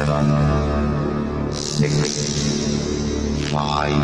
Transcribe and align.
seven, 0.00 1.52
six, 1.52 1.92
five, 3.50 4.02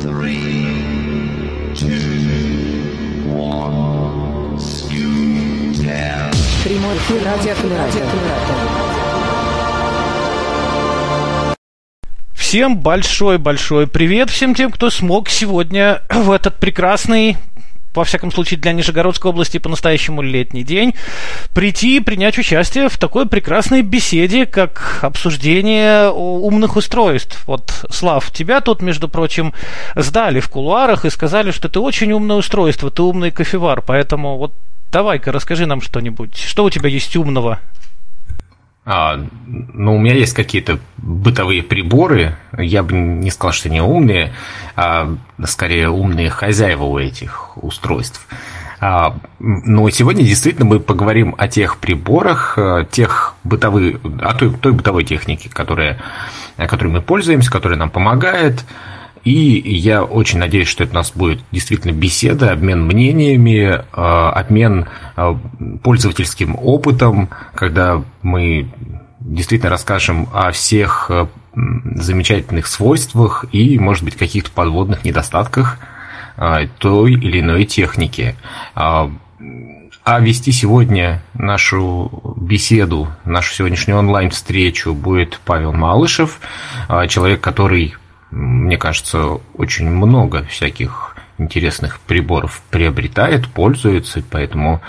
three, 0.00 1.74
two, 1.74 3.34
one, 3.34 4.58
skew. 4.58 5.74
Прямой 6.62 6.96
эфир 6.98 7.24
радиоаккумулятор. 7.24 8.04
Всем 12.34 12.76
большой-большой 12.78 13.88
привет 13.88 14.30
всем 14.30 14.54
тем, 14.54 14.70
кто 14.70 14.88
смог 14.90 15.28
сегодня 15.30 16.02
в 16.10 16.30
этот 16.30 16.60
прекрасный 16.60 17.38
во 17.94 18.04
всяком 18.04 18.32
случае 18.32 18.58
для 18.58 18.72
Нижегородской 18.72 19.30
области 19.30 19.58
по-настоящему 19.58 20.22
летний 20.22 20.64
день, 20.64 20.94
прийти 21.54 21.96
и 21.96 22.00
принять 22.00 22.38
участие 22.38 22.88
в 22.88 22.98
такой 22.98 23.26
прекрасной 23.26 23.82
беседе, 23.82 24.46
как 24.46 25.00
обсуждение 25.02 26.10
умных 26.10 26.76
устройств. 26.76 27.42
Вот, 27.46 27.84
Слав, 27.90 28.30
тебя 28.30 28.60
тут, 28.60 28.82
между 28.82 29.08
прочим, 29.08 29.52
сдали 29.94 30.40
в 30.40 30.48
кулуарах 30.48 31.04
и 31.04 31.10
сказали, 31.10 31.50
что 31.50 31.68
ты 31.68 31.80
очень 31.80 32.12
умное 32.12 32.36
устройство, 32.36 32.90
ты 32.90 33.02
умный 33.02 33.30
кофевар, 33.30 33.82
поэтому 33.82 34.38
вот 34.38 34.52
давай-ка 34.90 35.32
расскажи 35.32 35.66
нам 35.66 35.80
что-нибудь. 35.80 36.36
Что 36.36 36.64
у 36.64 36.70
тебя 36.70 36.88
есть 36.88 37.16
умного? 37.16 37.60
А, 38.84 39.20
ну, 39.46 39.94
у 39.94 39.98
меня 39.98 40.14
есть 40.14 40.34
какие-то 40.34 40.80
бытовые 40.96 41.62
приборы. 41.62 42.36
Я 42.56 42.82
бы 42.82 42.94
не 42.94 43.30
сказал, 43.30 43.52
что 43.52 43.68
они 43.68 43.80
умные, 43.80 44.32
а 44.74 45.14
скорее 45.44 45.88
умные 45.88 46.30
хозяева 46.30 46.84
у 46.84 46.98
этих 46.98 47.56
устройств. 47.56 48.26
А, 48.80 49.16
но 49.38 49.88
сегодня 49.90 50.24
действительно 50.24 50.66
мы 50.66 50.80
поговорим 50.80 51.36
о 51.38 51.46
тех 51.46 51.76
приборах, 51.76 52.54
э, 52.58 52.84
тех 52.90 53.36
бытовых, 53.44 54.00
о 54.20 54.34
той, 54.34 54.52
той 54.52 54.72
бытовой 54.72 55.04
технике, 55.04 55.48
которая, 55.48 56.00
которой 56.56 56.88
мы 56.88 57.00
пользуемся, 57.00 57.52
которая 57.52 57.78
нам 57.78 57.90
помогает. 57.90 58.64
И 59.24 59.30
я 59.30 60.02
очень 60.02 60.38
надеюсь, 60.38 60.66
что 60.66 60.82
это 60.82 60.92
у 60.92 60.96
нас 60.96 61.12
будет 61.14 61.40
действительно 61.52 61.92
беседа, 61.92 62.50
обмен 62.50 62.84
мнениями, 62.84 63.80
э, 63.80 63.80
обмен 63.92 64.86
э, 65.16 65.34
пользовательским 65.82 66.56
опытом, 66.60 67.28
когда 67.54 68.02
мы 68.22 68.68
действительно 69.20 69.70
расскажем 69.70 70.28
о 70.32 70.50
всех 70.50 71.06
э, 71.10 71.26
замечательных 71.54 72.66
свойствах 72.66 73.44
и, 73.52 73.78
может 73.78 74.02
быть, 74.02 74.16
каких-то 74.16 74.50
подводных 74.50 75.04
недостатках 75.04 75.78
той 76.78 77.12
или 77.12 77.40
иной 77.40 77.66
техники. 77.66 78.36
А 78.74 79.10
вести 80.18 80.50
сегодня 80.50 81.22
нашу 81.34 82.34
беседу, 82.38 83.08
нашу 83.26 83.52
сегодняшнюю 83.52 83.98
онлайн-встречу 83.98 84.94
будет 84.94 85.38
Павел 85.44 85.74
Малышев, 85.74 86.40
человек, 87.08 87.42
который 87.42 87.94
мне 88.32 88.78
кажется, 88.78 89.40
очень 89.54 89.88
много 89.88 90.42
всяких 90.44 91.16
интересных 91.36 92.00
приборов 92.00 92.62
приобретает, 92.70 93.46
пользуется, 93.48 94.22
поэтому 94.28 94.80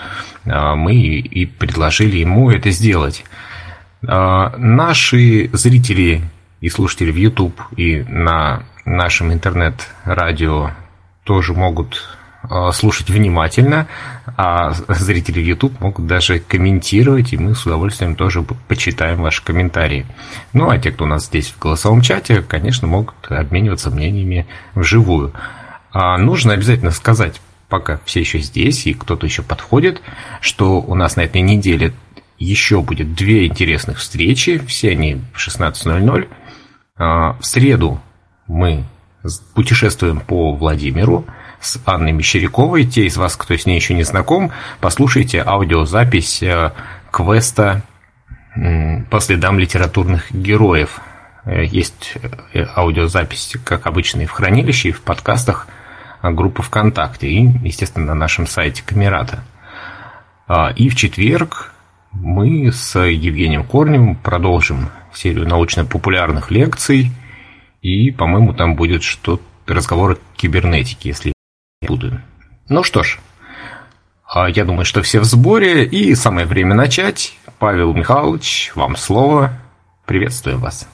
а, 0.46 0.74
мы 0.74 0.94
и 0.94 1.46
предложили 1.46 2.16
ему 2.16 2.50
это 2.50 2.70
сделать. 2.70 3.24
А, 4.06 4.54
наши 4.56 5.50
зрители 5.52 6.22
и 6.60 6.68
слушатели 6.70 7.10
в 7.10 7.16
YouTube 7.16 7.60
и 7.76 8.02
на 8.08 8.64
нашем 8.86 9.32
интернет-радио 9.32 10.70
тоже 11.24 11.52
могут 11.52 12.18
слушать 12.72 13.10
внимательно, 13.10 13.86
а 14.36 14.72
зрители 14.88 15.40
YouTube 15.40 15.80
могут 15.80 16.06
даже 16.06 16.38
комментировать, 16.40 17.32
и 17.32 17.36
мы 17.36 17.54
с 17.54 17.66
удовольствием 17.66 18.16
тоже 18.16 18.42
почитаем 18.42 19.22
ваши 19.22 19.42
комментарии. 19.42 20.06
Ну, 20.52 20.68
а 20.70 20.78
те, 20.78 20.90
кто 20.90 21.04
у 21.04 21.06
нас 21.06 21.26
здесь 21.26 21.48
в 21.50 21.58
голосовом 21.58 22.02
чате, 22.02 22.42
конечно, 22.42 22.86
могут 22.86 23.14
обмениваться 23.28 23.90
мнениями 23.90 24.46
вживую. 24.74 25.32
А 25.92 26.18
нужно 26.18 26.52
обязательно 26.52 26.90
сказать, 26.90 27.40
пока 27.68 28.00
все 28.04 28.20
еще 28.20 28.40
здесь 28.40 28.86
и 28.86 28.94
кто-то 28.94 29.26
еще 29.26 29.42
подходит, 29.42 30.02
что 30.40 30.80
у 30.80 30.94
нас 30.94 31.16
на 31.16 31.22
этой 31.22 31.40
неделе 31.40 31.94
еще 32.38 32.82
будет 32.82 33.14
две 33.14 33.46
интересных 33.46 33.98
встречи, 33.98 34.58
все 34.66 34.90
они 34.90 35.20
в 35.32 35.38
16.00. 35.38 36.28
А, 36.96 37.32
в 37.34 37.44
среду 37.44 38.00
мы 38.46 38.84
путешествуем 39.54 40.20
по 40.20 40.54
Владимиру, 40.54 41.24
с 41.64 41.80
Анной 41.86 42.12
Мещеряковой. 42.12 42.84
Те 42.84 43.06
из 43.06 43.16
вас, 43.16 43.36
кто 43.36 43.56
с 43.56 43.66
ней 43.66 43.76
еще 43.76 43.94
не 43.94 44.02
знаком, 44.02 44.52
послушайте 44.80 45.42
аудиозапись 45.44 46.42
э, 46.42 46.72
квеста 47.10 47.82
по 49.10 49.20
следам 49.20 49.58
литературных 49.58 50.30
героев. 50.30 51.00
Э, 51.44 51.64
есть 51.64 52.14
э, 52.52 52.66
аудиозапись, 52.76 53.56
как 53.64 53.86
обычно, 53.86 54.22
и 54.22 54.26
в 54.26 54.30
хранилище, 54.30 54.90
и 54.90 54.92
в 54.92 55.00
подкастах 55.00 55.66
группы 56.22 56.62
ВКонтакте, 56.62 57.28
и, 57.28 57.48
естественно, 57.66 58.06
на 58.06 58.14
нашем 58.14 58.46
сайте 58.46 58.82
Камерата. 58.84 59.44
А, 60.46 60.70
и 60.70 60.88
в 60.88 60.96
четверг 60.96 61.72
мы 62.12 62.72
с 62.72 62.98
Евгением 62.98 63.64
Корневым 63.64 64.16
продолжим 64.16 64.90
серию 65.12 65.46
научно-популярных 65.46 66.50
лекций, 66.50 67.10
и, 67.82 68.10
по-моему, 68.10 68.54
там 68.54 68.74
будет 68.74 69.02
что-то 69.02 69.42
разговор 69.66 70.12
о 70.12 70.36
кибернетике, 70.36 71.10
если 71.10 71.33
буду. 71.86 72.20
Ну 72.68 72.82
что 72.82 73.02
ж, 73.02 73.18
а 74.26 74.48
я 74.48 74.64
думаю, 74.64 74.84
что 74.84 75.02
все 75.02 75.20
в 75.20 75.24
сборе, 75.24 75.84
и 75.84 76.14
самое 76.14 76.46
время 76.46 76.74
начать. 76.74 77.34
Павел 77.58 77.92
Михайлович, 77.92 78.72
вам 78.74 78.96
слово. 78.96 79.52
Приветствую 80.06 80.58
вас. 80.58 80.88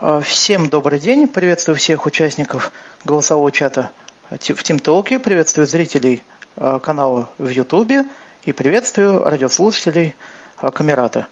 А, 0.00 0.20
всем 0.20 0.68
добрый 0.68 1.00
день. 1.00 1.28
Приветствую 1.28 1.76
всех 1.76 2.06
участников 2.06 2.72
голосового 3.04 3.52
чата 3.52 3.90
в 4.30 4.34
TeamTalk. 4.34 5.18
Приветствую 5.18 5.66
зрителей 5.66 6.22
а, 6.56 6.78
канала 6.78 7.30
в 7.38 7.48
YouTube. 7.48 8.06
И 8.44 8.52
приветствую 8.52 9.24
радиослушателей 9.24 10.14
Камерата. 10.56 11.28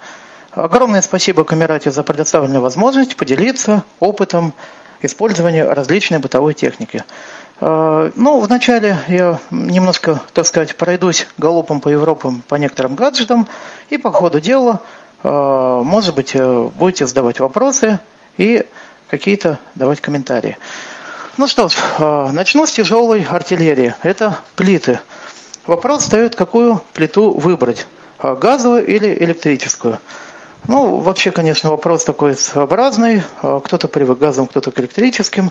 Огромное 0.50 1.00
спасибо 1.00 1.44
Камерате 1.44 1.90
за 1.90 2.02
предоставленную 2.02 2.60
возможность 2.60 3.16
поделиться 3.16 3.84
опытом 4.00 4.52
использования 5.00 5.64
различной 5.64 6.18
бытовой 6.18 6.54
техники. 6.54 7.04
Э, 7.64 8.10
ну, 8.16 8.40
вначале 8.40 8.98
я 9.06 9.38
немножко, 9.52 10.20
так 10.32 10.46
сказать, 10.46 10.76
пройдусь 10.76 11.28
галопом 11.38 11.80
по 11.80 11.88
Европам 11.88 12.42
по 12.48 12.56
некоторым 12.56 12.96
гаджетам, 12.96 13.46
и 13.88 13.98
по 13.98 14.10
ходу 14.10 14.40
дела, 14.40 14.82
э, 15.22 15.28
может 15.84 16.16
быть, 16.16 16.32
э, 16.34 16.70
будете 16.74 17.06
задавать 17.06 17.38
вопросы 17.38 18.00
и 18.36 18.66
какие-то 19.08 19.60
давать 19.76 20.00
комментарии. 20.00 20.58
Ну 21.36 21.46
что 21.46 21.68
ж, 21.68 21.76
начну 22.32 22.66
с 22.66 22.72
тяжелой 22.72 23.22
артиллерии. 23.22 23.94
Это 24.02 24.38
плиты. 24.56 24.98
Вопрос 25.66 26.02
встает, 26.02 26.34
какую 26.34 26.82
плиту 26.92 27.30
выбрать, 27.30 27.86
газовую 28.18 28.84
или 28.86 29.14
электрическую. 29.22 29.98
Ну, 30.68 30.98
вообще, 30.98 31.32
конечно, 31.32 31.70
вопрос 31.70 32.04
такой 32.04 32.36
своеобразный. 32.36 33.22
Кто-то 33.40 33.88
привык 33.88 34.18
к 34.18 34.20
газовым, 34.20 34.48
кто-то 34.48 34.70
к 34.70 34.78
электрическим. 34.78 35.50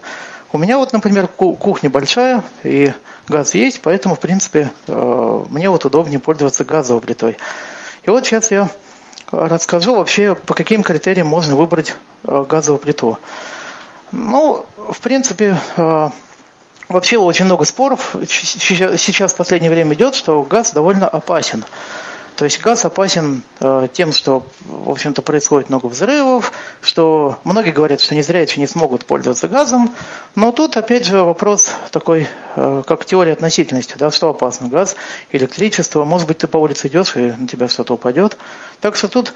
У 0.53 0.57
меня 0.57 0.77
вот, 0.77 0.93
например, 0.93 1.27
кухня 1.27 1.89
большая, 1.89 2.43
и 2.63 2.93
газ 3.27 3.53
есть, 3.55 3.81
поэтому, 3.81 4.15
в 4.15 4.19
принципе, 4.19 4.69
э, 4.87 5.45
мне 5.49 5.69
вот 5.69 5.85
удобнее 5.85 6.19
пользоваться 6.19 6.65
газовой 6.65 7.01
плитой. 7.01 7.37
И 8.03 8.09
вот 8.09 8.25
сейчас 8.25 8.51
я 8.51 8.69
расскажу 9.31 9.95
вообще, 9.95 10.35
по 10.35 10.53
каким 10.53 10.83
критериям 10.83 11.27
можно 11.27 11.55
выбрать 11.55 11.95
э, 12.25 12.45
газовую 12.47 12.79
плиту. 12.79 13.17
Ну, 14.11 14.65
в 14.75 14.99
принципе, 14.99 15.57
вообще 16.89 17.17
очень 17.17 17.45
много 17.45 17.63
споров 17.63 18.13
сейчас 18.27 19.31
в 19.33 19.37
последнее 19.37 19.71
время 19.71 19.93
идет, 19.93 20.15
что 20.15 20.43
газ 20.43 20.73
довольно 20.73 21.07
опасен. 21.07 21.63
То 22.35 22.45
есть 22.45 22.61
газ 22.61 22.85
опасен 22.85 23.43
э, 23.59 23.87
тем, 23.93 24.11
что, 24.11 24.45
в 24.65 24.89
общем-то, 24.89 25.21
происходит 25.21 25.69
много 25.69 25.87
взрывов, 25.87 26.53
что 26.81 27.39
многие 27.43 27.71
говорят, 27.71 28.01
что 28.01 28.15
не 28.15 28.21
зря 28.21 28.41
еще 28.41 28.59
не 28.59 28.67
смогут 28.67 29.05
пользоваться 29.05 29.47
газом. 29.47 29.93
Но 30.35 30.51
тут, 30.51 30.77
опять 30.77 31.05
же, 31.05 31.23
вопрос 31.23 31.71
такой, 31.91 32.27
э, 32.55 32.83
как 32.85 33.05
теория 33.05 33.33
относительности, 33.33 33.95
да, 33.97 34.11
что 34.11 34.29
опасно, 34.29 34.69
газ, 34.69 34.95
электричество. 35.31 36.03
Может 36.03 36.27
быть, 36.27 36.39
ты 36.39 36.47
по 36.47 36.57
улице 36.57 36.87
идешь, 36.87 37.15
и 37.15 37.31
на 37.31 37.47
тебя 37.47 37.67
что-то 37.67 37.93
упадет. 37.93 38.37
Так 38.79 38.95
что 38.95 39.07
тут 39.07 39.33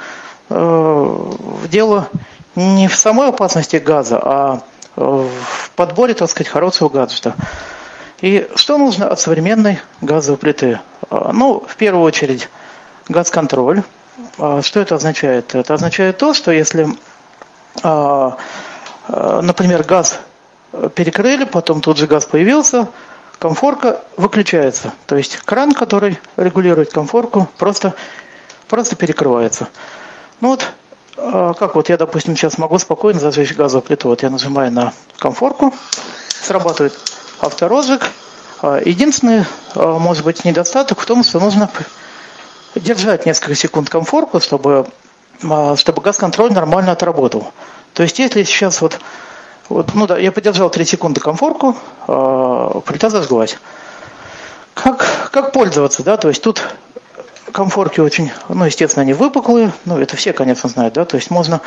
э, 0.50 1.32
дело 1.70 2.10
не 2.56 2.88
в 2.88 2.96
самой 2.96 3.30
опасности 3.30 3.76
газа, 3.76 4.20
а 4.24 4.62
в 4.96 5.72
подборе, 5.76 6.14
так 6.14 6.30
сказать, 6.30 6.48
хорошего 6.48 6.88
гаджета. 6.88 7.36
И 8.22 8.48
что 8.56 8.78
нужно 8.78 9.10
от 9.10 9.20
современной 9.20 9.80
газовой 10.02 10.38
плиты? 10.38 10.80
Э, 11.12 11.32
ну, 11.34 11.64
в 11.68 11.76
первую 11.76 12.04
очередь, 12.04 12.50
газконтроль. 13.10 13.84
А, 14.38 14.62
что 14.62 14.80
это 14.80 14.96
означает? 14.96 15.56
Это 15.56 15.74
означает 15.74 16.18
то, 16.18 16.34
что 16.34 16.52
если, 16.52 16.88
а, 17.84 18.38
а, 19.08 19.42
например, 19.42 19.84
газ 19.84 20.20
перекрыли, 20.96 21.46
потом 21.46 21.82
тут 21.82 21.98
же 21.98 22.08
газ 22.08 22.26
появился, 22.26 22.90
комфорка 23.40 24.02
выключается. 24.18 24.94
То 25.06 25.16
есть 25.16 25.38
кран, 25.38 25.74
который 25.74 26.20
регулирует 26.36 26.92
комфорку, 26.92 27.50
просто, 27.58 27.94
просто 28.68 28.96
перекрывается. 28.96 29.70
Ну 30.42 30.50
вот, 30.50 30.66
как 31.16 31.76
вот 31.76 31.88
я, 31.88 31.96
допустим, 31.98 32.36
сейчас 32.36 32.58
могу 32.58 32.78
спокойно 32.78 33.22
зажечь 33.22 33.54
газовую 33.54 33.84
плиту. 33.84 34.10
Вот 34.10 34.22
я 34.22 34.30
нажимаю 34.30 34.70
на 34.72 34.94
комфорку, 35.18 35.74
срабатывает 36.28 36.94
авторозжиг. 37.40 38.10
Единственный, 38.62 39.46
может 39.76 40.26
быть, 40.26 40.44
недостаток 40.44 41.00
в 41.00 41.06
том, 41.06 41.24
что 41.24 41.40
нужно 41.40 41.70
держать 42.76 43.26
несколько 43.26 43.56
секунд 43.56 43.90
комфорку, 43.90 44.40
чтобы, 44.40 44.88
э, 45.42 45.76
чтобы 45.78 46.02
газ-контроль 46.02 46.52
нормально 46.52 46.92
отработал. 46.92 47.52
То 47.94 48.04
есть, 48.04 48.20
если 48.20 48.44
сейчас 48.44 48.82
вот, 48.82 49.00
вот 49.70 49.94
ну 49.94 50.08
да, 50.08 50.18
я 50.18 50.32
подержал 50.32 50.70
3 50.70 50.86
секунды 50.86 51.22
комфорку, 51.22 51.76
э, 52.08 52.82
плита 52.86 53.10
зажглась. 53.10 53.58
Как, 54.74 55.30
как 55.32 55.54
пользоваться, 55.54 56.04
да, 56.04 56.18
то 56.18 56.28
есть 56.28 56.42
тут 56.42 56.62
комфорки 57.54 58.02
очень, 58.02 58.32
ну, 58.50 58.66
естественно, 58.66 59.04
они 59.04 59.14
выпуклые, 59.14 59.72
ну, 59.86 59.98
это 59.98 60.18
все, 60.18 60.34
конечно, 60.34 60.68
знают, 60.68 60.96
да, 60.96 61.06
то 61.06 61.16
есть 61.16 61.32
можно 61.32 61.62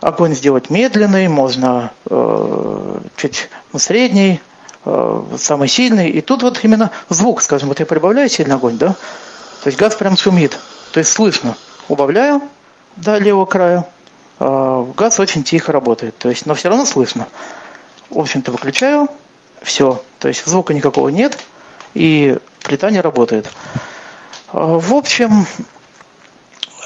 огонь 0.00 0.34
сделать 0.34 0.70
медленный, 0.70 1.26
можно 1.26 1.92
э, 2.08 3.00
чуть 3.16 3.48
ну, 3.72 3.80
средний, 3.80 4.40
э, 4.84 5.22
самый 5.36 5.66
сильный, 5.66 6.10
и 6.10 6.20
тут 6.20 6.44
вот 6.44 6.60
именно 6.62 6.92
звук, 7.08 7.42
скажем, 7.42 7.68
вот 7.68 7.80
я 7.80 7.86
прибавляю 7.86 8.28
сильный 8.28 8.54
огонь, 8.54 8.78
да, 8.78 8.94
то 9.64 9.68
есть 9.68 9.78
газ 9.78 9.94
прям 9.94 10.14
шумит, 10.14 10.58
то 10.92 10.98
есть 10.98 11.10
слышно, 11.10 11.56
убавляю 11.88 12.42
до 12.96 13.16
левого 13.16 13.46
края, 13.46 13.88
э, 14.38 14.86
газ 14.94 15.18
очень 15.18 15.42
тихо 15.42 15.72
работает, 15.72 16.18
то 16.18 16.28
есть, 16.28 16.44
но 16.44 16.52
все 16.52 16.68
равно 16.68 16.84
слышно. 16.84 17.28
В 18.10 18.18
общем-то, 18.18 18.52
выключаю, 18.52 19.08
все, 19.62 20.02
то 20.18 20.28
есть 20.28 20.44
звука 20.44 20.74
никакого 20.74 21.08
нет, 21.08 21.38
и 21.94 22.36
плита 22.62 22.90
не 22.90 23.00
работает. 23.00 23.50
А, 24.52 24.78
В 24.78 24.92
общем, 24.92 25.46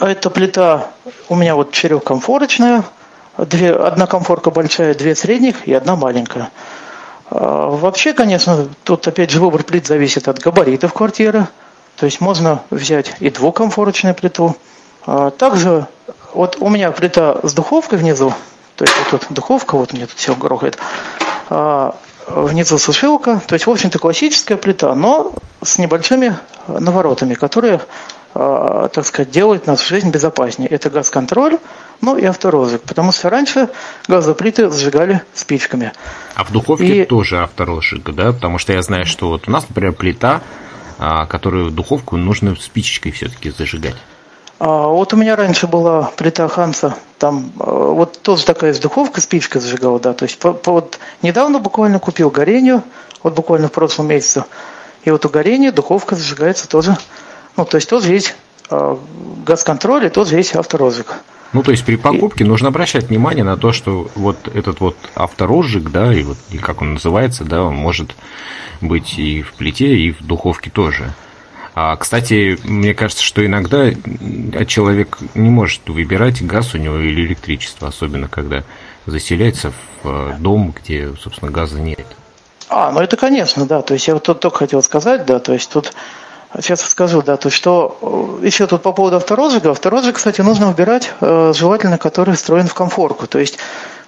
эта 0.01 0.31
плита 0.31 0.93
у 1.29 1.35
меня 1.35 1.57
вот 1.57 1.73
четырехкомфорочная. 1.73 2.85
Две, 3.39 3.75
одна 3.75 4.07
комфорка 4.07 4.53
большая, 4.53 4.95
две 4.95 5.17
средних 5.17 5.67
и 5.67 5.73
одна 5.73 5.97
маленькая. 5.97 6.51
А, 7.29 7.71
Вообще, 7.71 8.13
конечно, 8.13 8.69
тут 8.85 9.09
опять 9.09 9.33
же 9.33 9.41
выбор 9.41 9.65
плит 9.65 9.89
зависит 9.89 10.29
от 10.29 10.39
габаритов 10.39 10.93
квартиры. 10.93 11.49
То 11.99 12.07
есть 12.07 12.21
можно 12.21 12.63
взять 12.71 13.15
и 13.21 13.29
двухкомфорочную 13.31 14.15
плиту. 14.15 14.57
А, 15.07 15.31
Также 15.31 15.87
вот 16.33 16.57
у 16.61 16.69
меня 16.69 16.91
плита 16.93 17.39
с 17.43 17.53
духовкой 17.55 17.99
внизу. 17.99 18.33
То 18.77 18.85
есть 18.85 18.95
вот 19.11 19.21
тут 19.23 19.27
духовка, 19.31 19.77
вот 19.77 19.93
мне 19.93 20.07
тут 20.07 20.17
все 20.17 20.35
грохает. 20.35 20.79
А, 21.51 21.97
Внизу 22.29 22.77
сушилка. 22.77 23.41
То 23.47 23.55
есть, 23.55 23.67
в 23.67 23.71
общем-то, 23.71 23.99
классическая 23.99 24.57
плита, 24.59 24.95
но 24.95 25.33
с 25.65 25.79
небольшими 25.79 26.37
наворотами, 26.69 27.33
которые, 27.33 27.81
а, 28.35 28.89
так 28.89 29.07
сказать, 29.07 29.31
делают 29.31 29.67
нашу 29.67 29.89
жизнь 29.89 30.11
безопаснее. 30.11 30.69
Это 30.69 30.91
газ-контроль, 30.91 31.57
ну 32.03 32.19
и 32.19 32.25
авторозжиг. 32.27 32.83
Потому 32.83 33.13
что 33.13 33.31
раньше 33.31 33.71
газовые 34.09 34.37
плиты 34.37 34.69
зажигали 34.69 35.23
спичками. 35.35 35.93
А 36.35 36.45
в 36.45 36.53
духовке 36.53 37.03
И- 37.03 37.05
тоже 37.07 37.43
авторозжиг, 37.43 38.05
да? 38.15 38.33
Потому 38.35 38.59
что 38.59 38.75
я 38.75 38.83
знаю, 38.83 39.07
что 39.07 39.29
вот 39.29 39.49
у 39.49 39.51
нас, 39.51 39.65
например, 39.67 39.95
плита, 39.95 40.43
которую 41.27 41.67
в 41.67 41.75
духовку 41.75 42.17
нужно 42.17 42.57
спичечкой 42.57 43.13
все-таки 43.13 43.51
зажигать. 43.51 43.97
А 44.59 44.89
вот 44.89 45.13
у 45.15 45.17
меня 45.17 45.37
раньше 45.37 45.69
была 45.69 46.11
плита 46.17 46.49
Ханса, 46.49 46.97
там 47.19 47.53
э, 47.61 47.63
вот 47.65 48.21
тоже 48.23 48.45
такая 48.45 48.75
с 48.75 48.81
духовкой, 48.81 49.23
спичка 49.23 49.61
зажигала, 49.61 50.01
да, 50.01 50.15
то 50.15 50.25
есть 50.25 50.39
по- 50.39 50.53
по- 50.53 50.73
вот 50.73 50.99
недавно 51.23 51.61
буквально 51.61 52.01
купил 52.01 52.31
горению, 52.31 52.83
вот 53.23 53.35
буквально 53.35 53.69
в 53.69 53.73
прошлом 53.73 54.09
месяце, 54.09 54.45
и 55.05 55.13
вот 55.13 55.25
у 55.25 55.29
горения 55.29 55.71
духовка 55.71 56.17
зажигается 56.17 56.69
тоже, 56.69 56.97
ну, 57.57 57.65
то 57.65 57.77
есть 57.77 57.89
тоже 57.89 58.13
есть 58.13 58.35
э, 58.71 58.97
газ-контроль 59.47 60.07
и 60.07 60.09
тоже 60.09 60.37
есть 60.37 60.57
авторозжиг. 60.57 61.15
Ну, 61.53 61.63
то 61.63 61.71
есть 61.71 61.85
при 61.85 61.97
покупке 61.97 62.45
нужно 62.45 62.69
обращать 62.69 63.09
внимание 63.09 63.45
на 63.45 63.57
то, 63.57 63.73
что 63.73 64.11
вот 64.15 64.37
этот 64.55 64.81
вот 64.81 64.97
авторозжиг, 65.15 65.91
да, 65.91 66.13
и 66.13 66.23
вот 66.23 66.37
и 66.51 66.59
как 66.59 66.83
он 66.83 66.95
называется, 66.95 67.45
да, 67.45 67.63
он 67.63 67.75
может 67.75 68.15
быть 68.81 69.19
и 69.19 69.43
в 69.43 69.55
плите, 69.55 69.97
и 69.97 70.13
в 70.13 70.23
духовке 70.23 70.71
тоже. 70.71 71.13
А, 71.75 71.97
кстати, 71.97 72.59
мне 72.65 72.93
кажется, 72.93 73.23
что 73.23 73.47
иногда 73.47 73.93
человек 74.67 75.19
не 75.35 75.49
может 75.49 75.89
выбирать 75.89 76.45
газ 76.45 76.75
у 76.75 76.79
него 76.79 76.99
или 76.99 77.25
электричество, 77.25 77.89
особенно 77.89 78.29
когда 78.29 78.65
заселяется 79.07 79.73
в 80.03 80.09
э, 80.09 80.37
дом, 80.39 80.75
где, 80.77 81.13
собственно, 81.21 81.51
газа 81.51 81.81
нет. 81.81 82.07
А, 82.69 82.91
ну 82.91 83.01
это 83.01 83.17
конечно, 83.17 83.65
да. 83.65 83.81
То 83.83 83.95
есть 83.95 84.09
я 84.09 84.15
вот 84.15 84.25
тут 84.25 84.41
только 84.41 84.59
хотел 84.59 84.83
сказать, 84.83 85.25
да, 85.25 85.39
то 85.39 85.53
есть 85.53 85.71
тут 85.71 85.93
сейчас 86.57 86.81
скажу, 86.83 87.23
да, 87.23 87.37
то 87.37 87.51
что 87.51 88.39
э, 88.41 88.47
еще 88.47 88.67
тут 88.67 88.83
по 88.83 88.93
поводу 88.93 89.17
авторозжига. 89.17 89.71
Авторозжиг, 89.71 90.17
кстати, 90.17 90.41
нужно 90.41 90.69
выбирать 90.69 91.13
э, 91.21 91.53
желательно, 91.55 91.99
который 91.99 92.35
встроен 92.35 92.67
в 92.67 92.75
комфорку. 92.75 93.27
То 93.27 93.39
есть 93.39 93.59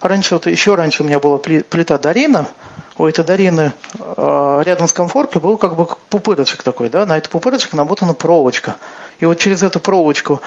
раньше, 0.01 0.35
вот 0.35 0.47
еще 0.47 0.75
раньше 0.75 1.03
у 1.03 1.07
меня 1.07 1.21
была 1.21 1.39
пли- 1.39 1.63
плита 1.63 1.99
Дарина, 1.99 2.47
у 2.97 3.07
этой 3.07 3.25
Дарины 3.25 3.73
э, 3.99 4.63
рядом 4.65 4.89
с 4.89 4.93
комфоркой 4.93 5.41
был 5.41 5.57
как 5.57 5.77
бы 5.77 5.87
пупырочек 6.09 6.63
такой, 6.63 6.89
да, 6.89 7.07
на 7.07 7.19
этот 7.19 7.31
пупырочек 7.31 7.73
намотана 7.73 8.15
проволочка. 8.15 8.77
И 9.19 9.27
вот 9.27 9.39
через 9.39 9.63
эту 9.63 9.81
проволочку 9.81 10.41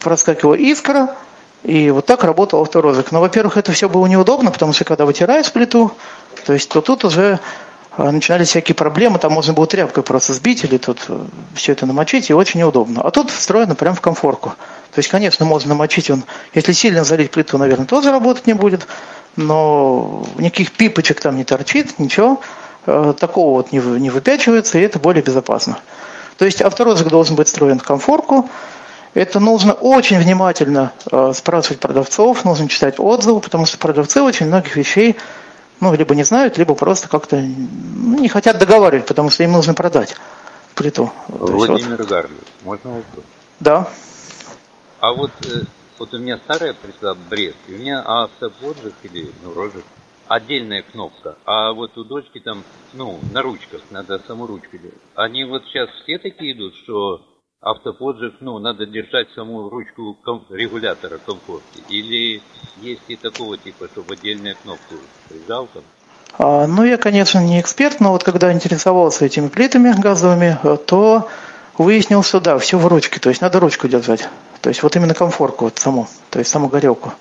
проскакивала 0.00 0.54
искра, 0.54 1.14
и 1.62 1.90
вот 1.90 2.06
так 2.06 2.24
работал 2.24 2.62
авторозжиг. 2.62 3.12
Но, 3.12 3.20
во-первых, 3.20 3.56
это 3.56 3.72
все 3.72 3.88
было 3.88 4.06
неудобно, 4.06 4.50
потому 4.50 4.72
что 4.72 4.84
когда 4.84 5.04
вытираешь 5.04 5.52
плиту, 5.52 5.92
то 6.44 6.52
есть 6.52 6.68
то 6.68 6.80
тут 6.80 7.04
уже 7.04 7.38
начинались 7.98 8.48
всякие 8.48 8.74
проблемы, 8.74 9.18
там 9.18 9.32
можно 9.32 9.52
было 9.52 9.66
тряпкой 9.66 10.02
просто 10.02 10.32
сбить 10.32 10.64
или 10.64 10.78
тут 10.78 11.06
все 11.54 11.72
это 11.72 11.86
намочить, 11.86 12.30
и 12.30 12.34
очень 12.34 12.60
неудобно. 12.60 13.02
А 13.02 13.10
тут 13.10 13.30
встроено 13.30 13.74
прямо 13.74 13.94
в 13.94 14.00
комфорку. 14.00 14.54
То 14.94 14.98
есть, 14.98 15.08
конечно, 15.08 15.44
можно 15.46 15.70
намочить 15.70 16.10
он, 16.10 16.24
если 16.54 16.72
сильно 16.72 17.04
залить 17.04 17.30
плиту, 17.30 17.58
наверное, 17.58 17.86
тоже 17.86 18.10
работать 18.10 18.46
не 18.46 18.54
будет, 18.54 18.86
но 19.36 20.24
никаких 20.36 20.72
пипочек 20.72 21.20
там 21.20 21.36
не 21.36 21.44
торчит, 21.44 21.98
ничего, 21.98 22.40
э, 22.86 23.14
такого 23.18 23.56
вот 23.56 23.72
не, 23.72 23.78
не 23.78 24.10
выпячивается, 24.10 24.78
и 24.78 24.82
это 24.82 24.98
более 24.98 25.22
безопасно. 25.22 25.78
То 26.38 26.44
есть 26.44 26.60
авторозжиг 26.62 27.08
должен 27.08 27.36
быть 27.36 27.48
встроен 27.48 27.78
в 27.78 27.82
комфорку, 27.82 28.48
это 29.14 29.40
нужно 29.40 29.74
очень 29.74 30.18
внимательно 30.18 30.92
э, 31.10 31.32
спрашивать 31.34 31.80
продавцов, 31.80 32.44
нужно 32.44 32.68
читать 32.68 32.94
отзывы, 32.98 33.40
потому 33.40 33.66
что 33.66 33.76
продавцы 33.78 34.22
очень 34.22 34.46
многих 34.46 34.76
вещей 34.76 35.16
ну, 35.82 35.92
либо 35.94 36.14
не 36.14 36.22
знают, 36.22 36.58
либо 36.58 36.76
просто 36.76 37.08
как-то 37.08 37.36
ну, 37.36 38.20
не 38.20 38.28
хотят 38.28 38.56
договаривать, 38.56 39.06
потому 39.06 39.30
что 39.30 39.42
им 39.42 39.50
нужно 39.52 39.74
продать 39.74 40.14
плиту. 40.76 41.12
Есть 41.28 41.40
вот- 41.40 41.68
Владимир 41.68 42.04
Гарлев, 42.04 42.44
можно 42.62 42.90
вопрос? 42.90 43.24
да. 43.60 43.88
А 45.00 45.12
вот, 45.12 45.32
э, 45.44 45.64
вот 45.98 46.14
у 46.14 46.18
меня 46.18 46.38
старая 46.44 46.74
пришла 46.74 47.16
Брест, 47.28 47.56
и 47.66 47.74
у 47.74 47.78
меня 47.78 48.00
автоподжиг 48.06 48.94
или 49.02 49.32
ну, 49.42 49.52
розжиг, 49.52 49.84
отдельная 50.28 50.82
кнопка. 50.82 51.36
А 51.44 51.72
вот 51.72 51.98
у 51.98 52.04
дочки 52.04 52.38
там, 52.38 52.62
ну, 52.92 53.18
на 53.32 53.42
ручках, 53.42 53.80
надо 53.90 54.20
саму 54.28 54.46
ручку 54.46 54.78
делать. 54.78 54.94
Они 55.16 55.42
вот 55.42 55.64
сейчас 55.64 55.90
все 56.04 56.18
такие 56.18 56.52
идут, 56.52 56.76
что 56.76 57.20
автоподжиг, 57.62 58.34
ну, 58.40 58.58
надо 58.58 58.86
держать 58.86 59.28
саму 59.34 59.70
ручку 59.70 60.16
ком- 60.24 60.44
регулятора 60.50 61.18
комфорта. 61.18 61.78
Или 61.88 62.42
есть 62.76 63.02
и 63.08 63.16
такого 63.16 63.56
типа, 63.56 63.88
чтобы 63.92 64.14
отдельную 64.14 64.56
кнопку 64.56 64.96
прижал 65.28 65.68
там. 65.68 65.84
А, 66.38 66.66
ну, 66.66 66.84
я, 66.84 66.96
конечно, 66.96 67.38
не 67.38 67.60
эксперт, 67.60 68.00
но 68.00 68.10
вот 68.10 68.24
когда 68.24 68.52
интересовался 68.52 69.26
этими 69.26 69.48
плитами 69.48 69.94
газовыми, 69.96 70.58
э, 70.62 70.76
то 70.76 71.28
выяснил, 71.78 72.22
что 72.22 72.40
да, 72.40 72.58
все 72.58 72.78
в 72.78 72.86
ручке, 72.86 73.20
то 73.20 73.28
есть 73.28 73.40
надо 73.40 73.60
ручку 73.60 73.86
держать. 73.86 74.28
То 74.60 74.68
есть 74.68 74.82
вот 74.82 74.96
именно 74.96 75.14
комфорку 75.14 75.66
вот 75.66 75.78
саму, 75.78 76.08
то 76.30 76.38
есть 76.40 76.50
саму 76.50 76.68
горелку. 76.68 77.12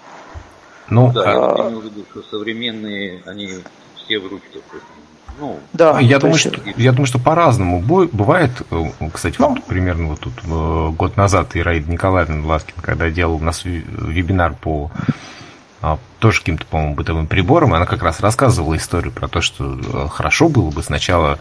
Ну, 0.89 1.11
Да, 1.13 1.23
а, 1.23 1.57
я 1.57 1.69
имею 1.69 1.81
в 1.81 1.85
виду, 1.85 2.05
что 2.11 2.23
современные, 2.23 3.23
они 3.25 3.47
все 3.95 4.19
в 4.19 4.27
ручках. 4.27 4.63
Ну, 5.41 5.59
Да, 5.73 5.99
я, 5.99 6.19
думаю, 6.19 6.37
есть- 6.37 6.53
что, 6.55 6.61
я 6.77 6.91
думаю, 6.91 7.07
что 7.07 7.17
по-разному 7.17 7.79
бывает. 7.81 8.51
э, 8.69 8.83
Кстати, 9.11 9.37
Ну. 9.39 9.49
вот 9.49 9.63
примерно 9.65 10.09
вот 10.09 10.19
тут 10.19 10.33
э, 10.45 10.89
год 10.95 11.17
назад 11.17 11.57
Ираида 11.57 11.91
Николаевна 11.91 12.45
Ласкин, 12.45 12.75
когда 12.79 13.09
делал 13.09 13.35
у 13.35 13.39
нас 13.39 13.63
вебинар 13.65 14.53
по 14.53 14.91
а, 15.81 15.97
тоже 16.19 16.41
каким-то, 16.41 16.63
по-моему, 16.67 16.93
бытовым 16.93 17.25
приборам, 17.25 17.73
она 17.73 17.87
как 17.87 18.03
раз 18.03 18.19
рассказывала 18.19 18.77
историю 18.77 19.11
про 19.11 19.27
то, 19.27 19.41
что 19.41 19.79
э, 19.83 20.07
хорошо 20.11 20.47
было 20.47 20.69
бы 20.69 20.83
сначала 20.83 21.39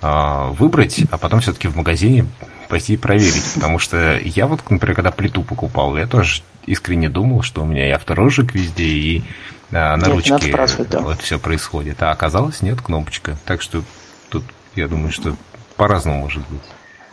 а, 0.00 0.46
выбрать, 0.52 1.02
а 1.10 1.18
потом 1.18 1.40
все-таки 1.40 1.68
в 1.68 1.76
магазине 1.76 2.24
пойти 2.70 2.94
и 2.94 2.96
проверить. 2.96 3.44
Потому 3.54 3.78
что 3.78 4.16
я 4.24 4.46
вот, 4.46 4.62
например, 4.70 4.96
когда 4.96 5.10
плиту 5.10 5.42
покупал, 5.42 5.94
я 5.98 6.06
тоже 6.06 6.40
искренне 6.64 7.10
думал, 7.10 7.42
что 7.42 7.62
у 7.62 7.66
меня 7.66 7.86
и 7.86 7.90
авторожек 7.90 8.54
везде, 8.54 8.84
и 8.84 9.24
на 9.72 9.96
Нет, 9.96 10.08
ручке 10.08 10.54
да. 10.88 11.00
вот 11.00 11.22
все 11.22 11.38
происходит. 11.38 12.02
А 12.02 12.10
оказалось, 12.10 12.60
нет 12.60 12.80
кнопочка. 12.80 13.36
Так 13.46 13.62
что 13.62 13.82
тут, 14.28 14.44
я 14.76 14.86
думаю, 14.86 15.10
что 15.10 15.34
по-разному 15.76 16.20
может 16.20 16.46
быть. 16.48 16.60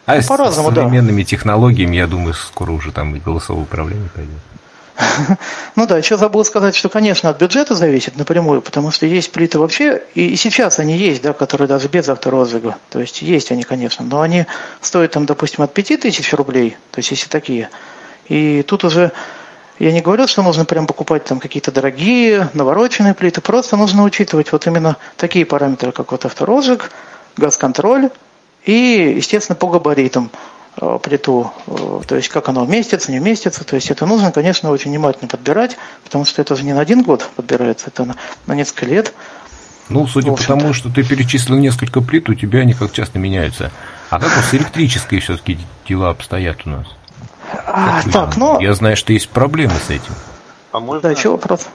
А 0.05 0.21
с 0.21 0.25
По-разному, 0.25 0.71
да. 0.71 0.81
современными 0.81 1.23
технологиями, 1.23 1.95
я 1.95 2.07
думаю, 2.07 2.33
скоро 2.33 2.71
уже 2.71 2.91
там 2.91 3.15
и 3.15 3.19
голосовое 3.19 3.63
управление 3.63 4.09
пойдет. 4.09 4.39
Ну 5.75 5.87
да, 5.87 5.97
еще 5.97 6.17
забыл 6.17 6.43
сказать, 6.43 6.75
что, 6.75 6.89
конечно, 6.89 7.29
от 7.29 7.39
бюджета 7.39 7.75
зависит 7.75 8.17
напрямую, 8.17 8.61
потому 8.61 8.91
что 8.91 9.05
есть 9.05 9.31
плиты 9.31 9.59
вообще, 9.59 10.01
и, 10.13 10.29
и 10.29 10.35
сейчас 10.35 10.79
они 10.79 10.97
есть, 10.97 11.21
да, 11.21 11.31
которые 11.31 11.67
даже 11.67 11.87
без 11.87 12.09
авторозжига. 12.09 12.77
То 12.89 12.99
есть 12.99 13.21
есть 13.21 13.51
они, 13.51 13.63
конечно, 13.63 14.03
но 14.03 14.21
они 14.21 14.45
стоят 14.81 15.11
там, 15.11 15.25
допустим, 15.25 15.63
от 15.63 15.73
5000 15.73 16.33
рублей, 16.33 16.75
то 16.91 16.99
есть 16.99 17.11
если 17.11 17.29
такие. 17.29 17.69
И 18.27 18.63
тут 18.63 18.83
уже 18.83 19.11
я 19.79 19.91
не 19.93 20.01
говорю, 20.01 20.27
что 20.27 20.43
нужно 20.43 20.65
прям 20.65 20.87
покупать 20.87 21.23
там 21.23 21.39
какие-то 21.39 21.71
дорогие, 21.71 22.49
навороченные 22.53 23.13
плиты, 23.13 23.41
просто 23.41 23.77
нужно 23.77 24.03
учитывать 24.03 24.51
вот 24.51 24.67
именно 24.67 24.97
такие 25.15 25.45
параметры, 25.45 25.91
как 25.91 26.11
вот 26.11 26.25
авторозжиг, 26.25 26.91
газ-контроль 27.37 28.09
и, 28.65 29.13
естественно, 29.15 29.55
по 29.55 29.67
габаритам 29.67 30.31
э, 30.81 30.99
плиту, 31.01 31.51
э, 31.67 32.01
то 32.05 32.15
есть 32.17 32.27
как 32.27 32.49
она 32.49 32.65
вместится, 32.65 33.11
не 33.11 33.19
вместится, 33.19 33.63
то 33.63 33.75
есть 33.75 33.89
это 33.89 34.05
нужно, 34.05 34.33
конечно, 34.33 34.69
очень 34.69 34.91
внимательно 34.91 35.29
подбирать, 35.29 35.77
потому 36.03 36.25
что 36.25 36.41
это 36.41 36.57
же 36.57 36.63
не 36.63 36.73
на 36.73 36.81
один 36.81 37.01
год 37.01 37.27
подбирается, 37.37 37.87
это 37.87 38.03
на, 38.03 38.15
на 38.47 38.53
несколько 38.53 38.85
лет. 38.85 39.13
Ну, 39.87 40.05
судя 40.07 40.33
по 40.33 40.43
тому, 40.43 40.73
что 40.73 40.89
ты 40.89 41.03
перечислил 41.03 41.57
несколько 41.57 42.01
плит, 42.01 42.29
у 42.29 42.35
тебя 42.35 42.59
они 42.59 42.73
как 42.73 42.91
часто 42.91 43.17
меняются. 43.17 43.71
А 44.09 44.19
как 44.19 44.35
вот 44.35 44.45
с 44.45 44.53
электрической 44.53 45.19
все-таки 45.19 45.57
дела 45.87 46.09
обстоят 46.09 46.57
у 46.65 46.69
нас? 46.69 46.98
А, 47.65 48.01
так, 48.11 48.37
ну... 48.37 48.59
Я 48.59 48.73
знаю, 48.73 48.95
что 48.95 49.13
есть 49.13 49.29
проблемы 49.29 49.73
с 49.73 49.89
этим. 49.89 50.13
А 50.71 50.79
можно... 50.79 51.01
Да, 51.01 51.11
еще 51.11 51.29
вопрос? 51.29 51.67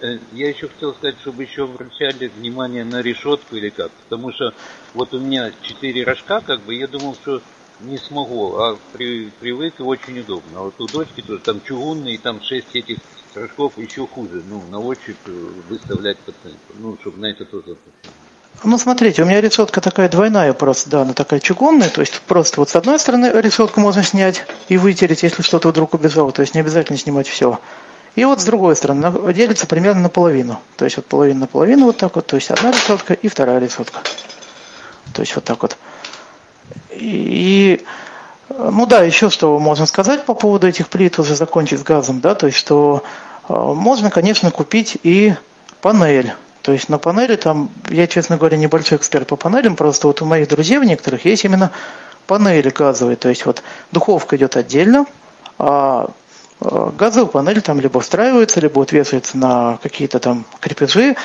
Э, 0.00 0.18
Я 0.32 0.48
еще 0.48 0.68
хотел 0.68 0.94
сказать, 0.94 1.16
чтобы 1.20 1.44
еще 1.44 1.64
обращали 1.64 2.30
внимание 2.36 2.84
на 2.84 3.02
решетку 3.02 3.56
или 3.56 3.70
как. 3.70 3.90
Потому 4.08 4.32
что 4.32 4.52
вот 4.94 5.14
у 5.14 5.20
меня 5.20 5.52
четыре 5.62 6.04
рожка, 6.04 6.40
как 6.40 6.60
бы, 6.60 6.74
я 6.74 6.86
думал, 6.86 7.14
что 7.14 7.40
не 7.80 7.98
смогу, 7.98 8.56
а 8.56 8.78
при, 8.92 9.30
привык 9.40 9.80
и 9.80 9.82
очень 9.82 10.20
удобно. 10.20 10.60
А 10.60 10.62
вот 10.64 10.80
у 10.80 10.86
дочки 10.86 11.20
тоже 11.20 11.40
там 11.40 11.60
чугунный, 11.64 12.18
там 12.18 12.42
шесть 12.42 12.74
этих 12.74 12.98
рожков 13.34 13.78
еще 13.78 14.06
хуже. 14.06 14.42
Ну, 14.48 14.62
на 14.70 14.78
ощупь 14.80 15.16
э, 15.26 15.30
выставлять 15.68 16.18
пациенту. 16.18 16.58
Ну, 16.78 16.96
чтобы 17.00 17.18
на 17.18 17.26
это 17.26 17.44
тоже 17.44 17.62
обращать. 17.72 18.12
Ну, 18.64 18.78
смотрите, 18.78 19.22
у 19.22 19.26
меня 19.26 19.40
решетка 19.40 19.80
такая 19.80 20.08
двойная 20.08 20.52
просто, 20.52 20.88
да, 20.88 21.02
она 21.02 21.14
такая 21.14 21.40
чугунная, 21.40 21.88
то 21.88 22.00
есть 22.00 22.20
просто 22.20 22.60
вот 22.60 22.70
с 22.70 22.76
одной 22.76 22.98
стороны 23.00 23.26
решетку 23.34 23.80
можно 23.80 24.04
снять 24.04 24.44
и 24.68 24.76
вытереть, 24.76 25.24
если 25.24 25.42
что-то 25.42 25.70
вдруг 25.70 25.94
убежало, 25.94 26.30
то 26.30 26.42
есть 26.42 26.54
не 26.54 26.60
обязательно 26.60 26.96
снимать 26.96 27.26
все. 27.26 27.58
И 28.14 28.24
вот 28.24 28.40
с 28.40 28.44
другой 28.44 28.76
стороны, 28.76 29.32
делится 29.32 29.66
примерно 29.66 30.02
наполовину, 30.02 30.60
то 30.76 30.84
есть 30.84 30.96
вот 30.96 31.06
половина 31.06 31.40
на 31.40 31.46
половину 31.48 31.86
вот 31.86 31.96
так 31.96 32.14
вот, 32.14 32.26
то 32.26 32.36
есть 32.36 32.50
одна 32.50 32.70
решетка 32.70 33.14
и 33.14 33.26
вторая 33.26 33.58
решетка. 33.58 34.00
То 35.12 35.22
есть 35.22 35.34
вот 35.34 35.44
так 35.44 35.60
вот. 35.62 35.76
И, 36.90 37.84
ну 38.48 38.86
да, 38.86 39.02
еще 39.02 39.28
что 39.28 39.58
можно 39.58 39.86
сказать 39.86 40.24
по 40.24 40.34
поводу 40.34 40.68
этих 40.68 40.88
плит, 40.88 41.18
уже 41.18 41.34
закончить 41.34 41.80
с 41.80 41.82
газом, 41.82 42.20
да, 42.20 42.34
то 42.34 42.46
есть 42.46 42.58
что 42.58 43.02
э, 43.48 43.52
можно, 43.54 44.10
конечно, 44.10 44.50
купить 44.50 44.98
и 45.02 45.34
панель. 45.80 46.34
То 46.62 46.72
есть 46.72 46.88
на 46.88 46.98
панели 46.98 47.36
там, 47.36 47.70
я, 47.90 48.06
честно 48.06 48.38
говоря, 48.38 48.56
небольшой 48.56 48.98
эксперт 48.98 49.26
по 49.26 49.36
панелям, 49.36 49.74
просто 49.76 50.06
вот 50.06 50.22
у 50.22 50.24
моих 50.24 50.48
друзей 50.48 50.78
у 50.78 50.84
некоторых 50.84 51.24
есть 51.24 51.44
именно 51.44 51.72
панели 52.26 52.70
газовые. 52.70 53.16
То 53.16 53.28
есть 53.28 53.44
вот 53.46 53.62
духовка 53.90 54.36
идет 54.36 54.56
отдельно, 54.56 55.06
а 55.58 56.10
э, 56.60 56.90
газовая 56.96 57.28
панель 57.28 57.62
там 57.62 57.80
либо 57.80 58.00
встраивается, 58.00 58.60
либо 58.60 58.74
вот 58.74 58.92
вешается 58.92 59.36
на 59.36 59.78
какие-то 59.82 60.20
там 60.20 60.44
крепежи. 60.60 61.16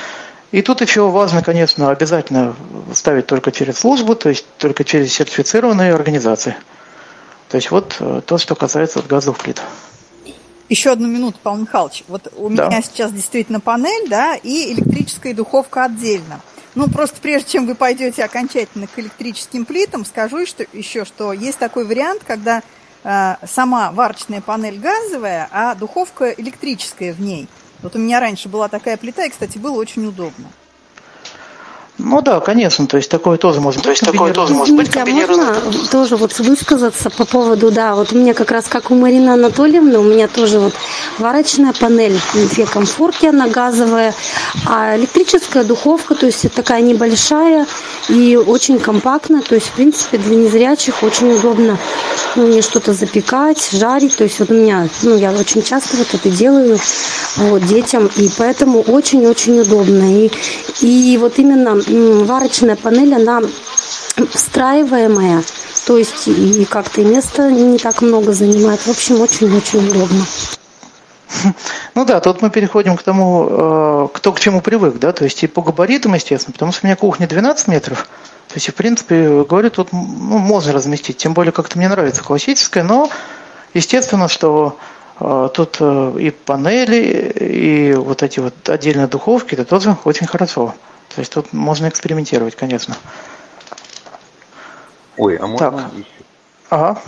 И 0.51 0.61
тут 0.63 0.81
еще 0.81 1.07
важно, 1.09 1.43
конечно, 1.43 1.91
обязательно 1.91 2.55
ставить 2.93 3.27
только 3.27 3.51
через 3.51 3.77
службу, 3.77 4.15
то 4.15 4.29
есть 4.29 4.45
только 4.57 4.83
через 4.83 5.13
сертифицированные 5.13 5.93
организации. 5.93 6.55
То 7.49 7.57
есть 7.57 7.69
вот 7.69 7.95
э, 7.99 8.21
то, 8.25 8.39
что 8.39 8.55
касается 8.55 9.03
газовых 9.07 9.37
плит. 9.37 9.61
Еще 10.69 10.91
одну 10.91 11.07
минуту, 11.07 11.39
Павел 11.41 11.59
Михайлович. 11.61 12.03
Вот 12.07 12.31
у 12.35 12.49
Да. 12.49 12.67
меня 12.67 12.81
сейчас 12.81 13.11
действительно 13.13 13.59
панель, 13.59 14.09
да, 14.09 14.35
и 14.35 14.73
электрическая 14.73 15.33
духовка 15.33 15.85
отдельно. 15.85 16.41
Ну, 16.75 16.89
просто 16.89 17.19
прежде 17.21 17.51
чем 17.53 17.65
вы 17.65 17.73
пойдете 17.75 18.23
окончательно 18.23 18.85
к 18.87 18.99
электрическим 18.99 19.65
плитам, 19.65 20.05
скажу 20.05 20.45
что, 20.45 20.65
еще, 20.73 21.05
что 21.05 21.33
есть 21.33 21.57
такой 21.57 21.85
вариант, 21.85 22.23
когда 22.27 22.61
э, 23.03 23.35
сама 23.47 23.91
варочная 23.91 24.41
панель 24.41 24.77
газовая, 24.77 25.47
а 25.51 25.73
духовка 25.73 26.29
электрическая 26.31 27.13
в 27.13 27.21
ней. 27.21 27.47
Вот 27.81 27.95
у 27.95 27.99
меня 27.99 28.19
раньше 28.19 28.49
была 28.49 28.67
такая 28.67 28.97
плита, 28.97 29.23
и, 29.25 29.29
кстати, 29.29 29.57
было 29.57 29.73
очень 29.77 30.05
удобно. 30.05 30.49
Ну 31.99 32.21
да, 32.21 32.39
конечно, 32.39 32.85
то 32.85 32.97
есть 32.97 33.09
такое 33.09 33.37
тоже 33.37 33.59
может 33.59 33.83
быть. 33.83 33.99
такое 33.99 34.33
тоже 34.33 34.53
Извините, 34.53 34.99
а 34.99 35.05
можно 35.05 35.55
тоже 35.91 36.15
вот 36.15 36.37
высказаться 36.39 37.09
по 37.09 37.25
поводу, 37.25 37.71
да, 37.71 37.95
вот 37.95 38.13
у 38.13 38.17
меня 38.17 38.33
как 38.33 38.51
раз 38.51 38.65
как 38.67 38.91
у 38.91 38.95
Марины 38.95 39.29
Анатольевны, 39.29 39.97
у 39.97 40.03
меня 40.03 40.27
тоже 40.27 40.59
вот 40.59 40.73
варочная 41.17 41.73
панель, 41.73 42.19
две 42.33 42.65
комфорки, 42.65 43.25
она 43.25 43.47
газовая, 43.47 44.13
а 44.65 44.95
электрическая 44.95 45.63
духовка, 45.63 46.13
то 46.13 46.27
есть 46.27 46.45
это 46.45 46.57
такая 46.57 46.81
небольшая 46.81 47.65
и 48.09 48.35
очень 48.35 48.77
компактная, 48.79 49.41
то 49.41 49.55
есть 49.55 49.67
в 49.67 49.71
принципе 49.71 50.17
для 50.17 50.35
незрячих 50.35 51.01
очень 51.01 51.33
удобно 51.33 51.79
ну, 52.35 52.47
мне 52.47 52.61
что-то 52.61 52.93
запекать, 52.93 53.69
жарить, 53.71 54.15
то 54.15 54.23
есть 54.23 54.39
вот 54.39 54.51
у 54.51 54.53
меня, 54.53 54.87
ну 55.01 55.17
я 55.17 55.31
очень 55.31 55.63
часто 55.63 55.97
вот 55.97 56.13
это 56.13 56.29
делаю 56.29 56.77
вот, 57.37 57.63
детям, 57.63 58.09
и 58.17 58.29
поэтому 58.37 58.81
очень-очень 58.81 59.59
удобно. 59.59 60.25
И, 60.25 60.31
и 60.81 61.17
вот 61.17 61.33
именно 61.37 61.81
варочная 61.89 62.75
панель, 62.75 63.15
она 63.15 63.41
встраиваемая, 64.33 65.43
то 65.85 65.97
есть 65.97 66.27
и 66.27 66.65
как-то 66.65 67.01
и 67.01 67.05
места 67.05 67.51
не 67.51 67.77
так 67.77 68.01
много 68.01 68.33
занимает. 68.33 68.79
В 68.81 68.89
общем, 68.89 69.21
очень-очень 69.21 69.89
удобно. 69.89 70.25
Ну 71.95 72.05
да, 72.05 72.19
тут 72.19 72.41
мы 72.41 72.49
переходим 72.49 72.95
к 72.95 73.03
тому, 73.03 73.47
э, 73.49 74.07
кто 74.13 74.31
к 74.33 74.39
чему 74.39 74.61
привык, 74.61 74.97
да, 74.97 75.11
то 75.11 75.23
есть 75.23 75.43
и 75.43 75.47
по 75.47 75.61
габаритам, 75.61 76.13
естественно, 76.13 76.53
потому 76.53 76.71
что 76.71 76.85
у 76.85 76.87
меня 76.87 76.95
кухня 76.95 77.27
12 77.27 77.67
метров, 77.67 78.07
то 78.47 78.53
есть, 78.55 78.69
в 78.69 78.73
принципе, 78.73 79.43
говорю, 79.43 79.69
тут 79.69 79.91
ну, 79.91 80.37
можно 80.37 80.71
разместить, 80.71 81.17
тем 81.17 81.33
более 81.33 81.51
как-то 81.51 81.77
мне 81.77 81.89
нравится 81.89 82.23
классическая, 82.23 82.83
но 82.83 83.09
естественно, 83.73 84.29
что 84.29 84.77
э, 85.19 85.49
тут 85.53 85.77
э, 85.79 86.15
и 86.19 86.29
панели, 86.31 87.33
и 87.39 87.93
вот 87.93 88.23
эти 88.23 88.39
вот 88.39 88.69
отдельные 88.69 89.07
духовки, 89.07 89.53
это 89.53 89.65
тоже 89.65 89.97
очень 90.05 90.27
хорошо. 90.27 90.75
То 91.17 91.21
есть 91.21 91.33
тут 91.33 91.51
можно 91.51 91.89
экспериментировать, 91.89 92.55
конечно. 92.55 92.95
Ой, 95.17 95.35
а 95.37 95.47
можно 95.47 95.71
Так. 95.71 95.93
еще? 95.95 96.23
Ага, 96.69 97.01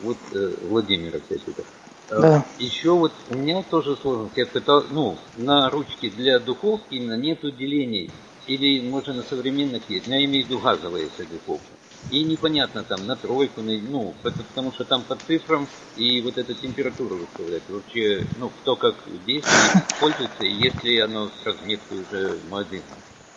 Вот 0.00 0.16
э, 0.32 0.54
Владимир 0.68 1.16
опять 1.16 1.42
это. 1.44 1.64
Да. 2.08 2.44
Еще 2.60 2.92
вот 2.92 3.10
у 3.28 3.34
меня 3.34 3.64
тоже 3.64 3.96
сложность. 3.96 4.36
Я 4.36 4.46
пытал, 4.46 4.84
ну, 4.92 5.18
на 5.38 5.68
ручке 5.70 6.08
для 6.08 6.38
духовки 6.38 6.94
именно 6.94 7.16
нету 7.16 7.50
делений. 7.50 8.12
Или, 8.46 8.88
может, 8.88 9.16
на 9.16 9.24
современных 9.24 9.90
есть. 9.90 10.06
Но 10.06 10.14
я 10.14 10.24
имею 10.24 10.46
в 10.46 10.48
виду 10.50 10.60
газовая 10.60 11.02
если 11.02 11.24
духовка. 11.24 11.66
И 12.12 12.22
непонятно 12.22 12.84
там 12.84 13.08
на 13.08 13.16
тройку, 13.16 13.60
на, 13.60 13.76
ну, 13.76 14.14
потому 14.22 14.72
что 14.72 14.84
там 14.84 15.02
по 15.02 15.16
цифрам 15.26 15.66
и 15.96 16.22
вот 16.22 16.38
эта 16.38 16.54
температура 16.54 17.14
выставляет. 17.14 17.68
Вообще, 17.68 18.24
ну, 18.36 18.50
кто 18.50 18.76
как 18.76 18.94
действует, 19.26 19.84
пользуется, 19.98 20.44
и 20.44 20.52
если 20.52 21.00
оно 21.00 21.26
с 21.26 21.44
разметкой 21.44 22.02
уже 22.02 22.40
магазина. 22.48 22.84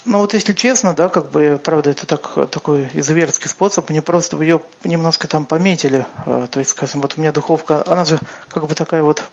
Ну 0.03 0.17
вот 0.17 0.34
если 0.34 0.53
честно, 0.53 0.93
да, 0.93 1.10
как 1.10 1.29
бы, 1.29 1.60
правда, 1.63 1.91
это 1.91 2.08
так, 2.08 2.50
такой 2.50 2.89
изуверский 2.93 3.48
способ, 3.48 3.89
мне 3.89 4.01
просто 4.01 4.41
ее 4.41 4.62
немножко 4.84 5.27
там 5.27 5.46
пометили, 5.46 6.08
э, 6.25 6.48
то 6.50 6.60
есть, 6.60 6.72
скажем, 6.72 7.01
вот 7.01 7.13
у 7.17 7.22
меня 7.22 7.31
духовка, 7.31 7.84
она 7.86 8.03
же 8.03 8.20
как 8.48 8.65
бы 8.65 8.74
такая 8.74 9.03
вот 9.03 9.24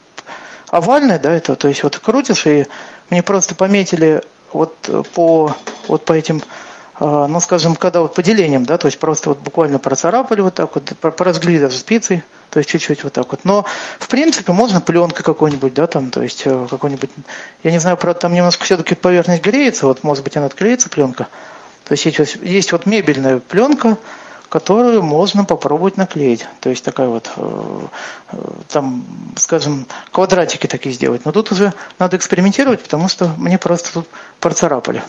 овальная, 0.69 1.19
да, 1.19 1.33
это, 1.33 1.57
то 1.57 1.69
есть 1.69 1.83
вот 1.83 1.99
крутишь, 1.99 2.47
и 2.47 2.67
мне 3.09 3.23
просто 3.23 3.55
пометили 3.55 4.23
вот 4.53 4.75
э, 4.89 5.03
по, 5.15 5.57
вот 5.87 6.05
по 6.05 6.13
этим, 6.13 6.43
э, 7.01 7.27
ну, 7.29 7.41
скажем, 7.41 7.75
когда 7.75 8.03
вот 8.03 8.15
по 8.15 8.23
делениям, 8.23 8.67
да, 8.67 8.77
то 8.77 8.89
есть 8.89 8.99
просто 8.99 9.31
вот 9.31 9.39
буквально 9.39 9.79
процарапали 9.79 10.43
вот 10.43 10.55
так 10.55 10.75
вот, 10.75 10.85
про- 11.01 11.13
прожгли 11.13 11.59
даже 11.59 11.79
спицей, 11.79 12.23
то 12.51 12.59
есть 12.59 12.71
чуть-чуть 12.71 13.05
вот 13.05 13.13
так 13.13 13.31
вот. 13.31 13.41
Но, 13.45 13.65
в 13.99 14.09
принципе, 14.09 14.53
можно 14.53 14.81
пленкой 14.81 15.25
какой-нибудь, 15.25 15.75
да, 15.75 15.87
там, 15.87 16.11
то 16.11 16.23
есть 16.23 16.43
э, 16.45 16.67
какой-нибудь, 16.69 17.11
я 17.63 17.71
не 17.71 17.79
знаю, 17.79 17.97
правда, 17.97 18.21
там 18.21 18.35
немножко 18.35 18.65
все-таки 18.65 18.95
поверхность 18.95 19.43
греется, 19.43 19.87
вот, 19.87 20.03
может 20.05 20.25
быть, 20.25 20.37
она 20.37 20.47
отклеится, 20.47 20.89
пленка. 20.89 21.29
То 21.85 21.93
есть 21.93 22.05
есть, 22.07 22.19
вот- 22.19 22.37
есть 22.43 22.73
вот 22.73 22.87
мебельная 22.87 23.39
пленка, 23.39 23.97
которую 24.49 25.03
можно 25.03 25.45
попробовать 25.45 25.99
наклеить. 25.99 26.47
То 26.61 26.71
есть 26.71 26.83
такая 26.85 27.09
вот, 27.09 27.31
э, 27.37 27.81
э, 28.33 28.37
там, 28.69 29.05
скажем, 29.37 29.87
квадратики 30.11 30.67
такие 30.67 30.95
сделать. 30.95 31.27
Но 31.27 31.33
тут 31.33 31.53
уже 31.53 31.75
надо 31.99 32.17
экспериментировать, 32.17 32.83
потому 32.83 33.09
что 33.09 33.29
мне 33.37 33.59
просто 33.59 33.93
тут 33.93 34.09
процарапали. 34.41 35.03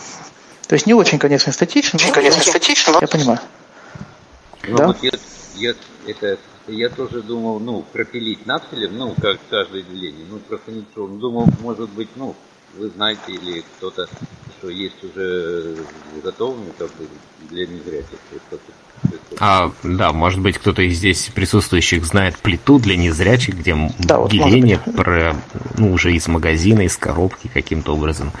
То 0.68 0.74
есть 0.74 0.86
не 0.86 0.92
очень, 0.94 1.18
конечно, 1.18 1.50
эстетично. 1.50 1.98
но- 2.06 2.12
конечно, 2.12 2.40
эстетично, 2.40 2.92
но- 2.92 2.98
Я 3.00 3.08
понимаю. 3.08 3.40
Ну 4.68 4.76
Да? 4.76 4.86
вот 4.88 4.98
я, 5.02 5.10
я, 5.56 5.74
это, 6.06 6.38
я 6.72 6.88
тоже 6.88 7.22
думал, 7.22 7.60
ну, 7.60 7.84
пропилить 7.92 8.46
надфилем, 8.46 8.96
ну, 8.96 9.14
как 9.20 9.38
каждое 9.48 9.82
деление. 9.82 10.26
Ну, 10.28 10.38
просто 10.38 10.72
ничего. 10.72 11.06
Ну, 11.06 11.18
Думал, 11.18 11.46
может 11.60 11.90
быть, 11.90 12.08
ну, 12.16 12.34
вы 12.76 12.88
знаете, 12.88 13.22
или 13.28 13.64
кто-то, 13.76 14.08
что 14.58 14.68
есть 14.68 15.02
уже 15.02 15.76
готовыми, 16.22 16.72
как 16.78 16.88
бы, 16.88 17.08
для 17.50 17.66
незрячих. 17.66 18.18
А, 19.38 19.72
да, 19.82 20.12
может 20.12 20.40
быть, 20.40 20.58
кто-то 20.58 20.82
из 20.82 20.98
здесь 20.98 21.30
присутствующих 21.34 22.04
знает 22.04 22.36
плиту 22.36 22.78
для 22.78 22.96
незрячих, 22.96 23.56
где 23.56 23.74
Да, 23.98 24.18
вот 24.18 24.30
деления 24.30 24.78
про, 24.78 25.34
ну, 25.78 25.92
уже 25.92 26.12
из 26.12 26.28
магазина, 26.28 26.82
из 26.82 26.96
коробки 26.96 27.50
каким-то 27.52 27.94
образом 27.94 28.32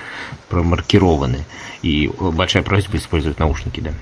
промаркированы. 0.48 1.44
И 1.82 2.08
э, 2.08 2.30
большая 2.30 2.62
просьба 2.62 2.98
использовать 2.98 3.38
наушники, 3.38 3.80
да. 3.80 3.92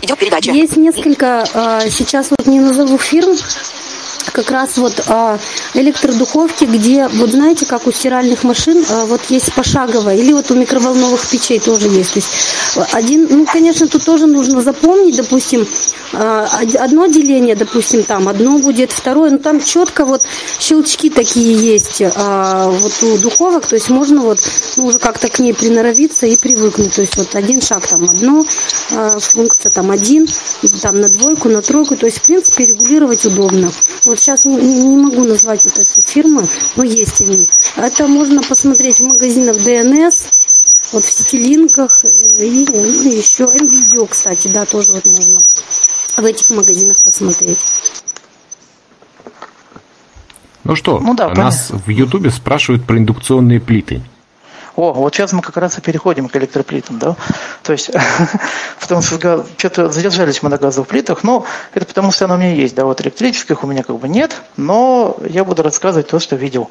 Идет 0.00 0.18
передача. 0.18 0.52
Есть 0.52 0.76
несколько, 0.76 1.44
э, 1.52 1.90
сейчас 1.90 2.30
вот 2.30 2.46
не 2.46 2.60
назову 2.60 2.98
фирм, 2.98 3.36
как 4.32 4.50
раз 4.50 4.78
вот 4.78 5.02
а, 5.06 5.38
электродуховки, 5.74 6.64
где, 6.64 7.08
вот 7.08 7.30
знаете, 7.30 7.66
как 7.66 7.86
у 7.86 7.92
стиральных 7.92 8.44
машин, 8.44 8.84
а, 8.90 9.06
вот 9.06 9.20
есть 9.28 9.52
пошаговая, 9.52 10.16
или 10.16 10.32
вот 10.32 10.50
у 10.50 10.54
микроволновых 10.54 11.26
печей 11.28 11.58
тоже 11.58 11.88
есть. 11.88 12.14
То 12.14 12.18
есть 12.18 12.92
один, 12.92 13.26
ну, 13.30 13.46
конечно, 13.46 13.88
тут 13.88 14.04
тоже 14.04 14.26
нужно 14.26 14.60
запомнить, 14.62 15.16
допустим, 15.16 15.66
а, 16.12 16.48
одно 16.78 17.06
деление, 17.06 17.54
допустим, 17.54 18.02
там, 18.02 18.28
одно 18.28 18.58
будет, 18.58 18.92
второе, 18.92 19.30
но 19.30 19.38
там 19.38 19.60
четко 19.60 20.04
вот 20.04 20.22
щелчки 20.58 21.10
такие 21.10 21.54
есть 21.54 22.02
а, 22.16 22.68
вот 22.68 22.92
у 23.02 23.18
духовок, 23.18 23.66
то 23.66 23.74
есть 23.74 23.90
можно 23.90 24.20
вот 24.20 24.38
ну, 24.76 24.86
уже 24.86 24.98
как-то 24.98 25.28
к 25.28 25.38
ней 25.38 25.52
приноровиться 25.52 26.26
и 26.26 26.36
привыкнуть. 26.36 26.94
То 26.94 27.02
есть 27.02 27.16
вот 27.16 27.34
один 27.34 27.60
шаг 27.60 27.86
там 27.86 28.04
одно, 28.04 28.44
а, 28.92 29.18
функция 29.18 29.70
там 29.70 29.90
один, 29.90 30.26
там 30.80 31.00
на 31.00 31.08
двойку, 31.08 31.48
на 31.48 31.62
тройку, 31.62 31.96
то 31.96 32.06
есть 32.06 32.18
в 32.18 32.22
принципе 32.22 32.66
регулировать 32.66 33.24
удобно. 33.26 33.70
Вот 34.04 34.17
сейчас 34.18 34.44
не, 34.44 34.56
не 34.56 34.96
могу 34.96 35.24
назвать 35.24 35.64
вот 35.64 35.78
эти 35.78 36.00
фирмы, 36.00 36.44
но 36.76 36.84
есть 36.84 37.20
они. 37.20 37.46
Это 37.76 38.06
можно 38.06 38.42
посмотреть 38.42 39.00
в 39.00 39.04
магазинах 39.04 39.56
DNS, 39.56 40.28
вот 40.92 41.04
в 41.04 41.10
сетилинках 41.10 42.04
и 42.04 42.66
ну, 42.70 43.10
еще 43.10 43.44
МВидео, 43.44 44.06
кстати, 44.06 44.48
да, 44.48 44.64
тоже 44.64 44.92
вот 44.92 45.04
можно 45.04 45.40
в 46.16 46.24
этих 46.24 46.50
магазинах 46.50 46.96
посмотреть. 47.02 47.58
Ну 50.64 50.76
что, 50.76 50.98
Ну 50.98 51.14
да, 51.14 51.28
нас 51.30 51.70
в 51.70 51.88
Ютубе 51.88 52.30
спрашивают 52.30 52.84
про 52.84 52.98
индукционные 52.98 53.60
плиты. 53.60 54.02
О, 54.78 54.92
вот 54.92 55.12
сейчас 55.12 55.32
мы 55.32 55.42
как 55.42 55.56
раз 55.56 55.76
и 55.76 55.80
переходим 55.80 56.28
к 56.28 56.36
электроплитам, 56.36 57.00
да? 57.00 57.16
То 57.64 57.72
есть, 57.72 57.90
потому 58.80 59.02
что 59.02 59.44
что-то 59.56 59.90
задержались 59.90 60.40
мы 60.40 60.50
на 60.50 60.56
газовых 60.56 60.86
плитах, 60.86 61.24
но 61.24 61.44
это 61.74 61.84
потому 61.84 62.12
что 62.12 62.26
оно 62.26 62.36
у 62.36 62.38
меня 62.38 62.52
есть, 62.52 62.76
да, 62.76 62.84
вот 62.84 63.00
электрических 63.00 63.64
у 63.64 63.66
меня 63.66 63.82
как 63.82 63.98
бы 63.98 64.08
нет, 64.08 64.40
но 64.56 65.16
я 65.28 65.42
буду 65.42 65.64
рассказывать 65.64 66.06
то, 66.06 66.20
что 66.20 66.36
видел. 66.36 66.70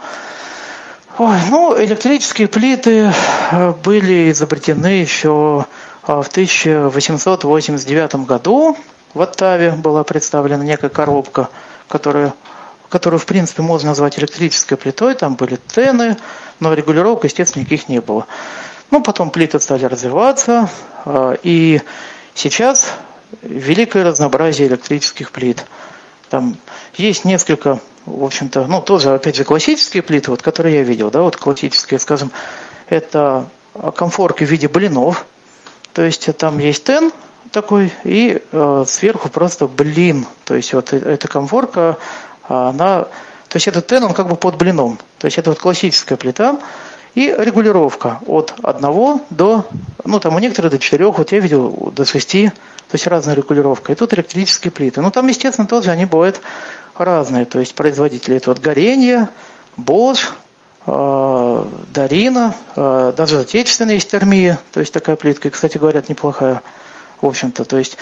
Ой, 1.17 1.35
ну, 1.49 1.77
электрические 1.77 2.47
плиты 2.47 3.11
э, 3.51 3.73
были 3.83 4.31
изобретены 4.31 5.01
еще 5.01 5.65
э, 6.07 6.21
в 6.21 6.27
1889 6.29 8.15
году. 8.25 8.77
В 9.13 9.21
Оттаве 9.21 9.71
была 9.71 10.05
представлена 10.05 10.63
некая 10.63 10.89
коробка, 10.89 11.49
которая, 11.89 12.33
которую, 12.89 13.19
в 13.19 13.25
принципе, 13.25 13.61
можно 13.61 13.89
назвать 13.89 14.17
электрической 14.19 14.77
плитой. 14.77 15.15
Там 15.15 15.35
были 15.35 15.59
тены, 15.67 16.17
но 16.59 16.73
регулировок, 16.73 17.25
естественно, 17.25 17.61
никаких 17.61 17.89
не 17.89 18.01
было. 18.01 18.27
Ну, 18.91 19.01
потом 19.01 19.31
плиты 19.31 19.59
стали 19.59 19.85
развиваться, 19.85 20.69
э, 21.05 21.37
и 21.43 21.81
сейчас 22.33 22.93
великое 23.41 24.03
разнообразие 24.03 24.67
электрических 24.67 25.31
плит. 25.31 25.65
Там 26.29 26.57
есть 26.95 27.25
несколько, 27.25 27.79
в 28.05 28.23
общем-то, 28.23 28.67
ну, 28.67 28.81
тоже, 28.81 29.13
опять 29.13 29.35
же, 29.35 29.43
классические 29.43 30.03
плиты, 30.03 30.31
вот, 30.31 30.41
которые 30.41 30.77
я 30.77 30.83
видел, 30.83 31.11
да, 31.11 31.21
вот 31.21 31.37
классические, 31.37 31.99
скажем, 31.99 32.31
это 32.87 33.49
комфорки 33.95 34.43
в 34.43 34.49
виде 34.49 34.67
блинов, 34.67 35.25
то 35.93 36.03
есть 36.03 36.35
там 36.37 36.59
есть 36.59 36.83
тен 36.83 37.11
такой, 37.51 37.91
и 38.03 38.41
э, 38.51 38.85
сверху 38.87 39.29
просто 39.29 39.67
блин, 39.67 40.25
то 40.45 40.55
есть 40.55 40.73
вот 40.73 40.93
э- 40.93 40.97
эта 40.97 41.27
комфорка, 41.27 41.97
она, 42.47 43.03
то 43.03 43.55
есть 43.55 43.67
этот 43.67 43.87
тен, 43.87 44.03
он 44.03 44.13
как 44.13 44.27
бы 44.27 44.35
под 44.35 44.57
блином, 44.57 44.99
то 45.17 45.25
есть 45.25 45.37
это 45.37 45.51
вот 45.51 45.59
классическая 45.59 46.17
плита, 46.17 46.59
и 47.15 47.35
регулировка 47.35 48.19
от 48.27 48.53
одного 48.61 49.21
до, 49.31 49.65
ну 50.05 50.19
там 50.19 50.35
у 50.35 50.39
некоторых 50.39 50.71
до 50.71 50.79
четырех, 50.79 51.17
вот 51.17 51.31
я 51.31 51.39
видел 51.39 51.91
до 51.95 52.05
шести, 52.05 52.49
то 52.49 52.95
есть 52.95 53.07
разная 53.07 53.35
регулировка. 53.35 53.91
И 53.91 53.95
тут 53.95 54.13
электрические 54.13 54.71
плиты. 54.71 55.01
Ну 55.01 55.11
там, 55.11 55.27
естественно, 55.27 55.67
тоже 55.67 55.91
они 55.91 56.05
бывают 56.05 56.39
разные. 56.95 57.45
То 57.45 57.59
есть 57.59 57.75
производители 57.75 58.37
это 58.37 58.51
вот 58.51 58.59
горение, 58.59 59.29
Bosch, 59.77 60.29
э, 60.85 61.65
Дарина, 61.93 62.55
э, 62.75 63.13
даже 63.15 63.39
отечественная 63.39 63.95
есть 63.95 64.09
термия, 64.09 64.59
то 64.71 64.79
есть 64.79 64.93
такая 64.93 65.15
плитка, 65.15 65.49
и, 65.49 65.51
кстати, 65.51 65.77
говорят, 65.77 66.09
неплохая, 66.09 66.61
в 67.21 67.25
общем-то. 67.25 67.65
То 67.65 67.77
есть, 67.77 67.97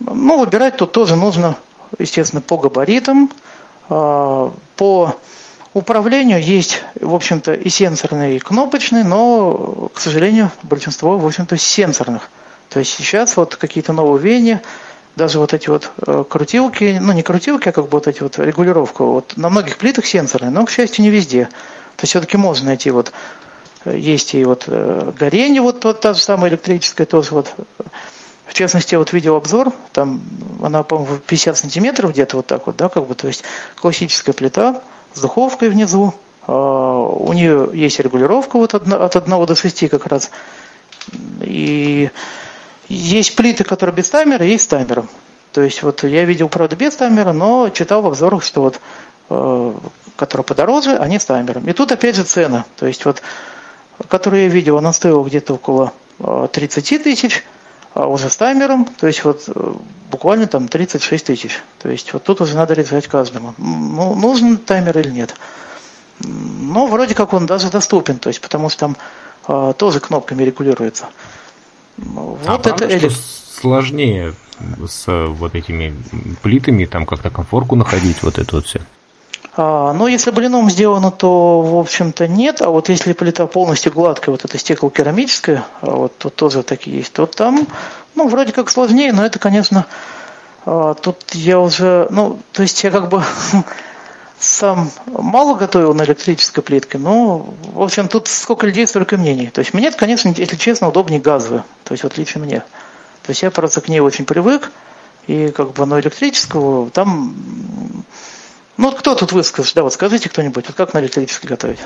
ну, 0.00 0.38
выбирать 0.38 0.76
тут 0.76 0.92
тоже 0.92 1.14
нужно, 1.14 1.56
естественно, 1.98 2.42
по 2.42 2.58
габаритам, 2.58 3.30
по 3.90 5.16
управлению 5.74 6.42
есть, 6.42 6.82
в 7.00 7.14
общем-то, 7.14 7.54
и 7.54 7.68
сенсорный, 7.68 8.36
и 8.36 8.38
кнопочный, 8.38 9.04
но, 9.04 9.90
к 9.92 10.00
сожалению, 10.00 10.50
большинство, 10.62 11.18
в 11.18 11.26
общем-то, 11.26 11.56
сенсорных. 11.56 12.30
То 12.68 12.78
есть 12.78 12.92
сейчас 12.92 13.36
вот 13.36 13.56
какие-то 13.56 13.92
новые 13.92 14.62
даже 15.16 15.38
вот 15.38 15.52
эти 15.52 15.68
вот 15.68 15.90
э, 16.06 16.24
крутилки, 16.28 16.98
ну 17.00 17.12
не 17.12 17.22
крутилки, 17.22 17.68
а 17.68 17.72
как 17.72 17.84
бы 17.84 17.90
вот 17.90 18.06
эти 18.06 18.22
вот 18.22 18.38
регулировка, 18.38 19.04
вот 19.04 19.36
на 19.36 19.50
многих 19.50 19.76
плитах 19.76 20.06
сенсорные, 20.06 20.50
но, 20.50 20.64
к 20.64 20.70
счастью, 20.70 21.04
не 21.04 21.10
везде. 21.10 21.46
То 21.96 22.04
есть 22.04 22.10
все-таки 22.12 22.36
можно 22.36 22.66
найти 22.66 22.90
вот, 22.90 23.12
э, 23.84 23.98
есть 23.98 24.34
и 24.34 24.44
вот 24.44 24.64
э, 24.68 25.12
горение, 25.18 25.62
вот, 25.62 25.84
вот 25.84 26.00
та 26.00 26.14
же 26.14 26.20
самая 26.20 26.50
электрическая 26.52 27.06
тоже 27.06 27.30
вот, 27.32 27.52
в 28.50 28.54
частности, 28.54 28.94
я 28.94 28.98
вот 28.98 29.12
видел 29.12 29.36
обзор, 29.36 29.72
там 29.92 30.20
она, 30.60 30.82
по-моему, 30.82 31.18
50 31.18 31.56
сантиметров 31.56 32.10
где-то 32.10 32.38
вот 32.38 32.46
так 32.46 32.66
вот, 32.66 32.76
да, 32.76 32.88
как 32.88 33.06
бы, 33.06 33.14
то 33.14 33.28
есть 33.28 33.44
классическая 33.76 34.32
плита 34.32 34.82
с 35.14 35.20
духовкой 35.20 35.68
внизу, 35.68 36.14
а, 36.48 36.98
у 36.98 37.32
нее 37.32 37.70
есть 37.72 38.00
регулировка 38.00 38.58
вот 38.58 38.74
от 38.74 39.16
1 39.16 39.46
до 39.46 39.54
6 39.54 39.88
как 39.88 40.06
раз, 40.06 40.32
и 41.40 42.10
есть 42.88 43.36
плиты, 43.36 43.62
которые 43.62 43.94
без 43.94 44.10
таймера, 44.10 44.44
есть 44.44 44.64
с 44.64 44.66
таймером. 44.66 45.08
То 45.52 45.62
есть 45.62 45.84
вот 45.84 46.02
я 46.02 46.24
видел, 46.24 46.48
правда, 46.48 46.74
без 46.74 46.96
таймера, 46.96 47.32
но 47.32 47.70
читал 47.70 48.02
в 48.02 48.06
обзорах, 48.06 48.42
что 48.42 48.62
вот, 48.62 48.80
э, 49.28 49.74
которые 50.16 50.44
подороже, 50.44 50.96
они 50.96 51.20
с 51.20 51.24
таймером. 51.24 51.68
И 51.68 51.72
тут 51.72 51.92
опять 51.92 52.16
же 52.16 52.24
цена. 52.24 52.64
То 52.76 52.86
есть 52.86 53.04
вот, 53.04 53.22
которую 54.08 54.42
я 54.42 54.48
видел, 54.48 54.76
она 54.76 54.92
стоила 54.92 55.24
где-то 55.24 55.54
около 55.54 55.92
э, 56.18 56.48
30 56.52 57.02
тысяч, 57.04 57.44
а 57.94 58.06
уже 58.06 58.30
с 58.30 58.36
таймером, 58.36 58.84
то 58.84 59.06
есть 59.06 59.24
вот 59.24 59.44
э, 59.48 59.74
буквально 60.10 60.46
там 60.46 60.68
36 60.68 61.26
тысяч. 61.26 61.60
То 61.78 61.90
есть 61.90 62.12
вот 62.12 62.22
тут 62.22 62.40
уже 62.40 62.56
надо 62.56 62.74
решать 62.74 63.08
каждому, 63.08 63.54
ну, 63.58 64.14
нужен 64.14 64.58
таймер 64.58 64.98
или 64.98 65.10
нет. 65.10 65.34
Но 66.20 66.86
вроде 66.86 67.14
как 67.14 67.32
он 67.32 67.46
даже 67.46 67.70
доступен, 67.70 68.18
то 68.18 68.28
есть 68.28 68.40
потому 68.40 68.68
что 68.68 68.80
там 68.80 68.96
э, 69.48 69.74
тоже 69.76 70.00
кнопками 70.00 70.42
регулируется. 70.42 71.08
Вот 71.96 72.38
а 72.46 72.54
это 72.56 72.74
правда, 72.74 72.98
что 72.98 73.10
сложнее 73.60 74.34
с 74.86 75.08
э, 75.08 75.26
вот 75.26 75.54
этими 75.54 75.94
плитами, 76.42 76.84
там 76.84 77.06
как-то 77.06 77.30
комфорку 77.30 77.76
находить, 77.76 78.22
вот 78.22 78.38
это 78.38 78.56
вот 78.56 78.66
все? 78.66 78.80
А, 79.56 79.92
ну, 79.92 80.06
если 80.06 80.30
блином 80.30 80.70
сделано, 80.70 81.10
то, 81.10 81.60
в 81.60 81.78
общем-то, 81.78 82.28
нет. 82.28 82.62
А 82.62 82.70
вот 82.70 82.88
если 82.88 83.12
плита 83.12 83.46
полностью 83.46 83.92
гладкая, 83.92 84.32
вот 84.32 84.44
это 84.44 84.58
стекло-керамическое, 84.58 85.64
а 85.80 85.90
вот 85.90 86.18
тут 86.18 86.34
тоже 86.36 86.62
такие 86.62 86.98
есть, 86.98 87.12
то 87.12 87.26
там, 87.26 87.66
ну, 88.14 88.28
вроде 88.28 88.52
как 88.52 88.70
сложнее, 88.70 89.12
но 89.12 89.24
это, 89.24 89.38
конечно, 89.38 89.86
а, 90.66 90.94
тут 90.94 91.34
я 91.34 91.58
уже, 91.58 92.06
ну, 92.10 92.38
то 92.52 92.62
есть 92.62 92.82
я 92.84 92.90
как 92.90 93.08
бы 93.08 93.24
сам 94.38 94.90
мало 95.06 95.56
готовил 95.56 95.94
на 95.94 96.02
электрической 96.02 96.62
плитке, 96.62 96.98
но, 96.98 97.52
в 97.72 97.82
общем, 97.82 98.08
тут 98.08 98.28
сколько 98.28 98.66
людей, 98.66 98.86
столько 98.86 99.16
мнений. 99.16 99.48
То 99.48 99.60
есть 99.60 99.74
мне 99.74 99.90
конечно, 99.90 100.28
если 100.28 100.56
честно, 100.56 100.88
удобнее 100.88 101.20
газовая. 101.20 101.64
То 101.84 101.92
есть 101.92 102.04
вот 102.04 102.16
лично 102.18 102.40
мне. 102.40 102.60
То 102.60 103.30
есть 103.30 103.42
я 103.42 103.50
просто 103.50 103.80
к 103.80 103.88
ней 103.88 104.00
очень 104.00 104.24
привык. 104.24 104.70
И 105.26 105.50
как 105.50 105.72
бы, 105.72 105.86
но 105.86 106.00
электрического 106.00 106.90
там... 106.90 107.34
Ну 108.80 108.88
вот 108.88 108.98
кто 108.98 109.14
тут 109.14 109.32
выскажет? 109.32 109.74
Да, 109.74 109.82
вот 109.82 109.92
скажите 109.92 110.30
кто-нибудь, 110.30 110.66
вот 110.66 110.74
как 110.74 110.94
на 110.94 111.00
электрической 111.00 111.50
готовить? 111.50 111.80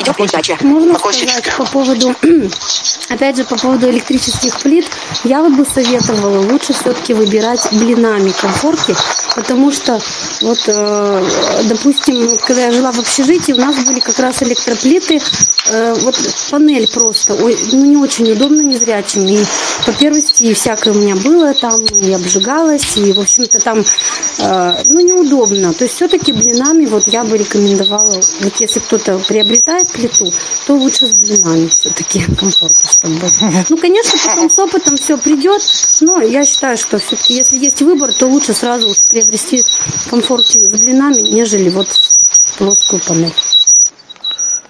Идет 0.00 0.16
передача. 0.16 0.56
Можно 0.60 0.98
сказать 0.98 1.50
по 1.56 1.64
поводу, 1.64 2.14
опять 3.08 3.36
же, 3.36 3.44
по 3.44 3.56
поводу 3.56 3.90
электрических 3.90 4.58
плит, 4.60 4.86
я 5.24 5.42
бы 5.42 5.64
советовала 5.64 6.40
лучше 6.50 6.72
все-таки 6.72 7.14
выбирать 7.14 7.66
блинами 7.72 8.30
конфорки, 8.30 8.94
потому 9.34 9.72
что 9.72 9.98
вот, 10.42 10.58
э, 10.68 11.24
допустим, 11.64 12.28
когда 12.46 12.66
я 12.66 12.70
жила 12.70 12.92
в 12.92 12.98
общежитии, 12.98 13.52
у 13.52 13.56
нас 13.56 13.76
были 13.84 14.00
как 14.00 14.18
раз 14.20 14.42
электроплиты, 14.42 15.20
э, 15.70 15.94
вот 16.00 16.16
панель 16.50 16.88
просто, 16.88 17.34
ой, 17.34 17.56
ну 17.72 17.84
не 17.84 17.96
очень 17.96 18.30
удобно 18.30 18.62
незрячим, 18.62 19.26
и 19.26 19.38
по 19.84 19.92
первости 19.92 20.44
и 20.44 20.54
всякое 20.54 20.92
у 20.94 20.98
меня 20.98 21.16
было 21.16 21.54
там, 21.54 21.80
и 21.84 22.12
обжигалась, 22.12 22.96
и, 22.96 23.12
в 23.12 23.20
общем-то, 23.20 23.58
там, 23.60 23.80
э, 23.80 24.82
ну, 24.86 25.00
неудобно. 25.00 25.72
То 25.72 25.84
есть 25.84 25.96
все-таки 25.96 26.32
блинами 26.32 26.86
вот 26.86 27.08
я 27.08 27.24
бы 27.24 27.36
рекомендовала, 27.36 28.20
вот 28.40 28.56
если 28.60 28.78
кто-то 28.80 29.18
приобретает 29.26 29.87
плиту, 29.88 30.32
то 30.66 30.74
лучше 30.74 31.06
с 31.06 31.12
блинами 31.12 31.66
все-таки 31.68 32.22
комфортно, 32.24 32.90
чтобы. 32.90 33.26
Ну, 33.68 33.76
конечно, 33.76 34.18
потом 34.26 34.50
с 34.50 34.58
опытом 34.58 34.96
все 34.96 35.16
придет, 35.18 35.62
но 36.00 36.20
я 36.20 36.44
считаю, 36.44 36.76
что 36.76 36.98
все-таки, 36.98 37.34
если 37.34 37.58
есть 37.58 37.82
выбор, 37.82 38.12
то 38.12 38.26
лучше 38.26 38.52
сразу 38.54 38.88
приобрести 39.10 39.62
комфорки 40.10 40.66
с 40.66 40.70
блинами, 40.70 41.20
нежели 41.22 41.68
вот 41.70 41.88
плоскую 42.58 43.00
панель. 43.06 43.34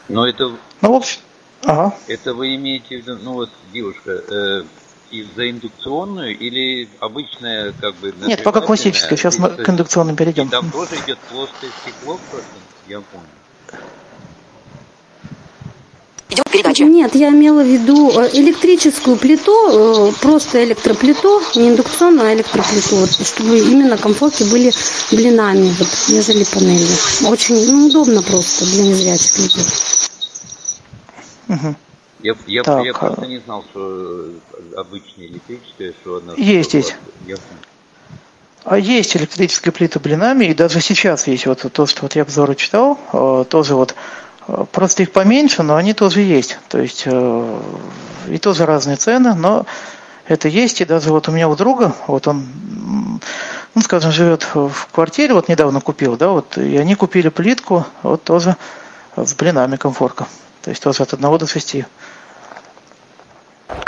Но 0.09 0.27
это, 0.27 0.53
Ну, 0.81 0.93
в 0.93 0.95
общем, 0.95 1.19
ага. 1.65 1.95
это 2.07 2.35
вы 2.35 2.55
имеете 2.55 2.99
в 2.99 3.07
виду, 3.07 3.19
ну 3.23 3.33
вот, 3.35 3.51
девушка, 3.73 4.11
э, 4.11 4.63
и 5.11 5.27
за 5.37 5.51
индукционную 5.51 6.39
или 6.39 6.89
обычная 7.01 7.73
как 7.81 7.95
бы 7.97 8.15
Нет, 8.27 8.43
пока 8.43 8.61
классическая. 8.61 9.17
Сейчас 9.17 9.39
мы 9.39 9.51
к 9.51 9.69
индукционным 9.69 10.17
перейдем. 10.17 10.49
И 10.49 10.51
там 10.51 10.71
тоже 10.71 10.97
идет 11.05 11.19
плоское 11.31 11.71
стекло 11.83 12.19
просто, 12.31 12.51
я 12.89 13.01
понял. 13.01 13.25
Идет 16.31 16.45
передача. 16.51 16.85
Нет, 16.85 17.15
я 17.15 17.31
имела 17.31 17.63
в 17.63 17.67
виду 17.67 18.11
э, 18.11 18.29
электрическую 18.35 19.17
плиту, 19.17 20.09
э, 20.11 20.13
просто 20.21 20.63
электроплиту, 20.63 21.41
не 21.57 21.71
индукционную, 21.71 22.29
а 22.29 22.35
электроплиту, 22.35 22.97
вот, 22.97 23.11
чтобы 23.11 23.59
именно 23.59 23.97
комфорки 23.97 24.43
были 24.43 24.71
блинами, 25.11 25.75
вот, 25.79 25.89
нежели 26.09 26.45
панели. 26.45 26.87
Очень 27.27 27.71
ну, 27.73 27.87
удобно 27.87 28.23
просто 28.23 28.67
для 28.67 28.83
незрячих 28.85 29.39
людей. 29.39 29.65
Мгм. 31.49 31.77
Я, 32.21 32.35
я, 32.47 32.63
Так, 32.63 32.85
я 32.85 32.93
просто 32.93 33.23
а- 33.23 33.27
не 33.27 33.39
знал, 33.39 33.65
что 33.71 34.27
обычная 34.77 35.27
электрическая, 35.29 35.95
что 36.03 36.17
она... 36.19 36.35
Есть, 36.37 36.75
есть. 36.75 36.95
Я- 37.27 37.37
А 38.65 38.77
есть 38.79 39.17
электрические 39.17 39.73
плиты 39.73 39.99
блинами, 39.99 40.45
и 40.45 40.53
даже 40.53 40.83
сейчас 40.83 41.27
есть 41.27 41.47
вот 41.47 41.65
то, 41.73 41.87
что 41.87 42.03
вот 42.03 42.17
я 42.17 42.23
обзоры 42.23 42.55
читал, 42.55 42.99
э, 43.15 43.45
тоже 43.49 43.77
вот 43.77 43.93
э, 43.93 43.95
просто 44.73 45.03
их 45.03 45.13
поменьше, 45.13 45.63
но 45.63 45.77
они 45.77 45.95
тоже 45.95 46.21
есть. 46.21 46.59
То 46.69 46.79
есть 46.79 47.03
э, 47.07 47.61
и 48.29 48.39
тоже 48.39 48.67
разные 48.67 48.97
цены, 48.97 49.35
но 49.35 49.67
это 50.27 50.49
есть. 50.49 50.81
И 50.81 50.85
даже 50.85 51.11
вот 51.11 51.29
у 51.29 51.33
меня 51.33 51.49
у 51.49 51.57
друга, 51.57 51.95
вот 52.07 52.27
он, 52.27 52.47
ну, 53.75 53.83
скажем, 53.83 54.11
живет 54.11 54.47
в 54.55 54.89
квартире, 54.93 55.35
вот 55.35 55.49
недавно 55.49 55.81
купил, 55.81 56.17
да, 56.17 56.29
вот, 56.29 56.57
и 56.59 56.77
они 56.77 56.95
купили 56.95 57.29
плитку, 57.29 57.87
вот 58.03 58.25
тоже 58.25 58.57
с 59.17 59.35
блинами 59.35 59.77
комфорка. 59.77 60.27
То 60.63 60.71
есть 60.71 60.83
тоже 60.83 61.03
от 61.03 61.13
одного 61.13 61.39
до 61.39 61.47
шести. 61.47 61.85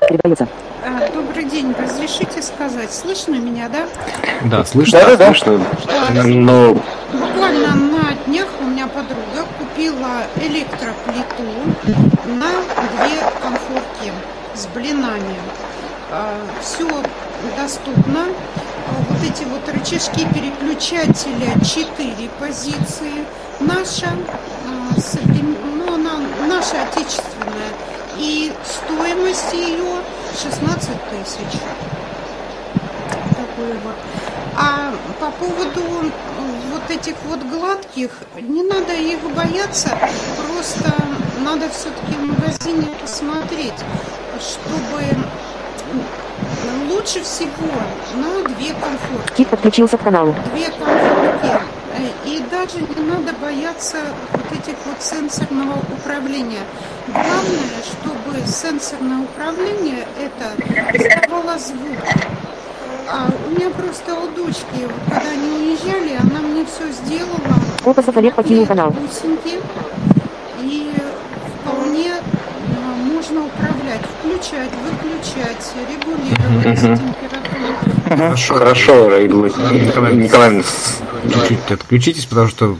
Передается. 0.09 0.49
А, 1.51 1.53
день. 1.53 1.75
Разрешите 1.79 2.43
сказать, 2.43 2.93
слышно 2.93 3.35
меня, 3.35 3.69
да? 3.69 3.87
Да, 4.45 4.65
слышно, 4.65 5.01
Да-да-да. 5.01 5.27
слышно. 5.35 5.67
Да. 6.15 6.23
Но 6.25 6.75
Буквально 7.13 7.75
на 7.75 8.13
днях 8.27 8.47
у 8.61 8.65
меня 8.65 8.87
подруга 8.87 9.47
купила 9.59 10.23
электроплиту 10.37 11.43
на 12.27 12.47
две 12.47 13.19
конфорки 13.43 14.13
с 14.55 14.67
блинами. 14.67 15.35
Все 16.61 16.87
доступно. 17.57 18.27
А, 18.89 18.93
Вот 19.09 19.19
эти 19.23 19.45
вот 19.45 19.69
рычажки 19.73 20.27
переключателя, 20.33 21.53
четыре 21.65 22.29
позиции. 22.39 23.25
Наша, 23.61 24.09
а, 24.09 24.95
ну, 25.79 25.95
она 25.95 26.13
наша 26.49 26.77
отечественная. 26.83 27.71
И 28.19 28.53
стоимость 28.65 29.53
ее 29.53 29.95
16 30.33 30.89
тысяч. 31.11 31.61
Такой 33.31 33.73
вот. 33.85 33.95
А 34.57 34.93
по 35.19 35.31
поводу 35.33 35.83
вот 36.73 36.91
этих 36.91 37.15
вот 37.27 37.41
гладких, 37.43 38.11
не 38.41 38.63
надо 38.63 38.93
их 38.93 39.21
бояться, 39.35 39.97
просто 40.47 40.93
надо 41.41 41.69
все-таки 41.71 42.15
в 42.15 42.25
магазине 42.25 42.87
посмотреть, 43.01 43.75
чтобы 44.39 45.05
лучше 46.91 47.23
всего 47.23 47.71
на 48.15 48.49
две 48.55 48.75
комфорки. 48.75 49.35
Кит 49.37 49.49
подключился 49.49 49.97
к 49.97 50.03
каналу. 50.03 50.35
Две 50.55 50.67
комфорки. 50.67 51.80
И 52.25 52.43
даже 52.51 52.79
не 52.81 53.03
надо 53.11 53.33
бояться 53.41 53.99
вот 54.33 54.53
этих 54.53 54.75
вот 54.87 55.01
сенсорного 55.01 55.79
управления. 55.93 56.63
Главное, 57.09 57.83
чтобы 57.85 58.47
сенсорное 58.47 59.21
управление 59.21 60.07
это 60.19 60.55
издавало 60.95 61.59
звук. 61.59 61.99
А 63.13 63.29
у 63.47 63.51
меня 63.51 63.71
просто 63.71 64.15
у 64.15 64.29
дочки, 64.29 64.83
вот 64.83 65.13
когда 65.13 65.31
они 65.31 65.51
уезжали, 65.51 66.17
она 66.21 66.41
мне 66.41 66.65
все 66.65 66.91
сделала. 66.93 67.57
Опасов 67.85 68.17
Олег 68.17 68.35
покинул 68.37 68.67
канал. 68.67 68.91
Бусинки. 68.91 69.59
И 70.63 70.93
вполне 71.61 72.13
а, 72.13 72.97
можно 72.97 73.47
управлять, 73.47 74.03
включать, 74.19 74.71
выключать, 74.85 75.73
регулировать 75.89 76.81
температуру. 76.81 77.90
Хорошо, 78.11 78.55
хорошо, 78.55 79.09
Николаевна, 79.21 80.23
Николаевна, 80.25 80.65
чуть-чуть 81.23 81.71
отключитесь, 81.71 82.27
потому 82.27 82.49
что 82.49 82.77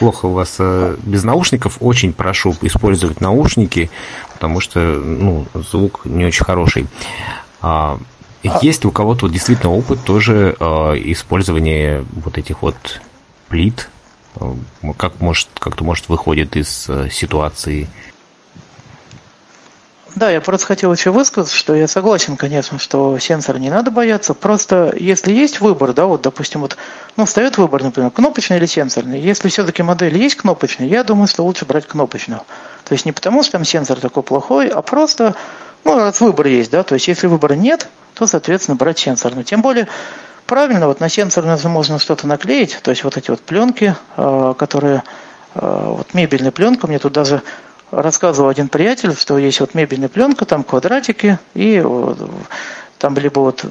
плохо 0.00 0.26
у 0.26 0.32
вас 0.32 0.56
э, 0.58 0.96
без 1.04 1.22
наушников. 1.22 1.76
Очень 1.78 2.12
прошу 2.12 2.52
использовать 2.62 3.20
наушники, 3.20 3.88
потому 4.32 4.58
что 4.58 4.80
ну, 4.80 5.46
звук 5.54 6.00
не 6.06 6.24
очень 6.24 6.44
хороший. 6.44 6.88
А, 7.60 8.00
Есть 8.62 8.82
ли 8.82 8.88
у 8.88 8.90
кого-то 8.90 9.26
вот 9.26 9.32
действительно 9.32 9.70
опыт 9.72 10.00
тоже 10.04 10.56
э, 10.58 10.64
использования 11.04 12.04
вот 12.10 12.36
этих 12.36 12.62
вот 12.62 13.00
плит? 13.48 13.90
Э, 14.40 14.54
Как 14.96 15.20
может, 15.20 15.50
как-то 15.56 15.84
может 15.84 16.08
выходит 16.08 16.56
из 16.56 16.90
ситуации? 17.12 17.88
Да, 20.14 20.30
я 20.30 20.42
просто 20.42 20.66
хотел 20.66 20.92
еще 20.92 21.10
высказать, 21.10 21.52
что 21.52 21.74
я 21.74 21.88
согласен, 21.88 22.36
конечно, 22.36 22.78
что 22.78 23.18
сенсор 23.18 23.58
не 23.58 23.70
надо 23.70 23.90
бояться. 23.90 24.34
Просто 24.34 24.94
если 24.98 25.32
есть 25.32 25.60
выбор, 25.60 25.94
да, 25.94 26.04
вот, 26.04 26.20
допустим, 26.20 26.60
вот, 26.60 26.76
ну, 27.16 27.24
встает 27.24 27.56
выбор, 27.56 27.82
например, 27.82 28.10
кнопочный 28.10 28.58
или 28.58 28.66
сенсорный. 28.66 29.18
Если 29.20 29.48
все-таки 29.48 29.82
модель 29.82 30.16
есть 30.18 30.36
кнопочная, 30.36 30.86
я 30.86 31.02
думаю, 31.02 31.28
что 31.28 31.44
лучше 31.44 31.64
брать 31.64 31.86
кнопочную. 31.86 32.42
То 32.84 32.92
есть 32.92 33.06
не 33.06 33.12
потому, 33.12 33.42
что 33.42 33.52
там 33.52 33.64
сенсор 33.64 34.00
такой 34.00 34.22
плохой, 34.22 34.68
а 34.68 34.82
просто, 34.82 35.34
ну, 35.84 35.96
раз 35.96 36.20
выбор 36.20 36.46
есть, 36.46 36.70
да, 36.70 36.82
то 36.82 36.94
есть 36.94 37.08
если 37.08 37.26
выбора 37.26 37.54
нет, 37.54 37.88
то, 38.14 38.26
соответственно, 38.26 38.76
брать 38.76 38.98
сенсорную. 38.98 39.44
Тем 39.44 39.62
более, 39.62 39.88
правильно, 40.46 40.88
вот 40.88 41.00
на 41.00 41.08
сенсорную 41.08 41.58
можно 41.70 41.98
что-то 41.98 42.26
наклеить, 42.26 42.78
то 42.82 42.90
есть 42.90 43.02
вот 43.04 43.16
эти 43.16 43.30
вот 43.30 43.40
пленки, 43.40 43.96
э, 44.18 44.54
которые, 44.58 45.04
э, 45.54 45.84
вот 45.86 46.12
мебельная 46.12 46.50
пленка, 46.50 46.86
мне 46.86 46.98
тут 46.98 47.14
даже 47.14 47.40
рассказывал 47.92 48.48
один 48.48 48.68
приятель, 48.68 49.14
что 49.14 49.38
есть 49.38 49.60
вот 49.60 49.74
мебельная 49.74 50.08
пленка, 50.08 50.44
там 50.46 50.64
квадратики, 50.64 51.38
и 51.54 51.80
вот, 51.80 52.18
там 52.98 53.16
либо 53.16 53.40
вот, 53.40 53.64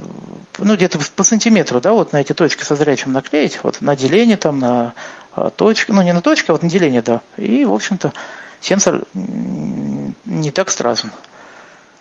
ну, 0.60 0.76
где-то 0.76 1.00
по 1.16 1.24
сантиметру, 1.24 1.82
да, 1.82 1.94
вот 1.94 2.14
на 2.14 2.22
эти 2.22 2.34
точки 2.34 2.64
со 2.64 2.76
зрячим 2.76 3.12
наклеить, 3.12 3.60
вот 3.64 3.82
на 3.82 3.96
деление 3.96 4.38
там, 4.38 4.60
на 4.60 4.94
а, 5.34 5.50
точки, 5.50 5.92
ну, 5.92 6.02
не 6.02 6.14
на 6.14 6.22
точки, 6.22 6.52
а 6.52 6.54
вот 6.54 6.64
на 6.64 6.70
деление, 6.70 7.02
да. 7.02 7.22
И, 7.38 7.66
в 7.66 7.74
общем-то, 7.74 8.14
сенсор 8.60 9.04
не 9.14 10.52
так 10.52 10.70
страшен. 10.70 11.12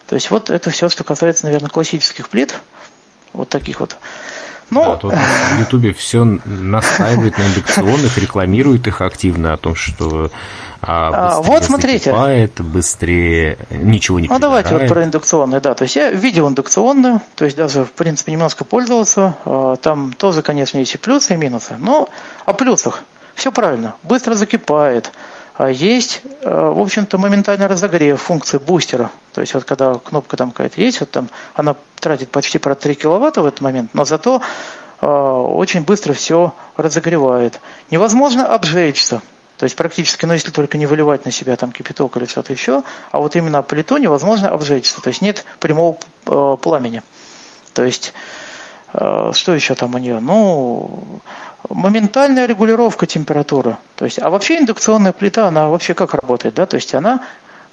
То 0.07 0.15
есть 0.17 0.31
вот 0.31 0.51
это 0.51 0.71
все, 0.71 0.89
что 0.89 1.05
касается, 1.05 1.47
наверное, 1.47 1.71
классических 1.71 2.29
плит, 2.29 2.55
вот 3.33 3.49
таких 3.49 3.81
вот. 3.81 3.97
Ну, 4.71 4.85
Да, 4.85 4.97
тут 4.97 5.13
в 5.15 5.59
Ютубе 5.61 5.93
все 5.93 6.25
настаивает 6.25 7.37
на 7.39 7.43
индукционных, 7.43 8.17
рекламирует 8.19 8.87
их 8.87 9.01
активно 9.01 9.53
о 9.53 9.57
том, 9.57 9.75
что 9.75 10.31
а, 10.83 11.09
А, 11.09 11.37
быстрее 11.39 11.53
вот 11.55 11.65
смотрите. 11.65 11.99
закипает, 12.11 12.61
быстрее 12.61 13.59
ничего 13.71 14.21
не 14.21 14.29
Ну, 14.29 14.39
давайте 14.39 14.71
вот 14.71 14.79
прибирает. 14.81 14.93
про 14.93 15.05
индукционную, 15.05 15.61
да. 15.61 15.75
То 15.75 15.83
есть 15.83 15.97
я 15.97 16.11
видел 16.11 16.49
индукционную, 16.49 17.21
то 17.35 17.45
есть 17.45 17.57
даже, 17.57 17.85
в 17.85 17.93
принципе, 17.93 18.33
немножко 18.33 18.65
пользовался. 18.65 19.35
А, 19.45 19.77
Там 19.77 20.13
тоже, 20.13 20.43
конечно, 20.43 20.79
есть 20.79 20.95
и 20.95 20.99
плюсы, 20.99 21.35
и 21.35 21.37
минусы. 21.37 21.75
Но 21.79 22.09
о 22.47 22.53
плюсах 22.55 23.03
все 23.35 23.53
правильно. 23.53 23.95
Быстро 24.03 24.35
закипает. 24.35 25.13
А 25.61 25.69
Есть, 25.69 26.23
э, 26.25 26.49
в 26.49 26.81
общем-то, 26.81 27.19
моментальный 27.19 27.67
разогрев 27.67 28.19
функции 28.23 28.57
бустера. 28.57 29.11
То 29.35 29.43
есть 29.43 29.53
вот 29.53 29.65
когда 29.65 29.93
кнопка 29.93 30.39
там 30.39 30.53
какая-то 30.53 30.81
есть, 30.81 31.01
вот 31.01 31.11
там 31.11 31.29
она 31.53 31.77
тратит 31.97 32.31
почти 32.31 32.57
про 32.57 32.75
3 32.75 32.95
киловатта 32.95 33.43
в 33.43 33.47
этот 33.47 33.61
момент, 33.61 33.91
но 33.93 34.07
зато 34.07 34.41
э, 35.03 35.07
очень 35.07 35.83
быстро 35.83 36.15
все 36.15 36.55
разогревает. 36.79 37.61
Невозможно 37.91 38.47
обжечься. 38.47 39.21
То 39.59 39.65
есть 39.65 39.77
практически, 39.77 40.25
ну 40.25 40.33
если 40.33 40.51
только 40.51 40.79
не 40.79 40.87
выливать 40.87 41.27
на 41.27 41.31
себя 41.31 41.57
там 41.57 41.73
кипяток 41.73 42.17
или 42.17 42.25
что-то 42.25 42.55
еще, 42.55 42.83
а 43.11 43.19
вот 43.19 43.37
именно 43.37 43.61
плиту 43.61 43.99
невозможно 43.99 44.49
обжечься. 44.49 45.03
То 45.03 45.09
есть 45.09 45.21
нет 45.21 45.45
прямого 45.59 45.99
э, 46.25 46.57
пламени. 46.63 47.03
То 47.75 47.85
есть 47.85 48.15
что 48.93 49.55
еще 49.55 49.75
там 49.75 49.95
у 49.95 49.99
нее? 49.99 50.21
Ну, 50.21 51.21
моментальная 51.69 52.47
регулировка 52.47 53.07
температуры. 53.07 53.77
То 53.97 54.05
есть, 54.05 54.19
а 54.21 54.31
вообще 54.31 54.59
индукционная 54.59 55.13
плита, 55.13 55.47
она 55.49 55.69
вообще 55.69 55.95
как 55.95 56.15
работает, 56.15 56.55
да? 56.55 56.67
То 56.67 56.77
есть 56.77 56.95
она 56.95 57.21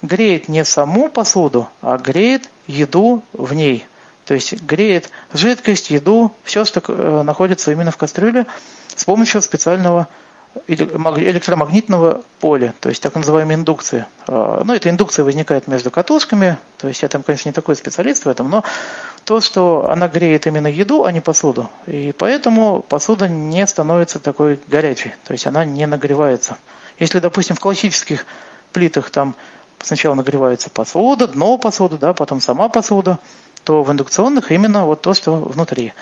греет 0.02 0.48
не 0.48 0.64
саму 0.64 1.08
посуду, 1.08 1.68
а 1.82 1.96
греет 1.98 2.48
еду 2.66 3.22
в 3.32 3.54
ней. 3.54 3.86
То 4.24 4.34
есть 4.34 4.62
греет 4.62 5.10
жидкость, 5.32 5.90
еду, 5.90 6.32
все, 6.44 6.64
что 6.64 6.82
э, 6.86 7.22
находится 7.22 7.72
именно 7.72 7.90
в 7.90 7.96
кастрюле 7.96 8.46
с 8.94 9.04
помощью 9.04 9.40
специального 9.40 10.06
эле- 10.66 10.96
маг- 10.98 11.18
электромагнитного 11.18 12.22
поля, 12.38 12.74
то 12.78 12.90
есть 12.90 13.02
так 13.02 13.14
называемой 13.14 13.54
индукции. 13.56 14.04
Э, 14.28 14.62
Ну, 14.64 14.74
эта 14.74 14.90
индукция 14.90 15.24
возникает 15.24 15.66
между 15.66 15.90
катушками, 15.90 16.58
то 16.76 16.88
есть 16.88 17.02
я 17.02 17.08
там, 17.08 17.22
конечно, 17.22 17.48
не 17.48 17.54
такой 17.54 17.74
специалист 17.74 18.26
в 18.26 18.28
этом, 18.28 18.50
но 18.50 18.62
то, 19.28 19.42
что 19.42 19.90
она 19.90 20.08
греет 20.08 20.46
именно 20.46 20.68
еду, 20.68 21.04
а 21.04 21.12
не 21.12 21.20
посуду, 21.20 21.70
и 21.86 22.14
поэтому 22.16 22.80
посуда 22.80 23.28
не 23.28 23.66
становится 23.66 24.20
такой 24.20 24.58
горячей, 24.68 25.12
то 25.24 25.32
есть 25.32 25.46
она 25.46 25.66
не 25.66 25.86
нагревается. 25.86 26.56
Если, 26.98 27.18
допустим, 27.18 27.54
в 27.54 27.60
классических 27.60 28.24
плитах 28.72 29.10
там 29.10 29.36
сначала 29.82 30.14
нагревается 30.14 30.70
посуда, 30.70 31.26
дно 31.28 31.58
посуды, 31.58 31.98
да, 31.98 32.14
потом 32.14 32.40
сама 32.40 32.70
посуда, 32.70 33.18
то 33.64 33.82
в 33.82 33.92
индукционных 33.92 34.50
именно 34.50 34.86
вот 34.86 35.02
то, 35.02 35.12
что 35.12 35.36
внутри. 35.36 35.92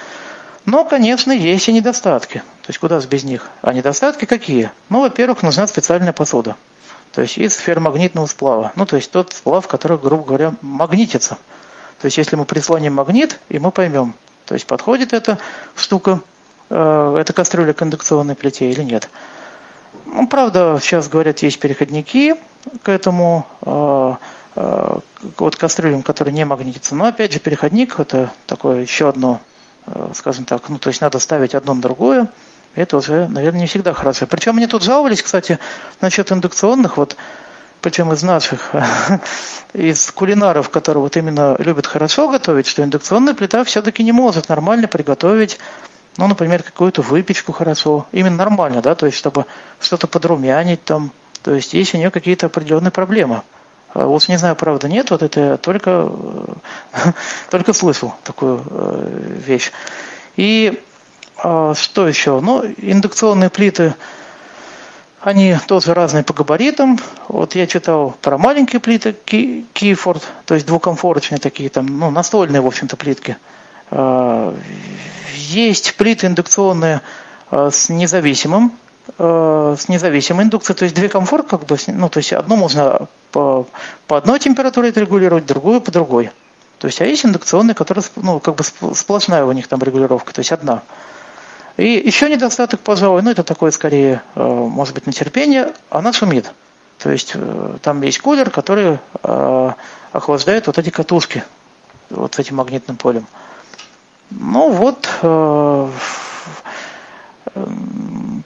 Но, 0.64 0.84
конечно, 0.84 1.32
есть 1.32 1.68
и 1.68 1.72
недостатки. 1.72 2.44
То 2.62 2.68
есть 2.68 2.78
куда 2.78 3.00
без 3.00 3.24
них? 3.24 3.50
А 3.60 3.72
недостатки 3.72 4.24
какие? 4.24 4.70
Ну, 4.88 5.00
во-первых, 5.00 5.42
нужна 5.42 5.66
специальная 5.66 6.12
посуда. 6.12 6.54
То 7.10 7.22
есть 7.22 7.38
из 7.38 7.56
ферромагнитного 7.56 8.26
сплава. 8.26 8.70
Ну, 8.76 8.86
то 8.86 8.94
есть 8.94 9.10
тот 9.10 9.32
сплав, 9.32 9.66
который, 9.66 9.98
грубо 9.98 10.22
говоря, 10.22 10.54
магнитится. 10.62 11.38
То 12.06 12.08
есть 12.08 12.18
если 12.18 12.36
мы 12.36 12.44
прислоним 12.44 12.94
магнит, 12.94 13.40
и 13.48 13.58
мы 13.58 13.72
поймем, 13.72 14.14
то 14.44 14.54
есть 14.54 14.64
подходит 14.68 15.12
эта 15.12 15.38
штука, 15.74 16.20
э, 16.70 17.16
эта 17.18 17.32
кастрюля 17.32 17.72
к 17.72 17.82
индукционной 17.82 18.36
плите 18.36 18.70
или 18.70 18.84
нет. 18.84 19.10
Ну, 20.04 20.28
правда, 20.28 20.78
сейчас 20.80 21.08
говорят, 21.08 21.40
есть 21.40 21.58
переходники 21.58 22.36
к 22.84 22.88
этому, 22.88 23.44
э, 23.62 24.14
э, 24.54 24.98
вот 25.36 25.56
кастрюлям, 25.56 26.04
которые 26.04 26.32
не 26.32 26.44
магнитятся. 26.44 26.94
Но 26.94 27.06
опять 27.06 27.32
же, 27.32 27.40
переходник 27.40 27.98
это 27.98 28.30
такое 28.46 28.82
еще 28.82 29.08
одно, 29.08 29.40
э, 29.88 30.12
скажем 30.14 30.44
так, 30.44 30.68
ну 30.68 30.78
то 30.78 30.90
есть 30.90 31.00
надо 31.00 31.18
ставить 31.18 31.56
одно 31.56 31.74
на 31.74 31.82
другое. 31.82 32.28
Это 32.76 32.98
уже, 32.98 33.26
наверное, 33.26 33.62
не 33.62 33.66
всегда 33.66 33.94
хорошо. 33.94 34.28
Причем 34.28 34.54
мне 34.54 34.68
тут 34.68 34.84
жаловались, 34.84 35.22
кстати, 35.22 35.58
насчет 36.00 36.30
индукционных, 36.30 36.98
вот, 36.98 37.16
причем 37.80 38.12
из 38.12 38.22
наших, 38.22 38.72
из 39.72 40.10
кулинаров, 40.10 40.70
которые 40.70 41.02
вот 41.02 41.16
именно 41.16 41.56
любят 41.58 41.86
хорошо 41.86 42.28
готовить, 42.28 42.66
что 42.66 42.82
индукционная 42.82 43.34
плита 43.34 43.64
все-таки 43.64 44.02
не 44.02 44.12
может 44.12 44.48
нормально 44.48 44.88
приготовить 44.88 45.58
ну, 46.18 46.28
например, 46.28 46.62
какую-то 46.62 47.02
выпечку 47.02 47.52
хорошо, 47.52 48.06
именно 48.12 48.36
нормально, 48.36 48.80
да, 48.82 48.94
то 48.94 49.06
есть 49.06 49.18
чтобы 49.18 49.46
что-то 49.80 50.06
подрумянить 50.06 50.82
там, 50.84 51.12
то 51.42 51.54
есть 51.54 51.74
есть 51.74 51.94
у 51.94 51.98
нее 51.98 52.10
какие-то 52.10 52.46
определенные 52.46 52.90
проблемы. 52.90 53.42
А 53.92 54.06
Вот 54.06 54.28
не 54.28 54.36
знаю, 54.36 54.56
правда, 54.56 54.88
нет, 54.88 55.10
вот 55.10 55.22
это 55.22 55.58
только, 55.58 56.10
только 57.50 57.72
слышал 57.72 58.14
такую 58.24 58.62
э, 58.68 59.38
вещь. 59.46 59.72
И 60.36 60.82
а, 61.38 61.74
что 61.74 62.08
еще? 62.08 62.40
Ну, 62.40 62.64
индукционные 62.76 63.50
плиты, 63.50 63.94
они 65.26 65.56
тоже 65.66 65.92
разные 65.92 66.22
по 66.22 66.32
габаритам. 66.32 67.00
Вот 67.26 67.56
я 67.56 67.66
читал 67.66 68.14
про 68.22 68.38
маленькие 68.38 68.78
плиты 68.78 69.12
Кифорд, 69.72 70.22
то 70.44 70.54
есть 70.54 70.68
двухкомфорочные 70.68 71.40
такие, 71.40 71.68
там, 71.68 71.86
ну, 71.86 72.12
настольные, 72.12 72.60
в 72.60 72.66
общем-то, 72.66 72.96
плитки. 72.96 73.36
А, 73.90 74.56
есть 75.34 75.96
плиты 75.96 76.28
индукционные 76.28 77.00
а, 77.50 77.72
с 77.72 77.88
независимым, 77.88 78.72
а, 79.18 79.74
с 79.76 79.88
независимой 79.88 80.44
индукцией, 80.44 80.78
то 80.78 80.84
есть 80.84 80.94
две 80.94 81.08
комфорт, 81.08 81.48
как 81.48 81.66
бы, 81.66 81.76
ну, 81.88 82.08
то 82.08 82.18
есть 82.18 82.32
одну 82.32 82.54
можно 82.54 83.08
по, 83.32 83.66
по 84.06 84.18
одной 84.18 84.38
температуре 84.38 84.92
регулировать, 84.92 85.44
другую 85.44 85.80
по 85.80 85.90
другой. 85.90 86.30
То 86.78 86.86
есть, 86.86 87.00
а 87.00 87.04
есть 87.04 87.26
индукционные, 87.26 87.74
которые, 87.74 88.04
ну, 88.14 88.38
как 88.38 88.54
бы 88.54 88.94
сплошная 88.94 89.44
у 89.44 89.50
них 89.50 89.66
там 89.66 89.82
регулировка, 89.82 90.32
то 90.32 90.38
есть 90.38 90.52
одна. 90.52 90.84
И 91.76 91.88
еще 91.88 92.30
недостаток, 92.30 92.80
пожалуй, 92.80 93.22
ну, 93.22 93.30
это 93.30 93.44
такое 93.44 93.70
скорее, 93.70 94.22
может 94.34 94.94
быть, 94.94 95.06
на 95.06 95.12
терпение, 95.12 95.74
она 95.90 96.12
шумит. 96.12 96.52
То 96.98 97.10
есть 97.10 97.32
э, 97.34 97.76
там 97.82 98.00
есть 98.00 98.20
кулер, 98.20 98.50
который 98.50 98.98
охлаждает 100.12 100.66
вот 100.66 100.78
эти 100.78 100.88
катушки 100.88 101.44
вот 102.10 102.34
с 102.34 102.38
этим 102.38 102.56
магнитным 102.56 102.96
полем. 102.96 103.26
Ну 104.30 104.70
вот, 104.70 105.08
э, 105.22 105.90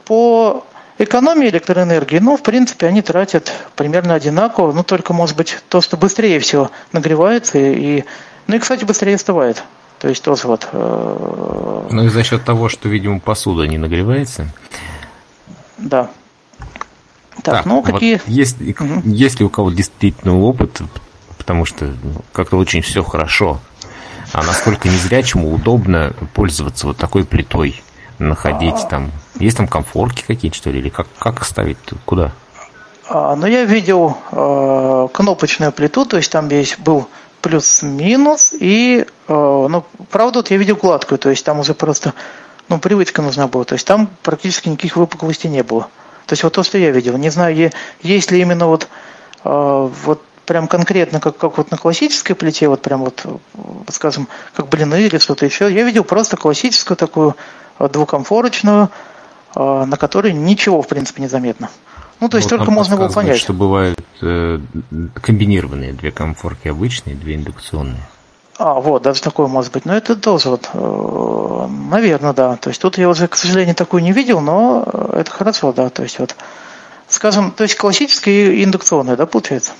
по 0.05 0.67
экономии 0.99 1.49
электроэнергии, 1.49 2.19
ну, 2.19 2.37
в 2.37 2.43
принципе, 2.43 2.87
они 2.87 3.01
тратят 3.01 3.53
примерно 3.77 4.15
одинаково, 4.15 4.73
ну, 4.73 4.83
только, 4.83 5.13
может 5.13 5.37
быть, 5.37 5.59
то, 5.69 5.81
что 5.81 5.97
быстрее 5.97 6.39
все 6.41 6.71
нагревается, 6.93 7.59
и, 7.59 8.05
ну, 8.47 8.57
и, 8.57 8.59
кстати, 8.59 8.85
быстрее 8.85 9.15
остывает. 9.15 9.63
То 10.01 10.09
есть 10.09 10.23
тоже 10.25 10.49
вот... 10.49 10.69
Э, 10.73 11.89
ну, 11.91 12.05
и 12.05 12.09
за 12.09 12.25
счет 12.25 12.45
того, 12.45 12.69
что, 12.69 12.89
видимо, 12.89 13.21
посуда 13.21 13.67
не 13.67 13.79
нагревается. 13.79 14.49
Да. 15.79 16.11
Так, 17.43 17.57
так 17.57 17.67
ну, 17.67 17.83
какие... 17.83 18.15
Вот 18.15 18.27
есть, 18.27 18.61
угу. 18.61 19.03
есть 19.05 19.39
ли 19.39 19.47
у 19.47 19.51
кого 19.51 19.71
действительно 19.71 20.41
опыт, 20.41 20.81
потому 21.39 21.65
что 21.65 21.85
ну, 21.85 22.23
как-то 22.33 22.57
очень 22.57 22.83
все 22.83 23.05
хорошо 23.05 23.61
а 24.33 24.43
насколько 24.43 24.89
незрячему 24.89 25.53
удобно 25.53 26.15
пользоваться 26.35 26.87
вот 26.87 26.97
такой 26.97 27.25
плитой, 27.25 27.83
находить 28.19 28.89
там, 28.89 29.11
есть 29.39 29.57
там 29.57 29.67
комфорки 29.67 30.25
какие-то, 30.27 30.57
что 30.57 30.71
ли, 30.71 30.79
или 30.79 30.89
как, 30.89 31.07
как 31.19 31.45
ставить, 31.45 31.79
куда? 32.05 32.33
А, 33.09 33.35
ну, 33.35 33.47
я 33.47 33.65
видел 33.65 34.17
э, 34.31 35.09
кнопочную 35.13 35.73
плиту, 35.73 36.05
то 36.05 36.17
есть 36.17 36.31
там 36.31 36.49
есть 36.49 36.79
был 36.79 37.09
плюс-минус, 37.41 38.55
и, 38.59 39.07
э, 39.29 39.33
ну, 39.33 39.85
правда, 40.11 40.41
вот 40.41 40.51
я 40.51 40.57
видел 40.57 40.77
гладкую, 40.77 41.19
то 41.19 41.31
есть 41.31 41.45
там 41.45 41.61
уже 41.61 41.75
просто, 41.75 42.15
ну, 42.69 42.79
привычка 42.79 43.23
нужна 43.23 43.49
была, 43.49 43.65
то 43.65 43.75
есть 43.75 43.87
там 43.87 44.09
практически 44.23 44.69
никаких 44.69 44.97
выпуклостей 44.97 45.51
не 45.51 45.63
было. 45.63 45.89
То 46.27 46.35
есть 46.35 46.45
вот 46.45 46.53
то, 46.53 46.63
что 46.63 46.79
я 46.79 46.91
видел. 46.91 47.17
Не 47.17 47.31
знаю, 47.31 47.73
есть 48.03 48.31
ли 48.31 48.41
именно 48.41 48.67
вот, 48.67 48.89
э, 49.45 49.91
вот 50.05 50.23
прям 50.47 50.69
конкретно, 50.69 51.21
как, 51.21 51.37
как 51.37 51.59
вот 51.59 51.71
на 51.71 51.77
классической 51.77 52.35
плите, 52.35 52.69
вот 52.69 52.83
прям 52.83 53.01
вот, 53.01 53.25
скажем, 53.89 54.29
как 54.55 54.69
блины 54.69 55.03
или 55.03 55.19
что-то 55.19 55.47
еще. 55.47 55.73
Я 55.73 55.83
видел 55.85 56.05
просто 56.05 56.37
классическую 56.37 56.97
такую 56.97 57.37
э, 57.79 57.89
двухкомфорочную, 57.89 58.91
на 59.53 59.97
которой 59.97 60.33
ничего, 60.33 60.81
в 60.81 60.87
принципе, 60.87 61.23
не 61.23 61.29
заметно. 61.29 61.71
Ну, 62.21 62.29
то 62.29 62.37
есть 62.37 62.51
вот 62.51 62.59
только 62.59 62.71
можно 62.71 62.97
было 62.97 63.09
понять. 63.09 63.39
что 63.39 63.53
бывают 63.53 63.99
э, 64.21 64.61
комбинированные 65.15 65.93
две 65.95 66.11
комфорки 66.11 66.69
обычные, 66.69 67.17
две 67.17 67.37
индукционные. 67.37 68.03
А, 68.59 68.75
вот, 68.75 69.03
даже 69.03 69.23
такое 69.23 69.47
может 69.47 69.73
быть. 69.73 69.87
Но 69.87 69.97
это 69.97 70.15
тоже 70.17 70.51
вот, 70.51 70.69
э, 70.75 71.67
наверное, 71.91 72.35
да. 72.35 72.57
То 72.57 72.69
есть 72.69 72.83
тут 72.83 72.99
я 72.99 73.09
уже, 73.09 73.27
к 73.27 73.37
сожалению, 73.37 73.75
такую 73.75 74.03
не 74.03 74.13
видел, 74.13 74.41
но 74.41 74.87
это 75.15 75.31
хорошо, 75.31 75.73
да. 75.73 75.89
То 75.89 76.03
есть 76.03 76.19
вот, 76.19 76.37
скажем, 77.09 77.53
то 77.53 77.63
есть 77.63 77.77
классическая 77.77 78.53
и 78.53 78.65
индукционная, 78.65 79.17
да, 79.17 79.25
получается? 79.25 79.73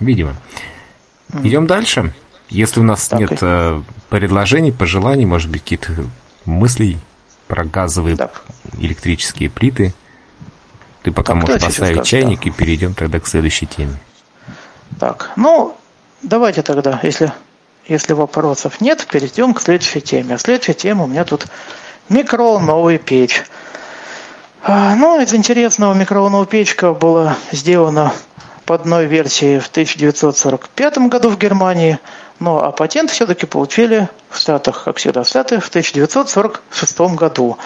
Видимо. 0.00 0.34
Идем 1.42 1.66
дальше. 1.66 2.14
Если 2.48 2.80
у 2.80 2.84
нас 2.84 3.08
так, 3.08 3.20
нет. 3.20 3.38
Э, 3.42 3.82
предложений, 4.08 4.72
пожеланий, 4.72 5.26
может 5.26 5.50
быть, 5.50 5.62
какие-то 5.62 5.92
мыслей 6.46 6.98
про 7.48 7.64
газовые 7.64 8.16
так. 8.16 8.42
электрические 8.78 9.50
плиты, 9.50 9.94
ты 11.06 11.12
пока 11.12 11.34
так, 11.34 11.42
можешь 11.42 11.62
поставить 11.62 12.04
чайник 12.04 12.40
да. 12.42 12.48
и 12.48 12.50
перейдем 12.50 12.92
тогда 12.92 13.20
к 13.20 13.28
следующей 13.28 13.66
теме. 13.66 13.94
Так, 14.98 15.30
ну, 15.36 15.76
давайте 16.22 16.62
тогда, 16.62 16.98
если, 17.04 17.32
если 17.86 18.12
вопросов 18.12 18.80
нет, 18.80 19.06
перейдем 19.08 19.54
к 19.54 19.60
следующей 19.60 20.00
теме. 20.00 20.34
А 20.34 20.38
следующая 20.38 20.74
тема 20.74 21.04
у 21.04 21.06
меня 21.06 21.24
тут 21.24 21.46
микроволновая 22.08 22.98
печь. 22.98 23.44
А, 24.64 24.96
ну, 24.96 25.20
из 25.20 25.32
интересного 25.32 25.94
микроволновая 25.94 26.46
печка 26.46 26.92
была 26.92 27.36
сделана 27.52 28.12
по 28.64 28.74
одной 28.74 29.06
версии 29.06 29.60
в 29.60 29.68
1945 29.68 30.98
году 31.08 31.30
в 31.30 31.38
Германии, 31.38 32.00
ну 32.40 32.58
а 32.58 32.72
патент 32.72 33.12
все-таки 33.12 33.46
получили 33.46 34.08
в 34.28 34.38
Штатах, 34.38 34.82
как 34.82 34.96
всегда 34.96 35.22
в 35.22 35.28
Штатах, 35.28 35.62
в 35.62 35.68
1946 35.68 37.00
году. 37.14 37.58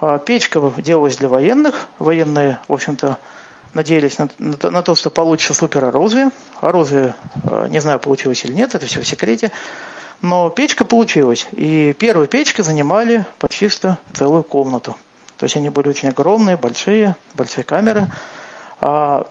А 0.00 0.18
печка 0.18 0.72
делалась 0.78 1.16
для 1.16 1.28
военных. 1.28 1.88
Военные, 1.98 2.60
в 2.68 2.72
общем-то, 2.72 3.18
надеялись 3.74 4.18
на, 4.18 4.28
на, 4.38 4.70
на 4.70 4.82
то, 4.82 4.94
что 4.94 5.10
получится 5.10 5.54
супероружие. 5.54 6.30
Оружие, 6.60 7.14
а, 7.44 7.66
не 7.68 7.80
знаю, 7.80 7.98
получилось 7.98 8.44
или 8.44 8.52
нет, 8.52 8.74
это 8.74 8.86
все 8.86 9.00
в 9.00 9.06
секрете. 9.06 9.50
Но 10.22 10.50
печка 10.50 10.84
получилась. 10.84 11.46
И 11.52 11.94
первые 11.98 12.28
печки 12.28 12.62
занимали 12.62 13.24
почти 13.38 13.68
что 13.68 13.98
целую 14.12 14.42
комнату. 14.42 14.96
То 15.36 15.44
есть 15.44 15.56
они 15.56 15.70
были 15.70 15.88
очень 15.88 16.08
огромные, 16.08 16.56
большие, 16.56 17.16
большие 17.34 17.64
камеры. 17.64 18.06
А 18.80 19.26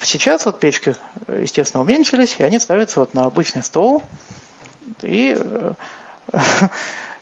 Сейчас 0.00 0.46
вот 0.46 0.60
печки, 0.60 0.94
естественно, 1.26 1.82
уменьшились, 1.82 2.36
и 2.38 2.44
они 2.44 2.58
ставятся 2.60 3.00
вот 3.00 3.14
на 3.14 3.24
обычный 3.24 3.64
стол. 3.64 4.02
И 5.02 5.36
э, 5.36 5.72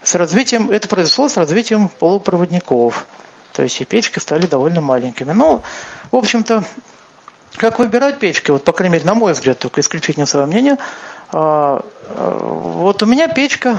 с 0.04 0.14
развитием, 0.14 0.70
это 0.70 0.88
произошло 0.88 1.28
с 1.28 1.36
развитием 1.36 1.88
полупроводников. 1.88 3.06
То 3.52 3.62
есть 3.62 3.80
и 3.80 3.84
печки 3.84 4.18
стали 4.18 4.46
довольно 4.46 4.80
маленькими. 4.80 5.32
Ну, 5.32 5.62
в 6.10 6.16
общем-то, 6.16 6.64
как 7.56 7.78
выбирать 7.78 8.18
печки, 8.18 8.50
вот, 8.50 8.64
по 8.64 8.72
крайней 8.72 8.94
мере, 8.94 9.06
на 9.06 9.14
мой 9.14 9.32
взгляд, 9.32 9.58
только 9.58 9.80
исключительно 9.80 10.26
свое 10.26 10.46
мнение, 10.46 10.76
а, 11.30 11.84
а, 12.08 12.38
вот 12.38 13.02
у 13.02 13.06
меня 13.06 13.28
печка 13.28 13.78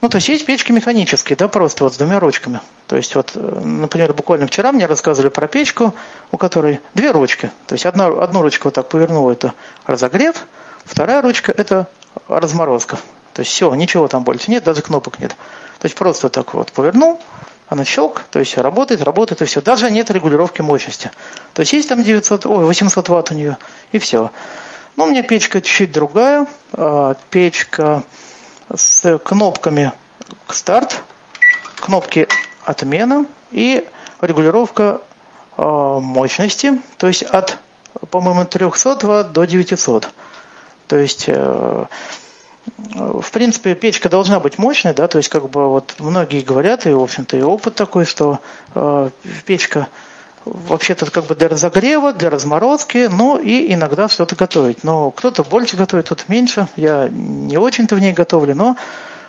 ну, 0.00 0.08
то 0.08 0.16
есть 0.16 0.28
есть 0.28 0.46
печки 0.46 0.70
механические, 0.70 1.36
да, 1.36 1.48
просто 1.48 1.84
вот 1.84 1.94
с 1.94 1.96
двумя 1.96 2.20
ручками. 2.20 2.60
То 2.86 2.96
есть 2.96 3.16
вот, 3.16 3.32
э, 3.34 3.40
например, 3.40 4.12
буквально 4.14 4.46
вчера 4.46 4.70
мне 4.70 4.86
рассказывали 4.86 5.28
про 5.28 5.48
печку, 5.48 5.92
у 6.30 6.36
которой 6.36 6.80
две 6.94 7.10
ручки. 7.10 7.50
То 7.66 7.74
есть 7.74 7.84
одна, 7.84 8.06
одну 8.06 8.42
ручку 8.42 8.68
вот 8.68 8.74
так 8.74 8.88
повернула, 8.88 9.32
это 9.32 9.54
разогрев, 9.86 10.46
вторая 10.84 11.20
ручка 11.20 11.50
это 11.50 11.88
разморозка. 12.28 12.98
То 13.38 13.42
есть 13.42 13.52
все, 13.52 13.72
ничего 13.76 14.08
там 14.08 14.24
больше 14.24 14.50
нет, 14.50 14.64
даже 14.64 14.82
кнопок 14.82 15.20
нет. 15.20 15.30
То 15.78 15.86
есть 15.86 15.94
просто 15.94 16.28
так 16.28 16.54
вот 16.54 16.72
повернул, 16.72 17.20
она 17.68 17.84
щелк, 17.84 18.24
то 18.32 18.40
есть 18.40 18.58
работает, 18.58 19.00
работает 19.00 19.42
и 19.42 19.44
все. 19.44 19.62
Даже 19.62 19.92
нет 19.92 20.10
регулировки 20.10 20.60
мощности. 20.60 21.12
То 21.52 21.60
есть 21.60 21.72
есть 21.72 21.88
там 21.88 22.02
900, 22.02 22.46
ой, 22.46 22.64
800 22.64 23.08
ватт 23.08 23.30
у 23.30 23.34
нее 23.34 23.56
и 23.92 24.00
все. 24.00 24.32
Но 24.96 25.04
у 25.04 25.06
меня 25.08 25.22
печка 25.22 25.62
чуть-чуть 25.62 25.92
другая. 25.92 26.48
А, 26.72 27.14
Печка 27.30 28.02
с 28.74 29.18
кнопками 29.18 29.92
старт, 30.48 31.00
кнопки 31.76 32.26
отмена 32.64 33.24
и 33.52 33.86
регулировка 34.20 35.02
а, 35.56 36.00
мощности, 36.00 36.82
то 36.96 37.06
есть 37.06 37.22
от, 37.22 37.58
по-моему, 38.10 38.46
300 38.46 38.96
Вт 38.96 39.30
до 39.30 39.44
900. 39.44 40.08
То 40.88 40.96
есть, 40.96 41.26
э, 41.28 41.84
в 42.76 43.30
принципе, 43.30 43.74
печка 43.74 44.08
должна 44.08 44.40
быть 44.40 44.58
мощной, 44.58 44.94
да, 44.94 45.08
то 45.08 45.18
есть, 45.18 45.28
как 45.28 45.48
бы 45.50 45.68
вот 45.68 45.94
многие 45.98 46.40
говорят, 46.40 46.86
и, 46.86 46.90
в 46.90 47.02
общем-то, 47.02 47.36
и 47.36 47.42
опыт 47.42 47.74
такой, 47.74 48.04
что 48.04 48.40
э, 48.74 49.10
печка 49.46 49.88
вообще-то 50.44 51.10
как 51.10 51.26
бы 51.26 51.34
для 51.34 51.48
разогрева, 51.48 52.12
для 52.12 52.30
разморозки, 52.30 53.08
но 53.10 53.38
и 53.38 53.72
иногда 53.72 54.08
что-то 54.08 54.36
готовить. 54.36 54.84
Но 54.84 55.10
кто-то 55.10 55.44
больше 55.44 55.76
готовит, 55.76 56.06
кто-то 56.06 56.24
меньше. 56.28 56.68
Я 56.76 57.08
не 57.10 57.58
очень-то 57.58 57.94
в 57.94 58.00
ней 58.00 58.12
готовлю, 58.12 58.54
но 58.54 58.76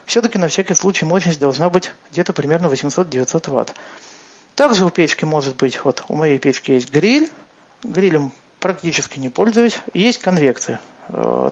все-таки 0.06 0.38
на 0.38 0.48
всякий 0.48 0.74
случай 0.74 1.06
мощность 1.06 1.40
должна 1.40 1.70
быть 1.70 1.92
где-то 2.12 2.34
примерно 2.34 2.68
800-900 2.68 3.50
ватт. 3.50 3.76
Также 4.56 4.86
у 4.86 4.90
печки 4.90 5.26
может 5.26 5.56
быть, 5.58 5.84
вот 5.84 6.04
у 6.08 6.16
моей 6.16 6.40
печки 6.40 6.72
есть 6.72 6.92
гриль, 6.92 7.30
грилем 7.84 8.34
практически 8.60 9.20
не 9.20 9.30
пользуюсь, 9.30 9.80
есть 9.94 10.20
конвекция, 10.20 10.82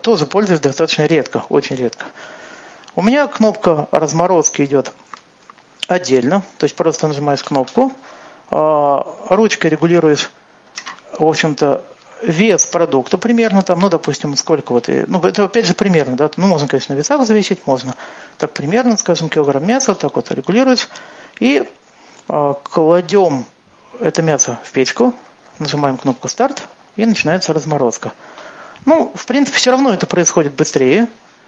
тоже 0.02 0.26
пользуюсь 0.26 0.60
достаточно 0.60 1.06
редко, 1.06 1.44
очень 1.50 1.76
редко. 1.76 2.06
У 2.96 3.02
меня 3.02 3.28
кнопка 3.28 3.88
разморозки 3.92 4.64
идет 4.64 4.94
отдельно, 5.88 6.44
то 6.58 6.66
есть 6.66 6.76
просто 6.76 7.08
нажимаешь 7.08 7.44
кнопку, 7.44 7.94
а, 8.50 9.06
ручкой 9.30 9.68
регулируешь, 9.68 10.32
в 11.18 11.26
общем-то, 11.26 11.84
вес 12.22 12.66
продукта 12.66 13.18
примерно 13.18 13.62
там, 13.62 13.80
ну, 13.80 13.90
допустим, 13.90 14.36
сколько 14.36 14.72
вот, 14.72 14.88
ну, 14.88 15.22
это 15.22 15.46
опять 15.46 15.66
же 15.66 15.74
примерно, 15.74 16.16
да, 16.16 16.30
ну, 16.38 16.48
можно, 16.48 16.68
конечно, 16.68 16.96
на 16.96 17.00
весах 17.00 17.26
зависеть, 17.26 17.68
можно 17.68 17.96
так 18.38 18.52
примерно, 18.52 18.98
скажем, 18.98 19.30
килограмм 19.30 19.66
мяса, 19.66 19.96
так 19.96 20.16
вот 20.16 20.32
регулируешь, 20.32 20.90
и 21.40 21.70
э, 22.30 22.54
кладем 22.64 23.46
это 24.00 24.22
мясо 24.22 24.60
в 24.64 24.72
печку, 24.72 25.14
нажимаем 25.60 25.98
кнопку 25.98 26.28
старт, 26.28 26.68
и 26.96 27.06
начинается 27.06 27.54
разморозка. 27.54 28.14
Ну, 28.86 29.12
в 29.16 29.26
принципе, 29.26 29.58
все 29.58 29.72
равно 29.72 29.94
это 29.94 30.06
происходит 30.06 30.54
быстрее, 30.54 31.08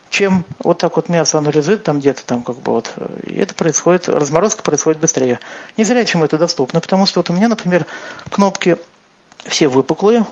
чем 0.10 0.46
вот 0.60 0.80
так 0.80 0.96
вот 0.96 1.10
мясо 1.10 1.38
оно 1.38 1.52
там 1.52 2.00
где-то 2.00 2.26
там 2.26 2.44
как 2.44 2.58
бы 2.58 2.74
вот. 2.74 2.92
И 3.24 3.36
это 3.36 3.54
происходит, 3.54 4.10
разморозка 4.10 4.64
происходит 4.64 5.00
быстрее. 5.00 5.40
Не 5.78 5.84
зря 5.84 6.06
чему 6.06 6.26
это 6.26 6.38
доступно, 6.38 6.82
потому 6.82 7.06
что 7.06 7.20
вот 7.20 7.30
у 7.30 7.34
меня, 7.34 7.48
например, 7.48 7.86
кнопки 8.30 8.78
все 9.46 9.68
выпуклые, 9.68 10.26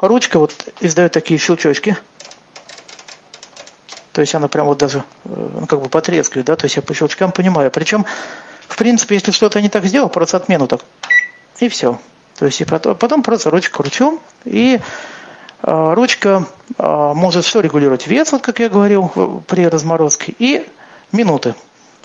ручка 0.00 0.38
вот 0.38 0.54
издает 0.80 1.12
такие 1.12 1.38
щелчочки. 1.38 1.96
То 4.12 4.20
есть 4.20 4.34
она 4.34 4.48
прям 4.48 4.66
вот 4.66 4.78
даже 4.78 5.04
э, 5.24 5.48
ну, 5.60 5.66
как 5.66 5.80
бы 5.80 5.88
потрескивает, 5.88 6.46
да, 6.46 6.56
то 6.56 6.66
есть 6.66 6.76
я 6.76 6.82
по 6.82 6.92
щелчкам 6.92 7.32
понимаю. 7.32 7.70
Причем, 7.70 8.04
в 8.68 8.76
принципе, 8.76 9.14
если 9.14 9.30
что-то 9.30 9.60
не 9.62 9.70
так 9.70 9.86
сделал, 9.86 10.10
просто 10.10 10.36
отмену 10.36 10.66
так, 10.66 10.82
и 11.60 11.68
все. 11.70 11.98
То 12.38 12.46
есть 12.46 12.60
и 12.60 12.64
потом, 12.64 12.96
потом 12.96 13.22
просто 13.22 13.48
ручку 13.48 13.82
кручу, 13.82 14.20
и 14.44 14.80
ручка 15.62 16.46
э, 16.78 17.12
может 17.14 17.44
что 17.44 17.60
регулировать? 17.60 18.06
Вес, 18.06 18.32
вот 18.32 18.42
как 18.42 18.58
я 18.58 18.68
говорил, 18.68 19.42
при 19.46 19.66
разморозке, 19.66 20.34
и 20.38 20.68
минуты. 21.12 21.54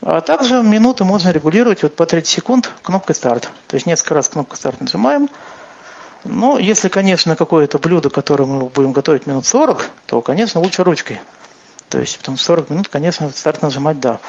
А 0.02 0.22
также 0.22 0.62
минуты 0.62 1.04
можно 1.04 1.30
регулировать 1.30 1.84
вот 1.84 1.96
по 1.96 2.06
30 2.06 2.30
секунд 2.30 2.72
кнопкой 2.84 3.16
старт. 3.16 3.50
То 3.68 3.76
есть 3.76 3.86
несколько 3.86 4.14
раз 4.14 4.30
кнопку 4.30 4.56
старт 4.56 4.80
нажимаем, 4.80 5.30
ну, 6.24 6.58
если, 6.58 6.90
конечно, 6.90 7.36
какое-то 7.36 7.80
блюдо, 7.80 8.10
которое 8.10 8.46
мы 8.46 8.66
будем 8.66 8.92
готовить 8.92 9.28
минут 9.28 9.46
40, 9.46 9.90
то, 10.06 10.22
конечно, 10.22 10.62
лучше 10.62 10.84
ручкой. 10.84 11.22
То 11.90 12.00
есть, 12.00 12.18
потому 12.18 12.38
что 12.38 12.48
40 12.48 12.70
минут, 12.70 12.88
конечно, 12.90 13.30
старт 13.30 13.62
нажимать 13.62 14.00
да. 14.00 14.20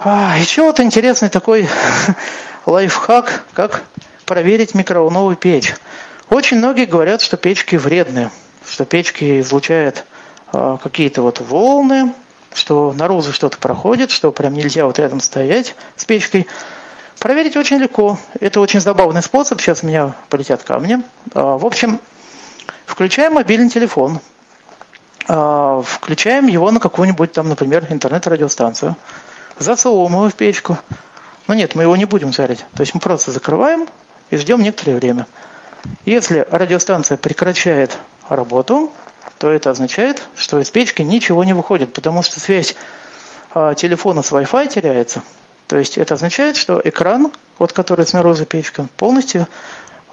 А, 0.00 0.36
еще 0.38 0.62
вот 0.62 0.80
интересный 0.80 1.28
такой 1.28 1.68
лайфхак, 2.66 3.44
как 3.52 3.84
проверить 4.26 4.74
микроволновую 4.74 5.36
печь. 5.36 5.74
Очень 6.32 6.56
многие 6.56 6.86
говорят, 6.86 7.20
что 7.20 7.36
печки 7.36 7.76
вредные, 7.76 8.30
что 8.66 8.86
печки 8.86 9.42
излучают 9.42 10.06
а, 10.50 10.78
какие-то 10.78 11.20
вот 11.20 11.40
волны, 11.40 12.14
что 12.54 12.94
наружу 12.94 13.34
что-то 13.34 13.58
проходит, 13.58 14.10
что 14.10 14.32
прям 14.32 14.54
нельзя 14.54 14.86
вот 14.86 14.98
рядом 14.98 15.20
стоять 15.20 15.74
с 15.94 16.06
печкой. 16.06 16.46
Проверить 17.18 17.54
очень 17.54 17.76
легко. 17.76 18.18
Это 18.40 18.62
очень 18.62 18.80
забавный 18.80 19.22
способ. 19.22 19.60
Сейчас 19.60 19.82
у 19.82 19.86
меня 19.88 20.14
полетят 20.30 20.62
камни. 20.62 21.02
А, 21.34 21.58
в 21.58 21.66
общем, 21.66 22.00
включаем 22.86 23.34
мобильный 23.34 23.68
телефон. 23.68 24.18
А, 25.28 25.82
включаем 25.82 26.46
его 26.46 26.70
на 26.70 26.80
какую-нибудь 26.80 27.32
там, 27.32 27.50
например, 27.50 27.86
интернет-радиостанцию. 27.90 28.96
Засовываем 29.58 30.12
его 30.12 30.30
в 30.30 30.34
печку. 30.34 30.78
Но 31.46 31.52
нет, 31.52 31.74
мы 31.74 31.82
его 31.82 31.94
не 31.94 32.06
будем 32.06 32.32
жарить. 32.32 32.64
То 32.74 32.80
есть 32.80 32.94
мы 32.94 33.00
просто 33.00 33.32
закрываем 33.32 33.86
и 34.30 34.38
ждем 34.38 34.62
некоторое 34.62 34.94
время. 34.94 35.26
Если 36.04 36.46
радиостанция 36.50 37.16
прекращает 37.16 37.98
работу, 38.28 38.92
то 39.38 39.50
это 39.50 39.70
означает, 39.70 40.22
что 40.36 40.60
из 40.60 40.70
печки 40.70 41.02
ничего 41.02 41.44
не 41.44 41.52
выходит, 41.52 41.92
потому 41.92 42.22
что 42.22 42.40
связь 42.40 42.76
а, 43.54 43.74
телефона 43.74 44.22
с 44.22 44.32
Wi-Fi 44.32 44.68
теряется. 44.68 45.22
То 45.66 45.78
есть 45.78 45.98
это 45.98 46.14
означает, 46.14 46.56
что 46.56 46.80
экран, 46.84 47.32
вот 47.58 47.72
который 47.72 48.06
снаружи 48.06 48.46
печка, 48.46 48.86
полностью 48.96 49.48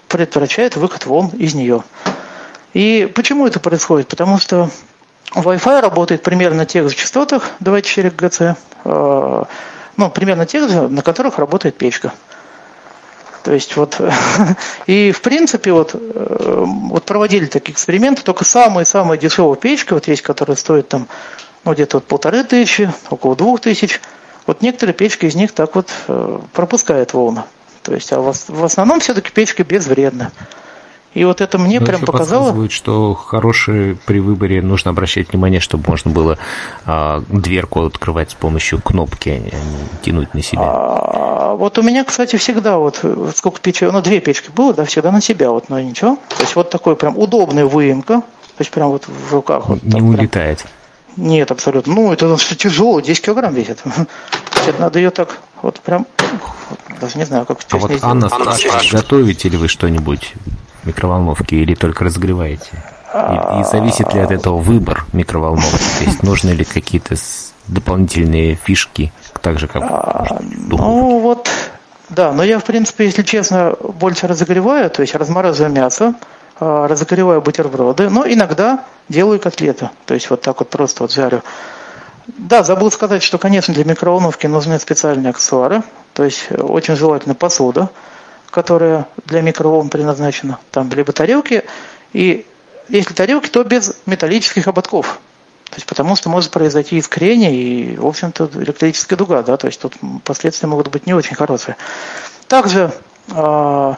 предотвращает 0.07 0.75
выход 0.75 1.05
волн 1.05 1.29
из 1.37 1.53
нее. 1.53 1.83
И 2.73 3.11
почему 3.13 3.47
это 3.47 3.59
происходит? 3.59 4.07
Потому 4.07 4.37
что 4.39 4.69
Wi-Fi 5.35 5.81
работает 5.81 6.23
примерно 6.23 6.59
на 6.59 6.65
тех 6.65 6.89
же 6.89 6.95
частотах 6.95 7.51
2,4 7.61 8.09
Гц, 8.15 8.57
э, 8.85 9.43
ну, 9.97 10.09
примерно 10.09 10.45
тех 10.45 10.69
же, 10.69 10.87
на 10.87 11.01
которых 11.01 11.39
работает 11.39 11.77
печка. 11.77 12.13
То 13.49 13.55
есть 13.55 13.75
вот, 13.77 13.99
и 14.85 15.11
в 15.11 15.21
принципе 15.21 15.73
вот, 15.73 15.95
э, 15.95 16.63
вот 16.65 17.03
проводили 17.05 17.47
такие 17.47 17.73
эксперименты, 17.73 18.21
только 18.21 18.45
самая-самая 18.45 19.17
дешевая 19.17 19.55
печка, 19.55 19.95
вот 19.95 20.07
есть, 20.07 20.21
которая 20.21 20.55
стоит 20.55 20.89
там 20.89 21.07
ну, 21.65 21.73
где-то 21.73 21.97
вот 21.97 22.05
полторы 22.05 22.43
тысячи, 22.43 22.93
около 23.09 23.35
двух 23.35 23.59
тысяч– 23.59 23.99
вот 24.45 24.61
некоторые 24.63 24.95
печки 24.95 25.25
из 25.25 25.35
них 25.35 25.51
так 25.51 25.75
вот 25.75 25.89
э, 26.07 26.39
пропускают 26.53 27.13
волны. 27.13 27.43
То 27.83 27.93
есть, 27.93 28.11
а 28.11 28.19
в 28.19 28.63
основном 28.63 28.99
все-таки 28.99 29.31
печка 29.31 29.63
безвредна. 29.63 30.31
И 31.13 31.25
вот 31.25 31.41
это 31.41 31.57
мне 31.57 31.79
Но 31.79 31.85
прям 31.85 32.01
показало. 32.01 32.69
что 32.69 33.15
хорошие 33.15 33.95
при 34.05 34.19
выборе 34.19 34.61
нужно 34.61 34.91
обращать 34.91 35.31
внимание, 35.31 35.59
чтобы 35.59 35.85
можно 35.87 36.11
было 36.11 36.37
а, 36.85 37.23
дверку 37.29 37.85
открывать 37.85 38.31
с 38.31 38.35
помощью 38.35 38.79
кнопки, 38.79 39.29
а 39.29 39.39
не 39.39 39.51
тянуть 40.03 40.33
на 40.35 40.43
себя. 40.43 40.61
А, 40.63 41.55
вот 41.55 41.79
у 41.79 41.81
меня, 41.81 42.03
кстати, 42.03 42.35
всегда 42.35 42.77
вот 42.77 43.03
сколько 43.35 43.59
печек, 43.59 43.91
ну 43.91 44.01
две 44.01 44.19
печки 44.19 44.51
было, 44.51 44.73
да, 44.73 44.85
всегда 44.85 45.11
на 45.11 45.19
себя, 45.19 45.49
вот, 45.49 45.69
но 45.69 45.79
ничего. 45.79 46.17
То 46.29 46.41
есть 46.41 46.55
вот 46.55 46.69
такой 46.69 46.95
прям 46.95 47.17
удобная 47.17 47.65
выемка, 47.65 48.21
то 48.21 48.61
есть 48.61 48.69
прям 48.69 48.89
вот 48.89 49.05
в 49.07 49.33
руках. 49.33 49.67
Вот, 49.67 49.81
не 49.81 50.01
улетает. 50.01 50.59
Прям. 50.59 50.73
Нет, 51.27 51.51
абсолютно. 51.51 51.93
Ну, 51.93 52.13
это 52.13 52.37
что 52.37 52.55
тяжело, 52.55 52.99
10 52.99 53.25
килограмм 53.25 53.53
весит. 53.53 53.81
Это 54.67 54.79
надо 54.79 54.99
ее 54.99 55.09
так, 55.09 55.39
вот 55.61 55.79
прям, 55.79 56.05
даже 57.01 57.17
не 57.17 57.25
знаю, 57.25 57.45
как 57.45 57.59
А 57.71 57.77
вот 57.77 57.91
Анна 58.01 58.29
спрашивает, 58.29 58.91
готовите 58.91 59.49
ли 59.49 59.57
вы 59.57 59.67
что-нибудь 59.67 60.33
в 60.83 60.87
микроволновке 60.87 61.57
или 61.57 61.75
только 61.75 62.03
разогреваете? 62.03 62.71
И, 63.13 63.59
и 63.59 63.63
зависит 63.63 64.13
ли 64.13 64.19
от 64.19 64.31
этого 64.31 64.57
выбор 64.57 65.05
микроволновки? 65.13 65.77
То 65.99 66.05
есть 66.05 66.23
нужны 66.23 66.51
ли 66.51 66.63
какие-то 66.63 67.15
дополнительные 67.67 68.55
фишки, 68.55 69.11
так 69.41 69.59
же 69.59 69.67
как 69.67 69.83
а, 69.83 70.39
Ну 70.51 71.19
вот, 71.19 71.49
да, 72.09 72.31
но 72.31 72.43
я 72.43 72.59
в 72.59 72.63
принципе, 72.63 73.05
если 73.05 73.23
честно, 73.23 73.75
больше 73.79 74.27
разогреваю, 74.27 74.89
то 74.89 75.01
есть 75.01 75.15
размораживаю 75.15 75.71
мясо, 75.71 76.15
а, 76.59 76.87
разогреваю 76.87 77.41
бутерброды, 77.41 78.09
но 78.09 78.27
иногда 78.27 78.85
делаю 79.07 79.39
котлеты. 79.39 79.89
То 80.05 80.13
есть 80.13 80.29
вот 80.29 80.41
так 80.41 80.59
вот 80.59 80.69
просто 80.69 81.03
вот 81.03 81.11
жарю. 81.11 81.43
Да, 82.37 82.63
забыл 82.63 82.91
сказать, 82.91 83.23
что, 83.23 83.37
конечно, 83.37 83.73
для 83.73 83.85
микроволновки 83.85 84.45
нужны 84.45 84.77
специальные 84.79 85.31
аксессуары. 85.31 85.81
То 86.13 86.23
есть 86.23 86.51
очень 86.51 86.95
желательно 86.95 87.33
посуда, 87.33 87.89
которая 88.49 89.07
для 89.25 89.41
микроволн 89.41 89.89
предназначена. 89.89 90.59
Там 90.71 90.89
либо 90.91 91.13
тарелки, 91.13 91.63
и 92.13 92.45
если 92.87 93.13
тарелки, 93.13 93.49
то 93.49 93.63
без 93.63 93.95
металлических 94.05 94.67
ободков. 94.67 95.19
То 95.69 95.75
есть 95.75 95.85
потому 95.85 96.15
что 96.15 96.29
может 96.29 96.51
произойти 96.51 96.97
искрение 96.97 97.53
и, 97.53 97.97
в 97.97 98.07
общем-то, 98.07 98.49
электрическая 98.55 99.17
дуга, 99.17 99.43
да, 99.43 99.57
то 99.57 99.67
есть 99.67 99.79
тут 99.79 99.93
последствия 100.23 100.67
могут 100.67 100.87
быть 100.87 101.05
не 101.05 101.13
очень 101.13 101.35
хорошие. 101.35 101.77
Также 102.47 102.91
э, 103.31 103.95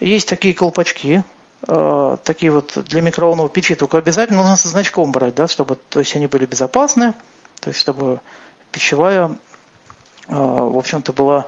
есть 0.00 0.28
такие 0.28 0.54
колпачки, 0.54 1.24
Э, 1.66 2.16
такие 2.22 2.52
вот 2.52 2.78
для 2.84 3.00
микроволновой 3.00 3.50
печи, 3.50 3.74
только 3.74 3.98
обязательно 3.98 4.38
нужно 4.38 4.56
со 4.56 4.68
значком 4.68 5.10
брать, 5.10 5.34
да, 5.34 5.48
чтобы 5.48 5.76
то 5.76 5.98
есть 5.98 6.14
они 6.14 6.28
были 6.28 6.46
безопасны, 6.46 7.14
то 7.60 7.70
есть 7.70 7.80
чтобы 7.80 8.20
пищевая, 8.70 9.38
э, 10.28 10.34
в 10.34 10.78
общем-то, 10.78 11.12
была 11.12 11.46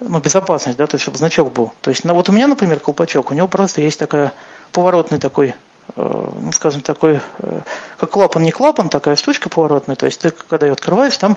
ну, 0.00 0.20
безопасность, 0.20 0.78
да, 0.78 0.86
то 0.86 0.94
есть 0.94 1.02
чтобы 1.02 1.18
значок 1.18 1.52
был. 1.52 1.72
То 1.80 1.90
есть 1.90 2.04
ну, 2.04 2.14
вот 2.14 2.28
у 2.28 2.32
меня, 2.32 2.46
например, 2.46 2.80
колпачок, 2.80 3.30
у 3.30 3.34
него 3.34 3.48
просто 3.48 3.80
есть 3.80 3.98
такая 3.98 4.32
поворотный 4.72 5.18
такой 5.18 5.54
э, 5.96 6.30
ну, 6.40 6.52
скажем, 6.52 6.82
такой, 6.82 7.20
э, 7.38 7.60
как 7.98 8.10
клапан, 8.10 8.42
не 8.42 8.52
клапан, 8.52 8.88
такая 8.88 9.16
штучка 9.16 9.48
поворотная. 9.48 9.96
То 9.96 10.06
есть 10.06 10.20
ты, 10.20 10.30
когда 10.30 10.66
ее 10.66 10.72
открываешь, 10.72 11.16
там 11.16 11.36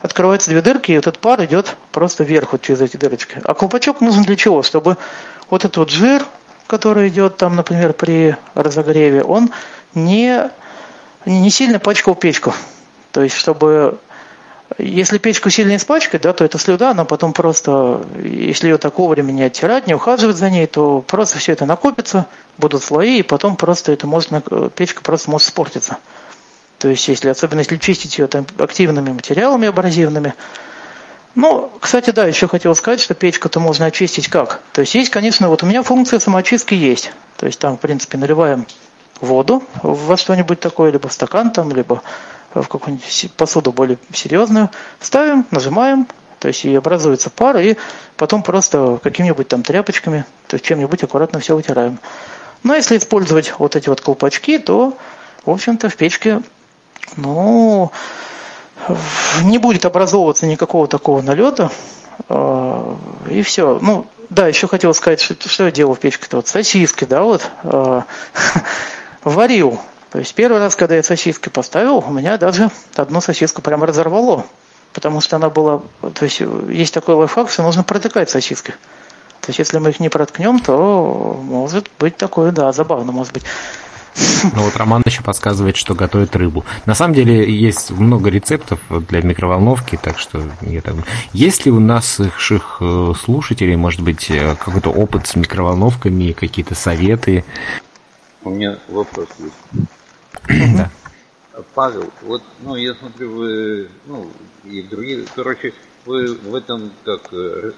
открываются 0.00 0.50
две 0.50 0.62
дырки, 0.62 0.92
и 0.92 0.94
этот 0.94 1.18
пар 1.18 1.44
идет 1.44 1.76
просто 1.92 2.24
вверх 2.24 2.52
вот 2.52 2.62
через 2.62 2.80
эти 2.80 2.96
дырочки. 2.96 3.40
А 3.44 3.54
колпачок 3.54 4.00
нужен 4.00 4.22
для 4.22 4.36
чего? 4.36 4.62
Чтобы 4.62 4.96
вот 5.50 5.64
этот 5.64 5.76
вот 5.76 5.90
жир, 5.90 6.24
который 6.66 7.08
идет 7.08 7.36
там, 7.36 7.56
например, 7.56 7.92
при 7.92 8.36
разогреве, 8.54 9.22
он 9.22 9.50
не, 9.94 10.50
не 11.26 11.50
сильно 11.50 11.78
пачкал 11.78 12.14
печку. 12.14 12.54
То 13.12 13.22
есть, 13.22 13.36
чтобы 13.36 13.98
если 14.76 15.16
печку 15.18 15.48
сильно 15.48 15.76
испачкать, 15.76 16.22
да, 16.22 16.32
то 16.34 16.44
эта 16.44 16.58
слюда, 16.58 16.90
она 16.90 17.04
потом 17.04 17.32
просто, 17.32 18.04
если 18.22 18.68
ее 18.68 18.76
так 18.76 18.98
вовремя 18.98 19.32
не 19.32 19.42
оттирать, 19.42 19.86
не 19.86 19.94
ухаживать 19.94 20.36
за 20.36 20.50
ней, 20.50 20.66
то 20.66 21.00
просто 21.00 21.38
все 21.38 21.52
это 21.52 21.64
накопится, 21.64 22.26
будут 22.58 22.82
слои, 22.82 23.20
и 23.20 23.22
потом 23.22 23.56
просто 23.56 23.92
это 23.92 24.06
может, 24.06 24.30
печка 24.74 25.02
просто 25.02 25.30
может 25.30 25.48
испортиться. 25.48 25.96
То 26.78 26.88
есть, 26.88 27.08
если, 27.08 27.28
особенно 27.28 27.60
если 27.60 27.76
чистить 27.78 28.18
ее 28.18 28.26
там, 28.26 28.46
активными 28.58 29.10
материалами 29.10 29.68
абразивными. 29.68 30.34
Ну, 31.34 31.72
кстати, 31.80 32.10
да, 32.10 32.26
еще 32.26 32.46
хотел 32.46 32.74
сказать, 32.74 33.00
что 33.00 33.14
печку-то 33.14 33.60
можно 33.60 33.86
очистить 33.86 34.28
как? 34.28 34.60
То 34.72 34.82
есть, 34.82 34.94
есть, 34.94 35.10
конечно, 35.10 35.48
вот 35.48 35.62
у 35.62 35.66
меня 35.66 35.82
функция 35.82 36.18
самоочистки 36.20 36.74
есть. 36.74 37.12
То 37.36 37.46
есть, 37.46 37.58
там, 37.58 37.78
в 37.78 37.80
принципе, 37.80 38.18
наливаем 38.18 38.66
воду 39.20 39.64
во 39.82 40.16
что-нибудь 40.16 40.60
такое, 40.60 40.92
либо 40.92 41.08
в 41.08 41.12
стакан 41.12 41.50
там, 41.50 41.72
либо 41.74 42.02
в 42.62 42.68
какую-нибудь 42.68 43.32
посуду 43.36 43.72
более 43.72 43.98
серьезную, 44.12 44.70
ставим, 45.00 45.46
нажимаем, 45.50 46.06
то 46.38 46.48
есть 46.48 46.64
и 46.64 46.74
образуется 46.74 47.30
пар, 47.30 47.58
и 47.58 47.76
потом 48.16 48.42
просто 48.42 48.98
какими-нибудь 49.02 49.48
там 49.48 49.62
тряпочками, 49.62 50.24
то 50.46 50.54
есть 50.54 50.64
чем-нибудь 50.64 51.02
аккуратно 51.02 51.40
все 51.40 51.54
вытираем. 51.54 51.98
Но 52.62 52.74
если 52.74 52.96
использовать 52.96 53.58
вот 53.58 53.76
эти 53.76 53.88
вот 53.88 54.00
колпачки, 54.00 54.58
то, 54.58 54.96
в 55.44 55.50
общем-то, 55.50 55.88
в 55.88 55.96
печке, 55.96 56.42
ну, 57.16 57.90
не 59.42 59.58
будет 59.58 59.84
образовываться 59.84 60.46
никакого 60.46 60.88
такого 60.88 61.22
налета, 61.22 61.70
а, 62.28 62.96
и 63.30 63.42
все. 63.42 63.78
Ну, 63.80 64.06
да, 64.30 64.48
еще 64.48 64.66
хотел 64.68 64.92
сказать, 64.94 65.20
что, 65.20 65.48
что 65.48 65.64
я 65.64 65.70
делал 65.70 65.94
в 65.94 66.00
печке-то. 66.00 66.36
Вот 66.36 66.48
сосиски, 66.48 67.04
да, 67.04 67.22
вот, 67.22 67.48
а, 67.62 68.04
варил 69.24 69.80
то 70.10 70.18
есть 70.18 70.34
первый 70.34 70.58
раз, 70.58 70.74
когда 70.74 70.96
я 70.96 71.02
сосиски 71.02 71.48
поставил, 71.48 71.98
у 71.98 72.10
меня 72.10 72.38
даже 72.38 72.70
одну 72.96 73.20
сосиску 73.20 73.60
прямо 73.62 73.86
разорвало. 73.86 74.46
Потому 74.92 75.20
что 75.20 75.36
она 75.36 75.50
была... 75.50 75.82
То 76.14 76.24
есть 76.24 76.40
есть 76.70 76.94
такой 76.94 77.14
лайфхак, 77.14 77.50
что 77.50 77.62
нужно 77.62 77.84
протыкать 77.84 78.30
сосиски. 78.30 78.72
То 79.42 79.50
есть 79.50 79.58
если 79.58 79.78
мы 79.78 79.90
их 79.90 80.00
не 80.00 80.08
проткнем, 80.08 80.60
то 80.60 81.38
может 81.42 81.90
быть 81.98 82.16
такое, 82.16 82.52
да, 82.52 82.72
забавно 82.72 83.12
может 83.12 83.34
быть. 83.34 83.44
Ну 84.54 84.62
вот 84.62 84.76
Роман 84.76 85.02
еще 85.04 85.22
подсказывает, 85.22 85.76
что 85.76 85.94
готовит 85.94 86.34
рыбу. 86.34 86.64
На 86.86 86.94
самом 86.94 87.14
деле 87.14 87.50
есть 87.50 87.90
много 87.90 88.30
рецептов 88.30 88.80
для 88.90 89.22
микроволновки, 89.22 89.98
так 90.00 90.18
что 90.18 90.42
я 90.62 90.80
там... 90.80 91.04
Есть 91.32 91.66
ли 91.66 91.70
у 91.70 91.78
наших 91.80 92.78
э, 92.80 93.12
слушателей, 93.20 93.76
может 93.76 94.00
быть, 94.00 94.30
э, 94.30 94.56
какой-то 94.56 94.90
опыт 94.90 95.28
с 95.28 95.36
микроволновками, 95.36 96.32
какие-то 96.32 96.74
советы? 96.74 97.44
У 98.42 98.50
меня 98.50 98.78
вопрос 98.88 99.28
есть. 99.38 99.88
Да. 100.48 100.90
Павел, 101.74 102.10
вот, 102.22 102.42
ну, 102.60 102.76
я 102.76 102.94
смотрю, 102.94 103.32
вы, 103.32 103.88
ну, 104.06 104.30
и 104.64 104.82
другие, 104.82 105.24
короче, 105.34 105.74
вы 106.04 106.34
в 106.34 106.54
этом, 106.54 106.92
как, 107.04 107.32
э, 107.32 107.72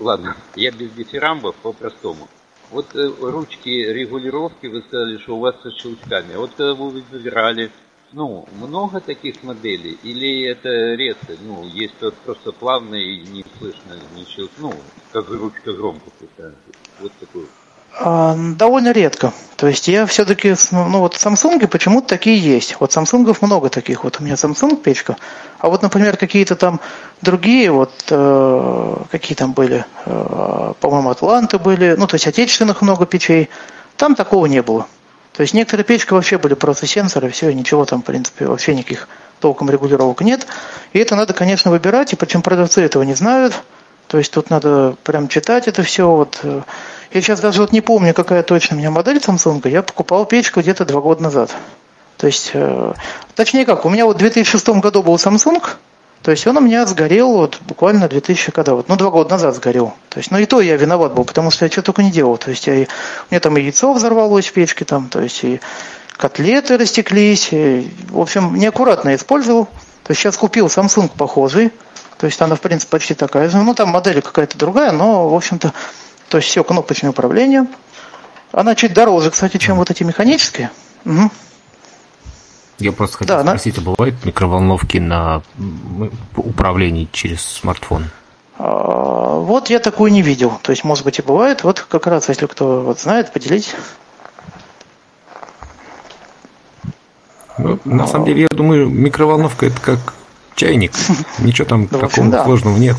ладно, 0.00 0.36
я 0.56 0.70
без 0.70 0.90
дифирамбов 0.92 1.54
по-простому. 1.56 2.28
Вот 2.70 2.94
э, 2.94 3.12
ручки 3.20 3.68
регулировки, 3.68 4.66
вы 4.66 4.82
сказали, 4.82 5.18
что 5.18 5.36
у 5.36 5.40
вас 5.40 5.54
со 5.62 5.70
щелчками. 5.70 6.34
Вот 6.34 6.50
когда 6.56 6.74
вы 6.74 6.90
выбирали, 6.90 7.70
ну, 8.12 8.48
много 8.60 9.00
таких 9.00 9.42
моделей? 9.42 9.98
Или 10.02 10.44
это 10.44 10.68
редко? 10.94 11.34
Ну, 11.40 11.64
есть 11.64 11.94
вот 12.00 12.14
просто 12.18 12.52
плавно 12.52 12.96
и 12.96 13.20
не 13.20 13.44
слышно 13.58 13.98
ни 14.16 14.24
щелк, 14.24 14.50
ну, 14.58 14.72
как 15.12 15.28
ручка 15.30 15.72
громко 15.72 16.10
Вот 17.00 17.12
такой 17.20 17.46
довольно 17.98 18.92
редко. 18.92 19.32
То 19.56 19.68
есть 19.68 19.88
я 19.88 20.04
все-таки, 20.04 20.54
ну 20.70 20.98
вот 21.00 21.14
Samsung 21.14 21.66
почему-то 21.66 22.08
такие 22.08 22.38
есть. 22.38 22.76
Вот 22.78 22.90
Samsung 22.90 23.36
много 23.40 23.70
таких. 23.70 24.04
Вот 24.04 24.20
у 24.20 24.24
меня 24.24 24.34
Samsung 24.34 24.76
печка. 24.76 25.16
А 25.58 25.68
вот, 25.68 25.82
например, 25.82 26.16
какие-то 26.16 26.56
там 26.56 26.80
другие, 27.22 27.70
вот 27.70 27.92
э, 28.10 28.96
какие 29.10 29.34
там 29.34 29.52
были, 29.52 29.86
э, 30.04 30.72
по-моему, 30.78 31.10
Атланты 31.10 31.58
были, 31.58 31.94
ну 31.96 32.06
то 32.06 32.16
есть 32.16 32.26
отечественных 32.26 32.82
много 32.82 33.06
печей. 33.06 33.48
Там 33.96 34.14
такого 34.14 34.44
не 34.46 34.60
было. 34.60 34.86
То 35.32 35.42
есть 35.42 35.54
некоторые 35.54 35.84
печки 35.84 36.12
вообще 36.12 36.36
были 36.38 36.54
просто 36.54 36.86
сенсоры, 36.86 37.30
все, 37.30 37.52
ничего 37.52 37.84
там, 37.86 38.02
в 38.02 38.04
принципе, 38.04 38.46
вообще 38.46 38.74
никаких 38.74 39.08
толком 39.40 39.70
регулировок 39.70 40.20
нет. 40.20 40.46
И 40.92 40.98
это 40.98 41.16
надо, 41.16 41.32
конечно, 41.32 41.70
выбирать, 41.70 42.12
и 42.12 42.16
причем 42.16 42.42
продавцы 42.42 42.82
этого 42.82 43.02
не 43.04 43.14
знают. 43.14 43.54
То 44.06 44.18
есть 44.18 44.32
тут 44.32 44.50
надо 44.50 44.96
прям 45.02 45.28
читать 45.28 45.66
это 45.66 45.82
все. 45.82 46.08
Вот. 46.08 46.40
Я 47.12 47.20
сейчас 47.22 47.40
даже 47.40 47.60
вот 47.60 47.72
не 47.72 47.80
помню, 47.80 48.14
какая 48.14 48.42
точно 48.42 48.76
у 48.76 48.78
меня 48.78 48.90
модель 48.90 49.18
Samsung. 49.18 49.68
Я 49.68 49.82
покупал 49.82 50.26
печку 50.26 50.60
где-то 50.60 50.84
два 50.84 51.00
года 51.00 51.22
назад. 51.22 51.54
То 52.16 52.26
есть, 52.26 52.50
э, 52.54 52.92
точнее 53.34 53.64
как, 53.66 53.84
у 53.84 53.90
меня 53.90 54.06
вот 54.06 54.16
в 54.16 54.18
2006 54.18 54.68
году 54.80 55.02
был 55.02 55.16
Samsung, 55.16 55.62
то 56.22 56.30
есть 56.32 56.46
он 56.46 56.56
у 56.56 56.60
меня 56.60 56.84
сгорел 56.86 57.30
вот 57.30 57.60
буквально 57.60 58.08
2000 58.08 58.50
когда 58.50 58.74
вот, 58.74 58.88
ну 58.88 58.96
два 58.96 59.10
года 59.10 59.30
назад 59.30 59.54
сгорел. 59.54 59.94
То 60.08 60.18
есть, 60.18 60.30
ну 60.30 60.38
и 60.38 60.46
то 60.46 60.60
я 60.60 60.76
виноват 60.76 61.12
был, 61.14 61.24
потому 61.24 61.50
что 61.50 61.64
я 61.64 61.70
что 61.70 61.82
только 61.82 62.02
не 62.02 62.10
делал. 62.10 62.36
То 62.36 62.50
есть 62.50 62.66
я, 62.66 62.74
у 62.74 62.76
меня 63.30 63.40
там 63.40 63.56
и 63.56 63.62
яйцо 63.62 63.92
взорвалось 63.92 64.46
в 64.46 64.52
печке, 64.52 64.84
там, 64.84 65.08
то 65.08 65.20
есть 65.20 65.44
и 65.44 65.60
котлеты 66.16 66.78
растеклись. 66.78 67.48
И, 67.52 67.92
в 68.10 68.20
общем, 68.20 68.56
неаккуратно 68.56 69.14
использовал. 69.14 69.66
То 70.02 70.10
есть 70.10 70.20
сейчас 70.20 70.36
купил 70.36 70.66
Samsung 70.66 71.10
похожий. 71.16 71.70
То 72.18 72.26
есть 72.26 72.40
она, 72.40 72.56
в 72.56 72.60
принципе, 72.60 72.90
почти 72.90 73.14
такая 73.14 73.48
же. 73.48 73.58
Ну, 73.58 73.74
там 73.74 73.90
модель 73.90 74.22
какая-то 74.22 74.56
другая, 74.56 74.90
но, 74.90 75.28
в 75.28 75.34
общем-то, 75.34 75.72
то 76.28 76.38
есть 76.38 76.48
все 76.48 76.64
кнопочное 76.64 77.10
управление. 77.10 77.66
Она 78.52 78.74
чуть 78.74 78.94
дороже, 78.94 79.30
кстати, 79.30 79.58
чем 79.58 79.76
вот 79.76 79.90
эти 79.90 80.02
механические. 80.02 80.70
Угу. 81.04 81.30
Я 82.78 82.92
просто 82.92 83.18
хотел 83.18 83.36
да, 83.36 83.44
спросить, 83.44 83.78
она... 83.78 83.86
а 83.86 83.90
бывают 83.90 84.24
микроволновки 84.24 84.98
на 84.98 85.42
управлении 86.36 87.08
через 87.10 87.42
смартфон? 87.42 88.06
А, 88.58 89.38
вот 89.40 89.70
я 89.70 89.78
такую 89.78 90.12
не 90.12 90.22
видел. 90.22 90.58
То 90.62 90.72
есть, 90.72 90.84
может 90.84 91.04
быть, 91.04 91.18
и 91.18 91.22
бывает. 91.22 91.64
Вот 91.64 91.80
как 91.80 92.06
раз, 92.06 92.28
если 92.28 92.46
кто 92.46 92.80
вот 92.80 93.00
знает, 93.00 93.32
поделитесь. 93.32 93.74
Ну, 97.58 97.78
на 97.84 98.06
самом 98.06 98.26
деле, 98.26 98.42
я 98.42 98.48
думаю, 98.56 98.88
микроволновка 98.88 99.66
это 99.66 99.80
как 99.80 100.14
чайник. 100.54 100.92
Ничего 101.38 101.66
там 101.66 101.88
ну, 101.90 101.98
такого 101.98 102.44
сложного 102.44 102.76
нет. 102.76 102.96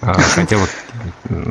А, 0.00 0.12
хотя 0.34 0.56
вот 0.56 0.70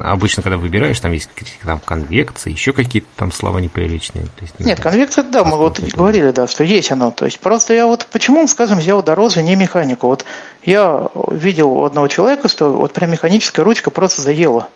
обычно, 0.02 0.44
когда 0.44 0.58
выбираешь, 0.58 1.00
там 1.00 1.12
есть 1.12 1.30
какие-то 1.34 1.66
там 1.66 1.80
конвекции, 1.80 2.52
еще 2.52 2.74
какие-то 2.74 3.08
там 3.16 3.32
слова 3.32 3.60
неприличные. 3.60 4.26
То 4.26 4.42
есть, 4.42 4.60
Нет, 4.60 4.80
конвекция, 4.80 5.24
да, 5.24 5.44
мы 5.44 5.58
вот 5.58 5.80
говорили, 5.80 6.32
да, 6.32 6.48
что 6.48 6.64
есть 6.64 6.92
оно. 6.92 7.12
То 7.12 7.26
есть 7.26 7.40
просто 7.40 7.74
я 7.74 7.86
вот 7.86 8.08
почему, 8.12 8.48
скажем, 8.48 8.80
взял 8.80 9.04
дороже 9.04 9.42
не 9.44 9.56
механику. 9.56 10.08
Вот 10.08 10.26
я 10.64 11.10
видел 11.32 11.72
у 11.72 11.84
одного 11.84 12.08
человека, 12.08 12.48
что 12.48 12.72
вот 12.72 12.94
прям 12.94 13.12
механическая 13.12 13.64
ручка 13.64 13.92
просто 13.92 14.22
заела. 14.22 14.68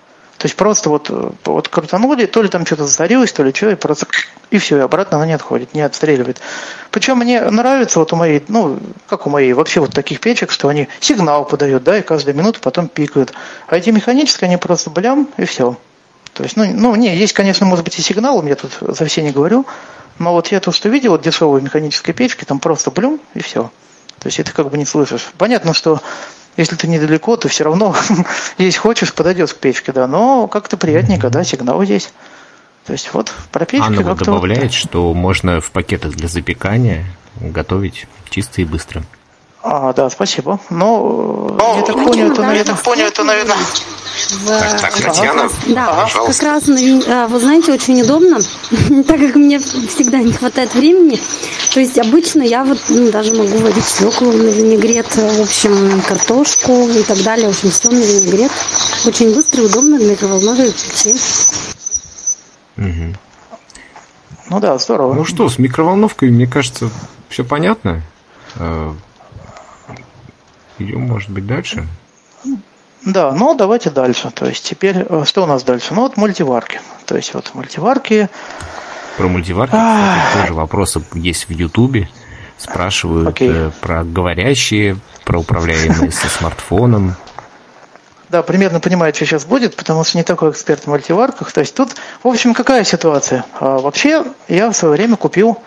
То 0.42 0.48
есть 0.48 0.56
просто 0.56 0.89
вот, 0.89 1.12
вот 1.46 1.68
крутанули, 1.68 2.26
то 2.26 2.42
ли 2.42 2.50
там 2.50 2.66
что-то 2.66 2.88
застарилось, 2.88 3.32
то 3.32 3.44
ли 3.44 3.54
что, 3.54 3.70
и 3.70 3.76
просто 3.76 4.08
и 4.50 4.58
все, 4.58 4.78
и 4.78 4.80
обратно 4.80 5.18
она 5.18 5.28
не 5.28 5.34
отходит, 5.34 5.76
не 5.76 5.82
отстреливает. 5.82 6.42
Причем 6.89 7.20
мне 7.20 7.39
нравится 7.52 8.00
вот 8.00 8.12
у 8.12 8.16
моей, 8.16 8.44
ну, 8.48 8.80
как 9.08 9.28
у 9.28 9.30
моей, 9.30 9.54
вообще 9.54 9.82
вот 9.82 9.94
таких 9.94 10.20
печек, 10.20 10.50
что 10.50 10.68
они 10.68 10.88
сигнал 11.00 11.46
подают, 11.46 11.84
да, 11.84 12.00
и 12.00 12.02
каждую 12.02 12.36
минуту 12.36 12.60
потом 12.60 12.88
пикают. 12.88 13.34
А 13.68 13.78
эти 13.78 13.92
механические, 13.92 14.48
они 14.48 14.58
просто 14.58 14.89
блям, 14.89 15.30
и 15.38 15.46
все. 15.46 15.78
То 16.34 16.42
есть, 16.42 16.58
ну, 16.58 16.66
ну, 16.66 16.96
не, 16.96 17.16
есть, 17.16 17.34
конечно, 17.34 17.68
может 17.68 17.86
быть, 17.86 18.00
и 18.00 18.02
сигнал, 18.02 18.44
я 18.44 18.56
тут 18.56 18.72
за 18.82 19.06
все 19.06 19.22
не 19.22 19.30
говорю, 19.30 19.68
но 20.18 20.34
вот 20.34 20.48
я 20.48 20.60
то, 20.60 20.72
что 20.72 20.89
видел, 20.89 21.12
вот 21.12 21.22
дешевые 21.22 21.62
механические 21.62 22.16
печки, 22.16 22.46
там 22.46 22.58
просто 22.58 22.89
блюм, 22.89 23.22
и 23.36 23.44
все. 23.44 23.70
То 24.18 24.28
есть 24.28 24.39
это 24.39 24.54
как 24.54 24.72
бы 24.72 24.78
не 24.80 24.86
слышишь. 24.86 25.32
Понятно, 25.38 25.76
что 25.76 26.02
если 26.58 26.76
ты 26.76 26.88
недалеко, 26.88 27.38
то 27.38 27.47
все 27.47 27.64
равно, 27.64 27.95
если 28.58 28.80
хочешь, 28.80 29.14
подойдет 29.14 29.54
к 29.54 29.58
печке, 29.58 29.91
да. 29.91 30.08
Но 30.08 30.47
как-то 30.47 30.78
приятненько, 30.78 31.30
да, 31.30 31.43
сигнал 31.43 31.84
здесь. 31.84 32.12
То 32.86 32.93
есть 32.93 33.14
вот 33.14 33.32
про 33.52 33.66
печку 33.66 33.86
Анна 33.86 34.04
как-то... 34.04 34.26
добавляет, 34.26 34.64
вот... 34.64 34.74
что 34.74 35.14
можно 35.14 35.62
в 35.62 35.72
пакетах 35.72 36.14
для 36.14 36.28
запекания 36.28 37.06
готовить 37.39 38.08
чисто 38.30 38.62
и 38.62 38.66
быстро. 38.66 39.04
А, 39.64 39.93
да, 39.93 40.09
спасибо. 40.09 40.59
Но, 40.70 41.55
Но 41.57 41.76
я 41.78 41.84
так 41.84 41.95
понял, 41.95 42.32
это, 42.32 42.41
наверное, 42.41 42.76
понял, 42.76 43.05
это, 43.05 43.24
наверное, 43.24 43.57
так, 44.47 44.82
так, 44.82 44.93
Татьяна, 44.93 45.49
да, 45.68 45.93
пожалуйста. 46.03 46.43
как 46.43 46.53
раз, 46.53 46.64
а, 47.07 47.28
вы 47.28 47.39
знаете, 47.39 47.72
очень 47.72 48.01
удобно, 48.01 48.39
так 49.07 49.20
как 49.20 49.36
мне 49.36 49.59
всегда 49.59 50.18
не 50.20 50.34
хватает 50.34 50.74
времени. 50.74 51.20
То 51.74 51.80
есть 51.80 51.97
обычно 51.99 52.41
я 52.41 52.64
вот 52.64 52.80
ну, 52.89 53.12
даже 53.12 53.34
могу 53.36 53.57
варить 53.59 53.86
свеклу 53.86 54.32
на 54.32 54.49
винегрет, 54.49 55.07
в 55.16 55.41
общем, 55.41 56.01
картошку 56.07 56.88
и 56.89 57.03
так 57.03 57.22
далее. 57.24 57.47
В 57.47 57.51
общем, 57.51 57.72
все 57.72 57.89
на 57.89 57.99
винегрет. 57.99 58.51
Очень 59.05 59.34
быстро 59.34 59.64
и 59.64 59.66
удобно 59.68 59.97
для 59.97 60.12
микроволновой 60.12 60.72
печи. 60.72 61.16
Угу. 62.78 63.16
Ну 64.49 64.59
да, 64.59 64.78
здорово. 64.78 65.14
Ну 65.14 65.24
что, 65.24 65.47
с 65.47 65.59
микроволновкой, 65.59 66.32
мне 66.32 66.47
кажется, 66.47 66.89
все 67.30 67.43
понятно. 67.45 68.01
Идем, 70.82 71.01
может 71.01 71.29
быть, 71.29 71.45
дальше? 71.45 71.88
Да, 73.05 73.32
ну 73.32 73.55
давайте 73.55 73.89
дальше. 73.89 74.32
То 74.32 74.45
есть 74.47 74.63
теперь, 74.63 75.05
э, 75.07 75.23
что 75.25 75.43
у 75.43 75.45
нас 75.45 75.63
дальше? 75.63 75.93
Ну 75.93 76.01
вот 76.01 76.17
мультиварки. 76.17 76.82
То 77.05 77.15
есть 77.15 77.34
вот 77.34 77.51
мультиварки. 77.53 78.29
Про 79.17 79.27
мультиварки, 79.27 79.71
кстати, 79.71 80.41
тоже 80.41 80.53
вопросы 80.53 81.03
есть 81.13 81.47
в 81.47 81.51
Ютубе. 81.51 82.09
Спрашивают 82.57 83.29
Окей. 83.29 83.49
э, 83.51 83.71
про 83.82 84.03
говорящие, 84.03 84.97
про 85.23 85.39
управляемые 85.39 86.11
со 86.11 86.27
смартфоном. 86.38 87.15
Да, 88.29 88.43
примерно 88.43 88.79
понимаю, 88.79 89.13
что 89.13 89.25
сейчас 89.25 89.45
будет, 89.45 89.75
потому 89.75 90.03
что 90.03 90.17
не 90.17 90.23
такой 90.23 90.51
эксперт 90.51 90.84
в 90.84 90.88
мультиварках. 90.88 91.51
То 91.51 91.59
есть 91.59 91.75
тут, 91.75 91.95
в 92.23 92.27
общем, 92.27 92.53
какая 92.53 92.84
ситуация? 92.86 93.45
А, 93.59 93.79
вообще, 93.79 94.23
я 94.47 94.69
в 94.71 94.73
свое 94.73 94.93
время 94.95 95.17
купил 95.17 95.61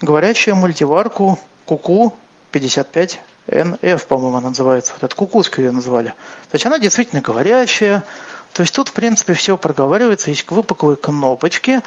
говорящую 0.00 0.56
мультиварку 0.56 1.38
Куку 1.66 2.16
55 2.50 3.20
NF, 3.46 4.06
по-моему, 4.06 4.36
она 4.38 4.48
называется. 4.50 4.92
Вот 4.94 5.02
эту 5.02 5.16
кукушку 5.16 5.60
ее 5.60 5.72
назвали. 5.72 6.08
То 6.50 6.54
есть 6.54 6.64
она 6.66 6.78
действительно 6.78 7.20
говорящая. 7.22 8.04
То 8.52 8.62
есть 8.62 8.74
тут, 8.74 8.88
в 8.88 8.92
принципе, 8.92 9.34
все 9.34 9.56
проговаривается. 9.56 10.30
Есть 10.30 10.48
выпуклые 10.50 10.96
кнопочки. 10.96 11.80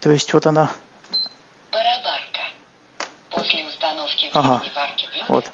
То 0.00 0.10
есть 0.10 0.32
вот 0.32 0.46
она... 0.46 0.70
Барабарка. 1.72 2.40
После 3.30 3.66
установки 3.66 4.30
в 4.32 4.36
Ага. 4.36 4.62
варки 4.74 5.06
блюда 5.12 5.24
Вот. 5.28 5.50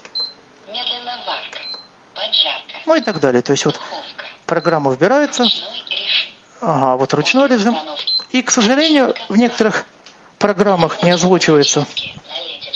медленно 0.69 1.17
варка, 1.27 1.59
поджарка, 2.15 2.75
Ну 2.87 2.95
и 2.95 3.01
так 3.01 3.19
далее. 3.21 3.43
То 3.43 3.53
есть 3.53 3.65
вот 3.65 3.75
духовка, 3.75 4.25
программа 4.47 4.91
выбирается. 4.91 5.45
Ага, 6.61 6.97
вот 6.97 7.13
ручной 7.15 7.49
режим. 7.49 7.77
И, 8.31 8.43
к 8.43 8.51
сожалению, 8.51 9.15
в 9.29 9.37
некоторых 9.37 9.85
программах 10.39 11.03
не 11.03 11.11
озвучивается, 11.11 11.87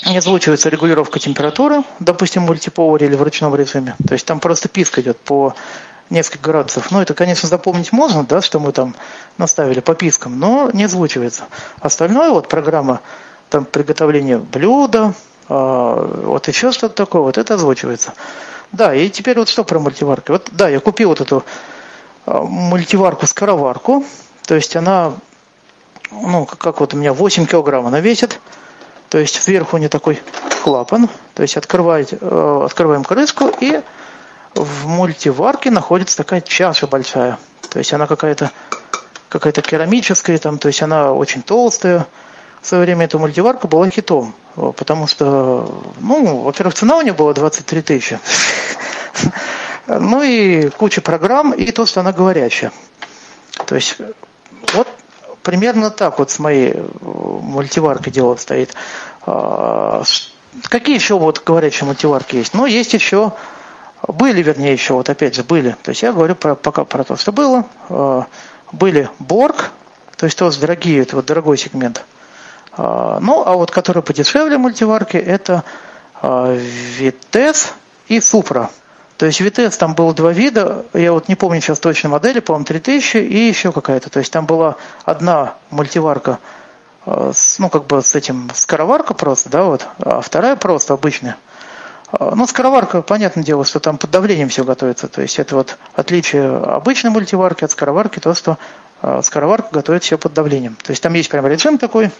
не 0.04 0.18
озвучивается 0.18 0.68
регулировка 0.68 1.18
температуры, 1.18 1.82
допустим, 2.00 2.46
в 2.46 2.52
или 2.52 3.14
в 3.14 3.22
ручном 3.22 3.54
режиме. 3.54 3.96
То 4.06 4.12
есть 4.12 4.26
там 4.26 4.40
просто 4.40 4.68
писк 4.68 4.98
идет 4.98 5.18
по 5.18 5.54
несколько 6.10 6.50
градусов. 6.50 6.90
Ну, 6.90 7.00
это, 7.00 7.14
конечно, 7.14 7.48
запомнить 7.48 7.92
можно, 7.92 8.24
да, 8.24 8.40
что 8.40 8.60
мы 8.60 8.72
там 8.72 8.94
наставили 9.38 9.80
по 9.80 9.94
пискам, 9.94 10.38
но 10.38 10.70
не 10.72 10.84
озвучивается. 10.84 11.44
Остальное, 11.80 12.30
вот 12.30 12.48
программа 12.48 13.00
там 13.48 13.64
приготовления 13.64 14.38
блюда, 14.38 15.14
а, 15.48 16.22
вот 16.24 16.48
еще 16.48 16.72
что-то 16.72 16.94
такое, 16.94 17.22
вот 17.22 17.38
это 17.38 17.54
озвучивается. 17.54 18.14
Да, 18.72 18.94
и 18.94 19.08
теперь 19.08 19.38
вот 19.38 19.48
что 19.48 19.64
про 19.64 19.78
мультиварки. 19.78 20.30
Вот, 20.30 20.48
да, 20.52 20.68
я 20.68 20.80
купил 20.80 21.10
вот 21.10 21.20
эту 21.20 21.44
а, 22.26 22.42
мультиварку-скороварку, 22.42 24.04
то 24.46 24.54
есть 24.54 24.76
она, 24.76 25.14
ну, 26.10 26.46
как 26.46 26.80
вот 26.80 26.94
у 26.94 26.96
меня 26.96 27.12
8 27.12 27.46
килограмм 27.46 27.86
она 27.86 28.00
весит, 28.00 28.40
то 29.16 29.20
есть 29.20 29.42
сверху 29.42 29.76
у 29.76 29.78
нее 29.78 29.88
такой 29.88 30.20
клапан, 30.62 31.08
то 31.32 31.40
есть 31.40 31.56
открывает, 31.56 32.12
э, 32.12 32.62
открываем 32.66 33.02
крышку 33.02 33.50
и 33.60 33.80
в 34.54 34.86
мультиварке 34.86 35.70
находится 35.70 36.18
такая 36.18 36.42
чаша 36.42 36.86
большая, 36.86 37.38
то 37.70 37.78
есть 37.78 37.94
она 37.94 38.06
какая-то 38.06 38.50
какая-то 39.30 39.62
керамическая, 39.62 40.36
там, 40.36 40.58
то 40.58 40.68
есть 40.68 40.82
она 40.82 41.14
очень 41.14 41.40
толстая. 41.40 42.06
В 42.60 42.66
свое 42.66 42.84
время 42.84 43.06
эта 43.06 43.18
мультиварка 43.18 43.66
была 43.66 43.88
хитом, 43.88 44.34
потому 44.54 45.06
что, 45.06 45.82
ну, 45.98 46.42
во-первых, 46.42 46.74
цена 46.74 46.98
у 46.98 47.00
нее 47.00 47.14
была 47.14 47.32
23 47.32 47.80
тысячи. 47.80 48.20
Ну 49.86 50.22
и 50.22 50.68
куча 50.68 51.00
программ, 51.00 51.52
и 51.52 51.70
то, 51.72 51.86
что 51.86 52.00
она 52.00 52.12
говорящая. 52.12 52.70
То 53.66 53.76
есть 53.76 53.96
примерно 55.46 55.90
так 55.90 56.18
вот 56.18 56.32
с 56.32 56.40
моей 56.40 56.72
э, 56.74 56.88
мультиваркой 57.00 58.12
дело 58.12 58.32
обстоит. 58.32 58.74
А, 59.24 60.02
Какие 60.64 60.96
еще 60.96 61.16
вот 61.18 61.42
говорящие 61.44 61.86
мультиварки 61.86 62.34
есть? 62.34 62.52
Ну, 62.52 62.66
есть 62.66 62.94
еще, 62.94 63.32
были, 64.08 64.42
вернее, 64.42 64.72
еще, 64.72 64.94
вот 64.94 65.08
опять 65.08 65.36
же, 65.36 65.44
были. 65.44 65.76
То 65.84 65.90
есть 65.90 66.02
я 66.02 66.12
говорю 66.12 66.34
про, 66.34 66.56
пока 66.56 66.84
про 66.84 67.04
то, 67.04 67.16
что 67.16 67.30
было. 67.30 67.64
А, 67.88 68.26
Были 68.72 69.08
Борг, 69.20 69.70
то 70.16 70.26
есть 70.26 70.36
тоже 70.36 70.58
дорогие, 70.58 71.02
это 71.02 71.14
вот 71.14 71.26
дорогой 71.26 71.58
сегмент. 71.58 72.04
А, 72.72 73.20
Ну, 73.20 73.44
а 73.46 73.52
вот 73.52 73.70
которые 73.70 74.02
подешевле 74.02 74.58
мультиварки, 74.58 75.16
это 75.16 75.62
Vitesse 76.22 77.68
и 78.08 78.18
Supra. 78.18 78.68
То 79.16 79.26
есть 79.26 79.40
Vitesse 79.40 79.78
там 79.78 79.94
было 79.94 80.12
два 80.12 80.32
вида, 80.32 80.84
я 80.92 81.12
вот 81.12 81.28
не 81.28 81.36
помню 81.36 81.60
сейчас 81.60 81.80
точно 81.80 82.10
модели, 82.10 82.40
по-моему, 82.40 82.66
3000 82.66 83.16
и 83.16 83.48
еще 83.48 83.72
какая-то. 83.72 84.10
То 84.10 84.18
есть 84.18 84.30
там 84.30 84.44
была 84.44 84.76
одна 85.04 85.54
мультиварка, 85.70 86.38
э, 87.06 87.32
ну 87.58 87.70
как 87.70 87.86
бы 87.86 88.02
с 88.02 88.14
этим 88.14 88.50
скороварка 88.54 89.14
просто, 89.14 89.48
да, 89.48 89.64
вот, 89.64 89.86
а 89.98 90.20
вторая 90.20 90.56
просто 90.56 90.92
обычная. 90.92 91.36
А, 92.12 92.34
Ну, 92.34 92.46
скороварка, 92.46 93.02
понятное 93.02 93.42
дело, 93.42 93.64
что 93.64 93.80
там 93.80 93.98
под 93.98 94.10
давлением 94.10 94.48
все 94.48 94.64
готовится. 94.64 95.08
То 95.08 95.22
есть 95.22 95.38
это 95.38 95.56
вот 95.56 95.78
отличие 95.94 96.54
обычной 96.56 97.10
мультиварки 97.10 97.64
от 97.64 97.70
скороварки, 97.70 98.20
то, 98.20 98.34
что 98.34 98.58
э, 99.02 99.20
скороварка 99.22 99.68
готовит 99.72 100.04
все 100.04 100.18
под 100.18 100.34
давлением. 100.34 100.76
То 100.82 100.90
есть 100.90 101.02
там 101.02 101.14
есть 101.14 101.30
прям 101.30 101.46
режим 101.46 101.78
такой. 101.78 102.10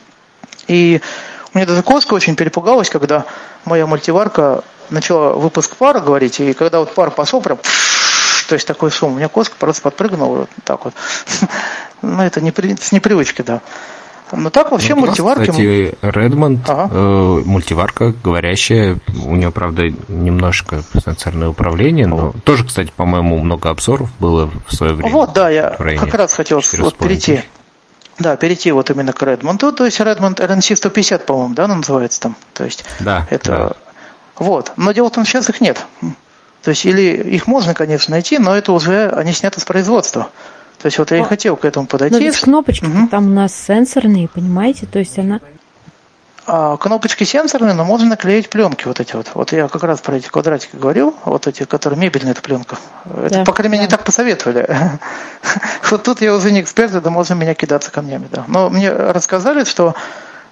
И 0.66 1.00
у 1.52 1.58
меня 1.58 1.66
даже 1.66 1.82
Коска 1.82 2.14
очень 2.14 2.36
перепугалась, 2.36 2.90
когда 2.90 3.24
моя 3.64 3.86
мультиварка 3.86 4.64
начала 4.90 5.32
выпуск 5.34 5.76
пара 5.76 6.00
говорить, 6.00 6.40
и 6.40 6.52
когда 6.52 6.80
вот 6.80 6.94
пар 6.94 7.10
пошел, 7.10 7.40
прям 7.40 7.58
то 8.48 8.54
есть 8.54 8.66
такой 8.66 8.90
шум, 8.90 9.12
у 9.12 9.16
меня 9.16 9.28
Коска 9.28 9.54
просто 9.58 9.82
подпрыгнула 9.82 10.36
вот 10.40 10.50
так 10.64 10.84
вот. 10.84 10.94
Ну, 12.02 12.22
это 12.22 12.40
не 12.42 12.50
при- 12.52 12.76
с 12.76 12.92
непривычки, 12.92 13.42
да. 13.42 13.62
Но 14.30 14.50
так 14.50 14.70
вообще 14.70 14.94
Ну, 14.94 15.00
мультиварки... 15.06 15.50
Кстати, 15.50 15.96
Redmond, 16.02 16.60
Ага. 16.68 16.88
э, 16.92 17.42
мультиварка 17.44 18.12
говорящая, 18.22 18.98
у 19.24 19.34
нее, 19.34 19.50
правда, 19.50 19.84
немножко 20.08 20.82
сенсорное 21.04 21.48
управление, 21.48 22.06
но 22.06 22.34
тоже, 22.44 22.64
кстати, 22.64 22.92
по-моему, 22.94 23.38
много 23.38 23.70
обзоров 23.70 24.10
было 24.20 24.50
в 24.66 24.74
свое 24.74 24.92
время. 24.94 25.10
Вот, 25.12 25.32
да, 25.32 25.48
я 25.48 25.70
как 25.70 26.12
раз 26.14 26.34
хотел 26.34 26.58
вот 26.58 26.64
4,5 26.94 26.98
перейти. 26.98 27.42
Да, 28.18 28.36
перейти 28.36 28.72
вот 28.72 28.90
именно 28.90 29.12
к 29.12 29.22
Redmond. 29.22 29.72
То 29.72 29.84
есть 29.84 30.00
Redmond 30.00 30.36
RNC 30.36 30.76
150, 30.76 31.24
по-моему, 31.26 31.54
да, 31.54 31.64
она 31.64 31.76
называется 31.76 32.20
там. 32.20 32.36
То 32.52 32.64
есть 32.64 32.84
Да, 33.00 33.26
это... 33.30 33.50
да. 33.50 33.72
Вот. 34.38 34.72
Но 34.76 34.92
дело 34.92 35.08
в 35.08 35.12
том, 35.12 35.24
что 35.24 35.38
сейчас 35.38 35.50
их 35.50 35.60
нет. 35.60 35.84
То 36.62 36.70
есть 36.70 36.84
или 36.84 37.02
их 37.02 37.46
можно, 37.46 37.74
конечно, 37.74 38.12
найти, 38.12 38.38
но 38.38 38.56
это 38.56 38.72
уже 38.72 39.08
они 39.10 39.32
сняты 39.32 39.60
с 39.60 39.64
производства. 39.64 40.30
То 40.82 40.86
есть 40.86 40.98
вот 40.98 41.10
я 41.10 41.18
и 41.18 41.22
хотел 41.22 41.56
к 41.56 41.64
этому 41.64 41.86
подойти. 41.86 42.14
Но 42.14 42.20
без 42.20 42.38
кнопочки, 42.38 42.86
там 43.10 43.26
у 43.26 43.34
нас 43.34 43.54
сенсорные, 43.54 44.28
понимаете? 44.28 44.86
То 44.86 44.98
есть 44.98 45.18
она... 45.18 45.40
А, 46.48 46.76
кнопочки 46.76 47.24
сенсорные, 47.24 47.74
но 47.74 47.84
можно 47.84 48.08
наклеить 48.08 48.48
пленки 48.48 48.86
вот 48.86 49.00
эти 49.00 49.16
вот. 49.16 49.30
Вот 49.34 49.52
я 49.52 49.66
как 49.66 49.82
раз 49.82 50.00
про 50.00 50.16
эти 50.16 50.28
квадратики 50.28 50.76
говорил, 50.76 51.14
вот 51.24 51.48
эти, 51.48 51.64
которые 51.64 51.98
мебельная 51.98 52.32
эта 52.32 52.42
пленка. 52.42 52.76
Это, 53.04 53.38
Да, 53.38 53.44
по 53.44 53.52
крайней 53.52 53.72
мере, 53.72 53.84
не 53.84 53.90
так 53.90 54.04
посоветовали. 54.04 54.68
Вот 55.90 56.02
тут 56.02 56.20
я 56.20 56.34
уже 56.34 56.50
не 56.50 56.60
эксперт, 56.60 56.94
это 56.94 57.10
можно 57.10 57.34
меня 57.34 57.54
кидаться 57.54 57.92
камнями, 57.92 58.28
да. 58.30 58.44
Но 58.48 58.70
мне 58.70 58.90
рассказали, 58.90 59.62
что 59.62 59.94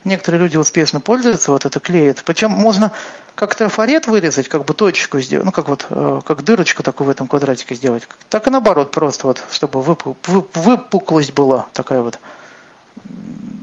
некоторые 0.05 0.43
люди 0.43 0.57
успешно 0.57 1.01
пользуются, 1.01 1.51
вот 1.53 1.65
это 1.65 1.81
клеят. 1.81 2.23
Причем 2.25 2.51
можно 2.51 2.93
как 3.35 3.55
трафарет 3.55 4.07
вырезать, 4.07 4.49
как 4.49 4.65
бы 4.65 4.75
точечку 4.75 5.21
сделать, 5.21 5.45
ну 5.45 5.53
как 5.53 5.69
вот, 5.69 5.87
э, 5.91 6.21
как 6.25 6.45
дырочку 6.45 6.83
такую 6.83 7.09
в 7.09 7.11
этом 7.11 7.27
квадратике 7.27 7.75
сделать. 7.75 8.07
Так 8.29 8.47
и 8.47 8.51
наоборот, 8.51 8.91
просто 8.91 9.27
вот, 9.27 9.43
чтобы 9.51 9.81
выпу- 9.81 10.17
вы- 10.27 10.47
выпуклость 10.55 11.33
была 11.33 11.67
такая 11.73 12.01
вот. 12.01 12.19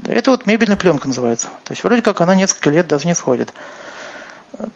Это 0.07 0.31
вот 0.31 0.45
мебельная 0.45 0.77
пленка 0.77 1.07
называется. 1.07 1.47
То 1.63 1.71
есть 1.71 1.83
вроде 1.83 2.01
как 2.01 2.19
она 2.21 2.35
несколько 2.35 2.69
лет 2.69 2.87
даже 2.87 3.07
не 3.07 3.15
сходит. 3.15 3.53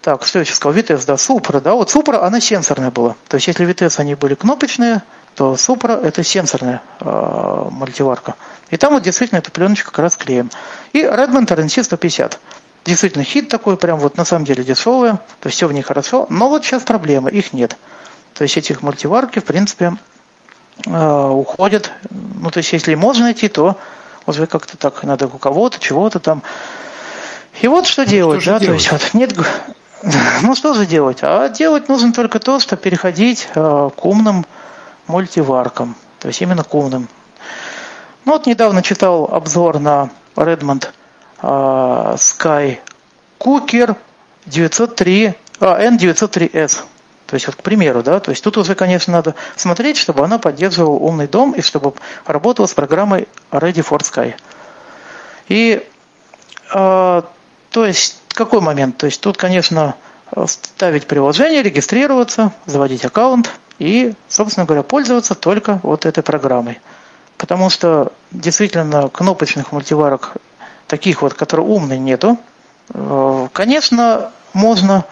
Так, 0.01 0.25
что 0.25 0.39
я 0.39 0.45
сказал? 0.45 0.77
Vitesse, 0.77 1.05
да, 1.05 1.15
Supra, 1.15 1.59
да, 1.59 1.73
вот 1.73 1.93
Supra, 1.93 2.19
она 2.21 2.39
сенсорная 2.39 2.91
была. 2.91 3.15
То 3.27 3.35
есть 3.35 3.47
если 3.47 3.67
Vitesse 3.67 3.99
они 3.99 4.15
были 4.15 4.35
кнопочные, 4.35 5.03
то 5.35 5.53
Supra 5.55 6.01
это 6.01 6.23
сенсорная 6.23 6.81
э, 7.01 7.67
мультиварка. 7.71 8.35
И 8.69 8.77
там 8.77 8.93
вот 8.93 9.03
действительно 9.03 9.39
эту 9.39 9.51
пленочку 9.51 9.91
как 9.91 9.99
раз 9.99 10.17
клеим. 10.17 10.49
И 10.93 11.03
Redmond 11.03 11.47
RNC 11.47 11.83
150. 11.83 12.39
Действительно 12.85 13.23
хит 13.23 13.49
такой, 13.49 13.77
прям 13.77 13.99
вот 13.99 14.17
на 14.17 14.25
самом 14.25 14.45
деле 14.45 14.63
дешевая, 14.63 15.13
то 15.39 15.47
есть 15.47 15.57
все 15.57 15.67
в 15.67 15.73
ней 15.73 15.81
хорошо. 15.81 16.27
Но 16.29 16.49
вот 16.49 16.63
сейчас 16.63 16.83
проблема, 16.83 17.29
их 17.29 17.53
нет. 17.53 17.77
То 18.33 18.43
есть 18.43 18.57
этих 18.57 18.81
мультиварки, 18.81 19.39
в 19.39 19.45
принципе, 19.45 19.93
э, 20.85 21.27
уходят. 21.29 21.91
Ну, 22.11 22.51
то 22.51 22.59
есть 22.59 22.73
если 22.73 22.93
можно 22.95 23.25
найти, 23.25 23.47
то 23.47 23.77
уже 24.27 24.45
как-то 24.45 24.77
так 24.77 25.03
надо 25.03 25.27
у 25.27 25.37
кого-то, 25.37 25.79
чего-то 25.79 26.19
там. 26.19 26.43
И 27.61 27.67
вот 27.67 27.87
что 27.87 28.05
делать, 28.05 28.43
же 28.43 28.51
да, 28.51 28.59
то 28.59 28.65
делать? 28.65 28.81
есть 28.81 28.91
вот 28.91 29.13
нет... 29.13 29.33
Ну 30.43 30.53
что 30.53 30.75
же 30.75 30.85
делать? 30.85 31.19
А 31.21 31.49
делать 31.49 31.89
нужно 31.89 32.13
только 32.13 32.39
то, 32.39 32.59
что 32.59 32.75
переходить 32.75 33.47
э, 33.55 33.89
к 33.95 34.05
умным 34.05 34.45
мультиваркам. 35.07 35.95
То 36.19 36.27
есть 36.27 36.41
именно 36.41 36.63
к 36.63 36.75
умным. 36.75 37.07
Ну 38.25 38.33
вот 38.33 38.45
недавно 38.47 38.81
читал 38.81 39.29
обзор 39.31 39.79
на 39.79 40.09
Redmond 40.35 40.89
э, 41.41 41.45
Sky 41.45 42.79
Cooker 43.39 43.95
903, 44.45 45.33
а, 45.59 45.81
N903S. 45.81 46.83
То 47.27 47.33
есть 47.33 47.47
вот 47.47 47.55
к 47.55 47.63
примеру, 47.63 48.03
да, 48.03 48.19
то 48.19 48.31
есть 48.31 48.43
тут 48.43 48.57
уже, 48.57 48.75
конечно, 48.75 49.13
надо 49.13 49.35
смотреть, 49.55 49.97
чтобы 49.97 50.23
она 50.23 50.37
поддерживала 50.37 50.95
умный 50.95 51.27
дом 51.27 51.53
и 51.53 51.61
чтобы 51.61 51.93
работала 52.25 52.67
с 52.67 52.73
программой 52.73 53.27
Ready 53.51 53.83
for 53.83 53.99
Sky. 53.99 54.35
И 55.47 55.87
то 56.71 57.23
есть 57.73 58.21
какой 58.35 58.61
момент? 58.61 58.97
То 58.97 59.07
есть 59.07 59.21
тут, 59.21 59.37
конечно, 59.37 59.95
ставить 60.47 61.07
приложение, 61.07 61.63
регистрироваться, 61.63 62.51
заводить 62.65 63.05
аккаунт 63.05 63.49
и, 63.79 64.13
собственно 64.27 64.65
говоря, 64.65 64.83
пользоваться 64.83 65.33
только 65.33 65.79
вот 65.81 66.05
этой 66.05 66.21
программой. 66.21 66.79
Потому 67.37 67.69
что 67.69 68.11
действительно 68.31 69.09
кнопочных 69.09 69.71
мультиварок, 69.71 70.33
таких 70.87 71.21
вот, 71.21 71.33
которые 71.33 71.67
умные, 71.67 71.99
нету. 71.99 72.37
Э, 72.93 73.47
конечно, 73.51 74.31
можно 74.53 75.05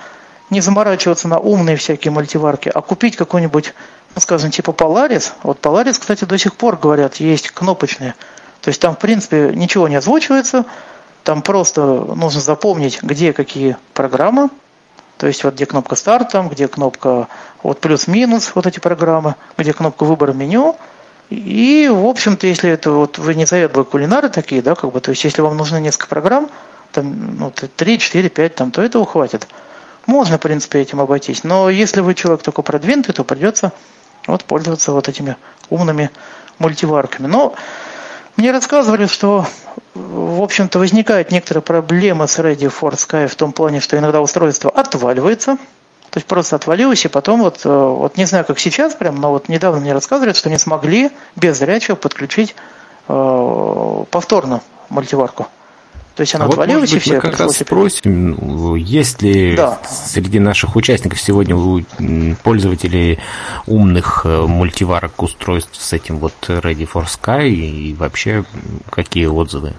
не 0.49 0.61
заморачиваться 0.61 1.27
на 1.27 1.39
умные 1.39 1.75
всякие 1.75 2.11
мультиварки, 2.11 2.71
а 2.73 2.81
купить 2.81 3.15
какой-нибудь, 3.15 3.73
ну, 4.15 4.21
скажем, 4.21 4.51
типа 4.51 4.71
Polaris. 4.71 5.31
Вот 5.43 5.59
Polaris, 5.59 5.99
кстати, 5.99 6.25
до 6.25 6.37
сих 6.37 6.55
пор, 6.55 6.77
говорят, 6.77 7.15
есть 7.15 7.51
кнопочные. 7.51 8.15
То 8.61 8.69
есть 8.69 8.79
там, 8.79 8.95
в 8.95 8.99
принципе, 8.99 9.51
ничего 9.53 9.87
не 9.87 9.95
озвучивается, 9.95 10.65
там 11.23 11.41
просто 11.41 11.81
нужно 11.81 12.39
запомнить, 12.39 13.01
где 13.01 13.33
какие 13.33 13.77
программы, 13.93 14.49
то 15.17 15.27
есть 15.27 15.43
вот 15.43 15.53
где 15.55 15.65
кнопка 15.65 15.95
старт, 15.95 16.29
там, 16.31 16.49
где 16.49 16.67
кнопка 16.67 17.27
вот 17.61 17.79
плюс-минус, 17.79 18.51
вот 18.55 18.67
эти 18.67 18.79
программы, 18.79 19.35
где 19.57 19.73
кнопка 19.73 20.03
выбора 20.03 20.33
меню. 20.33 20.75
И, 21.33 21.89
в 21.89 22.05
общем-то, 22.05 22.45
если 22.45 22.69
это 22.69 22.91
вот 22.91 23.17
вы 23.17 23.33
не 23.35 23.45
заведовые 23.45 23.85
кулинары 23.85 24.29
такие, 24.29 24.61
да, 24.61 24.75
как 24.75 24.91
бы, 24.91 24.99
то 25.01 25.09
есть 25.11 25.23
если 25.23 25.41
вам 25.41 25.57
нужно 25.57 25.79
несколько 25.79 26.07
программ, 26.07 26.49
там, 26.91 27.37
ну, 27.37 27.51
3, 27.51 27.99
4, 27.99 28.29
5, 28.29 28.55
там, 28.55 28.71
то 28.71 28.81
этого 28.81 29.05
хватит. 29.05 29.47
Можно, 30.05 30.37
в 30.37 30.41
принципе, 30.41 30.79
этим 30.79 31.01
обойтись. 31.01 31.43
Но 31.43 31.69
если 31.69 32.01
вы 32.01 32.13
человек 32.13 32.43
только 32.43 32.61
продвинутый, 32.61 33.15
то 33.15 33.23
придется 33.23 33.71
вот 34.27 34.43
пользоваться 34.43 34.91
вот 34.91 35.09
этими 35.09 35.37
умными 35.69 36.11
мультиварками. 36.59 37.27
Но 37.27 37.55
мне 38.37 38.51
рассказывали, 38.51 39.07
что, 39.07 39.47
в 39.95 40.41
общем-то, 40.41 40.77
возникает 40.77 41.31
некоторая 41.31 41.61
проблема 41.61 42.27
с 42.27 42.37
Ready 42.37 42.71
for 42.71 42.91
Sky 42.91 43.27
в 43.27 43.35
том 43.35 43.53
плане, 43.53 43.79
что 43.79 43.97
иногда 43.97 44.21
устройство 44.21 44.69
отваливается, 44.69 45.57
то 46.13 46.19
есть 46.19 46.27
просто 46.27 46.57
отвалилось, 46.57 47.03
и 47.05 47.07
потом 47.07 47.41
вот, 47.41 47.61
э, 47.65 47.69
вот 47.69 48.17
не 48.17 48.25
знаю, 48.25 48.45
как 48.45 48.59
сейчас 48.59 48.93
прям, 48.93 49.15
но 49.15 49.31
вот 49.31 49.49
недавно 49.49 49.81
мне 49.81 49.93
рассказывали, 49.93 50.33
что 50.33 50.47
не 50.47 50.59
смогли 50.59 51.09
без 51.35 51.57
зрячего 51.57 51.95
подключить 51.95 52.55
э, 53.07 54.03
повторно 54.11 54.61
мультиварку. 54.89 55.47
То 56.13 56.21
есть 56.21 56.35
она 56.35 56.45
а 56.45 56.49
отвалилась 56.49 56.91
вот, 56.91 56.93
может 56.93 56.93
быть, 56.93 57.01
и 57.01 57.09
все. 57.09 57.15
Мы 57.15 57.21
как 57.21 57.39
раз 57.39 57.55
спросим, 57.57 58.75
есть 58.75 59.23
ли 59.23 59.55
да. 59.55 59.79
среди 59.89 60.37
наших 60.37 60.75
участников 60.75 61.19
сегодня 61.19 61.55
у 61.55 61.81
пользователей 62.43 63.17
умных 63.65 64.21
э, 64.23 64.41
мультиварок 64.45 65.19
устройств 65.19 65.81
с 65.81 65.93
этим 65.93 66.19
вот 66.19 66.35
Ready 66.47 66.87
for 66.87 67.05
Sky 67.05 67.49
и 67.49 67.95
вообще 67.95 68.45
какие 68.91 69.25
отзывы? 69.25 69.73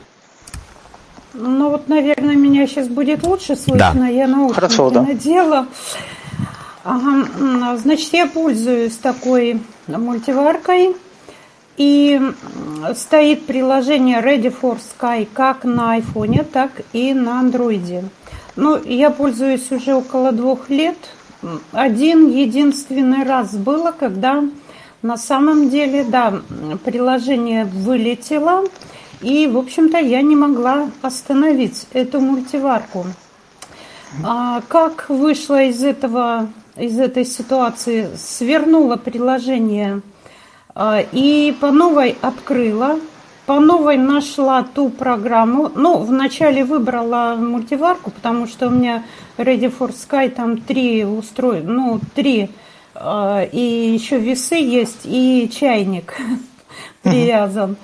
Ну 1.33 1.71
вот, 1.71 1.89
наверное, 1.89 2.35
меня 2.35 2.67
сейчас 2.67 2.89
будет 2.89 3.23
лучше 3.23 3.55
слышно. 3.55 3.93
Да. 3.95 4.09
Я 4.09 4.27
наушники 4.27 4.55
Хорошо, 4.57 4.91
да. 4.91 5.03
надела. 5.03 5.69
Ага, 6.85 7.77
значит, 7.79 8.13
я 8.13 8.27
пользуюсь 8.27 8.97
такой 8.97 9.61
мультиваркой. 9.87 10.95
И 11.77 12.21
стоит 12.95 13.47
приложение 13.47 14.21
Ready 14.21 14.55
for 14.55 14.79
Sky 14.79 15.27
как 15.33 15.65
на 15.65 15.99
iPhone, 15.99 16.45
так 16.45 16.71
и 16.93 17.13
на 17.15 17.43
Android. 17.43 18.05
Ну, 18.55 18.81
я 18.85 19.11
пользуюсь 19.11 19.73
уже 19.73 19.95
около 19.95 20.31
двух 20.31 20.71
лет. 20.71 20.97
Один 21.73 22.31
единственный 22.31 23.25
раз 23.25 23.57
было, 23.57 23.91
когда 23.91 24.45
на 25.03 25.17
самом 25.17 25.69
деле, 25.71 26.05
да, 26.05 26.35
приложение 26.85 27.65
вылетело, 27.65 28.65
и, 29.21 29.47
в 29.47 29.59
общем-то, 29.59 29.99
я 29.99 30.23
не 30.23 30.37
могла 30.37 30.91
остановить 31.03 31.87
эту 31.93 32.21
мультиварку. 32.21 33.07
А 34.23 34.63
как 34.69 35.07
вышла 35.09 35.65
из 35.65 35.83
этого, 35.83 36.49
из 36.77 36.99
этой 36.99 37.25
ситуации? 37.25 38.09
Свернула 38.17 38.97
приложение 38.97 40.03
а, 40.75 41.01
и 41.13 41.55
по 41.61 41.71
новой 41.71 42.17
открыла, 42.21 42.99
по 43.47 43.61
новой 43.61 43.97
нашла 43.97 44.63
ту 44.63 44.89
программу. 44.89 45.71
Ну, 45.75 45.99
вначале 45.99 46.65
выбрала 46.65 47.37
мультиварку, 47.39 48.11
потому 48.11 48.47
что 48.47 48.69
у 48.69 48.71
меня 48.71 49.05
Ready 49.37 49.73
for 49.77 49.93
Sky 49.93 50.31
там 50.31 50.59
три 50.59 51.05
устройства, 51.05 51.69
ну, 51.69 52.01
три, 52.15 52.51
а, 52.95 53.43
и 53.43 53.61
еще 53.61 54.19
весы 54.19 54.57
есть, 54.57 55.01
и 55.05 55.51
чайник 55.53 56.15
привязан. 57.03 57.77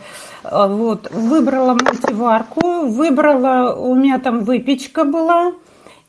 А, 0.43 0.66
вот, 0.68 1.11
выбрала 1.12 1.74
мультиварку, 1.74 2.86
выбрала, 2.86 3.74
у 3.74 3.95
меня 3.95 4.18
там 4.18 4.45
выпечка 4.45 5.05
была, 5.05 5.53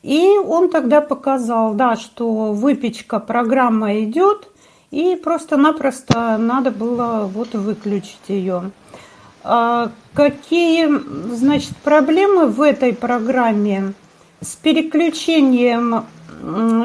и 0.02 0.38
он 0.38 0.68
тогда 0.68 1.00
показал, 1.00 1.74
да, 1.74 1.96
что 1.96 2.52
выпечка, 2.52 3.20
программа 3.20 4.02
идет, 4.02 4.48
и 4.90 5.16
просто-напросто 5.16 6.36
надо 6.38 6.70
было 6.70 7.30
вот 7.32 7.54
выключить 7.54 8.28
ее. 8.28 8.72
А 9.44 9.90
какие, 10.12 10.88
значит, 11.34 11.76
проблемы 11.78 12.46
в 12.46 12.60
этой 12.60 12.92
программе 12.92 13.94
с 14.40 14.54
переключением 14.56 16.04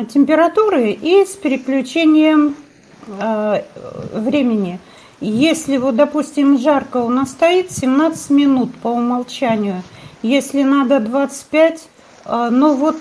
температуры 0.08 0.92
и 0.92 1.26
с 1.26 1.32
переключением 1.32 2.56
э, 3.08 3.64
времени? 4.14 4.80
Если 5.20 5.78
вот, 5.78 5.96
допустим, 5.96 6.60
жарко 6.60 6.98
у 6.98 7.10
нас 7.10 7.32
стоит 7.32 7.72
17 7.72 8.30
минут 8.30 8.74
по 8.76 8.90
умолчанию, 8.90 9.82
если 10.22 10.62
надо 10.62 11.00
25, 11.00 11.90
э, 12.28 12.50
ну 12.52 12.76
вот 12.76 12.98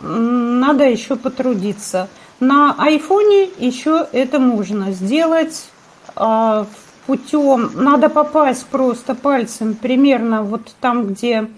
надо 0.00 0.84
еще 0.84 1.16
потрудиться. 1.16 2.08
На 2.40 2.74
айфоне 2.78 3.48
еще 3.58 4.06
это 4.12 4.38
можно 4.38 4.92
сделать 4.92 5.68
а, 6.14 6.66
путем, 7.06 7.72
надо 7.74 8.08
попасть 8.08 8.66
просто 8.66 9.14
пальцем 9.14 9.74
примерно 9.74 10.42
вот 10.42 10.72
там, 10.80 11.06
где 11.06 11.48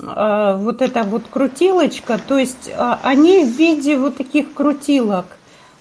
а, 0.00 0.56
вот 0.56 0.82
эта 0.82 1.02
вот 1.02 1.24
крутилочка, 1.28 2.20
то 2.24 2.38
есть 2.38 2.70
а, 2.76 3.00
они 3.02 3.44
в 3.44 3.56
виде 3.56 3.96
вот 3.96 4.18
таких 4.18 4.54
крутилок, 4.54 5.26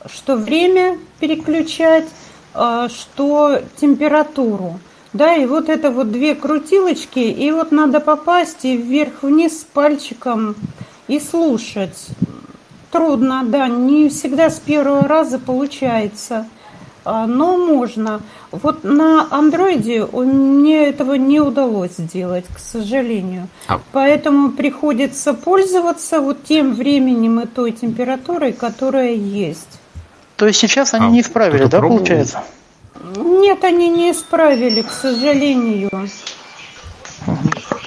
что 0.05 0.35
время 0.35 0.97
переключать, 1.19 2.07
что 2.51 3.61
температуру. 3.79 4.79
Да, 5.11 5.35
и 5.35 5.45
вот 5.45 5.69
это 5.69 5.89
вот 5.89 6.11
две 6.11 6.35
крутилочки, 6.35 7.19
и 7.19 7.51
вот 7.51 7.71
надо 7.71 7.99
попасть 7.99 8.63
и 8.63 8.77
вверх-вниз 8.77 9.65
пальчиком 9.73 10.55
и 11.07 11.19
слушать. 11.19 12.07
Трудно, 12.91 13.43
да, 13.45 13.67
не 13.67 14.09
всегда 14.09 14.49
с 14.49 14.59
первого 14.59 15.07
раза 15.07 15.39
получается, 15.39 16.47
а, 17.05 17.25
но 17.25 17.57
можно. 17.57 18.21
Вот 18.51 18.83
на 18.83 19.27
андроиде 19.31 20.05
мне 20.05 20.85
этого 20.85 21.15
не 21.15 21.39
удалось 21.39 21.97
сделать, 21.97 22.45
к 22.53 22.59
сожалению. 22.59 23.47
А. 23.67 23.79
Поэтому 23.91 24.51
приходится 24.51 25.33
пользоваться 25.33 26.19
вот 26.19 26.43
тем 26.43 26.73
временем 26.73 27.39
и 27.39 27.47
той 27.47 27.71
температурой, 27.71 28.53
которая 28.53 29.13
есть. 29.13 29.79
То 30.35 30.45
есть 30.45 30.59
сейчас 30.59 30.93
они 30.93 31.07
а, 31.07 31.09
не 31.09 31.21
исправили, 31.21 31.65
да, 31.65 31.79
пробовал? 31.79 31.97
получается? 31.97 32.43
Нет, 33.15 33.63
они 33.63 33.89
не 33.89 34.11
исправили, 34.11 34.81
к 34.81 34.89
сожалению. 34.89 35.89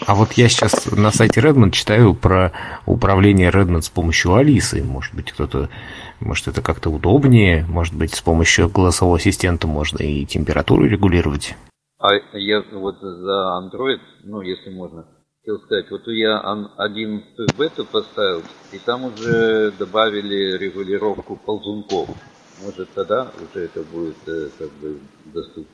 А 0.06 0.14
вот 0.14 0.32
я 0.32 0.48
сейчас 0.48 0.90
на 0.90 1.10
сайте 1.10 1.40
Redmond 1.40 1.70
читаю 1.70 2.14
про 2.14 2.52
управление 2.86 3.50
Redmond 3.50 3.82
с 3.82 3.88
помощью 3.88 4.34
Алисы. 4.34 4.82
Может 4.82 5.14
быть, 5.14 5.32
кто-то, 5.32 5.68
может, 6.20 6.48
это 6.48 6.60
как-то 6.60 6.90
удобнее, 6.90 7.64
может 7.68 7.94
быть, 7.94 8.14
с 8.14 8.20
помощью 8.20 8.68
голосового 8.68 9.18
ассистента 9.18 9.66
можно 9.66 10.02
и 10.02 10.24
температуру 10.26 10.86
регулировать. 10.86 11.54
А 11.98 12.14
я 12.32 12.62
вот 12.72 12.96
за 13.00 13.60
Android, 13.62 14.00
ну, 14.24 14.40
если 14.40 14.70
можно, 14.70 15.06
хотел 15.40 15.60
сказать, 15.60 15.90
вот 15.90 16.02
я 16.08 16.40
11 16.78 17.56
бету 17.56 17.84
поставил, 17.84 18.42
и 18.72 18.78
там 18.78 19.04
уже 19.04 19.70
добавили 19.78 20.58
регулировку 20.58 21.36
ползунков. 21.36 22.08
Может, 22.62 22.92
тогда 22.94 23.30
уже 23.36 23.64
это 23.64 23.82
будет 23.82 24.16
э, 24.26 24.48
как 24.58 24.70
бы 24.72 24.98
доступно. 25.26 25.64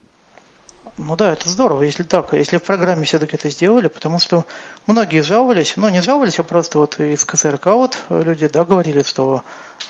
Ну 0.97 1.17
да, 1.17 1.33
это 1.33 1.49
здорово, 1.49 1.83
если 1.83 2.03
так, 2.03 2.33
если 2.33 2.57
в 2.59 2.63
программе 2.63 3.05
все-таки 3.05 3.37
это 3.37 3.51
сделали, 3.51 3.89
потому 3.89 4.19
что 4.19 4.47
многие 4.87 5.23
жаловались, 5.23 5.77
ну 5.77 5.89
не 5.89 6.03
жаловались, 6.03 6.39
а 6.39 6.45
просто 6.45 6.79
вот 6.79 6.99
из 6.99 7.25
КСРК 7.25 7.67
вот 7.67 7.99
люди, 8.09 8.49
да, 8.49 8.65
говорили, 8.65 9.03
что 9.03 9.43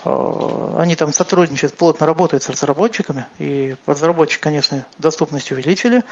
э, 0.05 0.75
они 0.79 0.97
там 0.97 1.13
сотрудничают, 1.13 1.75
плотно 1.77 2.07
работают 2.07 2.43
с 2.43 2.49
разработчиками, 2.49 3.27
и 3.39 3.77
разработчики, 3.87 4.41
конечно, 4.41 4.87
доступность 4.99 5.53
увеличили, 5.53 6.03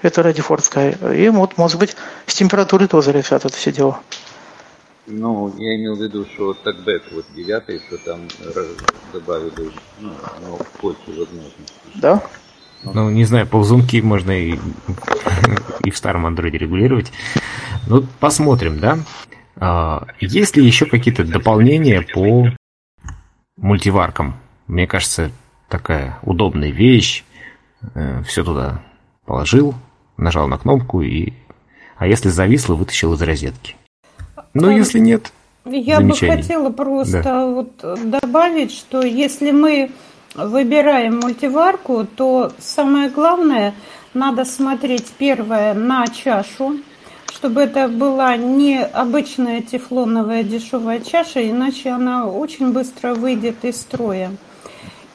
это 0.00 0.22
ради 0.22 0.40
Sky, 0.40 1.16
и 1.16 1.28
вот, 1.28 1.56
может 1.58 1.78
быть, 1.78 1.94
с 2.26 2.34
температурой 2.34 2.88
тоже 2.88 3.12
решат 3.12 3.44
это 3.44 3.56
все 3.56 3.70
дело. 3.70 4.00
Ну, 5.06 5.52
я 5.58 5.76
имел 5.76 5.96
в 5.96 6.00
виду, 6.00 6.24
что 6.24 6.54
такбэк 6.54 7.02
вот 7.12 7.24
девятый, 7.34 7.80
что 7.80 7.98
там 7.98 8.20
добавили, 9.12 9.72
ну, 10.00 10.12
ну 10.40 10.58
больше 10.80 11.00
возможностей. 11.08 11.74
Да? 11.96 12.22
Ну, 12.84 13.10
не 13.10 13.24
знаю, 13.24 13.46
ползунки 13.46 14.00
можно 14.00 14.30
и, 14.30 14.58
и 15.84 15.90
в 15.90 15.96
старом 15.96 16.26
андроиде 16.26 16.58
регулировать. 16.58 17.12
Ну, 17.88 18.04
посмотрим, 18.20 18.78
да? 18.78 18.98
А, 19.56 20.06
есть 20.20 20.56
ли 20.56 20.64
еще 20.64 20.86
какие-то 20.86 21.24
дополнения 21.24 22.02
по 22.02 22.48
мультиваркам? 23.56 24.36
Мне 24.66 24.86
кажется, 24.86 25.30
такая 25.68 26.18
удобная 26.22 26.70
вещь. 26.70 27.24
Э, 27.94 28.22
Все 28.24 28.44
туда 28.44 28.82
положил, 29.26 29.74
нажал 30.16 30.48
на 30.48 30.58
кнопку 30.58 31.02
и... 31.02 31.32
А 31.96 32.06
если 32.06 32.30
зависло, 32.30 32.74
вытащил 32.74 33.12
из 33.14 33.22
розетки. 33.22 33.76
Ну, 34.54 34.68
А, 34.68 34.72
если 34.72 34.98
нет, 34.98 35.32
Я 35.64 36.00
бы 36.00 36.14
хотела 36.14 36.70
просто 36.70 37.22
Да. 37.22 37.46
вот 37.46 37.72
добавить, 38.10 38.72
что 38.72 39.02
если 39.02 39.52
мы 39.52 39.90
выбираем 40.34 41.20
мультиварку, 41.20 42.04
то 42.04 42.52
самое 42.58 43.08
главное, 43.10 43.74
надо 44.12 44.44
смотреть 44.44 45.06
первое 45.18 45.72
на 45.74 46.06
чашу, 46.08 46.78
чтобы 47.32 47.62
это 47.62 47.88
была 47.88 48.36
не 48.36 48.82
обычная 48.82 49.62
тефлоновая 49.62 50.42
дешевая 50.42 51.00
чаша, 51.00 51.48
иначе 51.48 51.90
она 51.90 52.26
очень 52.26 52.72
быстро 52.72 53.14
выйдет 53.14 53.64
из 53.64 53.80
строя. 53.80 54.32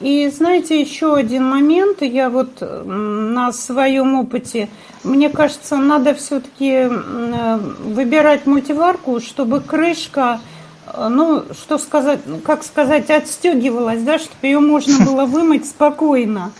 И 0.00 0.28
знаете, 0.28 0.80
еще 0.80 1.14
один 1.14 1.48
момент, 1.48 2.02
я 2.02 2.30
вот 2.30 2.60
на 2.60 3.52
своем 3.52 4.14
опыте, 4.14 4.68
мне 5.02 5.28
кажется, 5.28 5.76
надо 5.76 6.14
все-таки 6.14 6.88
выбирать 7.84 8.46
мультиварку, 8.46 9.20
чтобы 9.20 9.60
крышка, 9.60 10.40
э, 10.86 11.08
ну, 11.08 11.44
что 11.52 11.78
сказать, 11.78 12.20
как 12.44 12.62
сказать, 12.62 13.10
отстегивалась, 13.10 14.02
да, 14.02 14.18
чтобы 14.18 14.36
ее 14.42 14.60
можно 14.60 15.04
было 15.04 15.24
вымыть 15.24 15.66
спокойно. 15.66 16.52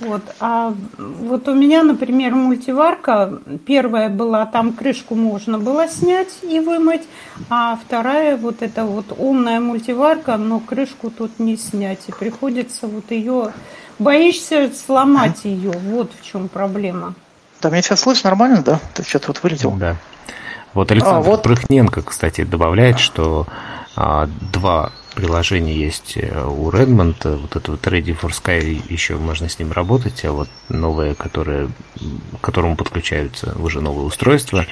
Вот. 0.00 0.22
А 0.40 0.74
вот 0.98 1.48
у 1.48 1.54
меня, 1.54 1.82
например, 1.82 2.34
мультиварка, 2.34 3.40
первая 3.66 4.08
была, 4.08 4.46
там 4.46 4.72
крышку 4.72 5.14
можно 5.14 5.58
было 5.58 5.88
снять 5.88 6.38
и 6.42 6.60
вымыть, 6.60 7.02
а 7.48 7.78
вторая 7.84 8.36
вот 8.36 8.62
эта 8.62 8.84
вот 8.84 9.06
умная 9.16 9.60
мультиварка, 9.60 10.36
но 10.36 10.60
крышку 10.60 11.10
тут 11.10 11.38
не 11.38 11.56
снять, 11.56 12.08
и 12.08 12.12
приходится 12.12 12.86
вот 12.86 13.10
ее, 13.10 13.52
боишься 13.98 14.70
сломать 14.74 15.44
ее, 15.44 15.72
вот 15.72 16.12
в 16.18 16.24
чем 16.24 16.48
проблема. 16.48 17.14
Да, 17.60 17.68
меня 17.68 17.82
сейчас 17.82 18.00
слышно 18.00 18.30
нормально, 18.30 18.62
да? 18.62 18.80
Ты 18.94 19.02
что-то 19.02 19.28
вот 19.28 19.42
вылетел. 19.42 19.72
Да. 19.72 19.96
Вот 20.72 20.90
Александр 20.90 21.18
А, 21.18 21.20
вот. 21.20 21.42
Прыхненко, 21.42 22.02
кстати, 22.02 22.44
добавляет, 22.44 22.98
что 22.98 23.46
а, 23.96 24.28
два 24.52 24.92
приложения 25.14 25.74
есть 25.74 26.16
э, 26.16 26.46
у 26.46 26.70
Redmond. 26.70 27.36
Вот 27.36 27.56
это 27.56 27.70
вот 27.72 27.86
Ready 27.86 28.18
for 28.18 28.30
Sky, 28.30 28.82
еще 28.88 29.16
можно 29.16 29.48
с 29.48 29.58
ним 29.58 29.72
работать, 29.72 30.24
а 30.24 30.32
вот 30.32 30.48
новое, 30.68 31.14
которое, 31.14 31.68
к 32.40 32.40
которому 32.40 32.76
подключаются 32.76 33.56
уже 33.58 33.80
новые 33.80 34.06
устройства, 34.06 34.66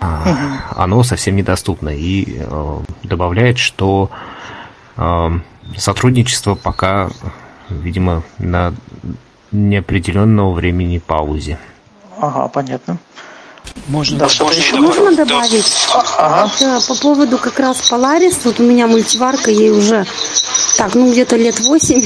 а, 0.00 0.62
оно 0.76 1.02
совсем 1.02 1.36
недоступно. 1.36 1.90
И 1.90 2.38
э, 2.38 2.78
добавляет, 3.02 3.58
что 3.58 4.10
э, 4.96 5.30
сотрудничество 5.76 6.54
пока, 6.54 7.10
видимо, 7.68 8.22
на 8.38 8.74
неопределенного 9.52 10.52
времени 10.52 10.98
паузе. 10.98 11.58
Ага, 12.18 12.48
понятно. 12.48 12.98
Можно 13.88 14.18
Да, 14.18 14.28
что-то 14.28 14.54
еще? 14.54 14.76
Можно 14.76 15.12
добавить? 15.12 15.88
Ага. 15.92 16.44
Вот, 16.44 16.62
э, 16.62 16.78
по 16.88 16.94
поводу 16.94 17.38
как 17.38 17.58
раз 17.58 17.90
Polaris, 17.90 18.38
вот 18.44 18.60
у 18.60 18.62
меня 18.62 18.86
мультиварка, 18.86 19.50
ей 19.50 19.70
уже 19.70 20.06
так, 20.76 20.94
ну 20.94 21.10
где-то 21.10 21.36
лет 21.36 21.60
8. 21.60 22.02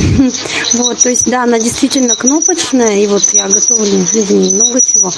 вот, 0.79 0.99
то 0.99 1.09
есть, 1.09 1.31
да, 1.31 1.45
она 1.45 1.59
действительно 1.59 2.17
кнопочная, 2.17 2.97
и 2.97 3.07
вот 3.07 3.23
я 3.33 3.47
готовлю 3.47 3.85
в 3.85 4.31
ней 4.33 4.53
много 4.53 4.81
чего. 4.81 5.11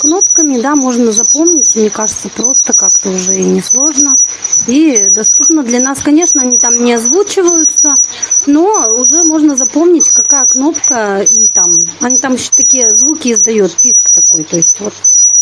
Кнопками, 0.00 0.58
да, 0.58 0.74
можно 0.74 1.12
запомнить, 1.12 1.76
мне 1.76 1.90
кажется, 1.90 2.28
просто 2.30 2.72
как-то 2.72 3.10
уже 3.10 3.36
и 3.36 3.44
несложно. 3.44 4.14
И 4.66 5.06
доступно 5.14 5.62
для 5.62 5.80
нас, 5.80 6.00
конечно, 6.02 6.42
они 6.42 6.58
там 6.58 6.74
не 6.74 6.94
озвучиваются, 6.94 7.94
но 8.46 8.94
уже 8.96 9.22
можно 9.24 9.54
запомнить, 9.54 10.10
какая 10.10 10.46
кнопка, 10.46 11.20
и 11.20 11.46
там, 11.46 11.76
они 12.00 12.16
там 12.16 12.34
еще 12.34 12.50
такие 12.56 12.92
звуки 12.94 13.32
издают, 13.32 13.76
писк 13.76 14.10
такой, 14.10 14.44
то 14.44 14.56
есть 14.56 14.80
вот 14.80 14.94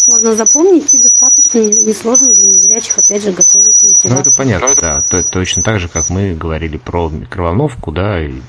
можно 0.09 0.35
запомнить 0.35 0.93
и 0.95 0.99
достаточно 0.99 1.59
не- 1.59 1.85
несложно 1.85 2.33
для 2.33 2.47
незрячих, 2.49 2.99
опять 2.99 3.23
же, 3.23 3.33
готовить 3.33 3.77
Ну, 3.83 3.89
мультиварку. 3.91 4.21
это 4.29 4.37
понятно, 4.37 4.75
да. 4.81 5.01
То- 5.03 5.23
точно 5.23 5.63
так 5.63 5.79
же, 5.81 5.89
как 5.89 6.09
мы 6.11 6.35
говорили 6.35 6.77
про 6.79 7.09
микроволновку, 7.11 7.93
да, 7.93 8.25
и 8.25 8.41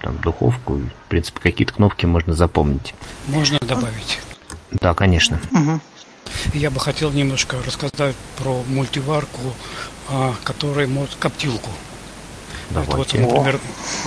там 0.00 0.16
духовку. 0.18 0.76
И, 0.78 0.82
в 0.82 1.08
принципе, 1.08 1.40
какие-то 1.40 1.74
кнопки 1.74 2.06
можно 2.06 2.34
запомнить. 2.34 2.94
Можно 3.26 3.58
добавить. 3.60 4.20
Да, 4.70 4.94
конечно. 4.94 5.40
Мгм. 5.50 5.80
Я 6.54 6.70
бы 6.70 6.78
хотел 6.78 7.10
немножко 7.10 7.56
рассказать 7.66 8.14
про 8.36 8.62
мультиварку, 8.68 9.40
а, 10.08 10.34
которая 10.44 10.86
может 10.86 11.16
коптилку. 11.16 11.70
Это 12.70 12.80
вот, 12.80 12.88
Давайте. 12.90 13.18
например, 13.20 13.58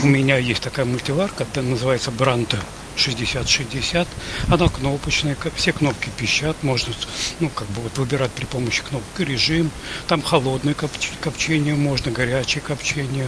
у 0.04 0.08
меня 0.08 0.38
есть 0.38 0.62
такая 0.62 0.86
мультиварка, 0.86 1.44
это 1.44 1.62
называется 1.64 2.12
Бранта 2.12 2.60
6060. 3.02 4.08
Она 4.48 4.70
кнопочная, 4.70 5.36
все 5.56 5.74
кнопки 5.74 6.10
пищат, 6.18 6.62
можно 6.64 6.94
ну, 7.40 7.50
как 7.50 7.68
бы 7.70 7.82
вот 7.82 7.98
выбирать 7.98 8.32
при 8.32 8.46
помощи 8.46 8.84
кнопок 8.84 9.20
режим. 9.20 9.72
Там 10.08 10.22
холодное 10.22 10.74
копч- 10.74 11.18
копчение, 11.20 11.76
можно 11.76 12.12
горячее 12.12 12.62
копчение. 12.62 13.28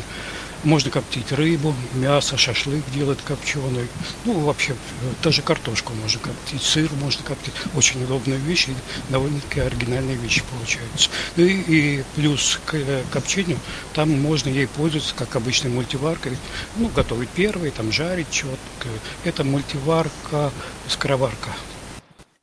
Можно 0.63 0.91
коптить 0.91 1.31
рыбу, 1.33 1.75
мясо, 1.93 2.37
шашлык 2.37 2.83
делать 2.93 3.19
копченый. 3.21 3.87
Ну, 4.23 4.39
вообще, 4.39 4.73
э, 4.73 4.75
даже 5.21 5.41
картошку 5.41 5.93
можно 5.93 6.21
коптить, 6.21 6.61
сыр 6.61 6.89
можно 7.01 7.21
коптить. 7.23 7.53
Очень 7.75 8.03
удобная 8.03 8.37
вещь 8.37 8.69
и 8.69 8.75
довольно-таки 9.09 9.59
оригинальные 9.59 10.15
вещи 10.15 10.41
получаются. 10.51 11.09
Ну 11.35 11.43
и, 11.43 11.53
и 11.53 12.03
плюс 12.15 12.59
к 12.65 12.75
э, 12.75 13.03
копчению, 13.11 13.59
там 13.93 14.09
можно 14.21 14.47
ей 14.47 14.67
пользоваться, 14.67 15.13
как 15.15 15.35
обычной 15.35 15.69
мультиваркой. 15.69 16.37
Ну, 16.77 16.87
готовить 16.87 17.29
первый, 17.29 17.71
там 17.71 17.91
жарить 17.91 18.31
чего-то. 18.31 18.87
Это 19.25 19.43
мультиварка, 19.43 20.51
скороварка. 20.87 21.49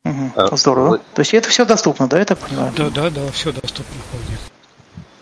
Мгм. 0.05 0.33
А, 0.37 0.57
Здорово. 0.57 0.99
То 1.15 1.21
есть 1.21 1.35
это 1.35 1.49
все 1.49 1.65
доступно, 1.65 2.07
да, 2.07 2.19
я 2.19 2.25
так 2.25 2.39
понимаю? 2.39 2.73
Да, 2.77 2.91
да, 2.91 3.11
да, 3.11 3.31
все 3.33 3.53
доступно 3.53 3.95
вполне. 4.09 4.39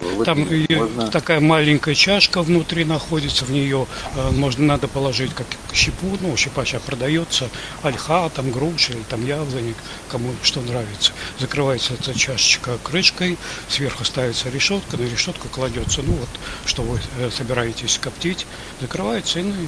Вот 0.00 0.24
Там 0.24 0.46
можно- 0.70 1.10
такая 1.10 1.40
маленькая 1.40 1.94
чашка 1.94 2.42
внутри 2.42 2.84
находится, 2.84 3.44
в 3.44 3.50
нее 3.50 3.86
э, 4.14 4.30
можно 4.30 4.64
надо 4.64 4.86
положить 4.86 5.34
как 5.34 5.46
щепу, 5.72 6.16
ну 6.20 6.36
щепа 6.36 6.64
сейчас 6.64 6.82
продается, 6.82 7.48
ольха, 7.82 8.28
там 8.30 8.50
груши 8.50 8.92
или 8.92 9.02
там 9.08 9.26
яблоник, 9.26 9.76
кому 10.08 10.32
что 10.42 10.60
нравится. 10.60 11.12
Закрывается 11.38 11.94
эта 11.94 12.16
чашечка 12.16 12.78
крышкой, 12.82 13.38
сверху 13.68 14.04
ставится 14.04 14.48
решетка, 14.50 14.96
на 14.96 15.02
решетку 15.02 15.48
кладется, 15.48 16.02
ну 16.02 16.12
вот, 16.12 16.28
что 16.64 16.82
вы 16.82 17.00
э, 17.18 17.30
собираетесь 17.30 17.98
коптить, 17.98 18.46
закрывается 18.80 19.40
и 19.40 19.42
ну, 19.42 19.52
и 19.54 19.66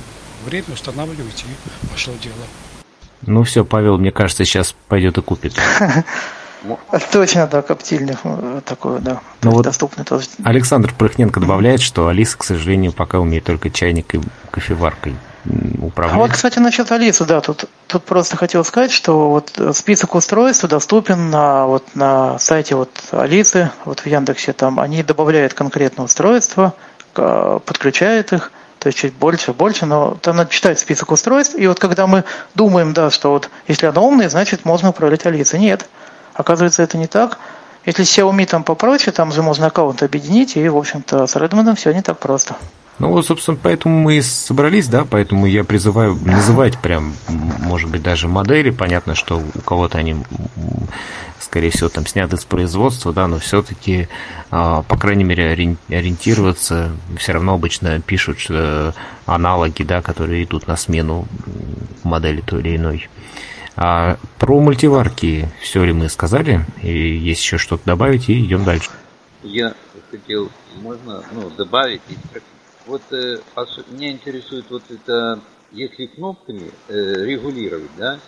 время 0.49 0.67
устанавливаете 0.73 1.45
и 1.49 1.87
пошло 1.89 2.15
дело. 2.23 2.35
Ну 3.23 3.43
все, 3.43 3.65
Павел, 3.65 3.99
мне 3.99 4.13
кажется, 4.13 4.45
сейчас 4.45 4.75
пойдет 4.89 5.19
и 5.19 5.23
купит. 5.23 5.55
Точно, 7.13 7.47
да, 7.47 7.63
коптильня 7.63 8.17
э, 8.23 8.61
такое, 8.65 8.99
да. 8.99 9.21
Ну 9.43 9.51
вот 9.53 9.65
Доступный 9.65 10.05
тоже. 10.05 10.27
Александр 10.45 10.93
Прыхненко 10.97 11.41
добавляет, 11.41 11.81
что 11.81 12.09
Алиса, 12.09 12.37
к 12.39 12.45
сожалению, 12.45 12.93
пока 12.93 13.19
умеет 13.19 13.45
только 13.45 13.71
чайник 13.71 14.15
и 14.15 14.21
кофеваркой 14.51 15.17
м, 15.47 15.75
А 15.75 15.81
вот, 15.81 15.87
управлять. 15.89 16.33
кстати, 16.33 16.59
насчет 16.59 16.93
Алисы, 16.93 17.25
да, 17.25 17.41
тут, 17.41 17.65
тут 17.87 18.05
просто 18.05 18.37
хотел 18.37 18.65
сказать, 18.65 18.91
что 18.93 19.31
вот 19.31 19.53
э, 19.59 19.73
список 19.73 20.15
устройств 20.15 20.65
доступен 20.69 21.31
на, 21.31 21.67
вот, 21.67 21.85
на 21.95 22.39
сайте 22.39 22.75
вот 22.75 22.91
Алисы, 23.13 23.71
вот 23.87 24.01
в 24.01 24.07
Яндексе, 24.07 24.53
там 24.53 24.79
они 24.81 25.03
добавляют 25.03 25.55
конкретно 25.55 26.05
устройства, 26.05 26.75
к- 27.15 27.61
подключают 27.65 28.33
их, 28.35 28.53
то 28.79 28.87
есть 28.89 28.99
чуть 28.99 29.15
больше, 29.15 29.53
больше, 29.55 29.87
но 29.87 30.17
там 30.21 30.37
надо 30.37 30.51
читать 30.51 30.79
список 30.79 31.11
устройств, 31.13 31.55
и 31.55 31.67
вот 31.67 31.79
когда 31.81 32.07
мы 32.07 32.25
думаем, 32.55 32.93
да, 32.93 33.11
что 33.11 33.31
вот 33.31 33.49
если 33.67 33.87
оно 33.87 34.07
умное, 34.07 34.29
значит 34.29 34.65
можно 34.65 34.91
управлять 34.91 35.25
Алисой. 35.27 35.61
Нет, 35.61 35.89
оказывается, 36.35 36.83
это 36.83 36.99
не 36.99 37.07
так. 37.07 37.39
Если 37.87 38.05
Xiaomi 38.05 38.47
там 38.47 38.63
попроще, 38.63 39.13
там 39.13 39.33
же 39.33 39.43
можно 39.43 39.67
аккаунт 39.67 40.03
объединить, 40.03 40.57
и, 40.57 40.69
в 40.69 40.77
общем-то, 40.77 41.27
с 41.27 41.37
Redmond 41.37 41.77
все 41.77 41.93
не 41.93 42.03
так 42.03 42.19
просто. 42.19 42.57
Ну 42.99 43.09
вот, 43.09 43.27
собственно, 43.27 43.57
поэтому 43.61 43.99
мы 43.99 44.17
и 44.17 44.21
собрались, 44.23 44.87
да, 44.87 45.07
поэтому 45.09 45.47
я 45.47 45.65
призываю 45.65 46.17
называть 46.23 46.79
прям, 46.79 47.15
может 47.29 47.89
быть, 47.89 48.03
даже 48.03 48.29
модели. 48.29 48.69
Понятно, 48.69 49.15
что 49.15 49.39
у 49.39 49.61
кого-то 49.61 49.97
они, 49.97 50.17
скорее 51.39 51.71
всего, 51.71 51.89
там 51.89 52.07
сняты 52.07 52.37
с 52.37 52.45
производства, 52.45 53.15
да, 53.15 53.27
но 53.27 53.39
все-таки, 53.39 54.09
по 54.51 54.99
крайней 55.01 55.25
мере, 55.25 55.51
ори- 55.51 55.79
ориентироваться. 55.89 56.91
Все 57.17 57.33
равно 57.33 57.55
обычно 57.55 57.99
пишут 58.03 58.37
э, 58.51 58.93
аналоги, 59.25 59.83
да, 59.83 60.03
которые 60.03 60.45
идут 60.45 60.67
на 60.67 60.77
смену 60.77 61.27
модели 62.03 62.43
той 62.43 62.61
или 62.61 62.77
иной. 62.77 63.09
А 63.83 64.19
про 64.39 64.61
мультиварки 64.61 65.49
все 65.63 65.83
ли 65.85 65.95
мы 65.95 66.11
сказали? 66.11 66.67
И 66.83 67.17
есть 67.17 67.43
еще 67.43 67.57
что-то 67.57 67.87
добавить, 67.87 68.29
и 68.29 68.45
идем 68.45 68.63
дальше. 68.63 68.91
Я 69.43 69.75
хотел, 70.11 70.51
можно, 70.83 71.25
ну, 71.33 71.49
добавить. 71.49 72.03
Вот 72.87 73.01
э, 73.11 73.39
меня 73.89 74.11
интересует 74.11 74.67
вот 74.69 74.83
это, 74.91 75.41
если 75.73 76.05
кнопками 76.05 76.71
э, 76.89 77.25
регулировать, 77.25 77.91
да, 77.97 78.19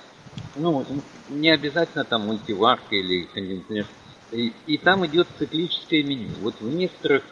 ну, 0.57 0.87
не 1.29 1.51
обязательно 1.51 2.05
там 2.05 2.29
мультиварка 2.29 2.97
или 2.97 3.25
кондиционер, 3.25 3.85
И, 4.31 4.55
и 4.67 4.79
там 4.79 5.05
идет 5.05 5.29
циклическое 5.39 6.03
меню. 6.03 6.31
Вот 6.41 6.55
в 6.61 6.75
некоторых 6.75 7.25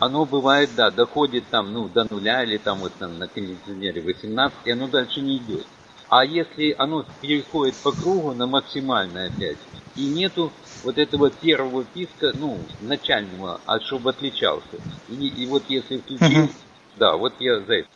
оно 0.00 0.24
бывает, 0.24 0.70
да, 0.74 0.90
доходит 0.90 1.44
там, 1.50 1.74
ну, 1.74 1.90
до 1.90 2.06
нуля 2.10 2.42
или 2.42 2.56
там 2.56 2.78
вот 2.78 2.94
там 2.98 3.18
на 3.18 3.28
кондиционере 3.28 4.00
18, 4.00 4.56
и 4.64 4.70
оно 4.70 4.88
дальше 4.88 5.20
не 5.20 5.36
идет. 5.36 5.66
А 6.18 6.24
если 6.24 6.74
оно 6.78 7.04
переходит 7.20 7.74
по 7.74 7.92
кругу 7.92 8.32
на 8.32 8.46
максимальное 8.46 9.28
опять, 9.28 9.58
и 9.96 10.06
нету 10.06 10.50
вот 10.82 10.96
этого 10.96 11.28
первого 11.28 11.84
писка, 11.84 12.32
ну, 12.32 12.58
начального, 12.80 13.60
а 13.66 13.80
чтобы 13.80 14.08
отличался. 14.08 14.76
И, 15.10 15.26
и 15.26 15.46
вот 15.46 15.64
если 15.68 15.98
включить, 15.98 16.38
угу. 16.38 16.48
да, 16.98 17.18
вот 17.18 17.34
я 17.38 17.60
за 17.60 17.74
это. 17.74 17.88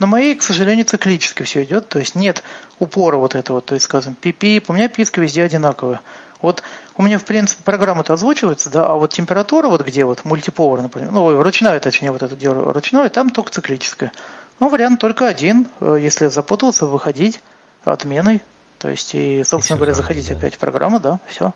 На 0.00 0.08
моей, 0.08 0.34
к 0.34 0.42
сожалению, 0.42 0.84
циклически 0.84 1.44
все 1.44 1.62
идет, 1.62 1.88
то 1.88 2.00
есть 2.00 2.16
нет 2.16 2.42
упора 2.80 3.18
вот 3.18 3.36
этого, 3.36 3.60
то 3.60 3.74
есть, 3.74 3.84
скажем, 3.84 4.16
пип 4.16 4.68
у 4.68 4.72
меня 4.72 4.88
писка 4.88 5.20
везде 5.20 5.44
одинаковая. 5.44 6.00
Вот 6.42 6.64
у 6.96 7.02
меня, 7.04 7.20
в 7.20 7.24
принципе, 7.24 7.62
программа-то 7.62 8.14
озвучивается, 8.14 8.68
да, 8.70 8.86
а 8.86 8.94
вот 8.94 9.12
температура, 9.12 9.68
вот 9.68 9.82
где 9.82 10.04
вот 10.04 10.24
мультиповар, 10.24 10.82
например, 10.82 11.12
ну, 11.12 11.40
ручная, 11.40 11.78
точнее, 11.78 12.10
вот 12.10 12.24
это 12.24 12.34
дело 12.34 12.72
ручное, 12.72 13.08
там 13.10 13.30
только 13.30 13.52
циклическая. 13.52 14.10
Ну, 14.58 14.68
вариант 14.68 15.00
только 15.00 15.28
один, 15.28 15.68
э, 15.80 15.98
если 16.00 16.26
запутался, 16.26 16.86
выходить 16.86 17.40
отменой, 17.84 18.42
то 18.78 18.88
есть, 18.88 19.14
и, 19.14 19.44
собственно 19.44 19.76
говоря, 19.76 19.94
заходить 19.94 20.30
опять 20.30 20.54
в 20.54 20.58
программу, 20.58 21.00
да, 21.00 21.20
все, 21.28 21.52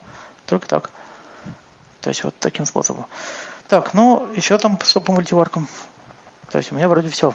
только 0.47 0.67
так. 0.67 0.91
То 2.01 2.11
есть, 2.11 2.23
вот 2.23 2.35
таким 2.39 2.67
способом. 2.67 3.07
Так, 3.69 3.95
ну, 3.95 4.29
еще 4.35 4.59
там 4.59 4.79
что 4.85 5.01
по 5.01 5.13
мультиваркам? 5.13 5.69
То 6.51 6.59
есть, 6.59 6.71
у 6.71 6.75
меня 6.75 6.89
вроде 6.89 7.09
все. 7.09 7.35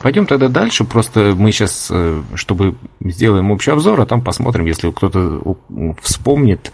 Пойдем 0.00 0.26
тогда 0.26 0.48
дальше. 0.48 0.84
Просто 0.84 1.34
мы 1.36 1.52
сейчас, 1.52 1.88
э, 1.90 2.22
чтобы 2.34 2.76
сделаем 3.00 3.50
общий 3.50 3.70
обзор, 3.70 4.00
а 4.00 4.06
там 4.06 4.22
посмотрим, 4.22 4.64
если 4.64 4.90
кто-то 4.90 5.56
вспомнит 6.00 6.72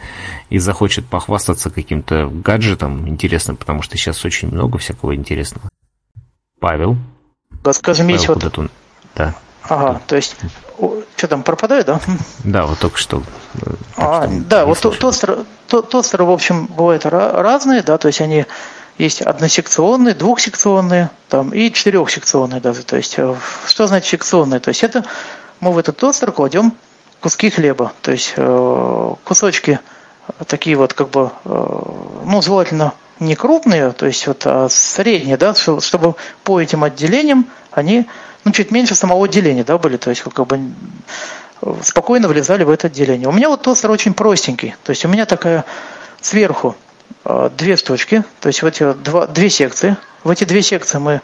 и 0.48 0.58
захочет 0.58 1.06
похвастаться 1.06 1.70
каким-то 1.70 2.28
гаджетом 2.28 3.08
интересным, 3.08 3.56
потому 3.56 3.82
что 3.82 3.96
сейчас 3.96 4.24
очень 4.24 4.48
много 4.48 4.78
всякого 4.78 5.16
интересного. 5.16 5.68
Павел. 6.60 6.96
Скажем, 7.72 8.06
есть 8.08 8.28
вот... 8.28 8.58
Он... 8.58 8.70
Да. 9.16 9.34
Ага, 9.68 10.00
то 10.06 10.16
есть, 10.16 10.36
что 11.16 11.28
там, 11.28 11.42
пропадает, 11.42 11.86
да? 11.86 12.00
Да, 12.44 12.66
вот 12.66 12.78
только 12.78 12.98
что. 12.98 13.22
А, 13.96 14.26
да, 14.28 14.66
вот 14.66 14.78
тостеры, 14.80 15.44
тостеры, 15.68 16.24
в 16.24 16.30
общем, 16.30 16.66
бывают 16.66 17.04
разные, 17.06 17.82
да, 17.82 17.98
то 17.98 18.08
есть 18.08 18.20
они 18.20 18.46
есть 18.98 19.20
односекционные, 19.22 20.14
двухсекционные 20.14 21.10
там, 21.28 21.50
и 21.50 21.70
четырехсекционные 21.70 22.60
даже. 22.60 22.82
То 22.82 22.96
есть, 22.96 23.14
э, 23.18 23.34
что 23.66 23.86
значит 23.86 24.08
секционные? 24.08 24.60
То 24.60 24.68
есть, 24.68 24.82
это 24.82 25.04
мы 25.60 25.72
в 25.72 25.78
этот 25.78 25.98
тостер 25.98 26.32
кладем 26.32 26.72
куски 27.20 27.50
хлеба. 27.50 27.92
То 28.00 28.12
есть, 28.12 28.34
э, 28.36 29.14
кусочки 29.24 29.80
такие 30.46 30.76
вот, 30.76 30.94
как 30.94 31.10
бы, 31.10 31.30
э, 31.44 31.78
ну, 32.24 32.42
желательно 32.42 32.94
не 33.20 33.34
крупные, 33.34 33.92
то 33.92 34.06
есть, 34.06 34.26
вот, 34.26 34.42
а 34.44 34.68
средние, 34.68 35.36
да, 35.36 35.54
чтобы 35.54 36.14
по 36.44 36.60
этим 36.60 36.84
отделениям 36.84 37.46
они, 37.70 38.06
ну, 38.46 38.52
чуть 38.52 38.70
меньше 38.70 38.94
самого 38.94 39.26
отделения, 39.26 39.64
да, 39.64 39.76
были, 39.76 39.98
то 39.98 40.10
есть, 40.10 40.22
как 40.22 40.46
бы, 40.46 40.60
спокойно 41.82 42.28
влезали 42.28 42.64
в 42.64 42.70
это 42.70 42.86
отделение. 42.86 43.28
У 43.28 43.32
меня 43.32 43.48
вот 43.50 43.62
тостер 43.62 43.90
очень 43.90 44.14
простенький, 44.14 44.74
то 44.82 44.90
есть, 44.90 45.04
у 45.04 45.08
меня 45.08 45.26
такая 45.26 45.64
сверху 46.20 46.74
Э, 47.28 47.50
две 47.56 47.76
штучки, 47.76 48.22
то 48.40 48.48
есть 48.48 48.62
вот 48.62 48.68
эти 48.74 48.92
два, 48.92 49.26
две 49.26 49.50
секции. 49.50 49.96
В 50.22 50.30
эти 50.30 50.44
две 50.44 50.62
секции 50.62 50.98
мы 50.98 51.20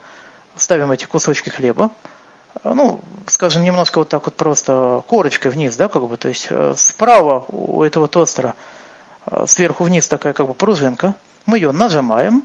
ставим 0.56 0.90
эти 0.90 1.04
кусочки 1.04 1.48
хлеба. 1.48 1.92
Э, 2.64 2.72
ну, 2.74 3.00
скажем, 3.28 3.62
немножко 3.62 3.98
вот 3.98 4.08
так 4.08 4.24
вот 4.24 4.34
просто 4.34 5.02
корочкой 5.06 5.52
вниз, 5.52 5.76
да, 5.76 5.88
как 5.88 6.06
бы, 6.08 6.16
то 6.16 6.28
есть 6.28 6.48
э, 6.50 6.74
справа 6.76 7.44
у 7.48 7.82
этого 7.82 8.08
тостера 8.08 8.54
сверху 9.46 9.84
вниз 9.84 10.08
такая 10.08 10.32
как 10.32 10.48
бы 10.48 10.54
пружинка. 10.54 11.14
Мы 11.46 11.58
ее 11.58 11.70
нажимаем, 11.70 12.44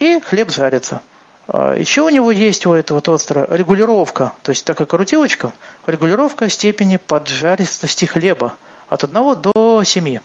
и 0.00 0.20
хлеб 0.20 0.50
жарится. 0.50 1.02
Еще 1.48 2.02
у 2.02 2.10
него 2.10 2.30
есть 2.30 2.66
у 2.66 2.74
этого 2.74 3.00
тостера 3.00 3.46
регулировка, 3.48 4.34
то 4.42 4.50
есть 4.50 4.66
такая 4.66 4.86
крутилочка, 4.86 5.54
регулировка 5.86 6.50
степени 6.50 6.98
поджаристости 6.98 8.04
хлеба 8.04 8.56
от 8.90 9.04
1 9.04 9.40
до 9.40 9.82
7. 9.82 10.18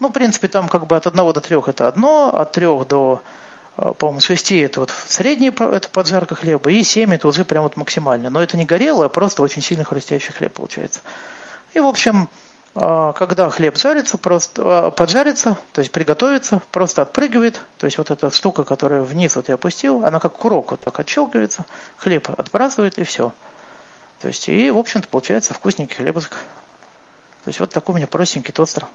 Ну, 0.00 0.08
в 0.08 0.12
принципе, 0.12 0.48
там 0.48 0.68
как 0.68 0.86
бы 0.86 0.96
от 0.96 1.06
1 1.06 1.32
до 1.32 1.40
3 1.40 1.58
это 1.66 1.88
одно, 1.88 2.34
от 2.34 2.52
3 2.52 2.66
до, 2.84 3.22
э, 3.76 3.92
по-моему, 3.98 4.20
6 4.20 4.52
это 4.52 4.80
вот 4.80 4.90
средняя 4.90 5.52
это 5.52 5.88
поджарка 5.90 6.34
хлеба, 6.34 6.70
и 6.70 6.82
7 6.82 7.14
это 7.14 7.28
уже 7.28 7.44
прям 7.44 7.64
вот 7.64 7.76
максимально. 7.76 8.30
Но 8.30 8.42
это 8.42 8.56
не 8.56 8.64
горелое, 8.64 9.06
а 9.06 9.10
просто 9.10 9.42
очень 9.42 9.60
сильно 9.60 9.84
хрустящий 9.84 10.32
хлеб 10.32 10.54
получается. 10.54 11.00
И, 11.74 11.80
в 11.80 11.86
общем, 11.86 12.30
когда 12.76 13.48
хлеб 13.48 13.78
жарится, 13.78 14.18
просто 14.18 14.62
э, 14.62 14.90
поджарится, 14.90 15.56
то 15.72 15.80
есть 15.80 15.92
приготовится, 15.92 16.60
просто 16.72 17.00
отпрыгивает, 17.02 17.62
то 17.78 17.86
есть 17.86 17.96
вот 17.96 18.10
эта 18.10 18.30
штука, 18.30 18.64
которая 18.64 19.00
вниз 19.00 19.36
вот 19.36 19.48
я 19.48 19.54
опустил, 19.54 20.04
она 20.04 20.20
как 20.20 20.34
курок 20.34 20.72
вот 20.72 20.80
так 20.82 21.00
отщелкивается, 21.00 21.64
хлеб 21.96 22.28
отбрасывает 22.28 22.98
и 22.98 23.04
все. 23.04 23.32
То 24.20 24.28
есть 24.28 24.48
и, 24.50 24.70
в 24.70 24.76
общем-то, 24.76 25.08
получается 25.08 25.54
вкусненький 25.54 25.96
хлебушек. 25.96 26.32
То 26.32 27.48
есть 27.48 27.60
вот 27.60 27.70
такой 27.70 27.94
у 27.94 27.96
меня 27.96 28.06
простенький 28.06 28.52
тостер. 28.52 28.86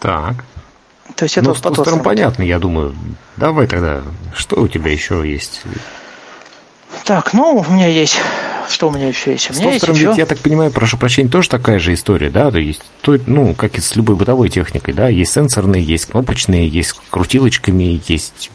Так. 0.00 0.44
То 1.16 1.24
есть 1.24 1.38
это 1.38 1.48
ну, 1.48 1.54
с 1.54 1.60
тостером 1.62 2.02
понятно, 2.02 2.42
я 2.42 2.58
думаю. 2.58 2.94
Давай 3.36 3.66
тогда, 3.66 4.02
что 4.34 4.60
у 4.60 4.68
тебя 4.68 4.92
еще 4.92 5.22
есть? 5.26 5.62
Так, 7.04 7.32
ну, 7.32 7.64
у 7.68 7.72
меня 7.72 7.86
есть... 7.86 8.18
Что 8.68 8.88
у 8.88 8.92
меня 8.92 9.08
еще 9.08 9.32
есть? 9.32 9.50
У 9.50 9.54
меня 9.54 9.72
есть 9.72 9.86
еще... 9.86 10.08
ведь, 10.08 10.18
я 10.18 10.26
так 10.26 10.38
понимаю, 10.38 10.70
прошу 10.70 10.96
прощения, 10.96 11.28
тоже 11.28 11.48
такая 11.48 11.80
же 11.80 11.92
история, 11.92 12.30
да? 12.30 12.50
То 12.50 12.58
есть, 12.58 12.82
то, 13.00 13.18
ну, 13.26 13.54
как 13.54 13.76
и 13.76 13.80
с 13.80 13.96
любой 13.96 14.14
бытовой 14.14 14.48
техникой, 14.48 14.94
да? 14.94 15.08
Есть 15.08 15.32
сенсорные, 15.32 15.82
есть 15.82 16.06
кнопочные, 16.06 16.68
есть 16.68 16.94
крутилочками, 17.10 18.00
есть 18.06 18.50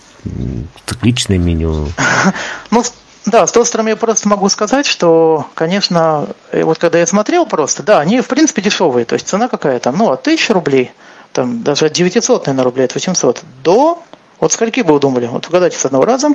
цикличное 0.85 1.37
меню. 1.37 1.89
Ну, 2.71 2.83
да, 3.25 3.47
с 3.47 3.51
тостером 3.51 3.87
я 3.87 3.95
просто 3.95 4.29
могу 4.29 4.47
сказать, 4.49 4.85
что, 4.85 5.47
конечно, 5.55 6.27
вот 6.53 6.77
когда 6.77 6.99
я 6.99 7.07
смотрел 7.07 7.45
просто, 7.45 7.81
да, 7.81 7.99
они, 7.99 8.21
в 8.21 8.27
принципе, 8.27 8.61
дешевые. 8.61 9.05
То 9.05 9.15
есть 9.15 9.27
цена 9.27 9.47
какая 9.47 9.79
там, 9.79 9.97
ну, 9.97 10.11
от 10.11 10.21
1000 10.21 10.53
рублей– 10.53 10.91
там 11.35 11.63
даже 11.63 11.87
от 11.87 11.91
900, 11.91 12.47
наверное, 12.47 12.63
рублей, 12.63 12.85
от 12.85 12.95
800, 12.95 13.43
до, 13.61 14.01
вот 14.39 14.53
скольки 14.53 14.79
бы 14.79 14.93
вы 14.93 14.99
думали, 15.01 15.27
вот 15.27 15.47
угадайте 15.47 15.77
с 15.77 15.85
одного 15.85 16.05
раза, 16.05 16.29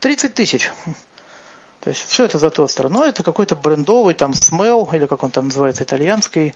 30 0.00 0.34
тысяч. 0.34 0.72
То 1.86 1.90
есть, 1.90 2.12
что 2.12 2.24
это 2.24 2.40
за 2.40 2.50
тостер? 2.50 2.88
Ну, 2.88 3.04
это 3.04 3.22
какой-то 3.22 3.54
брендовый, 3.54 4.14
там, 4.14 4.32
Smell, 4.32 4.92
или 4.96 5.06
как 5.06 5.22
он 5.22 5.30
там 5.30 5.44
называется, 5.44 5.84
итальянский. 5.84 6.52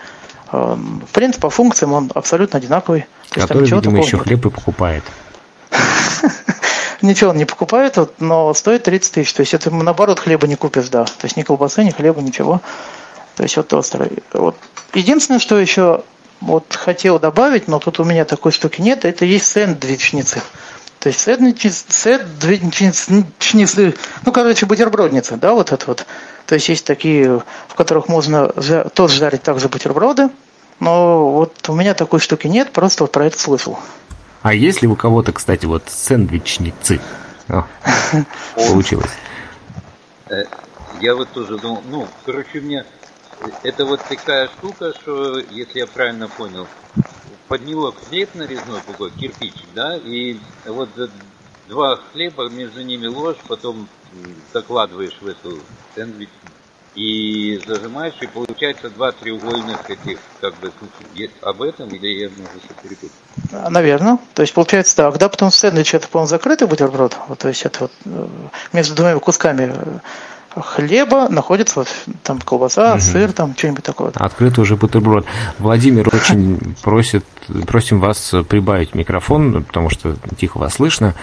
Эм, 0.50 1.04
в 1.08 1.12
принципе, 1.12 1.42
по 1.42 1.50
функциям 1.50 1.92
он 1.92 2.10
абсолютно 2.12 2.58
одинаковый. 2.58 3.06
Который, 3.30 3.60
есть, 3.60 3.70
видимо, 3.70 3.98
еще 3.98 4.18
хлеб 4.18 4.46
и 4.46 4.50
покупает. 4.50 5.04
Ничего 7.00 7.30
он 7.30 7.36
не 7.36 7.44
покупает, 7.44 7.96
но 8.18 8.52
стоит 8.54 8.82
30 8.82 9.12
тысяч. 9.14 9.32
То 9.32 9.42
есть, 9.42 9.54
это 9.54 9.70
наоборот 9.70 10.18
хлеба 10.18 10.48
не 10.48 10.56
купишь, 10.56 10.88
да. 10.88 11.04
То 11.04 11.26
есть, 11.26 11.36
ни 11.36 11.42
колбасы, 11.42 11.84
ни 11.84 11.90
хлеба, 11.90 12.20
ничего. 12.20 12.60
То 13.36 13.44
есть, 13.44 13.56
вот 13.56 13.68
тостер. 13.68 14.10
Вот. 14.32 14.56
Единственное, 14.94 15.38
что 15.38 15.60
еще 15.60 16.02
вот 16.40 16.74
хотел 16.74 17.20
добавить, 17.20 17.68
но 17.68 17.78
тут 17.78 18.00
у 18.00 18.04
меня 18.04 18.24
такой 18.24 18.50
штуки 18.50 18.80
нет, 18.80 19.04
это 19.04 19.24
есть 19.24 19.46
сэндвичницы. 19.46 20.42
То 21.01 21.09
есть 21.09 21.20
сэндвичницы, 21.20 23.94
ну, 24.26 24.32
короче, 24.32 24.66
бутербродницы, 24.66 25.36
да, 25.36 25.55
вот 25.55 25.72
это 25.72 25.86
вот. 25.86 26.05
То 26.44 26.57
есть 26.57 26.68
есть 26.68 26.84
такие, 26.84 27.42
в 27.68 27.74
которых 27.74 28.09
можно 28.09 28.48
тоже 28.94 29.18
жарить 29.18 29.42
также 29.42 29.70
бутерброды, 29.70 30.28
но 30.78 31.30
вот 31.30 31.55
у 31.68 31.74
меня 31.74 31.94
такой 31.94 32.20
штуки 32.20 32.48
нет, 32.48 32.70
просто 32.72 33.05
вот 33.05 33.12
про 33.12 33.24
это 33.26 33.38
слышал. 33.38 33.78
А 34.42 34.53
есть 34.53 34.82
ли 34.82 34.88
у 34.88 34.94
кого-то, 34.94 35.32
кстати, 35.32 35.64
вот 35.64 35.84
сэндвичницы? 35.88 37.01
О, 37.48 37.64
получилось. 38.55 39.11
Э, 40.28 40.44
я 41.01 41.14
вот 41.14 41.30
тоже 41.30 41.57
думал, 41.59 41.82
ну, 41.88 42.07
короче, 42.26 42.59
у 42.59 42.62
меня 42.62 42.84
это 43.62 43.86
вот 43.86 44.03
такая 44.07 44.48
штука, 44.48 44.92
что, 45.01 45.38
если 45.51 45.78
я 45.78 45.86
правильно 45.86 46.28
понял, 46.28 46.68
подняло 47.51 47.92
хлеб 47.92 48.30
нарезной 48.34 48.80
такой, 48.86 49.11
кирпичик, 49.11 49.66
да, 49.74 49.96
и 49.96 50.36
вот 50.64 50.88
два 51.68 51.96
хлеба, 52.12 52.48
между 52.48 52.82
ними 52.82 53.09
ложь, 53.09 53.38
потом 53.48 53.88
закладываешь 54.53 55.18
в 55.20 55.26
эту 55.26 55.59
сэндвич 55.96 56.28
и 56.94 57.61
зажимаешь, 57.66 58.14
и 58.20 58.26
получается 58.28 58.88
два 58.90 59.11
треугольных 59.11 59.88
этих, 59.90 60.18
как 60.40 60.55
бы, 60.59 60.72
об 61.42 61.62
этом, 61.62 61.88
или 61.88 62.22
я, 62.22 62.28
может, 62.28 62.62
все 62.64 62.74
перепутал? 62.82 63.16
А, 63.53 63.68
Наверное. 63.68 64.18
То 64.34 64.42
есть, 64.42 64.55
получается 64.55 64.96
так, 64.96 65.18
да, 65.18 65.28
потом 65.28 65.51
сэндвич 65.51 65.94
это, 65.94 66.09
по-моему, 66.09 66.28
закрытый 66.28 66.68
бутерброд, 66.68 67.16
вот, 67.28 67.38
то 67.38 67.48
есть, 67.48 67.62
это 67.62 67.80
вот 67.80 67.92
э, 68.05 68.28
между 68.72 68.94
двумя 68.94 69.18
кусками 69.18 69.72
э, 69.74 69.98
хлеба 70.57 71.28
находится 71.28 71.80
вот 71.80 71.88
там 72.22 72.40
колбаса, 72.40 72.94
угу. 72.94 73.01
сыр, 73.01 73.32
там 73.32 73.55
что-нибудь 73.57 73.84
такое. 73.84 74.11
Открытый 74.14 74.62
уже 74.62 74.76
бутерброд. 74.76 75.24
Владимир 75.59 76.09
очень 76.12 76.76
просит, 76.82 77.24
просим 77.66 78.01
вас 78.01 78.34
прибавить 78.48 78.94
микрофон, 78.94 79.64
потому 79.64 79.90
что 79.90 80.16
тихо 80.36 80.59
вас 80.59 80.74
слышно. 80.74 81.14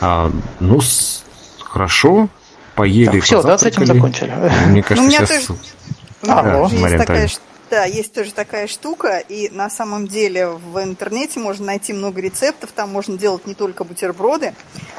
А, 0.00 0.30
ну, 0.60 0.80
с, 0.80 1.24
хорошо, 1.62 2.28
поели. 2.74 3.10
Так, 3.10 3.22
все, 3.22 3.42
да, 3.42 3.58
с 3.58 3.64
этим 3.64 3.86
закончили. 3.86 4.32
Мне 4.66 4.82
кажется, 4.82 5.04
ну, 5.04 5.10
сейчас... 5.26 5.46
Тоже... 5.46 5.60
А, 6.26 6.42
да, 6.42 6.66
есть 6.68 6.96
такая 6.96 7.28
Да, 7.70 7.84
есть 7.84 8.14
тоже 8.14 8.32
такая 8.32 8.66
штука, 8.66 9.18
и 9.18 9.50
на 9.50 9.68
самом 9.68 10.08
деле 10.08 10.48
в 10.48 10.82
интернете 10.82 11.38
можно 11.38 11.66
найти 11.66 11.92
много 11.92 12.20
рецептов, 12.20 12.72
там 12.72 12.90
можно 12.90 13.18
делать 13.18 13.46
не 13.46 13.54
только 13.54 13.84
бутерброды. 13.84 14.54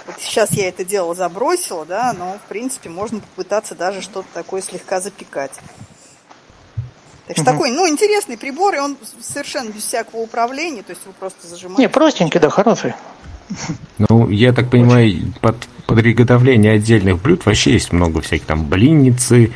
Вот 0.06 0.16
сейчас 0.20 0.52
я 0.52 0.68
это 0.68 0.86
дело 0.86 1.16
забросила, 1.16 1.86
да, 1.86 2.14
но 2.14 2.38
в 2.44 2.48
принципе 2.48 2.90
можно 2.90 3.22
попытаться 3.22 3.74
даже 3.74 4.02
что-то 4.02 4.28
такое 4.34 4.62
слегка 4.62 5.02
запекать. 5.02 5.54
Так 7.28 7.38
что 7.38 7.44
угу. 7.44 7.52
такой, 7.52 7.72
ну, 7.72 7.88
интересный 7.88 8.38
прибор, 8.38 8.76
и 8.76 8.80
он 8.80 8.98
совершенно 9.20 9.70
без 9.70 9.84
всякого 9.84 10.22
управления, 10.22 10.84
то 10.84 10.92
есть 10.92 11.06
вы 11.06 11.14
просто 11.14 11.48
зажимаете. 11.48 11.84
Не, 11.84 11.90
простенький, 11.90 12.40
да, 12.40 12.50
хороший. 12.50 12.94
Ну, 13.98 14.30
я 14.30 14.54
так 14.54 14.70
понимаю, 14.70 15.34
под, 15.42 15.56
под 15.88 15.98
приготовление 16.00 16.74
отдельных 16.74 17.22
блюд 17.22 17.46
вообще 17.46 17.74
есть 17.74 17.92
много 17.92 18.22
всяких 18.22 18.46
там 18.46 18.66
блинницы, 18.66 19.52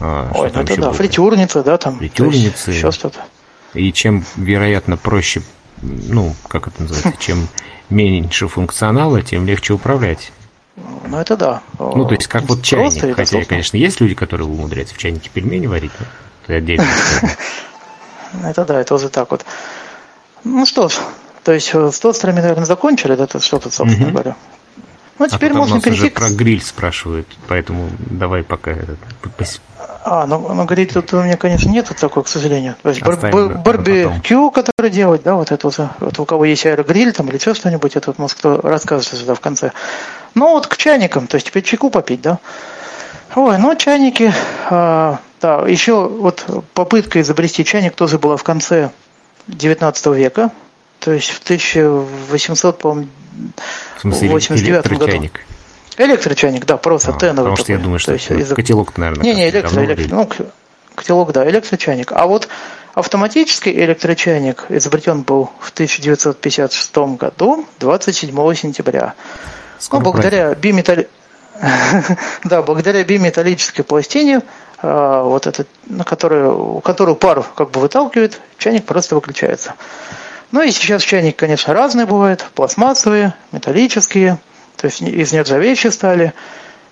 а, 0.00 0.30
Ой, 0.34 0.50
ну 0.52 0.60
это 0.60 0.80
да, 0.80 0.92
фритюрница, 0.92 1.62
да, 1.62 1.76
там. 1.78 1.98
Фритюрницы. 1.98 2.70
Еще 2.70 2.90
что-то. 2.90 3.20
И 3.74 3.92
чем, 3.92 4.24
вероятно, 4.36 4.96
проще, 4.96 5.42
ну, 5.82 6.34
как 6.48 6.68
это 6.68 6.82
называется, 6.82 7.12
чем 7.20 7.48
меньше 7.90 8.48
функционала, 8.48 9.22
тем 9.22 9.46
легче 9.46 9.74
управлять. 9.74 10.32
Ну, 11.06 11.18
это 11.18 11.36
да. 11.36 11.62
Ну, 11.78 12.06
то 12.06 12.14
есть, 12.14 12.26
как 12.28 12.44
вот 12.44 12.62
чайник. 12.62 13.16
Хотя, 13.16 13.44
конечно, 13.44 13.76
есть 13.76 14.00
люди, 14.00 14.14
которые 14.14 14.46
умудряются 14.46 14.94
в 14.94 14.98
чайнике 14.98 15.30
пельмени 15.32 15.66
варить, 15.66 15.92
но 15.98 16.06
это 16.46 16.54
отдельно. 16.54 16.86
Это 18.44 18.64
да, 18.64 18.80
это 18.80 18.94
уже 18.94 19.08
так 19.08 19.28
вот. 19.32 19.44
Ну 20.44 20.64
что 20.64 20.88
ж, 20.88 20.92
то 21.42 21.52
есть 21.52 21.70
э, 21.74 21.90
с 21.90 21.98
тостами, 21.98 22.40
наверное, 22.40 22.64
закончили, 22.64 23.16
да, 23.16 23.26
что 23.26 23.58
тут, 23.58 23.72
собственно 23.72 24.10
говоря. 24.10 24.36
Ну, 25.20 25.26
а 25.26 25.28
теперь 25.28 25.52
а 25.52 25.54
можно 25.54 25.82
перейти... 25.82 26.04
Уже 26.04 26.10
про 26.12 26.30
гриль 26.30 26.62
спрашивают, 26.62 27.28
поэтому 27.46 27.90
давай 27.98 28.42
пока 28.42 28.70
этот, 28.70 28.98
а, 30.02 30.26
ну, 30.26 30.38
ну 30.54 30.64
говорить 30.64 30.94
тут 30.94 31.12
у 31.12 31.22
меня, 31.22 31.36
конечно, 31.36 31.68
нет 31.68 31.92
такой, 32.00 32.24
к 32.24 32.28
сожалению. 32.28 32.74
То 32.82 32.88
есть 32.88 33.02
барбекю, 33.02 34.50
который 34.50 34.90
делать, 34.90 35.22
да, 35.22 35.34
вот 35.34 35.52
это 35.52 35.66
вот, 35.66 35.78
вот 36.00 36.18
у 36.18 36.24
кого 36.24 36.46
есть 36.46 36.64
аэрогриль 36.64 37.12
там 37.12 37.28
или 37.28 37.36
еще 37.36 37.52
что-нибудь, 37.52 37.96
это 37.96 38.08
вот 38.08 38.18
может 38.18 38.38
кто 38.38 38.62
расскажет 38.62 39.08
сюда 39.08 39.34
в 39.34 39.40
конце. 39.40 39.72
Ну 40.34 40.52
вот 40.52 40.68
к 40.68 40.78
чайникам, 40.78 41.26
то 41.26 41.34
есть 41.34 41.48
теперь 41.48 41.64
чайку 41.64 41.90
попить, 41.90 42.22
да. 42.22 42.38
Ой, 43.36 43.58
ну 43.58 43.76
чайники, 43.76 44.32
а, 44.70 45.18
да, 45.42 45.68
еще 45.68 46.08
вот 46.08 46.46
попытка 46.72 47.20
изобрести 47.20 47.62
чайник 47.62 47.94
тоже 47.94 48.18
была 48.18 48.38
в 48.38 48.42
конце 48.42 48.90
19 49.48 50.06
века, 50.16 50.50
то 51.00 51.12
есть 51.12 51.30
в 51.30 51.42
1800, 51.42 52.78
по-моему, 52.78 53.08
89 54.04 54.98
году. 54.98 55.30
Электрочайник, 55.96 56.64
да, 56.66 56.76
просто 56.76 57.12
а, 57.14 57.18
теновый. 57.18 57.50
Потому 57.50 57.56
что 57.56 57.72
я 57.72 57.78
думаю, 57.78 57.98
что 57.98 58.12
есть, 58.12 58.30
из... 58.30 58.54
котелок, 58.54 58.96
наверное. 58.96 59.24
Не, 59.24 59.34
не, 59.34 59.48
электро, 59.50 59.84
электро, 59.84 60.14
ну, 60.14 60.28
котелок, 60.94 61.32
да, 61.32 61.48
электрочайник. 61.48 62.12
А 62.12 62.26
вот 62.26 62.48
автоматический 62.94 63.72
электрочайник 63.72 64.66
изобретен 64.68 65.22
был 65.22 65.50
в 65.58 65.70
1956 65.70 66.96
году, 67.18 67.66
27 67.80 68.54
сентября. 68.54 69.14
Скоро 69.78 70.00
ну, 70.00 70.12
благодаря 70.12 70.54
биметалли... 70.54 71.08
да, 72.44 72.62
благодаря 72.62 73.04
биметаллической 73.04 73.84
пластине, 73.84 74.40
а, 74.78 75.22
вот 75.22 75.46
этот, 75.46 75.68
на 75.86 76.04
которую, 76.04 76.80
которую 76.80 77.16
пару 77.16 77.44
как 77.54 77.70
бы 77.70 77.80
выталкивает, 77.80 78.40
чайник 78.58 78.86
просто 78.86 79.14
выключается. 79.14 79.74
Ну 80.52 80.62
и 80.62 80.72
сейчас 80.72 81.02
чайник, 81.02 81.36
конечно, 81.36 81.72
разные 81.72 82.06
бывают, 82.06 82.44
пластмассовые, 82.54 83.34
металлические, 83.52 84.38
то 84.76 84.86
есть 84.86 85.00
из 85.00 85.32
нержавеющей 85.32 85.92
стали, 85.92 86.32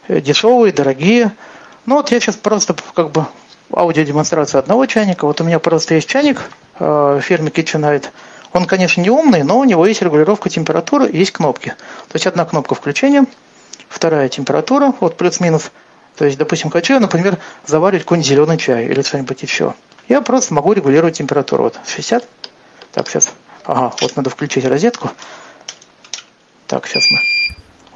э, 0.07 0.21
дешевые, 0.21 0.73
дорогие. 0.73 1.33
Ну 1.85 1.97
вот 1.97 2.13
я 2.13 2.21
сейчас 2.21 2.37
просто 2.37 2.77
как 2.95 3.11
бы 3.11 3.27
аудиодемонстрация 3.73 4.61
одного 4.61 4.87
чайника. 4.87 5.27
Вот 5.27 5.41
у 5.41 5.45
меня 5.45 5.59
просто 5.59 5.95
есть 5.95 6.09
чайник 6.09 6.41
э, 6.79 7.21
фирмы 7.21 7.49
KitchenAid. 7.49 8.07
Он, 8.53 8.65
конечно, 8.67 9.01
не 9.01 9.11
умный, 9.11 9.43
но 9.43 9.59
у 9.59 9.65
него 9.65 9.87
есть 9.87 10.03
регулировка 10.03 10.49
температуры 10.49 11.11
есть 11.11 11.33
кнопки. 11.33 11.71
То 11.71 12.15
есть 12.15 12.27
одна 12.27 12.45
кнопка 12.45 12.77
включения, 12.77 13.27
вторая 13.89 14.29
температура, 14.29 14.95
вот 15.01 15.17
плюс-минус. 15.17 15.73
То 16.17 16.25
есть, 16.25 16.39
допустим, 16.39 16.71
хочу 16.71 16.95
я, 16.95 17.01
например, 17.01 17.39
заварить 17.67 18.03
какой-нибудь 18.03 18.29
зеленый 18.29 18.59
чай 18.59 18.87
или 18.87 19.03
что-нибудь 19.03 19.43
еще. 19.43 19.75
Я 20.09 20.21
просто 20.23 20.55
могу 20.55 20.73
регулировать 20.73 21.19
температуру. 21.19 21.65
Вот 21.65 21.79
60. 21.87 22.25
Так, 22.93 23.09
сейчас. 23.09 23.33
Ага, 23.69 23.93
вот 24.01 24.16
надо 24.16 24.31
включить 24.31 24.64
розетку. 24.64 25.11
Так, 26.66 26.87
сейчас 26.87 27.05
мы. 27.11 27.19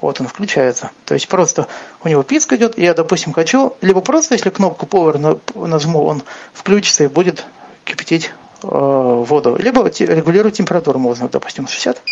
Вот 0.03 0.21
он 0.21 0.29
включается. 0.29 0.91
То 1.07 1.15
есть 1.15 1.29
просто 1.29 1.67
у 2.05 2.09
него 2.09 2.23
писк 2.23 2.53
идет, 2.53 2.79
и 2.79 2.83
я, 2.83 2.93
допустим, 2.93 3.33
хочу, 3.33 3.75
либо 3.81 4.03
просто, 4.03 4.35
если 4.35 4.51
кнопку 4.51 4.85
Power 4.85 5.41
нажму, 5.67 6.05
он 6.05 6.23
включится 6.53 7.05
и 7.05 7.07
будет 7.07 7.47
кипятить 7.85 8.33
э, 8.63 8.67
воду. 8.67 9.57
Либо 9.57 9.89
регулировать 9.89 10.59
температуру 10.59 10.99
можно, 10.99 11.29
допустим, 11.29 11.67
60. 11.67 12.03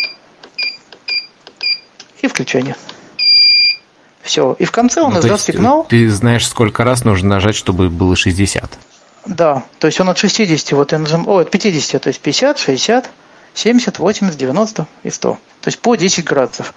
И 2.22 2.26
включение. 2.28 2.76
Все. 4.22 4.56
И 4.58 4.64
в 4.64 4.72
конце 4.72 5.02
он 5.02 5.12
ну, 5.12 5.20
издаст 5.20 5.44
сигнал. 5.44 5.84
Ты 5.84 6.08
знаешь, 6.08 6.48
сколько 6.48 6.82
раз 6.82 7.04
нужно 7.04 7.28
нажать, 7.28 7.56
чтобы 7.56 7.90
было 7.90 8.16
60. 8.16 8.70
Да, 9.26 9.64
то 9.78 9.86
есть 9.86 10.00
он 10.00 10.08
от 10.08 10.16
60, 10.16 10.72
вот 10.72 10.92
я 10.92 10.98
нажим, 10.98 11.28
о, 11.28 11.40
от 11.40 11.50
50, 11.50 12.02
то 12.02 12.08
есть 12.08 12.20
50, 12.20 12.58
60, 12.58 13.10
70, 13.54 13.98
80, 13.98 14.36
90 14.36 14.86
и 15.02 15.10
100. 15.10 15.30
То 15.32 15.68
есть 15.68 15.78
по 15.80 15.94
10 15.94 16.24
градусов. 16.24 16.74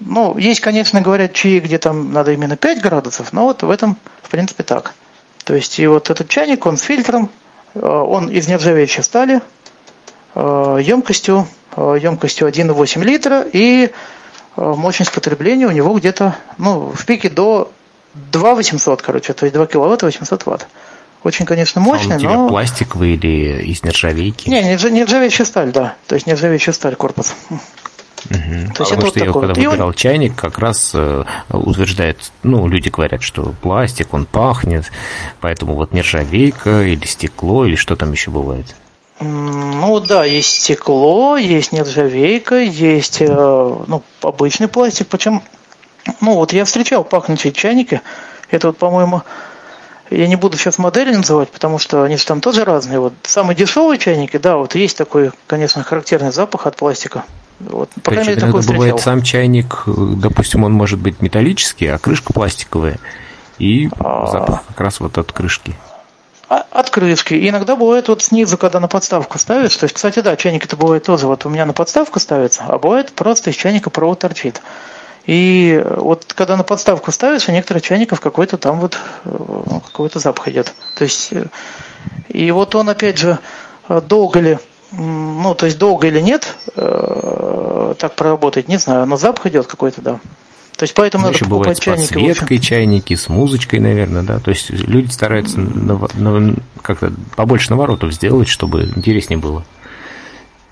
Ну, 0.00 0.36
есть, 0.36 0.60
конечно, 0.60 1.00
говорят 1.00 1.32
чаи, 1.32 1.58
где 1.58 1.78
там 1.78 2.12
надо 2.12 2.32
именно 2.32 2.56
5 2.56 2.82
градусов, 2.82 3.32
но 3.32 3.44
вот 3.44 3.62
в 3.62 3.70
этом, 3.70 3.96
в 4.22 4.30
принципе, 4.30 4.62
так. 4.62 4.94
То 5.44 5.54
есть, 5.54 5.78
и 5.78 5.86
вот 5.86 6.10
этот 6.10 6.28
чайник, 6.28 6.66
он 6.66 6.76
с 6.76 6.82
фильтром, 6.82 7.30
э, 7.74 7.80
он 7.80 8.28
из 8.28 8.48
нержавеющей 8.48 9.02
стали, 9.02 9.40
емкостью, 10.36 11.48
э, 11.76 11.98
емкостью 12.00 12.46
1,8 12.46 13.02
литра, 13.02 13.42
и 13.50 13.86
э, 13.86 13.90
мощность 14.56 15.12
потребления 15.12 15.66
у 15.66 15.70
него 15.70 15.94
где-то, 15.98 16.36
ну, 16.58 16.90
в 16.90 17.06
пике 17.06 17.30
до 17.30 17.72
2 18.14 18.54
800, 18.54 19.02
короче, 19.02 19.32
то 19.32 19.46
есть 19.46 19.54
2 19.54 19.66
киловатта 19.66 20.06
800 20.06 20.44
ватт. 20.46 20.68
Очень, 21.22 21.46
конечно, 21.46 21.80
мощный, 21.80 22.12
а 22.12 22.14
он 22.14 22.16
у 22.16 22.20
тебя 22.20 22.34
но... 22.34 22.48
пластиковый 22.48 23.14
или 23.14 23.62
из 23.62 23.82
нержавейки? 23.82 24.48
Не, 24.48 24.62
нержавеющая 24.62 25.44
сталь, 25.44 25.72
да. 25.72 25.96
То 26.06 26.14
есть 26.14 26.26
нержавеющая 26.26 26.72
сталь 26.72 26.94
корпус. 26.94 27.34
Угу. 28.30 28.30
То 28.30 28.34
есть 28.34 28.74
Потому 28.74 28.90
это 28.90 28.94
что 28.94 29.06
вот 29.06 29.16
я 29.16 29.24
такой. 29.26 29.42
когда 29.42 29.54
выбирал 29.54 29.88
он... 29.88 29.94
чайник, 29.94 30.34
как 30.34 30.58
раз 30.58 30.92
э, 30.94 31.24
утверждает, 31.50 32.32
ну, 32.42 32.66
люди 32.66 32.88
говорят, 32.88 33.22
что 33.22 33.54
пластик, 33.60 34.14
он 34.14 34.26
пахнет, 34.26 34.90
поэтому 35.40 35.74
вот 35.74 35.92
нержавейка 35.92 36.82
или 36.82 37.04
стекло, 37.06 37.66
или 37.66 37.76
что 37.76 37.96
там 37.96 38.12
еще 38.12 38.30
бывает? 38.30 38.74
Ну 39.20 40.00
да, 40.00 40.24
есть 40.24 40.62
стекло, 40.62 41.36
есть 41.36 41.72
нержавейка, 41.72 42.56
есть 42.56 43.22
э, 43.22 43.26
ну, 43.28 44.02
обычный 44.20 44.68
пластик. 44.68 45.08
Причем, 45.08 45.42
ну 46.20 46.34
вот 46.34 46.52
я 46.52 46.64
встречал 46.64 47.04
пахнущие 47.04 47.52
чайники. 47.52 48.02
Это 48.50 48.68
вот, 48.68 48.78
по-моему, 48.78 49.22
я 50.10 50.26
не 50.28 50.36
буду 50.36 50.56
сейчас 50.56 50.78
модели 50.78 51.14
называть, 51.14 51.50
потому 51.50 51.78
что 51.78 52.02
они 52.02 52.16
же 52.16 52.26
там 52.26 52.40
тоже 52.40 52.64
разные. 52.64 53.00
Вот 53.00 53.14
самые 53.22 53.56
дешевые 53.56 53.98
чайники, 53.98 54.36
да, 54.36 54.56
вот 54.56 54.74
есть 54.74 54.96
такой, 54.96 55.32
конечно, 55.46 55.82
характерный 55.82 56.32
запах 56.32 56.66
от 56.66 56.76
пластика. 56.76 57.24
Вот, 57.58 57.90
по 58.02 58.10
крайней 58.10 58.30
мере, 58.30 58.40
такой 58.40 58.62
бывает 58.62 59.00
сам 59.00 59.22
чайник, 59.22 59.84
допустим, 59.86 60.64
он 60.64 60.72
может 60.72 60.98
быть 60.98 61.22
металлический, 61.22 61.86
а 61.86 61.98
крышка 61.98 62.32
пластиковая. 62.32 62.98
И 63.58 63.88
а... 63.98 64.26
запах 64.26 64.64
как 64.68 64.80
раз 64.80 65.00
вот 65.00 65.16
от 65.16 65.32
крышки. 65.32 65.74
А, 66.48 66.64
от 66.70 66.90
крышки. 66.90 67.34
И 67.34 67.48
иногда 67.48 67.74
бывает 67.74 68.08
вот 68.08 68.22
снизу, 68.22 68.56
когда 68.58 68.78
на 68.78 68.88
подставку 68.88 69.38
ставишь. 69.38 69.76
То 69.76 69.84
есть, 69.84 69.94
кстати, 69.94 70.20
да, 70.20 70.36
чайник 70.36 70.64
это 70.64 70.76
бывает 70.76 71.04
тоже. 71.04 71.26
Вот 71.26 71.44
у 71.46 71.48
меня 71.48 71.66
на 71.66 71.72
подставку 71.72 72.20
ставится, 72.20 72.64
а 72.68 72.78
бывает 72.78 73.12
просто 73.12 73.50
из 73.50 73.56
чайника 73.56 73.90
провод 73.90 74.20
торчит. 74.20 74.60
И 75.26 75.82
вот 75.84 76.32
когда 76.34 76.56
на 76.56 76.62
подставку 76.62 77.10
ставишь, 77.10 77.48
у 77.48 77.52
некоторых 77.52 77.82
чайников 77.82 78.20
какой-то 78.20 78.58
там 78.58 78.78
вот 78.80 78.96
э, 79.24 79.30
какой-то 79.84 80.20
запах 80.20 80.48
идет. 80.48 80.72
То 80.94 81.04
есть, 81.04 81.32
э, 81.32 81.46
и 82.28 82.50
вот 82.52 82.74
он 82.74 82.88
опять 82.88 83.18
же 83.18 83.38
э, 83.88 84.00
долго 84.00 84.40
ли 84.40 84.58
ну, 84.92 85.54
то 85.54 85.66
есть 85.66 85.78
долго 85.78 86.06
или 86.06 86.20
нет, 86.20 86.56
э, 86.76 87.94
так 87.98 88.14
проработать, 88.14 88.68
не 88.68 88.76
знаю, 88.76 89.06
но 89.06 89.16
запах 89.16 89.46
идет 89.46 89.66
какой-то, 89.66 90.00
да. 90.00 90.20
То 90.76 90.82
есть 90.82 90.94
поэтому 90.94 91.22
ну, 91.22 91.28
надо 91.28 91.38
еще 91.38 91.46
бывает 91.46 91.80
чайники. 91.80 92.04
С 92.04 92.08
подсветкой 92.10 92.58
чайники, 92.58 93.14
с 93.14 93.28
музычкой, 93.28 93.80
наверное, 93.80 94.22
да. 94.22 94.38
То 94.38 94.50
есть 94.50 94.70
люди 94.70 95.10
стараются 95.10 95.58
как-то 96.82 97.12
побольше 97.34 97.70
наворотов 97.70 98.12
сделать, 98.12 98.48
чтобы 98.48 98.84
интереснее 98.94 99.38
было. 99.38 99.64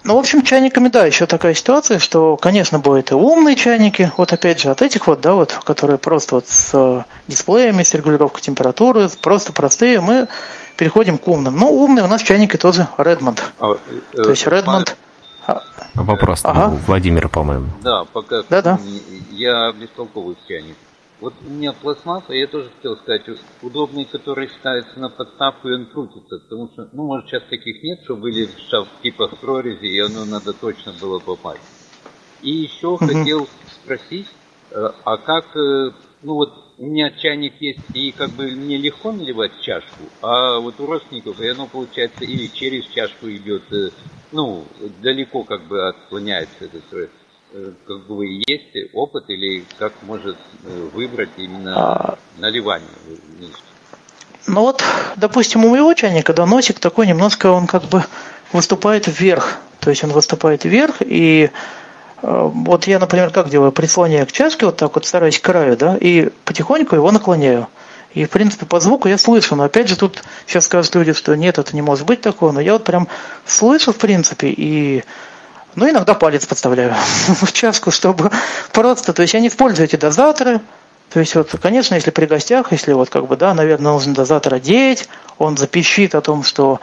Ну, 0.04 0.16
в 0.16 0.18
общем, 0.18 0.42
чайниками, 0.42 0.88
да, 0.88 1.06
еще 1.06 1.24
такая 1.24 1.54
ситуация, 1.54 1.98
что, 1.98 2.36
конечно, 2.36 2.78
будут 2.78 3.10
и 3.10 3.14
умные 3.14 3.56
чайники, 3.56 4.12
вот 4.18 4.34
опять 4.34 4.60
же, 4.60 4.70
от 4.70 4.82
этих 4.82 5.06
вот, 5.06 5.22
да, 5.22 5.32
вот, 5.32 5.58
которые 5.64 5.96
просто 5.96 6.34
вот 6.34 6.46
с 6.46 6.70
э, 6.74 7.04
дисплеями, 7.26 7.82
с 7.82 7.94
регулировкой 7.94 8.42
температуры, 8.42 9.08
просто 9.22 9.54
простые, 9.54 10.02
мы 10.02 10.28
переходим 10.76 11.16
к 11.16 11.26
умным. 11.26 11.56
Ну, 11.56 11.70
умные 11.70 12.04
у 12.04 12.08
нас 12.08 12.22
чайники 12.22 12.58
тоже 12.58 12.86
Redmond. 12.98 13.40
А, 13.58 13.78
э, 14.12 14.22
То 14.22 14.28
есть 14.28 14.46
Redmond... 14.46 14.94
А, 15.46 15.62
Вопрос 15.94 16.40
ага. 16.42 16.74
у 16.74 16.76
Владимира, 16.86 17.28
по-моему. 17.28 17.68
Да, 17.82 18.04
пока 18.04 18.42
да, 18.50 18.60
да. 18.60 18.78
я 19.30 19.72
бестолковый 19.72 20.36
чайник. 20.46 20.76
Вот 21.20 21.34
у 21.46 21.50
меня 21.50 21.72
пластмасса, 21.72 22.32
я 22.32 22.46
тоже 22.46 22.70
хотел 22.76 22.96
сказать, 22.96 23.22
удобный, 23.62 24.04
который 24.04 24.48
ставится 24.48 24.98
на 24.98 25.08
подставку, 25.08 25.68
и 25.68 25.74
он 25.74 25.86
крутится, 25.86 26.38
потому 26.38 26.68
что, 26.72 26.88
ну, 26.92 27.06
может, 27.06 27.28
сейчас 27.28 27.44
таких 27.48 27.82
нет, 27.82 28.00
что 28.04 28.16
были 28.16 28.48
шаф 28.68 28.88
типа 29.02 29.28
с 29.28 29.38
прорези, 29.38 29.86
и 29.86 29.98
оно 30.00 30.24
надо 30.24 30.52
точно 30.52 30.92
было 31.00 31.20
попасть. 31.20 31.62
И 32.42 32.50
еще 32.50 32.88
угу. 32.88 33.06
хотел 33.06 33.48
спросить, 33.68 34.26
э, 34.70 34.74
а 35.04 35.16
как, 35.18 35.56
э, 35.56 35.92
ну 36.22 36.34
вот 36.34 36.52
у 36.78 36.86
меня 36.86 37.10
чайник 37.12 37.54
есть, 37.60 37.94
и 37.94 38.10
как 38.10 38.30
бы 38.30 38.50
мне 38.50 38.76
легко 38.76 39.12
наливать 39.12 39.60
чашку, 39.62 40.02
а 40.20 40.58
вот 40.58 40.80
у 40.80 40.86
родственников, 40.86 41.40
и 41.40 41.48
оно 41.48 41.68
получается 41.68 42.24
или 42.24 42.48
через 42.48 42.86
чашку 42.86 43.30
идет, 43.30 43.72
э, 43.72 43.90
ну, 44.32 44.66
далеко 45.00 45.44
как 45.44 45.68
бы 45.68 45.88
отклоняется 45.88 46.64
этот 46.64 46.92
как 47.86 48.06
бы 48.06 48.26
есть 48.46 48.92
опыт 48.92 49.24
или 49.28 49.64
как 49.78 49.92
может 50.02 50.36
выбрать 50.92 51.30
именно 51.36 51.74
а... 51.76 52.18
наливание? 52.38 52.88
Ну 54.46 54.60
вот, 54.60 54.82
допустим, 55.16 55.64
у 55.64 55.70
моего 55.70 55.94
чайника, 55.94 56.34
да, 56.34 56.46
носик 56.46 56.78
такой 56.78 57.06
немножко, 57.06 57.50
он 57.50 57.66
как 57.66 57.84
бы 57.84 58.04
выступает 58.52 59.06
вверх. 59.06 59.58
То 59.80 59.90
есть 59.90 60.04
он 60.04 60.10
выступает 60.10 60.64
вверх, 60.64 60.96
и 61.00 61.50
Э, 62.24 62.50
вот 62.52 62.86
я, 62.86 62.98
например, 62.98 63.30
как 63.30 63.50
делаю? 63.50 63.70
Прислоняю 63.70 64.26
к 64.26 64.32
чашке, 64.32 64.66
вот 64.66 64.76
так 64.78 64.94
вот 64.94 65.04
стараюсь 65.04 65.38
к 65.38 65.44
краю, 65.44 65.76
да, 65.76 65.96
и 66.00 66.30
потихоньку 66.44 66.96
его 66.96 67.10
наклоняю. 67.12 67.68
И, 68.14 68.24
в 68.24 68.30
принципе, 68.30 68.64
по 68.64 68.80
звуку 68.80 69.08
я 69.08 69.18
слышу, 69.18 69.56
но 69.56 69.64
опять 69.64 69.88
же 69.88 69.96
тут 69.96 70.22
сейчас 70.46 70.64
скажут 70.64 70.94
люди, 70.94 71.12
что 71.12 71.34
нет, 71.34 71.58
это 71.58 71.74
не 71.74 71.82
может 71.82 72.06
быть 72.06 72.22
такого, 72.22 72.52
но 72.52 72.60
я 72.60 72.74
вот 72.74 72.84
прям 72.84 73.08
слышу, 73.44 73.92
в 73.92 73.96
принципе, 73.96 74.48
и 74.48 75.04
ну, 75.76 75.90
иногда 75.90 76.14
палец 76.14 76.46
подставляю 76.46 76.94
в 77.28 77.52
чашку, 77.52 77.90
чтобы 77.90 78.30
просто, 78.72 79.12
то 79.12 79.22
есть 79.22 79.34
я 79.34 79.40
не 79.40 79.48
использую 79.48 79.86
эти 79.86 79.96
дозаторы, 79.96 80.60
то 81.12 81.20
есть 81.20 81.34
вот, 81.34 81.54
конечно, 81.62 81.94
если 81.94 82.10
при 82.10 82.26
гостях, 82.26 82.72
если 82.72 82.92
вот 82.92 83.10
как 83.10 83.26
бы, 83.26 83.36
да, 83.36 83.54
наверное, 83.54 83.92
нужно 83.92 84.14
дозатор 84.14 84.54
одеть, 84.54 85.08
он 85.38 85.56
запищит 85.56 86.14
о 86.14 86.20
том, 86.20 86.42
что, 86.42 86.80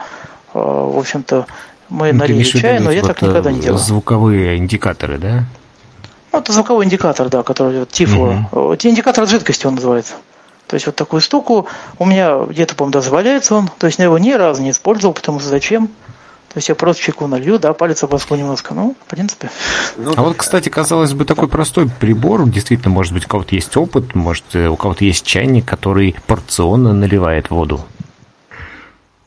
э, 0.54 0.58
в 0.58 0.98
общем-то, 0.98 1.46
мы 1.88 2.12
ну, 2.12 2.20
налили 2.20 2.42
чай, 2.42 2.80
но 2.80 2.90
я 2.90 3.02
вот 3.02 3.08
так 3.08 3.22
никогда 3.22 3.52
не 3.52 3.60
делал. 3.60 3.78
Звуковые 3.78 4.56
индикаторы, 4.56 5.18
да? 5.18 5.44
Ну, 6.32 6.38
это 6.38 6.52
звуковой 6.52 6.86
индикатор, 6.86 7.28
да, 7.28 7.42
который 7.42 7.80
вот, 7.80 7.90
тифло. 7.90 8.46
Угу. 8.52 8.74
Индикатор 8.84 9.28
жидкости 9.28 9.66
он 9.66 9.74
называется. 9.74 10.14
То 10.66 10.74
есть 10.74 10.86
вот 10.86 10.96
такую 10.96 11.20
штуку 11.20 11.66
у 11.98 12.06
меня 12.06 12.44
где-то, 12.48 12.74
по-моему, 12.74 12.92
даже 12.92 13.10
валяется 13.10 13.54
он. 13.54 13.68
То 13.78 13.86
есть 13.86 13.98
я 13.98 14.06
его 14.06 14.16
ни 14.16 14.32
разу 14.32 14.62
не 14.62 14.70
использовал, 14.70 15.12
потому 15.12 15.38
что 15.38 15.50
зачем? 15.50 15.90
То 16.52 16.58
есть 16.58 16.68
я 16.68 16.74
просто 16.74 17.02
чайку 17.02 17.26
налью, 17.26 17.58
да, 17.58 17.72
палец 17.72 18.04
обоску 18.04 18.34
немножко. 18.34 18.74
Ну, 18.74 18.94
в 19.06 19.10
принципе. 19.10 19.50
Ну, 19.96 20.12
а 20.14 20.22
вот, 20.22 20.36
кстати, 20.36 20.68
казалось 20.68 21.14
бы, 21.14 21.24
такой 21.24 21.48
простой 21.48 21.88
прибор, 21.88 22.46
действительно, 22.46 22.90
может 22.90 23.14
быть, 23.14 23.24
у 23.24 23.28
кого-то 23.28 23.54
есть 23.54 23.74
опыт, 23.74 24.14
может, 24.14 24.44
э, 24.52 24.68
у 24.68 24.76
кого-то 24.76 25.02
есть 25.02 25.24
чайник, 25.24 25.64
который 25.64 26.14
порционно 26.26 26.92
наливает 26.92 27.48
воду. 27.48 27.80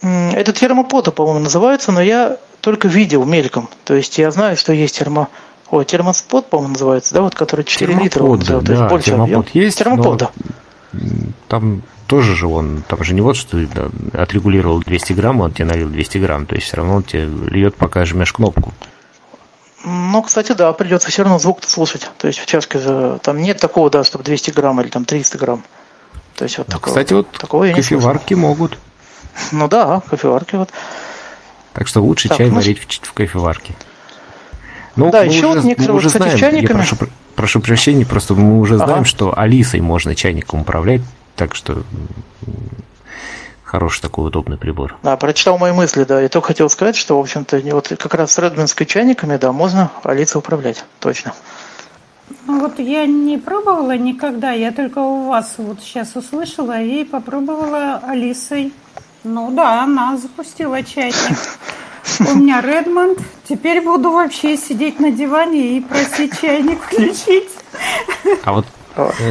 Это 0.02 0.54
термопота, 0.54 1.12
по-моему, 1.12 1.40
называется, 1.40 1.92
но 1.92 2.00
я 2.00 2.38
только 2.62 2.88
видел 2.88 3.26
мельком. 3.26 3.70
То 3.86 3.96
есть 3.96 4.20
я 4.20 4.30
знаю, 4.30 4.56
что 4.56 4.72
есть 4.72 5.00
термо... 5.00 5.30
О, 5.72 5.84
термоспот, 5.84 6.48
по-моему, 6.52 6.74
называется, 6.74 7.16
да, 7.16 7.24
вот 7.24 7.34
который 7.34 7.66
4 7.66 7.88
термопод, 7.88 8.06
литра. 8.06 8.24
Вот, 8.24 8.40
да, 8.46 8.62
то 8.62 8.72
есть 8.72 8.84
больше 8.84 9.06
термопод 9.10 9.48
объем. 9.48 9.64
есть, 9.64 9.78
термопод, 9.80 10.18
да. 10.20 10.32
Там 11.48 11.82
тоже 12.08 12.36
же 12.36 12.48
он, 12.48 12.84
там 12.88 13.04
же 13.04 13.14
не 13.14 13.22
вот, 13.22 13.36
что 13.36 13.58
ты 13.58 13.70
отрегулировал 14.14 14.80
200 14.80 15.14
грамм, 15.14 15.42
он 15.42 15.52
тебе 15.52 15.66
налил 15.66 15.90
200 15.90 16.18
грамм, 16.20 16.46
то 16.46 16.56
есть 16.56 16.68
все 16.68 16.78
равно 16.78 16.96
он 16.96 17.04
тебе 17.04 17.26
льет, 17.26 17.76
пока 17.76 18.06
жмешь 18.06 18.34
кнопку. 18.34 18.74
Ну, 19.86 20.24
кстати, 20.24 20.54
да, 20.54 20.74
придется 20.74 21.10
все 21.10 21.22
равно 21.22 21.38
звук 21.38 21.64
слушать. 21.64 22.10
То 22.18 22.28
есть 22.28 22.40
в 22.40 22.48
чашке 22.48 22.80
там 23.22 23.38
нет 23.38 23.60
такого, 23.60 23.90
да, 23.92 24.04
чтобы 24.04 24.24
200 24.24 24.52
грамм 24.52 24.82
или 24.82 24.88
там 24.88 25.06
300 25.06 25.38
грамм. 25.38 25.64
То 26.36 26.44
есть 26.44 26.58
вот 26.58 26.68
ну, 26.68 26.74
такого, 26.74 26.92
Кстати, 26.92 27.14
вот 27.14 27.32
такого 27.32 27.68
кофеварки 27.72 28.34
могут. 28.34 28.80
Ну 29.52 29.68
да, 29.68 30.02
кофеварки 30.10 30.56
вот. 30.56 30.70
Так 31.74 31.88
что 31.88 32.02
лучше 32.02 32.30
так, 32.30 32.38
чай 32.38 32.50
ну... 32.50 32.56
варить 32.56 32.80
в, 32.80 33.08
в 33.08 33.14
кофеварке. 33.14 33.76
Ну, 34.96 35.12
да, 35.12 35.24
еще 35.24 35.48
уже, 35.48 35.60
вот 35.60 35.66
некоторые, 35.66 35.98
уже 35.98 36.08
кстати, 36.08 36.24
знаем, 36.24 36.40
чайниками... 36.40 36.80
Я 36.80 36.86
прошу, 36.86 36.98
прошу 37.36 37.60
прощения, 37.60 38.06
просто 38.06 38.34
мы 38.34 38.60
уже 38.60 38.78
знаем, 38.78 38.94
ага. 38.94 39.06
что 39.06 39.38
Алисой 39.38 39.82
можно 39.82 40.16
чайником 40.16 40.62
управлять, 40.62 41.02
так 41.36 41.56
что 41.56 41.84
хороший 43.64 44.02
такой 44.02 44.28
удобный 44.28 44.58
прибор. 44.58 44.96
Да, 45.04 45.18
прочитал 45.18 45.58
мои 45.58 45.72
мысли, 45.72 46.04
да. 46.04 46.22
Я 46.22 46.30
только 46.30 46.48
хотел 46.48 46.70
сказать, 46.70 46.96
что, 46.96 47.18
в 47.18 47.22
общем-то, 47.22 47.60
вот 47.72 47.88
как 47.88 48.14
раз 48.14 48.34
с 48.34 48.40
редминской 48.40 48.86
чайниками, 48.86 49.38
да, 49.38 49.52
можно 49.52 49.92
Алисой 50.04 50.40
управлять, 50.40 50.86
точно. 51.00 51.34
Ну 52.48 52.60
вот 52.60 52.80
я 52.80 53.06
не 53.06 53.38
пробовала 53.38 53.96
никогда, 53.98 54.52
я 54.52 54.72
только 54.72 55.00
у 55.00 55.28
вас 55.28 55.56
вот 55.58 55.80
сейчас 55.82 56.16
услышала 56.16 56.82
и 56.82 57.04
попробовала 57.04 57.98
Алисой 57.98 58.74
ну 59.26 59.50
да, 59.50 59.82
она 59.82 60.18
запустила 60.18 60.84
чайник. 60.84 61.16
У 62.20 62.36
меня 62.36 62.62
Редмонд. 62.62 63.18
Теперь 63.50 63.82
буду 63.82 64.12
вообще 64.12 64.56
сидеть 64.56 65.00
на 65.00 65.10
диване 65.10 65.78
и 65.78 65.82
просить 65.82 66.40
чайник 66.40 66.80
включить. 66.80 67.50
А 68.44 68.54
вот 68.54 68.68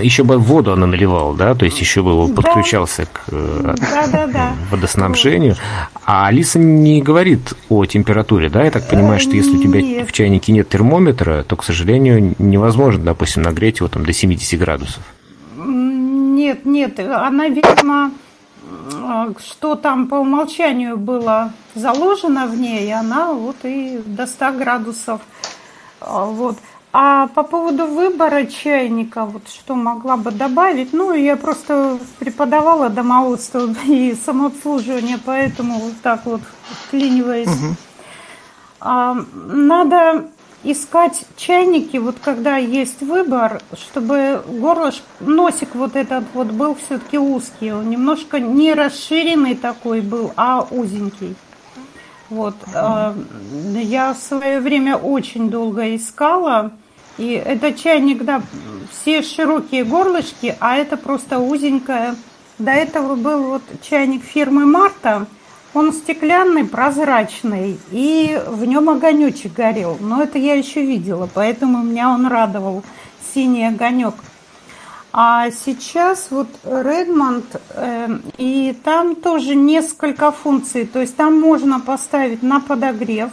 еще 0.03 0.25
бы 0.25 0.39
воду 0.39 0.73
она 0.73 0.87
наливала, 0.87 1.35
да? 1.35 1.55
То 1.55 1.65
есть 1.65 1.81
еще 1.81 2.03
бы 2.03 2.33
подключался 2.35 3.07
к 3.07 3.23
э, 3.29 3.75
да, 3.77 4.07
да, 4.07 4.27
да. 4.27 4.53
водоснабжению. 4.71 5.57
А 6.05 6.27
Алиса 6.27 6.59
не 6.59 7.01
говорит 7.01 7.55
о 7.69 7.85
температуре, 7.87 8.51
да? 8.51 8.65
Я 8.65 8.71
так 8.71 8.89
понимаю, 8.89 9.21
что 9.21 9.33
если 9.33 9.57
у 9.57 9.63
тебя 9.63 9.81
нет. 9.81 10.09
в 10.09 10.13
чайнике 10.13 10.53
нет 10.53 10.69
термометра, 10.69 11.43
то, 11.43 11.57
к 11.57 11.65
сожалению, 11.65 12.35
невозможно, 12.39 13.05
допустим, 13.05 13.43
нагреть 13.43 13.79
его 13.79 13.89
там 13.89 14.05
до 14.05 14.13
70 14.13 14.59
градусов. 14.59 15.03
Нет, 15.57 16.67
нет, 16.67 16.99
она, 16.99 17.49
видимо, 17.49 18.11
а, 18.93 19.29
что 19.39 19.77
там 19.77 20.09
по 20.09 20.17
умолчанию 20.17 20.97
было 20.97 21.53
заложено 21.75 22.47
в 22.47 22.57
ней, 22.57 22.93
она 22.93 23.33
вот 23.33 23.57
и 23.65 24.01
до 24.05 24.27
100 24.27 24.53
градусов. 24.53 25.21
А, 26.01 26.25
вот. 26.27 26.59
А 26.97 27.27
по 27.27 27.43
поводу 27.43 27.87
выбора 27.89 28.47
чайника, 28.47 29.25
вот 29.25 29.49
что 29.49 29.75
могла 29.75 30.17
бы 30.17 30.31
добавить, 30.31 30.93
ну, 30.93 31.13
я 31.13 31.37
просто 31.37 31.99
преподавала 32.21 32.89
домоводство 32.89 33.69
и 33.87 34.15
самообслуживание, 34.15 35.19
поэтому 35.19 35.81
вот 35.81 35.95
так 36.05 36.25
вот 36.25 36.41
вклиниваясь. 36.87 37.49
Угу. 37.49 39.25
Надо 39.49 40.27
искать 40.63 41.25
чайники, 41.37 41.97
вот 41.97 42.19
когда 42.23 42.59
есть 42.59 43.01
выбор, 43.03 43.61
чтобы 43.77 44.45
горлышко, 44.47 45.03
носик 45.19 45.75
вот 45.75 45.97
этот 45.97 46.23
вот 46.33 46.53
был 46.53 46.77
все-таки 46.77 47.19
узкий, 47.19 47.73
он 47.73 47.91
немножко 47.91 48.39
не 48.39 48.73
расширенный 48.73 49.57
такой 49.57 50.01
был, 50.01 50.31
а 50.37 50.65
узенький. 50.71 51.35
Вот. 52.31 52.55
А, 52.73 53.17
я 53.75 54.15
в 54.15 54.19
свое 54.19 54.61
время 54.61 54.97
очень 54.97 55.51
долго 55.51 55.97
искала, 55.97 56.73
и 57.19 57.33
это 57.33 57.73
чайник, 57.73 58.25
да, 58.25 58.43
все 58.91 59.23
широкие 59.23 59.85
горлышки, 59.85 60.57
а 60.61 60.77
это 60.77 60.97
просто 60.97 61.39
узенькое. 61.39 62.17
До 62.59 62.71
этого 62.71 63.15
был 63.17 63.45
вот 63.45 63.63
чайник 63.83 64.25
фирмы 64.25 64.67
Марта– 64.67 65.27
он 65.75 65.93
стеклянный, 65.93 66.65
прозрачный, 66.65 67.79
и 67.91 68.41
в 68.47 68.65
нем 68.65 68.89
огонечек 68.89 69.53
горел. 69.53 69.99
Но 70.01 70.23
это 70.23 70.39
я 70.39 70.55
еще 70.55 70.85
видела, 70.85 71.29
поэтому 71.33 71.83
меня 71.83 72.11
он 72.11 72.27
радовал, 72.27 72.85
синий 73.35 73.67
огонек. 73.67 74.15
А 75.13 75.51
сейчас 75.51 76.29
вот 76.31 76.49
Redmond, 76.65 77.45
э, 77.71 78.19
и 78.39 78.77
там 78.85 79.17
тоже 79.17 79.55
несколько 79.55 80.33
функций. 80.33 80.87
То 80.87 81.01
есть 81.01 81.17
там 81.17 81.41
можно 81.41 81.81
поставить 81.81 82.43
на 82.43 82.61
подогрев, 82.61 83.31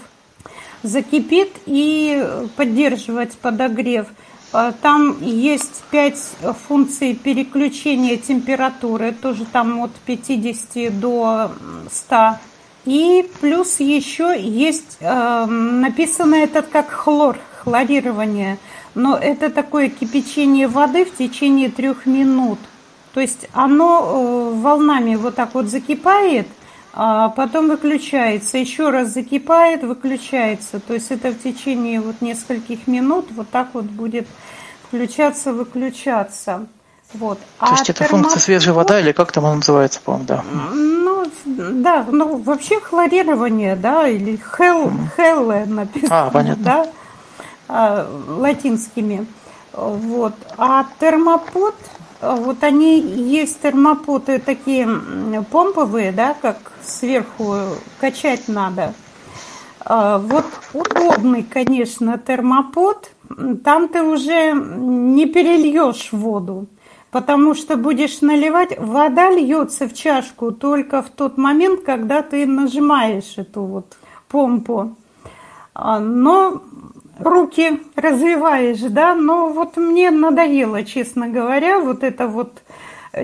закипит 0.83 1.51
и 1.65 2.25
поддерживать 2.55 3.37
подогрев– 3.37 4.07
а, 4.53 4.73
там 4.73 5.21
есть 5.21 5.83
пять 5.91 6.19
функций 6.67 7.15
переключения 7.15 8.17
температуры, 8.17 9.13
тоже 9.13 9.45
там 9.45 9.79
от 9.79 9.91
50 10.05 10.99
до 10.99 11.51
100. 11.89 12.35
И 12.83 13.29
плюс 13.39 13.79
еще 13.79 14.35
есть 14.37 14.97
э, 14.99 15.45
написано 15.45 16.35
этот 16.35 16.67
как 16.67 16.89
хлор, 16.89 17.37
хлорирование. 17.63 18.57
Но 18.95 19.15
это 19.15 19.51
такое 19.51 19.89
кипячение 19.89 20.67
воды 20.67 21.05
в 21.05 21.15
течение 21.15 21.69
трех 21.69 22.07
минут. 22.07 22.57
То 23.13 23.21
есть 23.21 23.47
оно 23.53 24.01
э, 24.03 24.59
волнами 24.59 25.15
вот 25.15 25.35
так 25.35 25.53
вот 25.53 25.67
закипает, 25.67 26.47
потом 26.93 27.69
выключается, 27.69 28.57
еще 28.57 28.89
раз 28.89 29.09
закипает, 29.09 29.83
выключается. 29.83 30.79
То 30.79 30.93
есть 30.93 31.11
это 31.11 31.31
в 31.31 31.41
течение 31.41 32.01
вот 32.01 32.21
нескольких 32.21 32.87
минут 32.87 33.27
вот 33.31 33.49
так 33.49 33.69
вот 33.73 33.85
будет 33.85 34.27
включаться, 34.87 35.53
выключаться. 35.53 36.67
Вот. 37.13 37.39
То 37.39 37.45
а 37.59 37.71
есть 37.71 37.89
это 37.89 38.05
термо... 38.05 38.19
функция 38.19 38.39
свежая 38.39 38.73
вода 38.73 38.99
или 38.99 39.11
как 39.11 39.31
там 39.31 39.45
она 39.45 39.55
называется, 39.55 39.99
по-моему, 40.01 40.25
да? 40.27 40.43
Ну, 40.73 41.25
да, 41.45 42.05
ну 42.09 42.37
вообще 42.37 42.79
хлорирование, 42.79 43.75
да, 43.75 44.07
или 44.07 44.37
хел, 44.37 44.91
хелле 45.15 45.65
написано, 45.65 46.27
а, 46.27 46.29
понятно. 46.29 46.63
да, 46.63 46.87
а, 47.67 48.07
латинскими. 48.27 49.25
Вот. 49.73 50.33
А 50.57 50.85
термопод, 50.99 51.75
вот 52.21 52.63
они 52.63 52.99
есть 52.99 53.61
термопоты 53.61 54.39
такие 54.39 54.87
помповые, 55.49 56.11
да, 56.11 56.35
как 56.39 56.71
сверху 56.83 57.55
качать 57.99 58.47
надо. 58.47 58.93
А, 59.83 60.19
вот 60.19 60.45
удобный, 60.73 61.43
конечно, 61.43 62.17
термопот. 62.17 63.11
Там 63.63 63.87
ты 63.87 64.03
уже 64.03 64.53
не 64.53 65.25
перельешь 65.25 66.09
воду, 66.11 66.67
потому 67.09 67.55
что 67.55 67.77
будешь 67.77 68.21
наливать. 68.21 68.77
Вода 68.77 69.31
льется 69.31 69.87
в 69.87 69.93
чашку 69.93 70.51
только 70.51 71.01
в 71.01 71.09
тот 71.09 71.37
момент, 71.37 71.81
когда 71.83 72.21
ты 72.21 72.45
нажимаешь 72.45 73.33
эту 73.37 73.63
вот 73.63 73.97
помпу. 74.27 74.95
А, 75.73 75.99
но 75.99 76.61
руки 77.19 77.81
развиваешь, 77.95 78.79
да, 78.79 79.15
но 79.15 79.49
вот 79.49 79.77
мне 79.77 80.11
надоело, 80.11 80.83
честно 80.83 81.27
говоря, 81.27 81.79
вот 81.79 82.03
это 82.03 82.27
вот, 82.27 82.61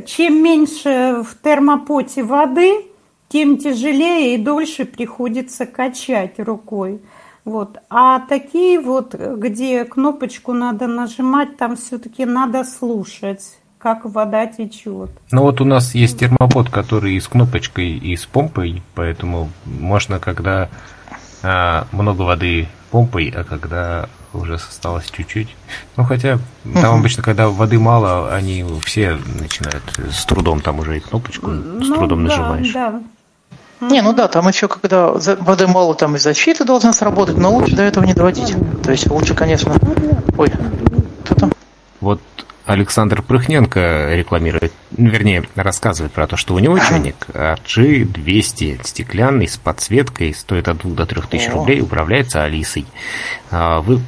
чем 0.05 0.41
меньше 0.41 1.23
в 1.23 1.35
термопоте 1.41 2.23
воды, 2.23 2.85
тем 3.29 3.57
тяжелее 3.57 4.35
и 4.35 4.37
дольше 4.37 4.85
приходится 4.85 5.65
качать 5.65 6.39
рукой. 6.39 7.01
Вот. 7.43 7.77
А 7.89 8.19
такие 8.19 8.79
вот, 8.79 9.13
где 9.13 9.85
кнопочку 9.85 10.53
надо 10.53 10.87
нажимать, 10.87 11.57
там 11.57 11.77
все-таки 11.77 12.25
надо 12.25 12.63
слушать, 12.65 13.57
как 13.77 14.03
вода 14.03 14.47
течет. 14.47 15.11
Ну 15.31 15.43
вот 15.43 15.61
у 15.61 15.65
нас 15.65 15.95
есть 15.95 16.19
термопод, 16.19 16.69
который 16.69 17.15
и 17.15 17.19
с 17.19 17.27
кнопочкой, 17.27 17.91
и 17.97 18.15
с 18.17 18.25
помпой, 18.25 18.81
поэтому 18.95 19.49
можно, 19.65 20.19
когда 20.19 20.69
а, 21.41 21.87
много 21.93 22.23
воды 22.23 22.67
помпой, 22.91 23.33
а 23.35 23.43
когда 23.43 24.09
уже 24.33 24.55
осталось 24.55 25.09
чуть-чуть. 25.11 25.55
Ну, 25.95 26.03
хотя 26.03 26.39
там 26.63 26.91
угу. 26.91 26.99
обычно, 26.99 27.23
когда 27.23 27.49
воды 27.49 27.79
мало, 27.79 28.33
они 28.33 28.65
все 28.83 29.17
начинают 29.39 29.83
с 30.11 30.25
трудом, 30.25 30.61
там 30.61 30.79
уже 30.79 30.97
и 30.97 30.99
кнопочку 30.99 31.49
ну, 31.49 31.83
с 31.83 31.87
трудом 31.87 32.25
да, 32.25 32.29
нажимаешь. 32.29 32.73
Да. 32.73 33.01
Не, 33.79 34.01
ну 34.01 34.13
да, 34.13 34.27
там 34.27 34.47
еще 34.47 34.67
когда 34.67 35.11
воды 35.11 35.67
мало, 35.67 35.93
там 35.93 36.15
и 36.15 36.19
защита 36.19 36.65
должна 36.65 36.93
сработать, 36.93 37.37
но 37.37 37.51
лучше 37.51 37.75
до 37.75 37.83
этого 37.83 38.05
не 38.05 38.13
доводить. 38.13 38.55
То 38.83 38.91
есть 38.91 39.09
лучше, 39.09 39.35
конечно... 39.35 39.75
Ой, 40.37 40.51
кто 41.23 41.35
там? 41.35 41.53
Вот 42.01 42.21
Александр 42.67 43.21
Прыхненко 43.21 44.13
рекламирует, 44.13 44.73
ну, 44.91 45.09
вернее, 45.09 45.43
рассказывает 45.55 46.11
про 46.11 46.27
то, 46.27 46.35
что 46.35 46.53
у 46.53 46.59
него 46.59 46.77
чайник 46.77 47.27
G200 47.33 48.81
стеклянный 48.83 49.47
с 49.47 49.57
подсветкой, 49.57 50.33
стоит 50.33 50.67
от 50.67 50.79
2 50.79 50.91
до 50.91 51.05
3 51.05 51.21
тысяч 51.29 51.49
рублей, 51.49 51.81
управляется 51.81 52.43
Алисой. 52.43 52.85
А 53.49 53.79
вы, 53.79 54.01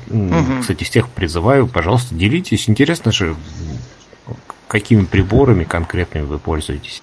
кстати, 0.60 0.84
всех 0.84 1.08
призываю, 1.10 1.68
пожалуйста, 1.68 2.14
делитесь. 2.14 2.70
Интересно 2.70 3.14
же, 3.14 3.36
какими 4.68 5.06
приборами 5.06 5.64
конкретными 5.64 6.26
вы 6.26 6.38
пользуетесь. 6.38 7.02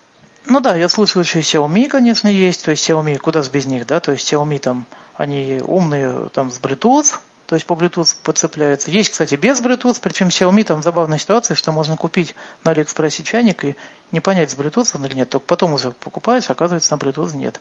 Ну 0.49 0.61
да, 0.61 0.77
я 0.77 0.89
слышал 0.89 1.23
еще 1.23 1.41
Xiaomi, 1.41 1.89
конечно, 1.89 2.29
есть, 2.29 2.65
то 2.65 2.71
есть 2.71 2.89
Xiaomi, 2.89 3.19
куда 3.19 3.43
без 3.53 3.67
них, 3.67 3.87
да, 3.87 3.99
то 3.99 4.13
есть 4.13 4.33
Xiaomi 4.33 4.61
там, 4.61 4.87
они 5.17 5.61
умные, 5.61 6.29
там, 6.33 6.53
с 6.53 6.61
Bluetooth, 6.61 7.19
то 7.47 7.55
есть 7.55 7.67
по 7.67 7.75
Bluetooth 7.75 8.17
подцепляется. 8.23 8.91
Есть, 8.91 9.11
кстати, 9.11 9.37
без 9.37 9.61
Bluetooth, 9.61 9.99
причем 10.01 10.29
Xiaomi 10.29 10.65
там 10.65 10.83
забавная 10.83 11.19
ситуация, 11.19 11.55
что 11.55 11.73
можно 11.73 11.97
купить 11.97 12.35
на 12.65 12.73
Алиэкспрессе 12.73 13.23
чайник 13.23 13.65
и 13.65 13.77
не 14.13 14.21
понять, 14.21 14.51
с 14.51 14.57
Bluetooth 14.57 15.07
или 15.07 15.15
нет, 15.15 15.31
только 15.31 15.47
потом 15.47 15.73
уже 15.73 15.93
покупаешь, 15.93 16.51
оказывается, 16.51 16.95
на 16.95 16.99
Bluetooth 16.99 17.37
нет. 17.37 17.61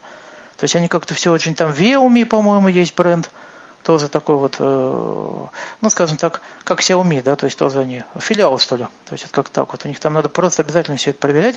То 0.56 0.64
есть 0.64 0.74
они 0.74 0.88
как-то 0.88 1.14
все 1.14 1.30
очень 1.30 1.54
там, 1.54 1.70
Xiaomi, 1.72 2.24
по-моему, 2.26 2.68
есть 2.68 2.96
бренд, 2.96 3.30
тоже 3.84 4.08
такой 4.08 4.34
вот, 4.34 4.56
э, 4.58 5.46
ну, 5.80 5.90
скажем 5.90 6.16
так, 6.16 6.40
как 6.64 6.80
Xiaomi, 6.80 7.22
да, 7.22 7.36
то 7.36 7.44
есть 7.44 7.56
тоже 7.56 7.78
они, 7.78 8.02
филиал, 8.18 8.58
что 8.58 8.74
ли, 8.74 8.84
то 9.04 9.12
есть 9.12 9.24
это 9.24 9.32
как 9.32 9.48
так 9.50 9.70
вот, 9.70 9.84
у 9.84 9.88
них 9.88 10.00
там 10.00 10.14
надо 10.14 10.28
просто 10.28 10.62
обязательно 10.62 10.96
все 10.96 11.10
это 11.10 11.20
проверять. 11.20 11.56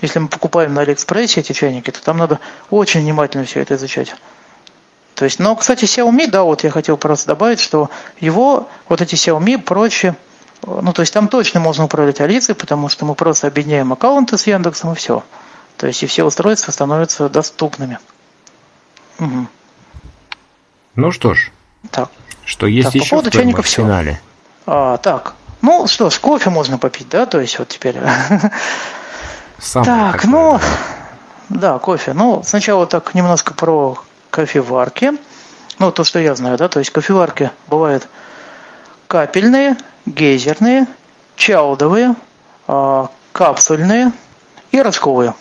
Если 0.00 0.18
мы 0.18 0.26
покупаем 0.26 0.74
на 0.74 0.80
Алиэкспрессе 0.80 1.40
эти 1.40 1.52
чайники, 1.52 1.92
то 1.92 2.02
там 2.02 2.18
надо 2.18 2.40
очень 2.70 3.02
внимательно 3.02 3.44
все 3.44 3.60
это 3.60 3.76
изучать. 3.76 4.14
То 5.18 5.24
есть, 5.24 5.40
но, 5.40 5.56
кстати, 5.56 5.84
Xiaomi, 5.84 6.30
да, 6.30 6.44
вот 6.44 6.62
я 6.62 6.70
хотел 6.70 6.96
просто 6.96 7.26
добавить, 7.26 7.58
что 7.58 7.90
его, 8.20 8.68
вот 8.88 9.00
эти 9.00 9.16
Xiaomi 9.16 9.58
проще, 9.58 10.14
ну, 10.64 10.92
то 10.92 11.02
есть 11.02 11.12
там 11.12 11.26
точно 11.26 11.58
можно 11.58 11.86
управлять 11.86 12.20
Алисой, 12.20 12.54
потому 12.54 12.88
что 12.88 13.04
мы 13.04 13.16
просто 13.16 13.48
объединяем 13.48 13.92
аккаунты 13.92 14.38
с 14.38 14.46
Яндексом 14.46 14.92
и 14.92 14.94
все. 14.94 15.24
То 15.76 15.88
есть 15.88 16.04
и 16.04 16.06
все 16.06 16.22
устройства 16.22 16.70
становятся 16.70 17.28
доступными. 17.28 17.98
Угу. 19.18 19.48
Ну 20.94 21.10
что 21.10 21.34
ж. 21.34 21.50
Так. 21.90 22.10
Что 22.44 22.68
есть 22.68 22.86
так, 22.86 22.94
еще 22.94 23.04
по 23.06 23.10
поводу 23.10 23.30
чайников 23.32 23.66
в 23.66 23.70
финале? 23.70 24.20
А, 24.66 24.98
так, 24.98 25.34
ну 25.62 25.88
что 25.88 26.10
ж, 26.10 26.18
кофе 26.20 26.50
можно 26.50 26.78
попить, 26.78 27.08
да, 27.08 27.26
то 27.26 27.40
есть 27.40 27.58
вот 27.58 27.66
теперь. 27.66 27.96
Сам 29.58 29.84
так, 29.84 30.24
ну, 30.26 30.60
да, 31.48 31.80
кофе. 31.80 32.12
Ну, 32.12 32.44
сначала 32.44 32.86
так 32.86 33.16
немножко 33.16 33.52
про 33.52 33.98
кофеварки. 34.30 35.12
Ну, 35.78 35.92
то, 35.92 36.04
что 36.04 36.18
я 36.18 36.34
знаю, 36.34 36.58
да, 36.58 36.68
то 36.68 36.80
есть 36.80 36.90
кофеварки 36.90 37.50
бывают 37.68 38.08
капельные, 39.06 39.76
гейзерные, 40.06 40.86
чаудовые, 41.36 42.14
э, 42.66 43.06
капсульные 43.32 44.12
и 44.72 44.82
рожковые. 44.82 45.34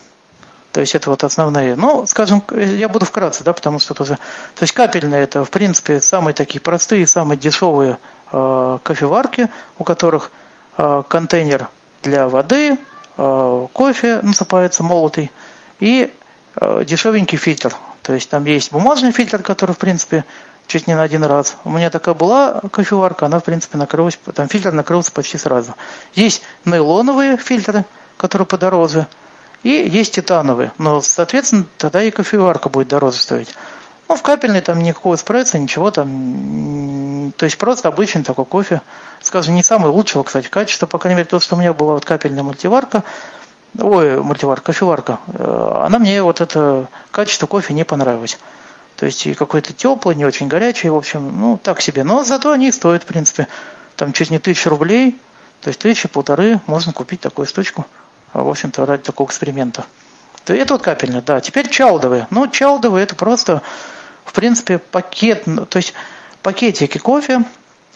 То 0.72 0.82
есть 0.82 0.94
это 0.94 1.10
вот 1.10 1.24
основные. 1.24 1.76
Ну, 1.76 2.06
скажем, 2.06 2.44
я 2.52 2.88
буду 2.88 3.06
вкратце, 3.06 3.44
да, 3.44 3.54
потому 3.54 3.80
что 3.80 3.96
тоже... 3.96 4.16
То 4.56 4.64
есть 4.64 4.74
капельные 4.74 5.24
это, 5.24 5.44
в 5.44 5.50
принципе, 5.50 6.02
самые 6.02 6.36
такие 6.36 6.62
простые, 6.62 7.08
самые 7.08 7.38
дешевые 7.38 7.98
э, 8.32 8.78
кофеварки, 8.84 9.50
у 9.80 9.84
которых 9.84 10.32
э, 10.78 11.04
контейнер 11.08 11.70
для 12.04 12.30
воды, 12.30 12.78
кофе 13.18 14.20
насыпается 14.22 14.84
молотый 14.84 15.32
и 15.80 16.14
дешевенький 16.86 17.40
фильтр. 17.40 17.76
То 18.08 18.14
есть 18.14 18.30
там 18.30 18.46
есть 18.46 18.72
бумажный 18.72 19.12
фильтр, 19.12 19.44
который, 19.44 19.76
в 19.76 19.78
принципе, 19.78 20.24
чуть 20.66 20.88
не 20.88 20.96
на 20.96 21.04
один 21.04 21.26
раз. 21.26 21.58
У 21.66 21.70
меня 21.70 21.90
такая 21.90 22.16
была 22.16 22.62
кофеварка, 22.72 23.26
она, 23.26 23.42
в 23.42 23.44
принципе, 23.44 23.78
накрылась, 23.78 24.18
там 24.34 24.48
фильтр 24.48 24.72
накрылся 24.72 25.12
почти 25.12 25.38
сразу. 25.38 25.76
Есть 26.16 26.42
нейлоновые 26.64 27.36
фильтры, 27.36 27.84
которые 28.16 28.46
подороже, 28.46 29.08
и 29.62 29.72
есть 29.72 30.16
титановые. 30.16 30.72
Но, 30.78 31.02
соответственно, 31.02 31.66
тогда 31.78 32.02
и 32.02 32.10
кофеварка 32.10 32.70
будет 32.70 32.88
дороже 32.88 33.18
стоить. 33.18 33.54
Ну, 34.08 34.16
в 34.16 34.22
капельной 34.22 34.62
там 34.62 34.82
никакого 34.82 35.16
эспрессо, 35.16 35.58
ничего 35.58 35.92
там. 35.92 37.34
То 37.36 37.44
есть 37.44 37.58
просто 37.58 37.90
обычный 37.90 38.24
такой 38.24 38.46
кофе. 38.46 38.82
Скажем, 39.20 39.54
не 39.54 39.64
самый 39.64 39.92
лучшего, 39.92 40.24
кстати, 40.24 40.48
качества. 40.48 40.88
По 40.88 40.98
крайней 40.98 41.18
мере, 41.18 41.28
то, 41.28 41.42
что 41.42 41.58
у 41.58 41.60
меня 41.60 41.74
была 41.74 41.96
вот 41.96 42.06
капельная 42.06 42.44
мультиварка– 42.44 43.04
ой, 43.78 44.22
мультиварка, 44.22 44.68
кофеварка, 44.68 45.20
э, 45.28 45.82
она 45.86 46.00
мне 46.00 46.22
вот 46.24 46.42
это 46.42 46.88
качество 47.12 47.48
кофе 47.48 47.74
не 47.74 47.86
понравилось. 47.86 48.40
То 48.96 49.06
есть 49.06 49.28
и 49.28 49.34
какой-то 49.34 49.74
теплый, 49.74 50.16
не 50.16 50.26
очень 50.26 50.48
горячий, 50.48 50.90
в 50.90 50.96
общем, 50.96 51.40
ну 51.40 51.60
так 51.62 51.82
себе. 51.82 52.04
Но 52.04 52.24
зато 52.24 52.52
они 52.52 52.72
стоят, 52.72 53.04
в 53.04 53.06
принципе, 53.06 53.48
там 53.96 54.12
чуть 54.12 54.32
не 54.32 54.40
тысячу 54.40 54.70
рублей, 54.70 55.20
то 55.62 55.70
есть 55.70 55.80
тысячи, 55.80 56.08
полторы 56.08 56.62
можно 56.66 56.94
купить 56.94 57.22
такую 57.22 57.46
штучку, 57.46 57.86
а, 58.34 58.44
в 58.44 58.50
общем-то, 58.50 58.86
ради 58.86 59.04
такого 59.04 59.28
эксперимента. 59.28 59.86
То 60.46 60.54
это 60.54 60.74
вот 60.74 60.82
капельно, 60.82 61.22
да. 61.22 61.42
Теперь 61.42 61.70
чаудовые. 61.70 62.28
Ну, 62.30 62.48
чаудовые 62.48 63.04
это 63.04 63.16
просто, 63.16 63.62
в 64.24 64.34
принципе, 64.34 64.78
пакет, 64.80 65.44
ну, 65.46 65.66
то 65.66 65.78
есть 65.78 65.94
пакетики 66.42 66.98
кофе, 66.98 67.44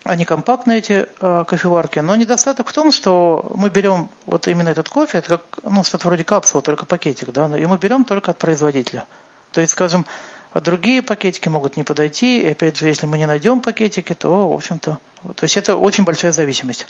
они 0.03 0.25
компактные, 0.25 0.79
эти 0.79 1.07
э, 1.19 1.45
кофеварки, 1.47 1.99
но 1.99 2.15
недостаток 2.15 2.67
в 2.67 2.73
том, 2.73 2.91
что 2.91 3.51
мы 3.55 3.69
берем 3.69 4.09
вот 4.25 4.47
именно 4.47 4.69
этот 4.69 4.89
кофе, 4.89 5.19
это 5.19 5.37
как, 5.37 5.63
ну, 5.63 5.83
что-то 5.83 6.07
вроде 6.07 6.23
капсулы, 6.23 6.63
только 6.63 6.85
пакетик, 6.85 7.31
да, 7.31 7.45
и 7.57 7.65
мы 7.65 7.77
берем 7.77 8.03
только 8.03 8.31
от 8.31 8.37
производителя. 8.37 9.05
То 9.51 9.61
есть, 9.61 9.73
скажем, 9.73 10.05
другие 10.53 11.01
пакетики 11.03 11.49
могут 11.49 11.77
не 11.77 11.83
подойти, 11.83 12.41
и 12.41 12.47
опять 12.47 12.77
же, 12.77 12.87
если 12.87 13.05
мы 13.05 13.17
не 13.17 13.27
найдем 13.27 13.61
пакетики, 13.61 14.13
то, 14.13 14.49
в 14.49 14.53
общем-то, 14.53 14.97
то 15.35 15.43
есть 15.43 15.57
это 15.57 15.75
очень 15.75 16.03
большая 16.03 16.31
зависимость. 16.31 16.87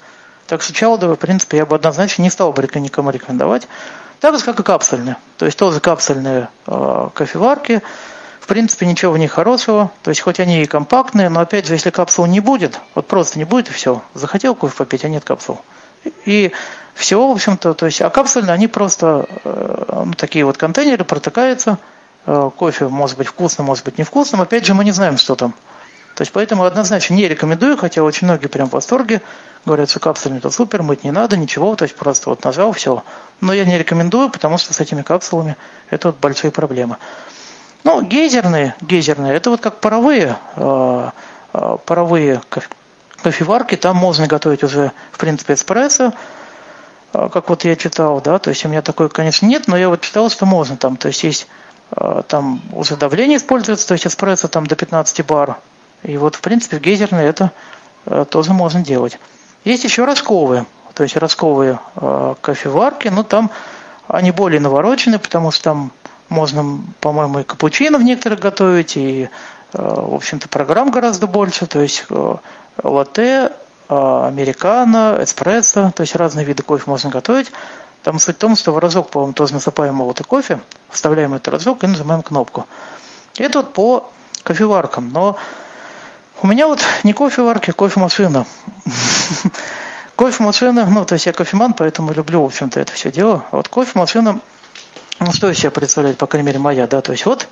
Так 0.47 0.61
что 0.61 0.73
чаудовые, 0.73 1.17
в 1.17 1.19
принципе, 1.19 1.57
я 1.57 1.65
бы 1.65 1.75
однозначно 1.75 2.23
не 2.23 2.29
стал 2.29 2.53
бы 2.53 2.61
никому 2.75 3.09
рекомендовать. 3.09 3.67
Так 4.19 4.37
же, 4.37 4.45
как 4.45 4.59
и 4.59 4.63
капсульные. 4.63 5.17
То 5.37 5.45
есть 5.45 5.57
тоже 5.57 5.79
капсульные 5.79 6.49
э, 6.67 7.09
кофеварки, 7.13 7.81
принципе, 8.51 8.85
ничего 8.85 9.13
в 9.13 9.17
них 9.17 9.31
хорошего. 9.31 9.91
То 10.03 10.11
есть, 10.11 10.19
хоть 10.19 10.41
они 10.41 10.61
и 10.61 10.65
компактные, 10.65 11.29
но 11.29 11.39
опять 11.39 11.67
же, 11.67 11.73
если 11.73 11.89
капсул 11.89 12.25
не 12.25 12.41
будет, 12.41 12.81
вот 12.95 13.07
просто 13.07 13.39
не 13.39 13.45
будет 13.45 13.69
и 13.69 13.71
все. 13.71 14.03
Захотел 14.13 14.55
кофе 14.55 14.75
попить, 14.75 15.05
а 15.05 15.07
нет 15.07 15.23
капсул. 15.23 15.61
И 16.25 16.51
все, 16.93 17.25
в 17.25 17.31
общем-то, 17.31 17.73
то 17.73 17.85
есть, 17.85 18.01
а 18.01 18.09
капсульные, 18.09 18.53
они 18.53 18.67
просто 18.67 19.25
э, 19.45 20.03
ну, 20.05 20.13
такие 20.15 20.43
вот 20.43 20.57
контейнеры 20.57 21.05
протыкаются. 21.05 21.77
Э, 22.25 22.51
кофе 22.53 22.89
может 22.89 23.17
быть 23.17 23.27
вкусным, 23.27 23.67
может 23.67 23.85
быть 23.85 23.97
невкусным. 23.97 24.41
Опять 24.41 24.65
же, 24.65 24.73
мы 24.73 24.83
не 24.83 24.91
знаем, 24.91 25.15
что 25.15 25.35
там. 25.35 25.53
То 26.15 26.23
есть, 26.23 26.33
поэтому 26.33 26.65
однозначно 26.65 27.13
не 27.13 27.29
рекомендую, 27.29 27.77
хотя 27.77 28.03
очень 28.03 28.27
многие 28.27 28.47
прям 28.47 28.67
в 28.67 28.73
восторге. 28.73 29.21
Говорят, 29.65 29.89
что 29.89 30.01
капсульный 30.01 30.39
это 30.39 30.49
супер, 30.49 30.83
мыть 30.83 31.05
не 31.05 31.11
надо, 31.11 31.37
ничего, 31.37 31.73
то 31.77 31.83
есть 31.83 31.95
просто 31.95 32.29
вот 32.29 32.43
нажал, 32.43 32.73
все. 32.73 33.05
Но 33.39 33.53
я 33.53 33.63
не 33.63 33.77
рекомендую, 33.77 34.29
потому 34.29 34.57
что 34.57 34.73
с 34.73 34.81
этими 34.81 35.03
капсулами 35.03 35.55
это 35.89 36.09
вот 36.09 36.17
большие 36.19 36.51
проблемы. 36.51 36.97
Ну, 37.83 38.01
гейзерные, 38.03 38.75
гейзерные, 38.81 39.33
это 39.33 39.49
вот 39.49 39.61
как 39.61 39.79
паровые, 39.79 40.37
э, 40.55 41.09
э, 41.53 41.77
паровые 41.85 42.41
кофеварки, 43.23 43.75
там 43.75 43.95
можно 43.95 44.27
готовить 44.27 44.63
уже, 44.63 44.91
в 45.11 45.17
принципе, 45.17 45.53
эспрессо. 45.53 46.13
а, 47.13 47.29
как 47.29 47.49
вот 47.49 47.65
я 47.65 47.75
читал, 47.75 48.21
да, 48.21 48.39
то 48.39 48.49
есть 48.49 48.65
у 48.65 48.69
меня 48.69 48.81
такой, 48.81 49.09
конечно, 49.09 49.45
нет, 49.45 49.67
но 49.67 49.77
я 49.77 49.89
вот 49.89 50.01
читал, 50.01 50.29
что 50.29 50.45
можно 50.45 50.77
там, 50.77 50.95
то 50.95 51.07
есть 51.07 51.23
есть 51.23 51.47
там 52.27 52.61
уже 52.71 52.95
давление 52.95 53.37
используется, 53.37 53.85
то 53.85 53.95
есть 53.95 54.07
эспрессо 54.07 54.47
там 54.47 54.65
до 54.65 54.77
15 54.77 55.25
бар, 55.25 55.57
и 56.03 56.15
вот, 56.15 56.35
в 56.35 56.41
принципе, 56.41 56.77
в 56.77 56.81
гейзерной 56.81 57.25
это 57.25 57.51
тоже 58.29 58.53
можно 58.53 58.81
делать. 58.81 59.19
Есть 59.65 59.83
еще 59.83 60.05
росковые, 60.05 60.65
то 60.93 61.03
есть 61.03 61.17
росковые 61.17 61.79
кофеварки, 62.39 63.09
но 63.09 63.23
там 63.23 63.51
они 64.07 64.31
более 64.31 64.61
наворочены, 64.61 65.19
потому 65.19 65.51
что 65.51 65.63
там 65.63 65.91
можно, 66.31 66.81
по-моему, 66.99 67.41
и 67.41 67.43
капучино 67.43 67.99
в 67.99 68.03
некоторых 68.03 68.39
готовить, 68.39 68.97
и, 68.97 69.29
в 69.73 70.15
общем-то, 70.15 70.49
программ 70.49 70.89
гораздо 70.89 71.27
больше, 71.27 71.67
то 71.67 71.79
есть 71.79 72.05
латте, 72.81 73.51
а, 73.93 74.27
американо, 74.27 75.17
эспрессо, 75.19 75.91
то 75.91 76.01
есть 76.01 76.15
разные 76.15 76.45
виды 76.45 76.63
кофе 76.63 76.85
можно 76.87 77.09
готовить. 77.09 77.51
Там 78.03 78.19
суть 78.19 78.37
в 78.37 78.39
том, 78.39 78.55
что 78.55 78.71
в 78.71 78.79
разок, 78.79 79.09
по-моему, 79.09 79.33
тоже 79.33 79.53
насыпаем 79.53 79.95
молотый 79.95 80.25
кофе, 80.25 80.61
вставляем 80.89 81.33
этот 81.33 81.49
разок 81.49 81.83
и 81.83 81.87
нажимаем 81.87 82.21
кнопку. 82.21 82.67
Это 83.37 83.59
вот 83.59 83.73
по 83.73 84.11
кофеваркам. 84.43 85.09
Но 85.09 85.35
у 86.41 86.47
меня 86.47 86.67
вот 86.67 86.79
не 87.03 87.11
кофеварки, 87.11 87.71
а 87.71 87.73
кофемашина. 87.73 88.45
Кофемашина, 90.15 90.85
ну, 90.85 91.03
то 91.03 91.13
есть 91.15 91.25
я 91.25 91.33
кофеман, 91.33 91.73
поэтому 91.73 92.13
люблю, 92.13 92.43
в 92.43 92.45
общем-то, 92.45 92.79
это 92.79 92.93
все 92.93 93.11
дело. 93.11 93.43
Вот 93.51 93.67
кофемашина, 93.67 94.39
ну, 95.21 95.31
что 95.31 95.49
из 95.49 95.59
себя 95.59 95.71
представляет, 95.71 96.17
по 96.17 96.27
крайней 96.27 96.47
мере, 96.47 96.59
моя, 96.59 96.87
да, 96.87 96.99
то 97.01 97.13
есть 97.13 97.25
вот 97.25 97.47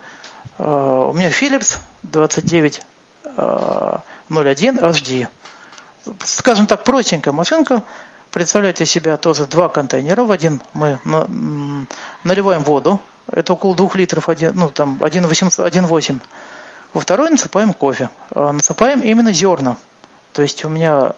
э, 0.58 0.64
у 0.64 1.14
меня 1.14 1.30
Philips 1.30 1.78
2901 2.04 4.80
HD 4.80 5.30
скажем 6.24 6.68
так, 6.68 6.84
простенькая 6.84 7.34
машинка. 7.34 7.84
Представляете 8.32 8.86
себя 8.86 9.18
тоже 9.18 9.48
два 9.48 9.70
контейнера. 9.70 10.24
В 10.24 10.32
один 10.32 10.62
мы 10.74 11.00
наливаем 12.24 12.64
воду. 12.64 13.00
Это 13.32 13.54
около 13.54 13.76
двух 13.76 13.96
литров, 13.96 14.30
один, 14.30 14.56
ну 14.56 14.70
там 14.70 14.98
1,8. 15.02 16.20
Во 16.94 17.02
второй 17.02 17.30
насыпаем 17.30 17.74
кофе. 17.74 18.10
А 18.34 18.52
насыпаем 18.52 19.02
именно 19.02 19.34
зерна. 19.34 19.78
То 20.34 20.41
есть 20.41 20.64
у 20.66 20.70
меня 20.70 21.14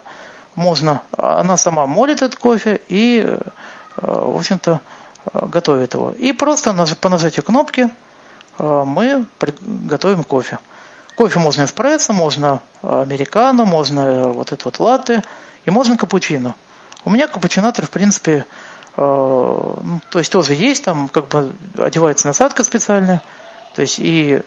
можно, 0.54 1.02
она 1.16 1.56
сама 1.56 1.86
молит 1.86 2.22
этот 2.22 2.38
кофе 2.38 2.80
и, 2.88 3.22
э, 3.24 3.38
в 3.96 4.36
общем-то, 4.36 4.80
готовит 5.32 5.94
его. 5.94 6.10
И 6.12 6.32
просто 6.32 6.74
по 7.00 7.08
нажатию 7.08 7.44
кнопки 7.44 7.90
э, 8.58 8.82
мы 8.86 9.26
готовим 9.40 10.24
кофе. 10.24 10.58
Кофе 11.16 11.38
можно 11.38 11.64
эспрессо, 11.64 12.12
можно 12.12 12.60
американо, 12.82 13.64
можно 13.64 14.00
э, 14.00 14.32
вот 14.32 14.52
это 14.52 14.64
вот 14.64 14.78
латте 14.80 15.22
и 15.64 15.70
можно 15.70 15.96
капучино. 15.96 16.54
У 17.04 17.10
меня 17.10 17.28
капучинатор, 17.28 17.86
в 17.86 17.90
принципе, 17.90 18.46
э, 18.96 19.00
ну, 19.00 20.00
то 20.10 20.18
есть 20.18 20.32
тоже 20.32 20.54
есть, 20.54 20.84
там 20.84 21.08
как 21.08 21.28
бы 21.28 21.54
одевается 21.78 22.26
насадка 22.26 22.64
специальная, 22.64 23.22
то 23.74 23.82
есть 23.82 23.98
и 23.98 24.42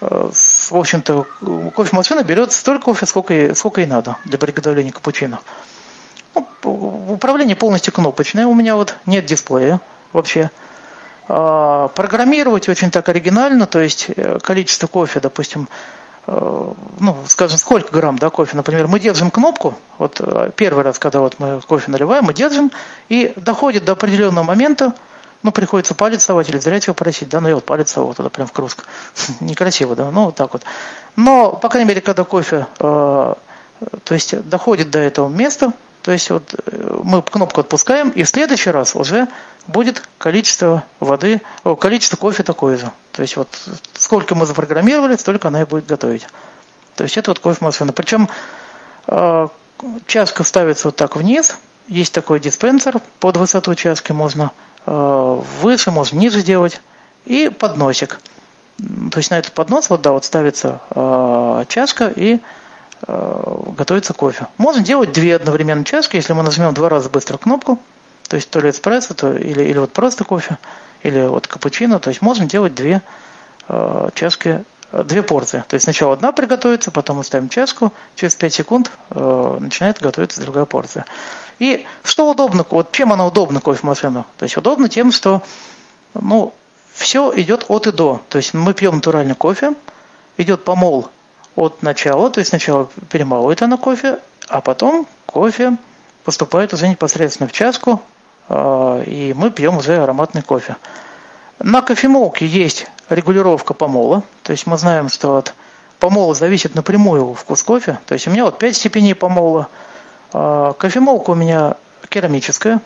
э, 0.00 0.30
в 0.30 0.76
общем-то, 0.76 1.26
кофемашина 1.74 2.22
берет 2.22 2.52
столько 2.52 2.86
кофе, 2.86 3.06
сколько 3.06 3.34
и, 3.34 3.54
сколько 3.54 3.82
и 3.82 3.86
надо 3.86 4.16
для 4.24 4.38
приготовления 4.38 4.92
капучино. 4.92 5.40
Ну, 6.34 6.46
управление 7.12 7.56
полностью 7.56 7.92
кнопочное. 7.92 8.46
У 8.46 8.54
меня 8.54 8.76
вот 8.76 8.96
нет 9.06 9.26
дисплея 9.26 9.80
вообще. 10.12 10.50
А, 11.28 11.88
программировать 11.88 12.68
очень 12.68 12.90
так 12.90 13.08
оригинально, 13.08 13.66
то 13.66 13.80
есть 13.80 14.06
э, 14.16 14.38
количество 14.42 14.86
кофе, 14.86 15.20
допустим, 15.20 15.68
э, 16.26 16.72
ну, 17.00 17.16
скажем, 17.26 17.58
сколько 17.58 17.92
грамм 17.92 18.18
да, 18.18 18.30
кофе, 18.30 18.56
например, 18.56 18.88
мы 18.88 18.98
держим 18.98 19.30
кнопку, 19.30 19.74
вот 19.98 20.20
э, 20.20 20.50
первый 20.56 20.84
раз, 20.84 20.98
когда 20.98 21.20
вот 21.20 21.38
мы 21.38 21.60
кофе 21.60 21.90
наливаем, 21.90 22.24
мы 22.24 22.32
держим, 22.32 22.72
и 23.10 23.34
доходит 23.36 23.84
до 23.84 23.92
определенного 23.92 24.42
момента, 24.42 24.94
ну, 25.42 25.52
приходится 25.52 25.94
палец 25.94 26.24
совать 26.24 26.48
или 26.48 26.58
зря 26.58 26.76
его 26.76 26.94
просить, 26.94 27.28
да, 27.28 27.40
ну, 27.42 27.48
я 27.48 27.56
вот 27.56 27.66
палец 27.66 27.92
совал 27.92 28.14
туда 28.14 28.30
прям 28.30 28.46
в 28.46 28.52
кружку. 28.52 28.84
Некрасиво, 29.40 29.94
да, 29.94 30.10
ну, 30.10 30.26
вот 30.26 30.34
так 30.34 30.54
вот. 30.54 30.62
Но, 31.14 31.52
по 31.52 31.68
крайней 31.68 31.90
мере, 31.90 32.00
когда 32.00 32.24
кофе, 32.24 32.66
то 32.78 33.36
есть 34.08 34.48
доходит 34.48 34.90
до 34.90 34.98
этого 34.98 35.28
места, 35.28 35.72
то 36.08 36.12
есть 36.12 36.30
вот 36.30 36.54
э, 36.54 37.00
мы 37.04 37.20
кнопку 37.20 37.60
отпускаем, 37.60 38.08
и 38.08 38.22
в 38.22 38.28
следующий 38.30 38.70
раз 38.70 38.96
уже 38.96 39.28
будет 39.66 40.08
количество 40.16 40.84
воды, 41.00 41.42
количество 41.78 42.16
кофе 42.16 42.42
такое 42.44 42.78
же. 42.78 42.90
То 43.12 43.20
есть 43.20 43.36
вот 43.36 43.50
сколько 43.92 44.34
мы 44.34 44.46
запрограммировали, 44.46 45.16
столько 45.16 45.48
она 45.48 45.60
и 45.60 45.64
будет 45.66 45.84
готовить. 45.84 46.26
То 46.96 47.04
есть 47.04 47.18
это 47.18 47.30
вот 47.30 47.40
кофемашина. 47.40 47.92
Причем 47.92 48.30
э, 49.06 49.48
чашка 50.06 50.44
ставится 50.44 50.88
вот 50.88 50.96
так 50.96 51.14
вниз, 51.14 51.58
есть 51.88 52.14
такой 52.14 52.40
диспенсер 52.40 53.02
под 53.20 53.36
высоту 53.36 53.74
чашки, 53.74 54.12
можно 54.12 54.52
э, 54.86 55.42
выше, 55.60 55.90
можно 55.90 56.16
ниже 56.16 56.40
сделать, 56.40 56.80
и 57.26 57.50
подносик. 57.50 58.18
То 58.78 59.18
есть 59.18 59.30
на 59.30 59.40
этот 59.40 59.52
поднос 59.52 59.90
вот 59.90 60.00
да, 60.00 60.12
вот 60.12 60.24
ставится 60.24 60.80
чашка 61.68 62.10
и 62.16 62.40
готовится 63.08 64.12
кофе. 64.12 64.48
Можно 64.58 64.82
делать 64.82 65.12
две 65.12 65.36
одновременно 65.36 65.84
чашки, 65.84 66.16
если 66.16 66.34
мы 66.34 66.42
нажмем 66.42 66.74
два 66.74 66.90
раза 66.90 67.08
быстро 67.08 67.38
кнопку, 67.38 67.78
то 68.28 68.36
есть 68.36 68.50
то 68.50 68.60
ли 68.60 68.70
эспрессо, 68.70 69.14
то, 69.14 69.34
или, 69.34 69.64
или 69.64 69.78
вот 69.78 69.92
просто 69.92 70.24
кофе, 70.24 70.58
или 71.02 71.26
вот 71.26 71.46
капучино, 71.46 71.98
то 71.98 72.10
есть 72.10 72.20
можно 72.20 72.44
делать 72.44 72.74
две 72.74 73.00
э, 73.68 74.08
чашки, 74.14 74.64
э, 74.92 75.02
две 75.04 75.22
порции. 75.22 75.64
То 75.66 75.74
есть 75.74 75.84
сначала 75.84 76.12
одна 76.12 76.32
приготовится, 76.32 76.90
потом 76.90 77.16
мы 77.16 77.24
ставим 77.24 77.48
чашку, 77.48 77.92
через 78.14 78.34
5 78.34 78.54
секунд 78.54 78.92
э, 79.10 79.56
начинает 79.58 80.00
готовиться 80.00 80.42
другая 80.42 80.66
порция. 80.66 81.06
И 81.58 81.86
что 82.04 82.30
удобно, 82.30 82.66
вот 82.68 82.92
чем 82.92 83.12
она 83.12 83.26
удобна 83.26 83.60
кофемашину? 83.60 84.26
То 84.36 84.42
есть 84.42 84.56
удобно 84.58 84.90
тем, 84.90 85.10
что 85.10 85.42
ну, 86.12 86.54
все 86.92 87.32
идет 87.36 87.64
от 87.68 87.86
и 87.86 87.92
до. 87.92 88.20
То 88.28 88.36
есть 88.36 88.52
мы 88.52 88.74
пьем 88.74 88.96
натуральный 88.96 89.34
кофе, 89.34 89.74
идет 90.36 90.64
помол 90.64 91.08
от 91.56 91.82
начала, 91.82 92.30
то 92.30 92.38
есть 92.38 92.50
сначала 92.50 92.88
перемалывает 93.10 93.62
она 93.62 93.76
кофе, 93.76 94.20
а 94.48 94.60
потом 94.60 95.06
кофе 95.26 95.76
поступает 96.24 96.72
уже 96.72 96.88
непосредственно 96.88 97.48
в 97.48 97.52
чашку, 97.52 98.02
а, 98.48 99.02
и 99.02 99.32
мы 99.34 99.50
пьем 99.50 99.78
уже 99.78 99.96
ароматный 99.96 100.42
кофе. 100.42 100.76
На 101.58 101.82
кофемолке 101.82 102.46
есть 102.46 102.86
регулировка 103.08 103.74
помола, 103.74 104.22
то 104.42 104.52
есть 104.52 104.66
мы 104.66 104.78
знаем, 104.78 105.08
что 105.08 105.36
от 105.36 105.54
помола 105.98 106.34
зависит 106.34 106.74
напрямую 106.74 107.34
вкус 107.34 107.62
кофе, 107.62 107.98
то 108.06 108.14
есть 108.14 108.28
у 108.28 108.30
меня 108.30 108.44
вот 108.44 108.58
5 108.58 108.76
степеней 108.76 109.14
помола, 109.14 109.68
а, 110.32 110.72
кофемолка 110.74 111.30
у 111.30 111.34
меня 111.34 111.76
керамическая, 112.08 112.80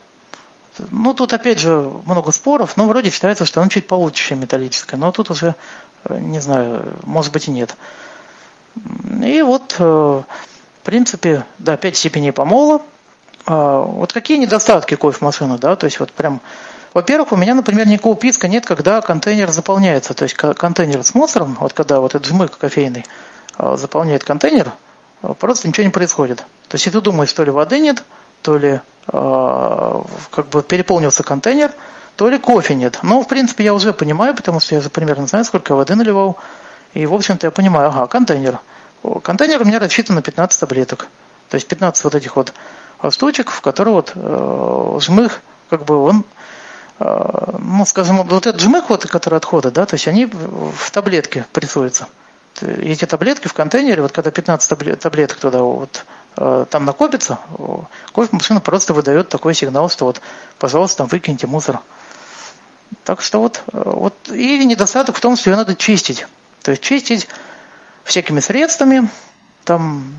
ну, 0.91 1.13
тут 1.15 1.33
опять 1.33 1.59
же 1.59 1.91
много 2.07 2.33
споров, 2.33 2.77
но 2.77 2.87
вроде 2.87 3.11
считается, 3.11 3.45
что 3.45 3.61
она 3.61 3.69
чуть 3.69 3.87
получше, 3.87 4.35
металлическая, 4.35 4.99
но 4.99 5.13
тут 5.13 5.31
уже, 5.31 5.55
э, 6.05 6.19
не 6.19 6.41
знаю, 6.41 6.97
может 7.03 7.33
быть 7.33 7.49
и 7.49 7.51
нет. 7.51 7.77
И 9.23 9.43
вот, 9.43 9.77
э, 9.79 9.83
в 9.83 10.85
принципе, 10.85 11.45
да, 11.59 11.77
5 11.77 11.97
степеней 11.97 12.33
помола. 12.33 12.83
А, 13.47 13.81
вот 13.83 14.13
какие 14.13 14.39
недостатки 14.39 14.95
кофемашины, 14.95 15.59
да, 15.59 15.77
то 15.77 15.87
есть 15.87 16.01
вот 16.01 16.13
прям, 16.13 16.41
во-первых, 16.95 17.33
у 17.33 17.37
меня, 17.37 17.55
например, 17.55 17.87
никакого 17.89 18.17
писка 18.17 18.49
нет, 18.49 18.65
когда 18.67 19.01
контейнер 19.01 19.51
заполняется, 19.51 20.15
то 20.15 20.23
есть 20.25 20.35
контейнер 20.35 21.03
с 21.03 21.15
мусором, 21.15 21.57
вот 21.61 21.73
когда 21.73 22.01
вот 22.01 22.15
этот 22.15 22.27
жмык 22.27 22.57
кофейный 22.57 23.05
а, 23.57 23.77
заполняет 23.77 24.25
контейнер, 24.25 24.73
просто 25.39 25.69
ничего 25.69 25.85
не 25.85 25.93
происходит. 25.93 26.39
То 26.69 26.77
есть 26.77 26.87
и 26.87 26.91
ты 26.91 27.01
думаешь, 27.01 27.33
то 27.33 27.45
ли 27.45 27.51
воды 27.51 27.79
нет, 27.79 28.03
то 28.43 28.57
ли 28.57 28.81
как 29.07 30.49
бы 30.51 30.63
переполнился 30.63 31.23
контейнер, 31.25 31.73
то 32.17 32.29
ли 32.29 32.39
кофе 32.39 32.75
нет. 32.75 33.01
Но, 33.03 33.23
в 33.23 33.29
принципе, 33.29 33.65
я 33.65 33.75
уже 33.75 33.93
понимаю, 33.93 34.35
потому 34.35 34.61
что 34.61 34.75
я 34.75 34.81
же 34.81 34.91
примерно 34.91 35.27
знаю, 35.27 35.45
сколько 35.45 35.75
воды 35.75 35.95
наливал, 35.95 36.39
и, 36.95 37.07
в 37.07 37.15
общем-то, 37.15 37.47
я 37.47 37.51
понимаю, 37.51 37.89
ага, 37.89 38.07
контейнер. 38.07 38.61
Контейнер 39.23 39.63
у 39.63 39.65
меня 39.65 39.79
рассчитан 39.79 40.17
на 40.17 40.23
15 40.23 40.61
таблеток. 40.61 41.09
То 41.49 41.57
есть 41.57 41.67
15 41.67 42.05
вот 42.05 42.15
этих 42.15 42.37
вот 42.37 42.53
штучек, 43.11 43.51
в 43.51 43.61
которые 43.61 43.95
вот 43.95 44.13
э, 44.15 44.99
жмых, 45.01 45.41
как 45.69 45.85
бы 45.85 45.97
он, 45.97 46.25
э, 47.01 47.59
ну, 47.59 47.85
скажем, 47.85 48.23
вот 48.23 48.47
этот 48.47 48.61
жмых, 48.61 48.91
вот, 48.91 49.07
который 49.07 49.37
отходы, 49.37 49.71
да, 49.71 49.87
то 49.87 49.95
есть 49.95 50.07
они 50.07 50.27
в 50.27 50.91
таблетке 50.93 51.47
прессуются. 51.53 52.09
Эти 52.61 53.07
таблетки 53.07 53.49
в 53.49 53.55
контейнере, 53.55 54.03
вот 54.03 54.13
когда 54.13 54.31
15 54.31 55.01
таблеток 55.01 55.39
туда 55.39 55.63
вот 55.63 56.05
э, 56.37 56.67
там 56.71 56.85
накопится, 56.85 57.39
кофемашина 58.15 58.61
просто 58.61 58.95
выдает 58.95 59.29
такой 59.29 59.55
сигнал, 59.55 59.91
что 59.91 60.05
вот, 60.05 60.21
пожалуйста, 60.59 60.99
там 60.99 61.09
выкиньте 61.09 61.47
мусор. 61.47 61.81
Так 63.05 63.21
что 63.21 63.41
вот, 63.41 63.63
э, 63.73 63.83
вот 63.85 64.15
и 64.31 64.65
недостаток 64.65 65.17
в 65.17 65.21
том, 65.21 65.37
что 65.37 65.51
ее 65.51 65.57
надо 65.57 65.75
чистить. 65.75 66.27
То 66.63 66.71
есть 66.71 66.83
чистить 66.83 67.29
всякими 68.05 68.41
средствами, 68.41 69.09
там, 69.65 70.15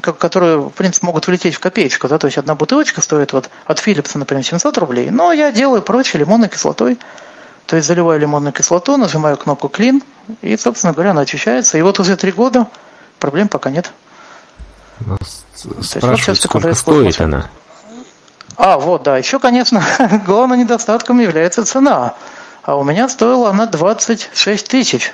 которые, 0.00 0.58
в 0.58 0.70
принципе, 0.70 1.06
могут 1.06 1.26
влететь 1.26 1.54
в 1.54 1.60
копеечку, 1.60 2.08
да, 2.08 2.18
то 2.18 2.26
есть 2.26 2.38
одна 2.38 2.54
бутылочка 2.54 3.00
стоит 3.00 3.32
вот 3.32 3.50
от 3.66 3.86
Philips, 3.86 4.16
например, 4.16 4.44
700 4.44 4.78
рублей, 4.78 5.10
но 5.10 5.32
я 5.32 5.52
делаю 5.52 5.82
проще 5.82 6.18
лимонной 6.18 6.48
кислотой, 6.48 6.98
то 7.66 7.76
есть 7.76 7.86
заливаю 7.86 8.20
лимонную 8.20 8.52
кислоту, 8.52 8.96
нажимаю 8.96 9.36
кнопку 9.36 9.68
Clean, 9.68 10.02
и, 10.40 10.56
собственно 10.56 10.92
говоря, 10.92 11.12
она 11.12 11.22
очищается, 11.22 11.78
и 11.78 11.82
вот 11.82 12.00
уже 12.00 12.16
три 12.16 12.32
года 12.32 12.66
проблем 13.18 13.48
пока 13.48 13.70
нет. 13.70 13.92
Спрашивают, 15.80 16.40
сколько 16.40 16.74
стоит 16.74 17.20
она? 17.20 17.48
А, 18.56 18.78
вот, 18.78 19.02
да. 19.02 19.16
Еще, 19.16 19.38
конечно, 19.38 19.82
главным 20.26 20.58
недостатком 20.58 21.20
является 21.20 21.64
цена. 21.64 22.14
А 22.62 22.76
у 22.76 22.84
меня 22.84 23.08
стоила 23.08 23.50
она 23.50 23.66
26 23.66 24.68
тысяч. 24.68 25.12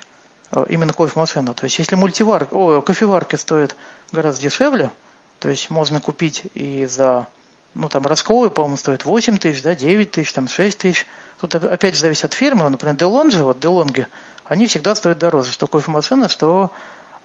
Э, 0.51 0.65
именно 0.69 0.93
кофемашина. 0.93 1.53
То 1.53 1.65
есть, 1.65 1.77
если 1.79 1.95
мультиварка, 1.95 2.53
о, 2.53 2.81
кофеварки 2.81 3.35
стоят 3.35 3.75
гораздо 4.11 4.41
дешевле, 4.41 4.91
то 5.39 5.49
есть 5.49 5.69
можно 5.69 6.01
купить 6.01 6.43
и 6.53 6.85
за, 6.85 7.27
ну 7.75 7.87
там 7.87 8.05
расколы, 8.05 8.49
по-моему, 8.49 8.77
стоят 8.77 9.05
8 9.05 9.37
тысяч, 9.37 9.61
да, 9.61 9.75
9 9.75 10.11
тысяч, 10.11 10.33
там 10.33 10.47
6 10.47 10.77
тысяч. 10.77 11.05
Тут 11.39 11.55
опять 11.55 11.95
же 11.95 12.01
зависит 12.01 12.25
от 12.25 12.33
фирмы. 12.33 12.67
Например, 12.69 12.95
Делонжи, 12.95 13.43
вот 13.43 13.59
Делонги, 13.59 14.07
они 14.43 14.67
всегда 14.67 14.95
стоят 14.95 15.19
дороже, 15.19 15.51
что 15.51 15.67
кофемашина, 15.67 16.27
что 16.29 16.71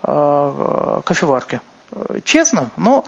э, 0.02 1.00
кофеварки. 1.04 1.60
Э, 1.92 2.20
честно, 2.24 2.70
но 2.76 3.04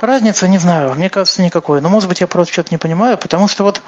разница, 0.00 0.48
не 0.48 0.58
знаю, 0.58 0.94
мне 0.94 1.08
кажется, 1.08 1.42
никакой. 1.42 1.80
Но, 1.80 1.88
может 1.88 2.08
быть, 2.08 2.20
я 2.20 2.26
просто 2.26 2.52
что-то 2.52 2.68
не 2.72 2.78
понимаю, 2.78 3.16
потому 3.16 3.46
что 3.46 3.62
вот 3.62 3.80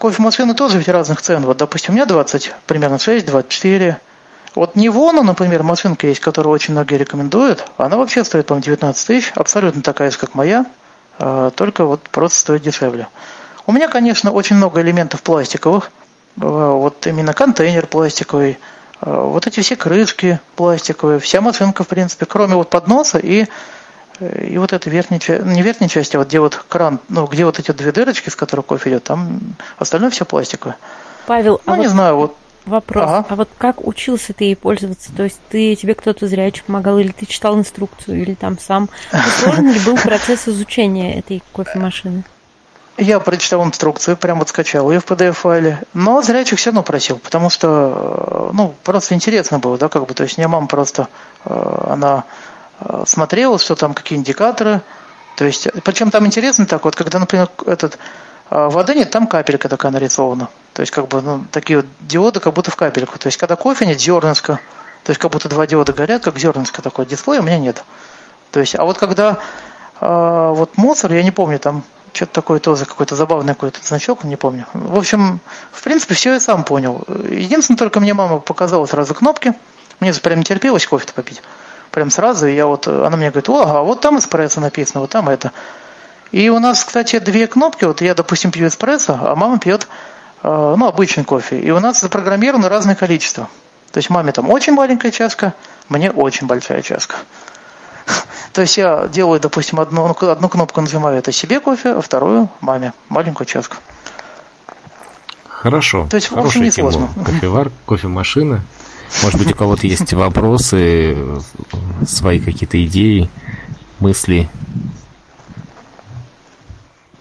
кофемашины 0.00 0.54
тоже 0.54 0.78
ведь 0.78 0.88
разных 0.88 1.20
цен. 1.20 1.44
Вот, 1.44 1.58
допустим, 1.58 1.92
у 1.92 1.96
меня 1.96 2.06
20, 2.06 2.54
примерно 2.66 2.98
6, 2.98 3.26
24. 3.26 4.00
Вот 4.54 4.76
Нивона, 4.76 5.22
например, 5.22 5.62
машинка 5.64 6.06
есть, 6.06 6.20
которую 6.20 6.52
очень 6.52 6.74
многие 6.74 6.96
рекомендуют. 6.96 7.64
Она 7.76 7.96
вообще 7.96 8.24
стоит, 8.24 8.46
по-моему, 8.46 8.64
19 8.64 9.06
тысяч. 9.06 9.32
Абсолютно 9.34 9.82
такая 9.82 10.10
же, 10.10 10.18
как 10.18 10.34
моя. 10.34 10.66
А, 11.18 11.50
только 11.50 11.84
вот 11.84 12.02
просто 12.02 12.38
стоит 12.38 12.62
дешевле. 12.62 13.08
У 13.66 13.72
меня, 13.72 13.88
конечно, 13.88 14.30
очень 14.30 14.56
много 14.56 14.80
элементов 14.80 15.22
пластиковых. 15.22 15.90
А, 16.40 16.72
вот 16.72 17.04
именно 17.06 17.34
контейнер 17.34 17.88
пластиковый. 17.88 18.58
А, 19.00 19.22
вот 19.22 19.46
эти 19.48 19.60
все 19.60 19.74
крышки 19.74 20.38
пластиковые. 20.54 21.18
Вся 21.18 21.40
машинка, 21.40 21.82
в 21.82 21.88
принципе, 21.88 22.24
кроме 22.24 22.54
вот 22.54 22.70
подноса 22.70 23.18
и 23.18 23.46
и 24.20 24.58
вот 24.58 24.72
эта 24.72 24.90
верхняя 24.90 25.18
часть, 25.18 25.44
не 25.44 25.60
верхняя 25.60 25.88
часть, 25.88 26.14
а 26.14 26.18
вот 26.18 26.28
где 26.28 26.38
вот 26.38 26.64
кран, 26.68 27.00
ну, 27.08 27.26
где 27.26 27.44
вот 27.44 27.58
эти 27.58 27.72
две 27.72 27.90
дырочки, 27.90 28.30
с 28.30 28.36
которых 28.36 28.66
кофе 28.66 28.90
идет, 28.90 29.02
там 29.02 29.40
остальное 29.76 30.10
все 30.10 30.24
пластиковое. 30.24 30.76
Павел, 31.26 31.60
ну, 31.66 31.72
а 31.72 31.76
не 31.76 31.86
вот 31.86 31.90
знаю, 31.90 32.16
вот 32.16 32.36
вопрос. 32.66 33.04
Ага. 33.04 33.26
А 33.28 33.34
вот 33.36 33.48
как 33.58 33.86
учился 33.86 34.32
ты 34.32 34.44
ей 34.44 34.56
пользоваться? 34.56 35.10
То 35.14 35.24
есть 35.24 35.40
ты 35.48 35.74
тебе 35.76 35.94
кто-то 35.94 36.26
зрячий 36.26 36.62
помогал, 36.64 36.98
или 36.98 37.12
ты 37.12 37.26
читал 37.26 37.58
инструкцию, 37.58 38.22
или 38.22 38.34
там 38.34 38.58
сам? 38.58 38.88
Сложен 39.40 39.72
ли 39.72 39.80
был 39.80 39.96
процесс 39.96 40.48
изучения 40.48 41.18
этой 41.18 41.42
кофемашины? 41.52 42.24
Я 42.96 43.18
прочитал 43.18 43.64
инструкцию, 43.64 44.16
прям 44.16 44.38
вот 44.38 44.50
скачал 44.50 44.88
ее 44.90 45.00
в 45.00 45.06
PDF-файле, 45.06 45.80
но 45.94 46.22
зрячих 46.22 46.60
все 46.60 46.70
равно 46.70 46.84
просил, 46.84 47.18
потому 47.18 47.50
что, 47.50 48.50
ну, 48.52 48.72
просто 48.84 49.16
интересно 49.16 49.58
было, 49.58 49.76
да, 49.76 49.88
как 49.88 50.06
бы, 50.06 50.14
то 50.14 50.22
есть 50.22 50.38
мне 50.38 50.46
мама 50.46 50.68
просто, 50.68 51.08
э, 51.44 51.86
она 51.90 52.22
э, 52.78 53.02
смотрела, 53.04 53.58
что 53.58 53.74
там, 53.74 53.94
какие 53.94 54.16
индикаторы, 54.16 54.80
то 55.36 55.44
есть, 55.44 55.66
причем 55.82 56.12
там 56.12 56.24
интересно 56.24 56.66
так, 56.66 56.84
вот, 56.84 56.94
когда, 56.94 57.18
например, 57.18 57.48
этот, 57.66 57.98
э, 58.50 58.68
воды 58.68 58.94
нет, 58.94 59.10
там 59.10 59.26
капелька 59.26 59.68
такая 59.68 59.92
нарисована, 59.92 60.48
то 60.72 60.80
есть, 60.80 60.92
как 60.92 61.08
бы, 61.08 61.20
ну, 61.22 61.44
такие 61.50 61.78
вот 61.78 61.86
диоды, 62.00 62.40
как 62.40 62.54
будто 62.54 62.70
в 62.70 62.76
капельку, 62.76 63.18
то 63.18 63.28
есть, 63.28 63.38
когда 63.38 63.56
кофе 63.56 63.86
нет, 63.86 64.00
зернышко, 64.00 64.60
то 65.04 65.10
есть, 65.10 65.20
как 65.20 65.30
будто 65.30 65.48
два 65.48 65.66
диода 65.66 65.92
горят, 65.92 66.22
как 66.22 66.38
зернышко 66.38 66.82
такое, 66.82 67.06
дисплей 67.06 67.38
у 67.38 67.42
меня 67.42 67.58
нет. 67.58 67.84
То 68.50 68.60
есть, 68.60 68.74
а 68.76 68.84
вот 68.84 68.98
когда 68.98 69.38
э, 70.00 70.52
вот 70.54 70.76
Моцар, 70.76 71.12
я 71.12 71.22
не 71.22 71.30
помню, 71.30 71.58
там 71.58 71.84
что-то 72.14 72.32
такое 72.32 72.60
тоже, 72.60 72.86
какой-то 72.86 73.16
забавный 73.16 73.54
какой-то 73.54 73.80
значок, 73.82 74.24
не 74.24 74.36
помню. 74.36 74.66
В 74.72 74.96
общем, 74.96 75.40
в 75.72 75.82
принципе, 75.82 76.14
все 76.14 76.34
я 76.34 76.40
сам 76.40 76.64
понял. 76.64 77.04
Единственное, 77.28 77.76
только 77.76 78.00
мне 78.00 78.14
мама 78.14 78.38
показала 78.38 78.86
сразу 78.86 79.14
кнопки. 79.14 79.54
Мне 80.00 80.12
прям 80.14 80.38
не 80.38 80.44
терпелось 80.44 80.86
кофе 80.86 81.06
попить. 81.14 81.42
Прям 81.90 82.10
сразу. 82.10 82.46
И 82.46 82.54
я 82.54 82.66
вот, 82.66 82.86
она 82.86 83.16
мне 83.16 83.30
говорит, 83.30 83.48
о, 83.48 83.62
а 83.62 83.82
вот 83.82 84.00
там 84.00 84.18
эспрессо 84.18 84.60
написано, 84.60 85.00
вот 85.00 85.10
там 85.10 85.28
это. 85.28 85.52
И 86.32 86.48
у 86.48 86.58
нас, 86.58 86.84
кстати, 86.84 87.18
две 87.18 87.46
кнопки. 87.46 87.84
Вот 87.84 88.00
я, 88.00 88.14
допустим, 88.14 88.50
пью 88.50 88.68
эспрессо, 88.68 89.18
а 89.20 89.34
мама 89.34 89.58
пьет, 89.58 89.86
э, 90.42 90.74
ну, 90.76 90.86
обычный 90.86 91.24
кофе. 91.24 91.60
И 91.60 91.70
у 91.70 91.80
нас 91.80 92.00
запрограммировано 92.00 92.68
разное 92.68 92.94
количество. 92.94 93.48
То 93.92 93.98
есть 93.98 94.10
маме 94.10 94.32
там 94.32 94.50
очень 94.50 94.72
маленькая 94.72 95.12
чашка, 95.12 95.54
мне 95.88 96.10
очень 96.10 96.48
большая 96.48 96.82
чашка. 96.82 97.16
То 98.52 98.62
есть 98.62 98.76
я 98.76 99.06
делаю, 99.06 99.38
допустим, 99.38 99.78
одну, 99.78 100.08
ну, 100.08 100.28
одну 100.28 100.48
кнопку 100.48 100.80
нажимаю, 100.80 101.18
это 101.18 101.30
себе 101.30 101.60
кофе, 101.60 101.90
а 101.90 102.00
вторую 102.00 102.48
маме, 102.60 102.92
маленькую 103.08 103.46
чашку. 103.46 103.76
Хорошо. 105.46 106.08
То 106.10 106.16
есть, 106.16 106.30
в 106.30 106.32
общем, 106.32 106.42
Хорошая 106.42 106.62
не 106.64 106.70
тема. 106.70 107.08
Кофевар, 107.24 107.70
кофемашина. 107.86 108.62
Может 109.22 109.38
быть, 109.38 109.52
у 109.52 109.54
кого-то 109.54 109.86
есть 109.86 110.12
вопросы, 110.12 111.16
свои 112.06 112.40
какие-то 112.40 112.84
идеи, 112.84 113.30
мысли. 114.00 114.50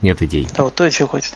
Нет 0.04 0.22
идей. 0.22 0.48
Да, 0.56 0.64
вот 0.64 0.76
то 0.76 0.84
еще 0.84 1.08
хочет. 1.08 1.34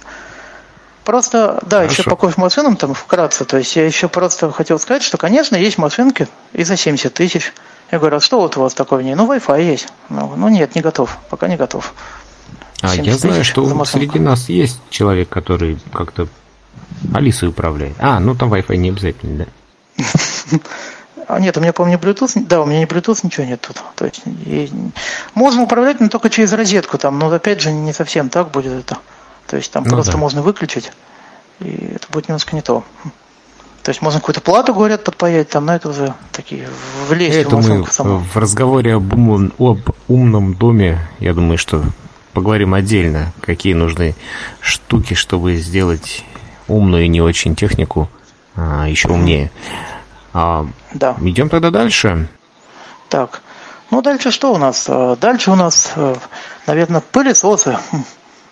Просто, 1.04 1.60
да, 1.66 1.78
Хорошо. 1.78 1.94
еще 1.94 2.04
по 2.04 2.18
кофемашинам 2.18 2.76
там 2.76 2.94
вкратце, 2.94 3.46
то 3.46 3.58
есть 3.58 3.74
я 3.78 3.86
еще 3.86 4.10
просто 4.10 4.52
хотел 4.52 4.78
сказать, 4.78 5.04
что, 5.04 5.18
конечно, 5.18 5.56
есть 5.56 5.78
машинки 5.78 6.28
и 6.52 6.66
за 6.66 6.76
70 6.76 7.14
тысяч. 7.14 7.54
Я 7.92 8.00
говорю, 8.00 8.18
а 8.18 8.20
что 8.20 8.42
вот 8.42 8.58
у 8.58 8.62
вас 8.62 8.74
такое 8.74 9.00
в 9.00 9.04
ней? 9.04 9.16
Ну, 9.16 9.26
Wi-Fi 9.34 9.64
есть. 9.64 9.88
Ну, 10.10 10.34
ну 10.36 10.50
нет, 10.50 10.76
не 10.76 10.82
готов, 10.82 11.18
пока 11.30 11.48
не 11.48 11.56
готов. 11.56 11.94
А 12.82 12.90
70 12.90 13.06
я 13.06 13.18
знаю, 13.18 13.44
что 13.46 13.86
среди 13.86 14.20
нас 14.20 14.50
есть 14.50 14.82
человек, 14.90 15.30
который 15.30 15.80
как-то 15.94 16.28
Алисой 17.14 17.50
управляет. 17.50 17.96
А, 18.00 18.20
ну 18.20 18.36
там 18.36 18.54
Wi-Fi 18.54 18.76
не 18.76 18.90
обязательно, 18.90 19.46
да? 19.98 20.04
А 21.28 21.40
нет, 21.40 21.58
у 21.58 21.60
меня, 21.62 21.74
по-моему, 21.74 22.00
не 22.02 22.10
Bluetooth, 22.10 22.46
да, 22.48 22.62
у 22.62 22.66
меня 22.66 22.80
не 22.80 22.86
Bluetooth, 22.86 23.20
ничего 23.24 23.46
нет 23.46 23.60
тут. 23.62 23.82
То 23.96 24.06
есть 24.06 24.22
и- 24.26 24.72
можно 25.34 25.64
управлять, 25.64 26.00
но 26.00 26.08
только 26.08 26.30
через 26.30 26.54
розетку 26.54 26.98
там, 26.98 27.20
но 27.20 27.30
опять 27.30 27.60
же 27.62 27.72
не 27.72 27.92
совсем 27.94 28.30
так 28.30 28.52
будет 28.52 28.72
это. 28.72 28.98
То 29.46 29.58
есть 29.58 29.72
там 29.72 29.84
Ну 29.84 29.90
просто 29.92 30.14
да. 30.14 30.18
можно 30.20 30.42
выключить, 30.42 30.92
и 31.60 31.92
это 31.96 32.08
будет 32.12 32.30
немножко 32.30 32.56
не 32.56 32.62
то. 32.62 32.84
То 33.84 33.90
есть 33.90 34.02
можно 34.02 34.20
какую-то 34.20 34.42
плату, 34.42 34.74
говорят, 34.74 35.04
подпаять, 35.04 35.50
там, 35.50 35.66
но 35.66 35.76
это 35.76 35.90
уже 35.90 36.14
такие 36.32 36.68
влезть 37.10 37.38
Это 37.38 37.56
в 37.56 37.68
мы 37.70 37.86
саму. 37.88 38.20
в 38.20 38.36
разговоре 38.38 38.96
об, 38.96 39.14
умном- 39.14 39.54
об 39.60 39.80
умном 40.10 40.54
доме, 40.56 41.00
я 41.20 41.34
думаю, 41.34 41.58
что 41.58 41.84
поговорим 42.34 42.74
отдельно, 42.74 43.32
какие 43.42 43.74
нужны 43.74 44.16
штуки, 44.62 45.14
чтобы 45.14 45.56
сделать 45.58 46.24
умную 46.68 47.06
и 47.06 47.08
не 47.08 47.22
очень 47.22 47.56
технику 47.56 48.10
а, 48.56 48.88
еще 48.90 49.08
умнее. 49.10 49.52
А, 50.40 50.68
Да. 50.94 51.16
Идем 51.22 51.50
тогда 51.50 51.72
дальше. 51.72 52.28
Так, 53.10 53.42
ну 53.90 54.04
дальше 54.04 54.30
что 54.30 54.54
у 54.54 54.58
нас? 54.58 54.86
Э, 54.88 55.16
Дальше 55.20 55.50
у 55.50 55.56
нас, 55.56 55.94
наверное, 56.68 57.02
пылесосы. 57.02 57.80
Хм. 57.92 58.04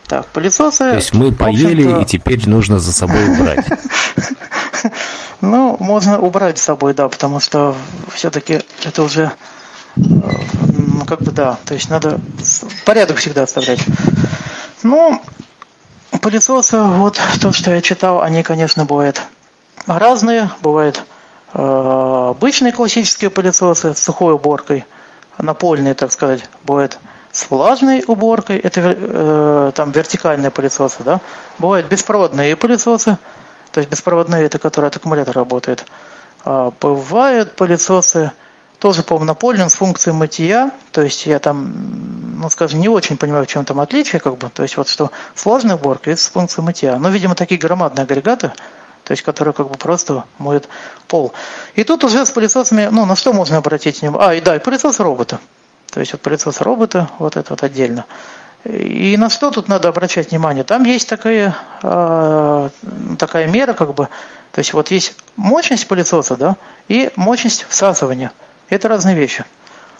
Так, 0.07 0.25
пылесосы. 0.27 0.89
То 0.89 0.95
есть 0.95 1.13
мы 1.13 1.31
поели, 1.31 2.01
и 2.01 2.05
теперь 2.05 2.49
нужно 2.49 2.79
за 2.79 2.91
собой 2.91 3.29
убрать. 3.29 3.65
Ну, 5.41 5.77
можно 5.79 6.19
убрать 6.19 6.57
с 6.57 6.63
собой, 6.63 6.93
да, 6.93 7.07
потому 7.09 7.39
что 7.39 7.75
все-таки 8.13 8.61
это 8.83 9.03
уже, 9.03 9.31
э, 9.95 9.99
ну, 9.99 11.05
как 11.05 11.21
бы, 11.21 11.31
да, 11.31 11.57
то 11.65 11.73
есть 11.75 11.89
надо 11.89 12.19
порядок 12.85 13.17
всегда 13.17 13.43
оставлять. 13.43 13.79
Ну, 14.81 15.21
пылесосы, 16.21 16.79
вот 16.79 17.19
то, 17.41 17.51
что 17.51 17.75
я 17.75 17.81
читал, 17.81 18.21
они, 18.21 18.41
конечно, 18.43 18.85
бывают 18.85 19.21
разные. 19.85 20.49
Бывают 20.61 20.97
э, 20.97 21.14
обычные 21.55 22.73
классические 22.73 23.29
пылесосы 23.29 23.93
с 23.93 23.99
сухой 23.99 24.33
уборкой, 24.33 24.85
напольные, 25.37 25.93
так 25.93 26.11
сказать, 26.11 26.49
бывают 26.63 26.99
с 27.31 27.49
влажной 27.49 28.03
уборкой, 28.07 28.59
это 28.59 28.81
э, 28.83 29.71
там 29.73 29.91
вертикальные 29.91 30.51
пылесосы, 30.51 31.03
да. 31.03 31.21
Бывают 31.57 31.87
беспроводные 31.87 32.55
пылесосы, 32.55 33.17
то 33.71 33.79
есть 33.79 33.89
беспроводные, 33.89 34.45
это 34.45 34.59
которые 34.59 34.89
от 34.89 34.97
аккумулятора 34.97 35.39
работают. 35.39 35.85
А, 36.43 36.71
бывают 36.79 37.55
пылесосы 37.55 38.31
тоже 38.79 39.03
по 39.03 39.17
напольным 39.19 39.69
с 39.69 39.75
функцией 39.75 40.15
мытья, 40.15 40.71
то 40.91 41.01
есть 41.01 41.25
я 41.25 41.39
там, 41.39 42.39
ну 42.39 42.49
скажем, 42.49 42.79
не 42.79 42.89
очень 42.89 43.17
понимаю, 43.17 43.45
в 43.45 43.47
чем 43.47 43.65
там 43.65 43.79
отличие, 43.79 44.19
как 44.19 44.37
бы, 44.37 44.49
то 44.49 44.63
есть 44.63 44.77
вот 44.77 44.89
что 44.89 45.11
сложная 45.35 45.75
уборка 45.75 46.11
и 46.11 46.15
с 46.15 46.27
функцией 46.27 46.65
мытья. 46.65 46.97
Но, 46.99 47.09
видимо, 47.09 47.35
такие 47.35 47.59
громадные 47.59 48.03
агрегаты, 48.03 48.51
то 49.05 49.11
есть 49.11 49.23
которые 49.23 49.53
как 49.53 49.69
бы 49.69 49.77
просто 49.77 50.25
моют 50.39 50.67
пол. 51.07 51.31
И 51.75 51.83
тут 51.83 52.03
уже 52.03 52.25
с 52.25 52.31
пылесосами, 52.31 52.89
ну 52.91 53.05
на 53.05 53.15
что 53.15 53.31
можно 53.31 53.57
обратить 53.57 54.01
внимание? 54.01 54.29
А, 54.29 54.33
и 54.33 54.41
да, 54.41 54.55
и 54.55 54.59
пылесос 54.59 54.99
робота. 54.99 55.39
То 55.91 55.99
есть 56.01 56.11
вот 56.11 56.21
пылесос 56.21 56.59
робота, 56.59 57.09
вот 57.19 57.37
это 57.37 57.51
вот 57.51 57.63
отдельно. 57.63 58.05
И 58.65 59.15
на 59.17 59.29
что 59.29 59.51
тут 59.51 59.67
надо 59.67 59.89
обращать 59.89 60.31
внимание? 60.31 60.63
Там 60.63 60.83
есть 60.83 61.07
такая, 61.07 61.55
э, 61.83 62.69
такая 63.19 63.47
мера, 63.47 63.73
как 63.73 63.93
бы, 63.93 64.09
то 64.51 64.59
есть 64.59 64.73
вот 64.73 64.89
есть 64.89 65.15
мощность 65.35 65.87
пылесоса, 65.87 66.35
да, 66.35 66.57
и 66.87 67.11
мощность 67.15 67.67
всасывания. 67.69 68.31
Это 68.69 68.87
разные 68.87 69.15
вещи. 69.15 69.45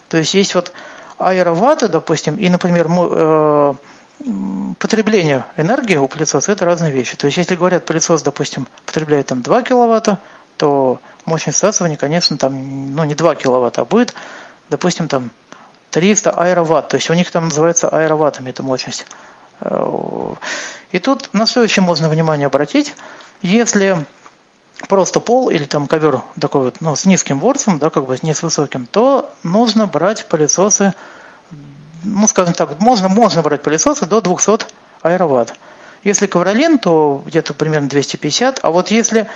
То 0.08 0.16
есть 0.16 0.34
есть 0.34 0.56
вот 0.56 0.72
аэроваты, 1.18 1.86
допустим, 1.86 2.36
и, 2.36 2.48
например, 2.48 2.88
э, 2.88 3.74
потребление 4.78 5.44
энергии 5.56 5.96
у 5.96 6.08
пылесоса 6.08 6.52
это 6.52 6.64
разные 6.64 6.92
вещи. 6.92 7.16
То 7.16 7.26
есть 7.26 7.38
если 7.38 7.56
говорят, 7.56 7.84
пылесос, 7.84 8.22
допустим, 8.22 8.66
потребляет 8.84 9.26
там 9.26 9.42
2 9.42 9.62
киловатта, 9.62 10.18
то 10.56 11.00
мощность 11.24 11.58
всасывания, 11.58 11.96
конечно, 11.96 12.38
там 12.38 12.94
ну, 12.94 13.04
не 13.04 13.14
2 13.14 13.34
киловатта, 13.34 13.82
а 13.82 13.84
будет, 13.84 14.14
допустим, 14.70 15.08
там 15.08 15.30
300 15.90 16.30
аэроватт. 16.30 16.88
То 16.88 16.96
есть 16.96 17.10
у 17.10 17.14
них 17.14 17.30
там 17.30 17.44
называется 17.44 17.88
аэроваттами 17.88 18.50
эта 18.50 18.62
мощность 18.62 19.06
Э, 19.60 20.34
И 20.92 20.98
тут 20.98 21.30
на 21.32 21.46
следующее 21.46 21.82
можно 21.82 22.08
внимание 22.08 22.46
обратить. 22.46 22.94
Если 23.42 24.06
просто 24.88 25.20
пол 25.20 25.50
или 25.50 25.64
там 25.64 25.86
ковер 25.86 26.22
такой 26.40 26.62
вот, 26.62 26.80
ну, 26.80 26.94
с 26.94 27.06
низким 27.06 27.40
ворсом, 27.40 27.78
да, 27.78 27.90
как 27.90 28.06
бы 28.06 28.16
не 28.22 28.34
с 28.34 28.42
высоким, 28.42 28.86
то 28.86 29.32
нужно 29.42 29.86
брать 29.86 30.26
пылесосы, 30.26 30.94
ну, 32.04 32.26
скажем 32.28 32.54
так, 32.54 32.78
можно, 32.80 33.08
можно 33.08 33.42
брать 33.42 33.62
пылесосы 33.62 34.06
до 34.06 34.20
200 34.20 34.66
аэроватт. 35.02 35.54
Если 36.04 36.26
ковролин, 36.26 36.78
то 36.78 37.22
где-то 37.26 37.54
примерно 37.54 37.88
250, 37.88 38.60
а 38.62 38.70
вот 38.70 38.90
если 38.90 39.28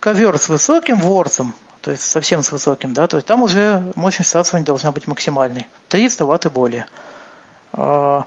ковер 0.00 0.38
с 0.38 0.48
высоким 0.48 1.00
ворсом, 1.00 1.54
то 1.80 1.90
есть 1.90 2.02
совсем 2.02 2.42
с 2.42 2.52
высоким, 2.52 2.92
да, 2.94 3.06
то 3.06 3.16
есть 3.16 3.26
там 3.26 3.42
уже 3.42 3.92
мощность 3.94 4.30
всасывания 4.30 4.64
должна 4.66 4.92
быть 4.92 5.06
максимальной, 5.06 5.66
300 5.88 6.24
ватт 6.26 6.46
и 6.46 6.48
более. 6.50 6.86
А, 7.72 8.24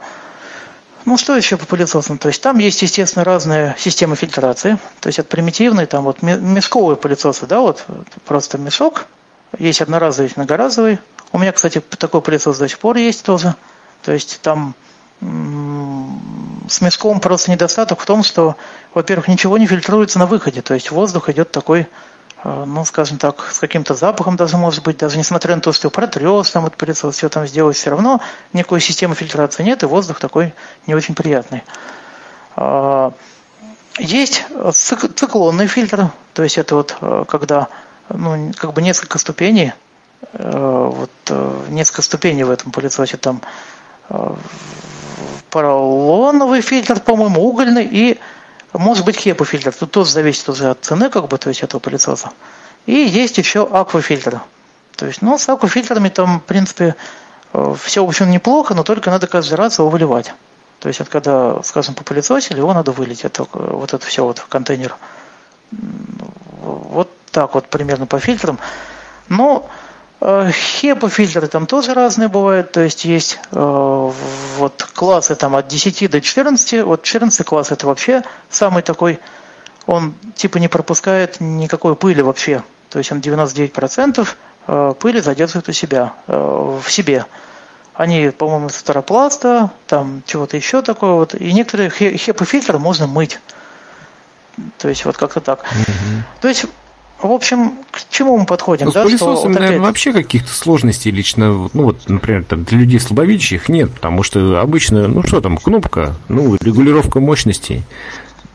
Ну, 1.05 1.17
что 1.17 1.37
еще 1.37 1.55
по 1.55 1.65
пылесосам? 1.65 2.17
То 2.17 2.27
есть 2.27 2.41
там 2.41 2.57
есть, 2.57 2.81
естественно, 2.81 3.23
разные 3.23 3.75
системы 3.79 4.15
фильтрации. 4.17 4.77
То 4.99 5.07
есть 5.07 5.19
от 5.19 5.29
примитивной, 5.29 5.85
там 5.85 6.03
вот 6.03 6.21
ме- 6.21 6.35
мешковые 6.37 6.97
пылесосы, 6.97 7.45
да, 7.45 7.61
вот 7.61 7.85
просто 8.25 8.57
мешок. 8.57 9.05
Есть 9.57 9.81
одноразовый, 9.81 10.25
есть 10.25 10.35
многоразовый. 10.37 10.99
У 11.31 11.39
меня, 11.39 11.51
кстати, 11.51 11.79
такой 11.79 12.21
пылесос 12.21 12.57
до 12.57 12.67
сих 12.67 12.79
пор 12.79 12.97
есть 12.97 13.23
тоже. 13.23 13.55
То 14.03 14.11
есть 14.11 14.41
там 14.41 14.75
с 16.69 16.81
мешком 16.81 17.19
просто 17.19 17.51
недостаток 17.51 17.99
в 17.99 18.05
том, 18.05 18.23
что, 18.23 18.55
во-первых, 18.93 19.27
ничего 19.27 19.57
не 19.57 19.67
фильтруется 19.67 20.19
на 20.19 20.25
выходе. 20.25 20.61
То 20.61 20.73
есть 20.73 20.91
воздух 20.91 21.29
идет 21.29 21.51
такой, 21.51 21.87
э, 22.43 22.63
ну, 22.67 22.85
скажем 22.85 23.17
так, 23.17 23.49
с 23.51 23.59
каким-то 23.59 23.95
запахом 23.95 24.35
даже 24.35 24.57
может 24.57 24.83
быть, 24.83 24.97
даже 24.97 25.17
несмотря 25.17 25.55
на 25.55 25.61
то, 25.61 25.71
что 25.73 25.89
протрес 25.89 26.51
там 26.51 26.65
этот 26.65 26.77
пылесос, 26.77 27.15
все 27.15 27.29
там 27.29 27.47
сделать, 27.47 27.77
все 27.77 27.89
равно 27.89 28.21
никакой 28.53 28.81
системы 28.81 29.15
фильтрации 29.15 29.63
нет, 29.63 29.83
и 29.83 29.85
воздух 29.87 30.19
такой 30.19 30.53
не 30.85 30.93
очень 30.93 31.15
приятный. 31.15 31.63
А, 32.55 33.13
Есть 33.97 34.45
цик- 34.51 35.13
циклонный 35.13 35.67
фильтр, 35.67 36.11
то 36.33 36.43
есть 36.43 36.57
это 36.57 36.75
вот 36.75 36.95
э, 37.01 37.25
когда 37.27 37.69
ну, 38.09 38.51
как 38.55 38.73
бы 38.73 38.81
несколько 38.81 39.17
ступеней, 39.17 39.73
вот 40.39 41.11
э, 41.29 41.65
несколько 41.69 42.01
ступеней 42.03 42.43
в 42.43 42.51
этом 42.51 42.71
пылесосе 42.71 43.17
там 43.17 43.41
э, 44.09 44.35
поролоновый 45.49 46.61
фильтр, 46.61 46.99
по-моему, 46.99 47.41
угольный 47.41 47.85
и 47.85 48.19
может 48.73 49.05
быть 49.05 49.17
хепа-фильтр. 49.17 49.73
Тут 49.73 49.91
тоже 49.91 50.11
зависит 50.11 50.47
уже 50.49 50.69
от 50.69 50.83
цены, 50.85 51.09
как 51.09 51.27
бы, 51.27 51.37
то 51.37 51.49
есть 51.49 51.63
этого 51.63 51.79
пылесоса. 51.79 52.31
И 52.85 52.93
есть 52.93 53.37
еще 53.37 53.67
аквафильтр. 53.67 54.41
То 54.95 55.07
есть, 55.07 55.21
ну, 55.21 55.37
с 55.37 55.49
аквафильтрами 55.49 56.09
там, 56.09 56.39
в 56.39 56.43
принципе, 56.43 56.95
все, 57.79 58.05
в 58.05 58.07
общем, 58.07 58.29
неплохо, 58.29 58.75
но 58.75 58.83
только 58.83 59.09
надо 59.09 59.27
каждый 59.27 59.55
раз 59.55 59.79
его 59.79 59.89
выливать. 59.89 60.33
То 60.79 60.89
есть, 60.89 60.99
вот 60.99 61.09
когда, 61.09 61.63
скажем, 61.63 61.95
попылесосили, 61.95 62.57
его 62.57 62.73
надо 62.73 62.91
вылить, 62.91 63.25
это, 63.25 63.47
вот 63.53 63.93
это 63.93 64.05
все 64.05 64.23
вот 64.23 64.37
в 64.39 64.47
контейнер. 64.47 64.95
Вот 66.61 67.09
так 67.31 67.55
вот 67.55 67.67
примерно 67.69 68.05
по 68.05 68.19
фильтрам. 68.19 68.59
Но 69.29 69.69
э, 70.21 70.51
хепа-фильтры 70.51 71.47
там 71.47 71.65
тоже 71.65 71.93
разные 71.93 72.27
бывают, 72.27 72.71
то 72.71 72.81
есть 72.81 73.05
есть 73.05 73.39
э, 73.51 74.11
вот 74.57 74.83
классы 74.93 75.35
там 75.35 75.55
от 75.55 75.67
10 75.67 76.09
до 76.09 76.21
14, 76.21 76.83
вот 76.83 77.03
14 77.03 77.45
класс 77.45 77.71
это 77.71 77.87
вообще 77.87 78.23
самый 78.49 78.83
такой, 78.83 79.19
он 79.85 80.15
типа 80.35 80.57
не 80.57 80.67
пропускает 80.67 81.39
никакой 81.39 81.95
пыли 81.95 82.21
вообще, 82.21 82.63
то 82.89 82.99
есть 82.99 83.11
он 83.11 83.19
99% 83.19 84.27
э, 84.67 84.93
пыли 84.99 85.19
задерживает 85.19 85.69
у 85.69 85.73
себя, 85.73 86.13
э, 86.27 86.79
в 86.83 86.91
себе. 86.91 87.25
Они, 87.93 88.29
по-моему, 88.29 88.69
старопласта, 88.69 89.71
там 89.87 90.21
чего-то 90.27 90.55
еще 90.55 90.83
такое 90.83 91.13
вот, 91.13 91.33
и 91.33 91.51
некоторые 91.51 91.89
хепа-фильтры 91.89 92.77
можно 92.77 93.07
мыть. 93.07 93.39
То 94.77 94.87
есть 94.87 95.03
вот 95.05 95.17
как-то 95.17 95.41
так. 95.41 95.65
То 96.41 96.47
есть 96.47 96.65
в 97.21 97.31
общем, 97.31 97.73
к 97.91 98.09
чему 98.09 98.37
мы 98.37 98.45
подходим? 98.45 98.85
Ну, 98.85 98.91
с 98.91 98.93
да, 98.93 99.09
что 99.09 99.33
вот 99.35 99.45
наверное, 99.45 99.69
опять- 99.69 99.81
вообще 99.81 100.13
каких-то 100.13 100.53
сложностей 100.53 101.11
лично, 101.11 101.69
ну 101.73 101.83
вот, 101.83 102.07
например, 102.09 102.43
там, 102.43 102.63
для 102.63 102.79
людей 102.79 102.99
слабовидящих 102.99 103.69
нет, 103.69 103.91
потому 103.93 104.23
что 104.23 104.59
обычно, 104.61 105.07
ну 105.07 105.23
что 105.23 105.41
там, 105.41 105.57
кнопка, 105.57 106.15
ну, 106.29 106.55
регулировка 106.59 107.19
мощностей. 107.19 107.83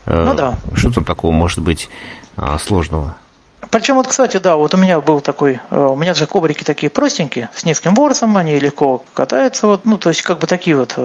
Э, 0.05 0.25
Ну 0.25 0.33
да. 0.33 0.57
Что 0.75 0.91
там 0.91 1.03
такого 1.03 1.31
может 1.31 1.59
быть 1.59 1.89
а, 2.35 2.57
сложного? 2.57 3.15
Причем 3.69 3.95
вот, 3.95 4.07
кстати, 4.07 4.37
да, 4.37 4.55
вот 4.55 4.73
у 4.73 4.77
меня 4.77 4.99
был 5.01 5.19
такой, 5.21 5.59
э, 5.69 5.77
у 5.77 5.95
меня 5.95 6.13
же 6.13 6.27
коврики 6.27 6.63
такие 6.63 6.89
простенькие, 6.89 7.49
с 7.55 7.65
низким 7.65 7.95
ворсом, 7.95 8.37
они 8.37 8.59
легко 8.59 9.03
катаются, 9.13 9.67
вот, 9.67 9.85
ну, 9.85 9.97
то 9.97 10.09
есть 10.09 10.21
как 10.21 10.39
бы 10.39 10.47
такие 10.47 10.75
вот. 10.77 10.97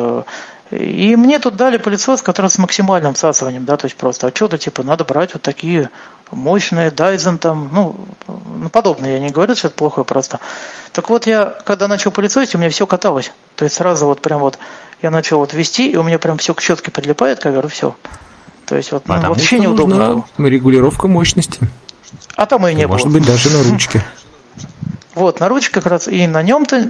И 0.71 1.17
мне 1.17 1.39
тут 1.39 1.57
дали 1.57 1.79
пылесос, 1.79 2.21
который 2.21 2.51
с 2.51 2.59
максимальным 2.59 3.15
всасыванием, 3.15 3.65
да, 3.65 3.77
то 3.77 3.87
есть 3.87 3.97
просто 3.97 4.27
отчеты, 4.27 4.59
типа, 4.59 4.83
надо 4.83 5.05
брать 5.05 5.33
вот 5.33 5.43
такие 5.43 5.91
мощные, 6.31 6.91
Dyson 6.91 7.39
там, 7.39 7.71
ну, 7.73 7.97
ну, 8.27 8.69
подобные, 8.69 9.15
я 9.15 9.21
не 9.21 9.31
говорю, 9.31 9.55
что 9.57 9.69
это 9.69 9.77
плохое 9.77 10.05
просто. 10.05 10.41
Так 10.93 11.09
вот, 11.09 11.27
я, 11.27 11.57
когда 11.65 11.89
начал 11.89 12.11
пылесосить, 12.11 12.55
у 12.55 12.59
меня 12.59 12.69
все 12.69 12.87
каталось. 12.87 13.33
То 13.57 13.65
есть 13.65 13.77
сразу 13.77 14.07
вот 14.07 14.21
прям 14.21 14.41
вот 14.41 14.59
я 15.01 15.11
начал 15.11 15.39
вот 15.39 15.55
вести, 15.55 15.91
и 15.91 15.97
у 15.97 16.03
меня 16.03 16.19
прям 16.19 16.37
все 16.37 16.53
к 16.53 16.61
щетке 16.61 16.91
подлипает 16.91 17.41
ковер, 17.41 17.65
и 17.65 17.69
все. 17.69 17.97
То 18.67 18.77
есть 18.77 18.93
вот 18.93 19.09
ну, 19.09 19.15
Потому 19.15 19.35
вообще 19.35 19.59
неудобно 19.59 20.25
регулировка 20.37 21.09
мощности. 21.09 21.61
А 22.37 22.47
там 22.47 22.67
и 22.67 22.75
не 22.75 22.87
Может 22.87 23.07
было. 23.07 23.15
быть, 23.15 23.27
даже 23.27 23.51
на 23.51 23.63
ручке. 23.63 24.03
Вот, 25.19 25.41
на 25.41 25.49
ручке 25.49 25.73
как 25.73 25.87
раз 25.87 26.07
и 26.07 26.29
на 26.29 26.43
нем-то 26.45 26.89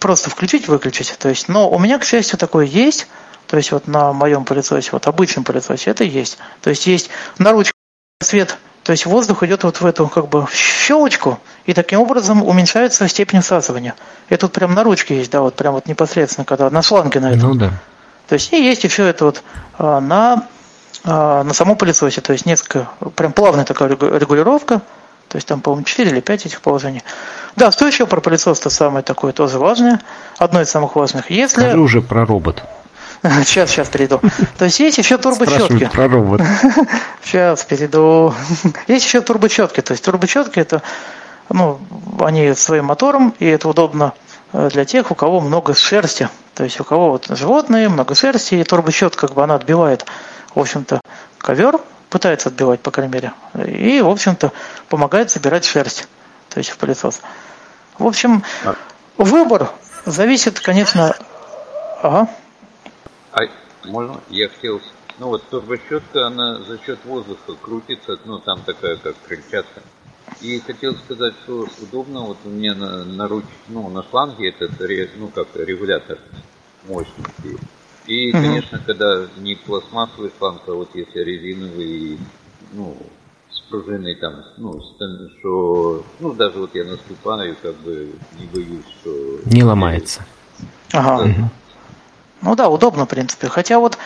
просто 0.00 0.30
включить-выключить. 0.30 1.14
То 1.18 1.28
есть, 1.28 1.48
но 1.48 1.70
у 1.70 1.78
меня, 1.78 1.98
к 1.98 2.04
счастью, 2.04 2.38
такое 2.38 2.64
есть. 2.64 3.06
То 3.48 3.58
есть 3.58 3.70
вот 3.70 3.86
на 3.86 4.14
моем 4.14 4.46
пылесосе, 4.46 4.88
вот 4.92 5.06
обычном 5.06 5.44
пылесосе 5.44 5.90
это 5.90 6.04
есть. 6.04 6.38
То 6.62 6.70
есть 6.70 6.86
есть 6.86 7.10
на 7.36 7.52
ручке 7.52 7.74
свет, 8.22 8.56
то 8.82 8.92
есть 8.92 9.04
воздух 9.04 9.42
идет 9.42 9.62
вот 9.62 9.82
в 9.82 9.84
эту 9.84 10.08
как 10.08 10.28
бы 10.28 10.46
щелочку, 10.50 11.38
и 11.66 11.74
таким 11.74 12.00
образом 12.00 12.42
уменьшается 12.42 13.06
степень 13.08 13.42
всасывания. 13.42 13.94
И 14.30 14.36
тут 14.36 14.52
прям 14.52 14.72
на 14.72 14.82
ручке 14.82 15.18
есть, 15.18 15.30
да, 15.30 15.42
вот 15.42 15.54
прям 15.54 15.74
вот 15.74 15.86
непосредственно, 15.86 16.46
когда 16.46 16.70
на 16.70 16.80
шланге 16.80 17.20
на 17.20 17.32
этом. 17.32 17.50
Ну 17.50 17.54
да. 17.56 17.72
То 18.26 18.34
есть 18.34 18.50
и 18.54 18.56
есть 18.56 18.84
еще 18.84 19.06
это 19.06 19.26
вот 19.26 19.42
а, 19.76 20.00
на, 20.00 20.48
а, 21.04 21.44
на 21.44 21.52
самом 21.52 21.76
пылесосе, 21.76 22.22
то 22.22 22.32
есть 22.32 22.46
несколько, 22.46 22.88
прям 23.16 23.34
плавная 23.34 23.66
такая 23.66 23.90
регу- 23.90 24.18
регулировка, 24.18 24.80
то 25.34 25.38
есть 25.38 25.48
там, 25.48 25.60
по-моему, 25.60 25.84
4 25.84 26.10
или 26.12 26.20
5 26.20 26.46
этих 26.46 26.60
положений. 26.60 27.02
Да, 27.56 27.72
что 27.72 27.88
еще 27.88 28.06
про 28.06 28.20
пылесос-то 28.20 28.70
самое 28.70 29.02
такое 29.02 29.32
тоже 29.32 29.58
важное, 29.58 30.00
одно 30.38 30.62
из 30.62 30.70
самых 30.70 30.94
важных. 30.94 31.28
Если... 31.28 31.62
Скажи 31.62 31.80
уже 31.80 32.02
про 32.02 32.24
робот. 32.24 32.62
Сейчас, 33.44 33.70
сейчас 33.70 33.88
перейду. 33.88 34.20
То 34.58 34.66
есть 34.66 34.78
есть 34.78 34.98
еще. 34.98 35.18
Спрашивают 35.18 35.90
про 35.90 36.06
робот. 36.06 36.40
Сейчас 37.24 37.64
перейду. 37.64 38.32
Есть 38.86 39.06
еще 39.06 39.22
турбощетки. 39.22 39.80
То 39.80 39.90
есть 39.90 40.04
турбощетки 40.04 40.60
это, 40.60 40.82
ну, 41.48 41.80
они 42.20 42.54
своим 42.54 42.84
мотором, 42.84 43.34
и 43.40 43.46
это 43.46 43.68
удобно 43.68 44.12
э, 44.52 44.68
для 44.72 44.84
тех, 44.84 45.10
у 45.10 45.16
кого 45.16 45.40
много 45.40 45.74
шерсти. 45.74 46.28
То 46.54 46.62
есть 46.62 46.78
у 46.78 46.84
кого 46.84 47.10
вот 47.10 47.26
животные, 47.28 47.88
много 47.88 48.14
шерсти, 48.14 48.54
и 48.54 48.62
турбощетка, 48.62 49.26
как 49.26 49.34
бы 49.34 49.42
она 49.42 49.56
отбивает, 49.56 50.06
в 50.54 50.60
общем-то, 50.60 51.00
ковер, 51.38 51.80
пытается 52.14 52.48
отбивать, 52.48 52.78
по 52.80 52.92
крайней 52.92 53.12
мере, 53.12 53.32
и, 53.66 54.00
в 54.00 54.08
общем-то, 54.08 54.52
помогает 54.88 55.32
собирать 55.32 55.64
шерсть, 55.64 56.06
то 56.48 56.58
есть 56.58 56.70
в 56.70 56.78
пылесос. 56.78 57.22
В 57.98 58.06
общем, 58.06 58.44
выбор 59.16 59.72
зависит, 60.06 60.60
конечно, 60.60 61.16
ага. 62.00 62.28
А 63.32 63.40
можно? 63.82 64.20
Я 64.30 64.48
хотел... 64.48 64.80
Ну 65.18 65.26
вот 65.26 65.48
турбощетка, 65.48 66.28
она 66.28 66.60
за 66.62 66.78
счет 66.84 67.00
воздуха 67.04 67.54
крутится, 67.60 68.16
ну 68.24 68.38
там 68.38 68.62
такая 68.62 68.94
как 68.94 69.16
крыльчатка. 69.26 69.82
И 70.40 70.60
хотел 70.60 70.94
сказать, 70.94 71.34
что 71.42 71.66
удобно, 71.82 72.20
вот 72.20 72.38
у 72.44 72.48
меня 72.48 72.76
на, 72.76 73.04
на 73.04 73.26
руч, 73.26 73.44
ну 73.66 73.88
на 73.88 74.04
шланге 74.04 74.50
этот, 74.50 74.70
ну 75.16 75.28
как 75.28 75.48
регулятор 75.56 76.18
мощности. 76.84 77.58
И, 78.06 78.32
конечно, 78.32 78.78
когда 78.84 79.26
не 79.38 79.54
пластмассовый 79.54 80.30
шланг, 80.38 80.62
а 80.66 80.72
вот 80.72 80.90
если 80.94 81.20
резиновый, 81.20 82.18
ну, 82.72 82.96
с 83.50 83.60
пружиной 83.70 84.14
там, 84.16 84.44
ну, 84.58 84.80
что, 85.38 86.04
ну, 86.20 86.32
даже 86.32 86.58
вот 86.58 86.74
я 86.74 86.84
наступаю, 86.84 87.56
как 87.62 87.74
бы 87.76 88.10
не 88.38 88.46
боюсь, 88.46 88.84
что... 89.00 89.40
Не 89.46 89.62
ломается. 89.62 90.24
Ага. 90.92 91.50
Ну 92.42 92.54
да, 92.56 92.68
удобно, 92.68 93.06
в 93.06 93.08
принципе. 93.08 93.48
Хотя 93.48 93.78
вот 93.78 93.96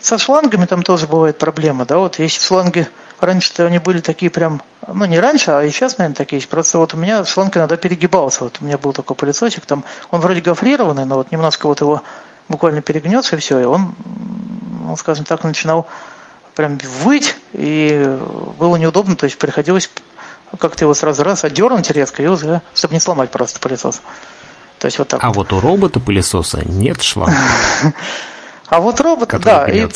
со 0.00 0.18
шлангами 0.18 0.66
там 0.66 0.82
тоже 0.82 1.06
бывает 1.06 1.38
проблема, 1.38 1.86
да, 1.86 1.98
вот 1.98 2.18
если 2.18 2.44
шланги 2.44 2.88
раньше-то 3.20 3.66
они 3.66 3.78
были 3.78 4.00
такие 4.00 4.30
прям, 4.30 4.60
ну 4.86 5.04
не 5.04 5.18
раньше, 5.20 5.52
а 5.52 5.62
и 5.62 5.70
сейчас, 5.70 5.98
наверное, 5.98 6.16
такие 6.16 6.38
есть. 6.38 6.48
Просто 6.48 6.78
вот 6.78 6.94
у 6.94 6.96
меня 6.96 7.24
шланг 7.24 7.56
иногда 7.56 7.76
перегибался. 7.76 8.44
Вот 8.44 8.58
у 8.60 8.64
меня 8.64 8.76
был 8.76 8.92
такой 8.92 9.16
пылесосик, 9.16 9.64
там 9.66 9.84
он 10.10 10.20
вроде 10.20 10.40
гофрированный, 10.40 11.04
но 11.04 11.14
вот 11.14 11.30
немножко 11.32 11.66
вот 11.66 11.80
его 11.80 12.02
буквально 12.48 12.82
перегнется 12.82 13.36
и 13.36 13.38
все, 13.38 13.58
и 13.60 13.64
он, 13.64 13.94
ну, 14.82 14.96
скажем 14.96 15.24
так, 15.24 15.44
начинал 15.44 15.86
прям 16.54 16.78
выть, 17.02 17.36
и 17.52 18.18
было 18.58 18.76
неудобно, 18.76 19.16
то 19.16 19.24
есть 19.24 19.38
приходилось 19.38 19.90
как-то 20.58 20.84
его 20.84 20.94
сразу 20.94 21.22
раз 21.22 21.44
отдернуть 21.44 21.90
резко, 21.90 22.22
и 22.22 22.26
уже, 22.26 22.62
чтобы 22.74 22.94
не 22.94 23.00
сломать 23.00 23.30
просто 23.30 23.60
пылесос. 23.60 24.00
То 24.78 24.86
есть 24.86 24.98
вот 24.98 25.08
так. 25.08 25.22
А 25.22 25.32
вот 25.32 25.52
у 25.52 25.60
робота-пылесоса 25.60 26.62
нет 26.64 27.02
шланга. 27.02 27.36
А 28.68 28.80
вот 28.80 29.00
робот, 29.00 29.28
да, 29.44 29.68
и, 29.68 29.88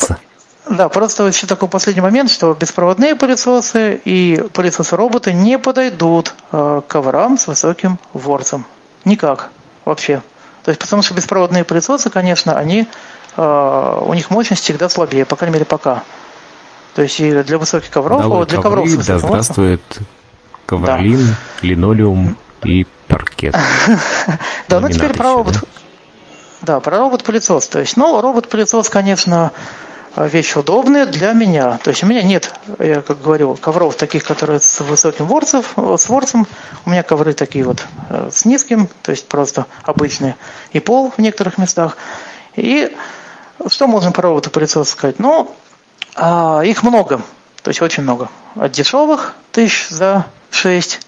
да, 0.69 0.87
просто 0.87 1.27
еще 1.27 1.45
такой 1.47 1.67
последний 1.67 2.01
момент, 2.01 2.29
что 2.29 2.53
беспроводные 2.53 3.15
пылесосы 3.15 3.99
и 4.05 4.41
пылесосы-роботы 4.53 5.33
не 5.33 5.59
подойдут 5.59 6.33
э, 6.51 6.81
коврам 6.87 7.37
с 7.37 7.47
высоким 7.47 7.99
ворсом. 8.13 8.65
Никак 9.03 9.49
вообще. 9.83 10.21
То 10.63 10.69
есть, 10.69 10.79
потому 10.79 11.01
что 11.01 11.13
беспроводные 11.13 11.63
пылесосы, 11.63 12.09
конечно, 12.09 12.57
они, 12.57 12.87
э, 13.35 13.99
у 14.05 14.13
них 14.13 14.29
мощность 14.29 14.63
всегда 14.63 14.89
слабее, 14.89 15.25
по 15.25 15.35
крайней 15.35 15.55
мере, 15.55 15.65
пока. 15.65 16.03
То 16.93 17.01
есть 17.01 17.19
и 17.19 17.31
для 17.43 17.57
высоких 17.57 17.89
ковров, 17.89 18.21
а 18.21 18.27
вот 18.27 18.49
для 18.49 18.61
ковры, 18.61 18.83
ковров 18.83 19.03
с 19.03 19.07
да, 19.07 19.17
здравствует 19.17 19.81
ковролин, 20.65 21.19
да. 21.19 21.35
линолеум 21.67 22.37
и 22.63 22.85
паркет. 23.07 23.55
Да, 24.67 24.79
ну 24.79 24.89
теперь 24.89 25.13
про 25.13 25.33
робот. 25.33 25.63
Да, 26.61 26.79
про 26.79 26.97
робот-пылесос. 26.97 27.67
То 27.67 27.79
есть, 27.79 27.97
ну, 27.97 28.21
робот-пылесос, 28.21 28.89
конечно, 28.89 29.51
вещь 30.15 30.55
удобная 30.55 31.05
для 31.05 31.33
меня. 31.33 31.77
То 31.83 31.89
есть 31.89 32.03
у 32.03 32.07
меня 32.07 32.21
нет, 32.21 32.53
я 32.79 33.01
как 33.01 33.21
говорил, 33.21 33.55
ковров 33.55 33.95
таких, 33.95 34.23
которые 34.23 34.59
с 34.59 34.79
высоким 34.81 35.25
ворсом, 35.25 35.63
с 35.75 36.09
ворсом. 36.09 36.47
У 36.85 36.89
меня 36.89 37.03
ковры 37.03 37.33
такие 37.33 37.63
вот 37.63 37.85
э, 38.09 38.29
с 38.31 38.45
низким, 38.45 38.89
то 39.01 39.11
есть 39.11 39.27
просто 39.27 39.65
обычные. 39.83 40.35
И 40.73 40.79
пол 40.79 41.11
в 41.15 41.19
некоторых 41.19 41.57
местах. 41.57 41.97
И 42.55 42.95
что 43.67 43.87
можно 43.87 44.11
про 44.11 44.23
робота 44.23 44.49
пылесос 44.49 44.89
сказать? 44.89 45.19
Ну, 45.19 45.55
а, 46.15 46.61
их 46.61 46.83
много. 46.83 47.21
То 47.63 47.69
есть 47.69 47.81
очень 47.81 48.03
много. 48.03 48.29
От 48.55 48.71
дешевых 48.71 49.35
тысяч 49.51 49.87
за 49.89 50.25
6, 50.49 50.99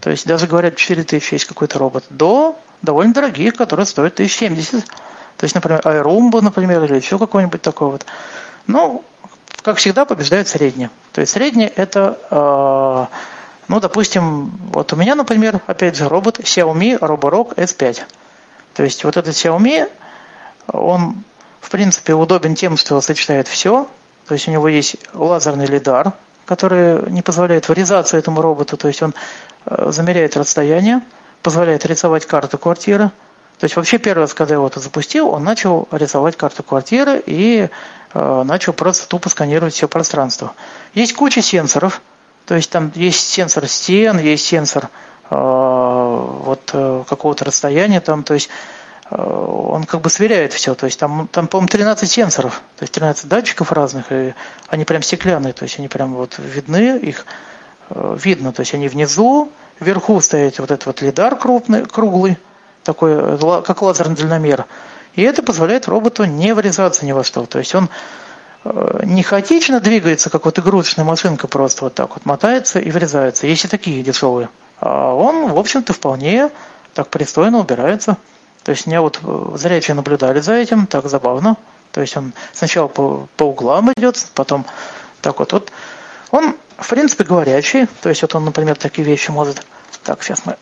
то 0.00 0.10
есть 0.10 0.26
даже 0.26 0.46
говорят 0.46 0.76
4 0.76 1.02
тысячи 1.04 1.34
есть 1.34 1.46
какой-то 1.46 1.78
робот, 1.78 2.04
до 2.10 2.58
довольно 2.82 3.14
дорогих, 3.14 3.54
которые 3.54 3.86
стоят 3.86 4.14
1070. 4.14 4.84
То 4.84 5.44
есть, 5.44 5.54
например, 5.54 5.80
Airumba, 5.80 6.40
например, 6.40 6.84
или 6.84 6.96
еще 6.96 7.18
какой-нибудь 7.18 7.62
такой 7.62 7.90
вот. 7.90 8.06
Ну, 8.66 9.04
как 9.62 9.76
всегда, 9.76 10.04
побеждает 10.04 10.48
среднее. 10.48 10.90
То 11.12 11.20
есть 11.20 11.32
среднее 11.32 11.68
это, 11.68 12.18
э, 12.30 13.06
ну, 13.68 13.80
допустим, 13.80 14.50
вот 14.72 14.92
у 14.92 14.96
меня, 14.96 15.14
например, 15.14 15.60
опять 15.66 15.96
же, 15.96 16.08
робот 16.08 16.40
Xiaomi 16.40 16.98
Roborock 16.98 17.54
S5. 17.54 18.02
То 18.74 18.82
есть 18.82 19.04
вот 19.04 19.16
этот 19.16 19.34
Xiaomi, 19.34 19.88
он, 20.66 21.22
в 21.60 21.70
принципе, 21.70 22.14
удобен 22.14 22.54
тем, 22.54 22.76
что 22.76 23.00
сочетает 23.00 23.48
все. 23.48 23.86
То 24.26 24.34
есть 24.34 24.48
у 24.48 24.50
него 24.50 24.68
есть 24.68 24.96
лазерный 25.14 25.66
лидар, 25.66 26.12
который 26.44 27.10
не 27.10 27.22
позволяет 27.22 27.68
врезаться 27.68 28.16
этому 28.16 28.42
роботу. 28.42 28.76
То 28.76 28.88
есть 28.88 29.02
он 29.02 29.14
э, 29.66 29.90
замеряет 29.90 30.36
расстояние, 30.36 31.02
позволяет 31.42 31.86
рисовать 31.86 32.26
карту 32.26 32.58
квартиры. 32.58 33.10
То 33.58 33.64
есть 33.66 33.76
вообще 33.76 33.98
первый 33.98 34.22
раз, 34.22 34.34
когда 34.34 34.54
я 34.54 34.58
его 34.58 34.70
запустил, 34.74 35.28
он 35.28 35.44
начал 35.44 35.86
рисовать 35.92 36.36
карту 36.36 36.64
квартиры 36.64 37.22
и 37.24 37.68
начал 38.14 38.72
просто 38.72 39.08
тупо 39.08 39.28
сканировать 39.28 39.74
все 39.74 39.88
пространство. 39.88 40.54
Есть 40.94 41.14
куча 41.14 41.40
сенсоров, 41.40 42.02
то 42.46 42.54
есть 42.54 42.70
там 42.70 42.92
есть 42.94 43.28
сенсор 43.28 43.66
стен, 43.68 44.18
есть 44.18 44.44
сенсор 44.44 44.88
э, 45.30 45.34
вот 45.34 46.70
э, 46.72 47.04
какого-то 47.08 47.44
расстояния 47.44 48.00
там, 48.00 48.24
то 48.24 48.34
есть 48.34 48.48
он 49.10 49.84
как 49.84 50.00
бы 50.00 50.08
сверяет 50.08 50.54
все, 50.54 50.74
то 50.74 50.86
есть 50.86 50.98
там, 50.98 51.28
там 51.30 51.46
по-моему, 51.46 51.68
13 51.68 52.10
сенсоров, 52.10 52.62
то 52.78 52.84
есть 52.84 52.94
13 52.94 53.28
датчиков 53.28 53.70
разных, 53.70 54.10
и 54.10 54.34
они 54.68 54.86
прям 54.86 55.02
стеклянные, 55.02 55.52
то 55.52 55.64
есть 55.64 55.78
они 55.78 55.88
прям 55.88 56.14
вот 56.14 56.38
видны, 56.38 56.96
их 56.96 57.26
видно, 57.90 58.54
то 58.54 58.60
есть 58.60 58.72
они 58.72 58.88
внизу, 58.88 59.52
вверху 59.80 60.18
стоит 60.22 60.58
вот 60.58 60.70
этот 60.70 60.86
вот 60.86 61.02
лидар 61.02 61.36
крупный, 61.36 61.84
круглый, 61.84 62.38
такой, 62.84 63.38
как 63.62 63.82
лазерный 63.82 64.16
дальномер, 64.16 64.64
и 65.14 65.22
это 65.22 65.42
позволяет 65.42 65.88
роботу 65.88 66.24
не 66.24 66.54
врезаться 66.54 67.04
ни 67.04 67.12
во 67.12 67.24
что. 67.24 67.46
То 67.46 67.58
есть 67.58 67.74
он 67.74 67.88
э, 68.64 69.02
не 69.04 69.22
хаотично 69.22 69.80
двигается, 69.80 70.30
как 70.30 70.44
вот 70.44 70.58
игрушечная 70.58 71.04
машинка 71.04 71.48
просто 71.48 71.84
вот 71.84 71.94
так 71.94 72.14
вот 72.14 72.24
мотается 72.24 72.78
и 72.80 72.90
врезается. 72.90 73.46
Есть 73.46 73.64
и 73.64 73.68
такие 73.68 74.02
дешевые. 74.02 74.48
А 74.80 75.14
он, 75.14 75.52
в 75.52 75.58
общем-то, 75.58 75.92
вполне 75.92 76.50
так 76.94 77.08
пристойно 77.08 77.58
убирается. 77.58 78.16
То 78.62 78.70
есть 78.70 78.86
меня 78.86 79.02
вот 79.02 79.20
э, 79.22 79.56
зрячие 79.56 79.94
наблюдали 79.94 80.40
за 80.40 80.54
этим, 80.54 80.86
так 80.86 81.08
забавно. 81.08 81.56
То 81.92 82.00
есть 82.00 82.16
он 82.16 82.32
сначала 82.52 82.88
по, 82.88 83.28
по 83.36 83.44
углам 83.44 83.92
идет, 83.96 84.26
потом 84.34 84.64
так 85.20 85.38
вот. 85.38 85.52
вот. 85.52 85.72
Он, 86.30 86.56
в 86.78 86.88
принципе, 86.88 87.24
говорящий. 87.24 87.86
То 88.00 88.08
есть 88.08 88.22
вот 88.22 88.34
он, 88.34 88.44
например, 88.44 88.76
такие 88.76 89.06
вещи 89.06 89.30
может... 89.30 89.64
Так, 90.02 90.22
сейчас 90.22 90.46
мы... 90.46 90.56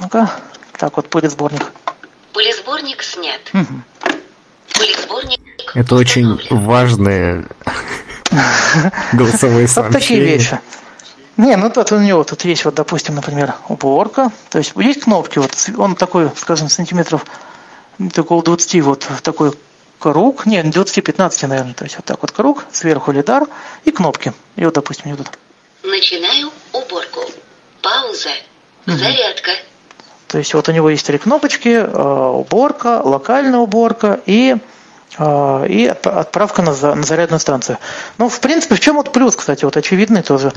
Ну-ка. 0.00 0.30
Так 0.76 0.96
вот, 0.96 1.08
пылесборник. 1.08 1.72
Пылесборник 2.32 3.02
снят. 3.02 3.40
Угу. 3.54 3.82
Это 5.74 5.94
очень 5.94 6.40
важные 6.50 7.46
голосовые 9.12 9.68
сообщения. 9.68 9.92
Вот 9.92 10.00
такие 10.00 10.20
вещи. 10.20 10.60
Не, 11.36 11.56
ну 11.56 11.70
тут 11.70 11.92
у 11.92 11.98
него 11.98 12.24
тут 12.24 12.44
есть, 12.44 12.64
вот, 12.64 12.74
допустим, 12.74 13.14
например, 13.14 13.54
уборка. 13.68 14.30
То 14.50 14.58
есть 14.58 14.72
есть 14.76 15.02
кнопки, 15.02 15.38
вот 15.38 15.52
он 15.78 15.96
такой, 15.96 16.30
скажем, 16.36 16.68
сантиметров 16.68 17.24
около 17.98 18.42
20, 18.42 18.82
вот 18.82 19.08
такой 19.22 19.52
круг, 19.98 20.46
не, 20.46 20.60
20-15, 20.60 21.46
наверное, 21.46 21.74
то 21.74 21.84
есть 21.84 21.96
вот 21.96 22.04
так 22.04 22.20
вот 22.20 22.32
круг, 22.32 22.64
сверху 22.72 23.12
лидар 23.12 23.46
и 23.84 23.90
кнопки. 23.90 24.32
И 24.56 24.64
вот, 24.64 24.74
допустим, 24.74 25.14
идут. 25.14 25.28
Начинаю 25.82 26.50
уборку. 26.72 27.20
Пауза. 27.80 28.30
Зарядка. 28.86 29.52
То 30.32 30.38
есть 30.38 30.54
вот 30.54 30.66
у 30.70 30.72
него 30.72 30.88
есть 30.88 31.06
три 31.06 31.18
кнопочки, 31.18 31.68
э, 31.68 32.28
уборка, 32.34 33.02
локальная 33.04 33.58
уборка 33.58 34.18
и, 34.24 34.56
э, 35.18 35.66
и 35.68 35.86
отправка 35.86 36.62
на, 36.62 36.72
зарядную 36.72 37.38
станцию. 37.38 37.76
Ну, 38.16 38.30
в 38.30 38.40
принципе, 38.40 38.76
в 38.76 38.80
чем 38.80 38.96
вот 38.96 39.12
плюс, 39.12 39.36
кстати, 39.36 39.66
вот 39.66 39.76
очевидный 39.76 40.22
тоже. 40.22 40.50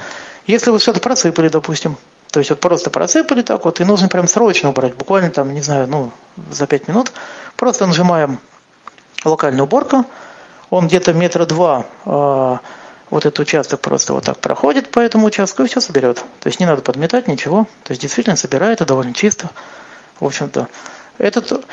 Если 0.48 0.72
вы 0.72 0.80
что-то 0.80 1.02
просыпали, 1.02 1.50
допустим, 1.50 1.98
то 2.32 2.40
есть 2.40 2.52
вот 2.52 2.62
просто 2.62 2.90
просыпали 2.90 3.42
так 3.42 3.66
вот, 3.66 3.82
и 3.82 3.84
нужно 3.84 4.08
прям 4.08 4.30
срочно 4.30 4.70
убрать, 4.70 4.96
буквально 4.96 5.30
там, 5.30 5.54
не 5.54 5.62
знаю, 5.62 5.90
ну, 5.90 6.12
за 6.50 6.68
пять 6.68 6.88
минут, 6.88 7.12
просто 7.58 7.86
нажимаем 7.86 8.40
локальную 9.26 9.66
уборку, 9.66 10.06
он 10.70 10.88
где-то 10.88 11.12
метра 11.12 11.46
два 11.46 11.86
э, 12.06 12.58
вот 13.16 13.26
этот 13.26 13.40
участок 13.40 13.80
просто 13.80 14.14
вот 14.14 14.26
так 14.26 14.40
проходит 14.40 14.92
по 14.92 15.00
этому 15.00 15.28
участку 15.28 15.64
и 15.64 15.68
все 15.68 15.80
соберет. 15.80 16.18
То 16.18 16.48
есть 16.48 16.60
не 16.60 16.66
надо 16.66 16.82
подметать 16.82 17.30
ничего. 17.30 17.66
То 17.86 17.92
есть 17.92 18.02
действительно 18.02 18.36
собирает 18.36 18.82
это 18.82 18.90
довольно 18.90 19.14
чисто. 19.14 19.52
В 20.20 20.26
общем-то, 20.26 20.68
этот, 21.18 21.66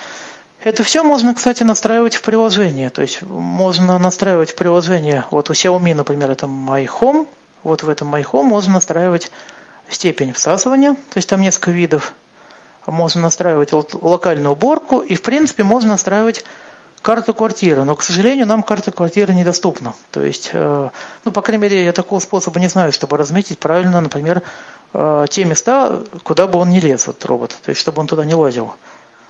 это 0.60 0.84
все 0.84 1.02
можно, 1.02 1.34
кстати, 1.34 1.64
настраивать 1.64 2.14
в 2.14 2.22
приложении. 2.22 2.88
То 2.90 3.02
есть 3.02 3.22
можно 3.22 3.98
настраивать 3.98 4.52
в 4.52 4.54
приложении, 4.54 5.24
вот 5.32 5.50
у 5.50 5.52
Xiaomi, 5.52 5.96
например, 5.96 6.30
это 6.30 6.46
My 6.46 6.88
Home, 7.00 7.26
вот 7.64 7.82
в 7.82 7.88
этом 7.88 8.14
My 8.14 8.22
Home 8.22 8.44
можно 8.44 8.74
настраивать 8.74 9.32
степень 9.88 10.32
всасывания, 10.34 10.94
то 10.94 11.16
есть 11.16 11.28
там 11.28 11.40
несколько 11.40 11.72
видов. 11.72 12.14
Можно 12.86 13.20
настраивать 13.22 13.72
локальную 13.72 14.52
уборку 14.52 15.00
и, 15.00 15.16
в 15.16 15.22
принципе, 15.22 15.64
можно 15.64 15.90
настраивать 15.90 16.44
карту 17.02 17.34
квартиры, 17.34 17.84
но, 17.84 17.96
к 17.96 18.02
сожалению, 18.02 18.46
нам 18.46 18.62
карта 18.62 18.92
квартиры 18.92 19.34
недоступна. 19.34 19.94
То 20.10 20.22
есть, 20.22 20.50
э, 20.52 20.90
ну, 21.24 21.32
по 21.32 21.42
крайней 21.42 21.62
мере, 21.62 21.84
я 21.84 21.92
такого 21.92 22.20
способа 22.20 22.60
не 22.60 22.68
знаю, 22.68 22.92
чтобы 22.92 23.16
разметить 23.16 23.58
правильно, 23.58 24.00
например, 24.00 24.42
э, 24.94 25.26
те 25.28 25.44
места, 25.44 26.04
куда 26.22 26.46
бы 26.46 26.58
он 26.58 26.70
не 26.70 26.80
лез, 26.80 27.02
этот 27.02 27.24
робот, 27.26 27.58
то 27.62 27.70
есть, 27.70 27.80
чтобы 27.80 28.00
он 28.00 28.06
туда 28.06 28.24
не 28.24 28.34
лазил. 28.34 28.74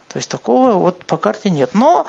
То 0.09 0.19
есть, 0.19 0.29
такого 0.29 0.75
вот 0.75 1.05
по 1.07 1.17
карте 1.17 1.51
нет. 1.51 1.71
Но, 1.73 2.07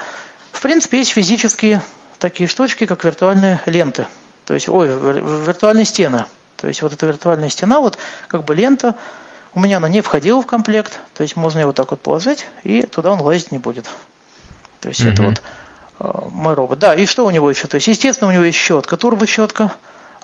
в 0.52 0.61
принципе, 0.61 0.98
есть 0.99 1.11
физические 1.11 1.81
такие 2.19 2.48
штучки, 2.48 2.85
как 2.85 3.03
виртуальные 3.06 3.61
ленты. 3.65 4.07
То 4.45 4.53
есть, 4.53 4.68
ой, 4.68 4.90
виртуальные 4.90 5.85
стены. 5.85 6.26
То 6.57 6.68
есть, 6.68 6.81
вот 6.81 6.91
эта 6.91 7.06
виртуальная 7.06 7.49
стена, 7.49 7.80
вот 7.80 7.98
как 8.27 8.44
бы 8.44 8.53
лента, 8.53 8.95
у 9.56 9.61
меня 9.61 9.77
она 9.77 9.88
не 9.88 10.02
входила 10.02 10.41
в 10.41 10.45
комплект, 10.45 10.99
то 11.14 11.22
есть 11.22 11.35
можно 11.35 11.60
его 11.60 11.72
так 11.73 11.91
вот 11.91 12.02
положить, 12.02 12.48
и 12.64 12.81
туда 12.81 13.11
он 13.11 13.22
лазить 13.22 13.52
не 13.52 13.60
будет. 13.60 13.85
То 14.84 14.89
есть 14.89 14.99
mm-hmm. 14.99 15.14
это 15.14 15.23
вот 15.23 15.41
э, 15.99 16.30
мой 16.30 16.53
робот. 16.53 16.77
Да, 16.80 16.93
и 16.93 17.05
что 17.05 17.26
у 17.26 17.31
него 17.31 17.49
еще? 17.49 17.68
То 17.68 17.76
есть, 17.76 17.88
естественно, 17.88 18.30
у 18.30 18.34
него 18.34 18.43
есть 18.43 18.57
щетка, 18.57 18.97
турбощетка. 18.97 19.72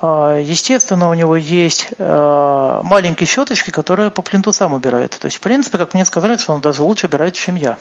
Естественно, 0.01 1.09
у 1.09 1.13
него 1.13 1.35
есть 1.35 1.87
э, 1.97 2.81
маленькие 2.83 3.27
щеточки, 3.27 3.69
которые 3.69 4.11
по 4.11 4.21
плинту 4.21 4.53
сам 4.53 4.73
убирает. 4.73 5.17
То 5.19 5.25
есть, 5.25 5.37
в 5.37 5.41
принципе, 5.41 5.77
как 5.77 5.93
мне 5.93 6.05
сказали, 6.05 6.37
что 6.37 6.53
он 6.53 6.61
даже 6.61 6.83
лучше 6.83 7.07
убирает, 7.07 7.35
чем 7.35 7.55
я. 7.55 7.73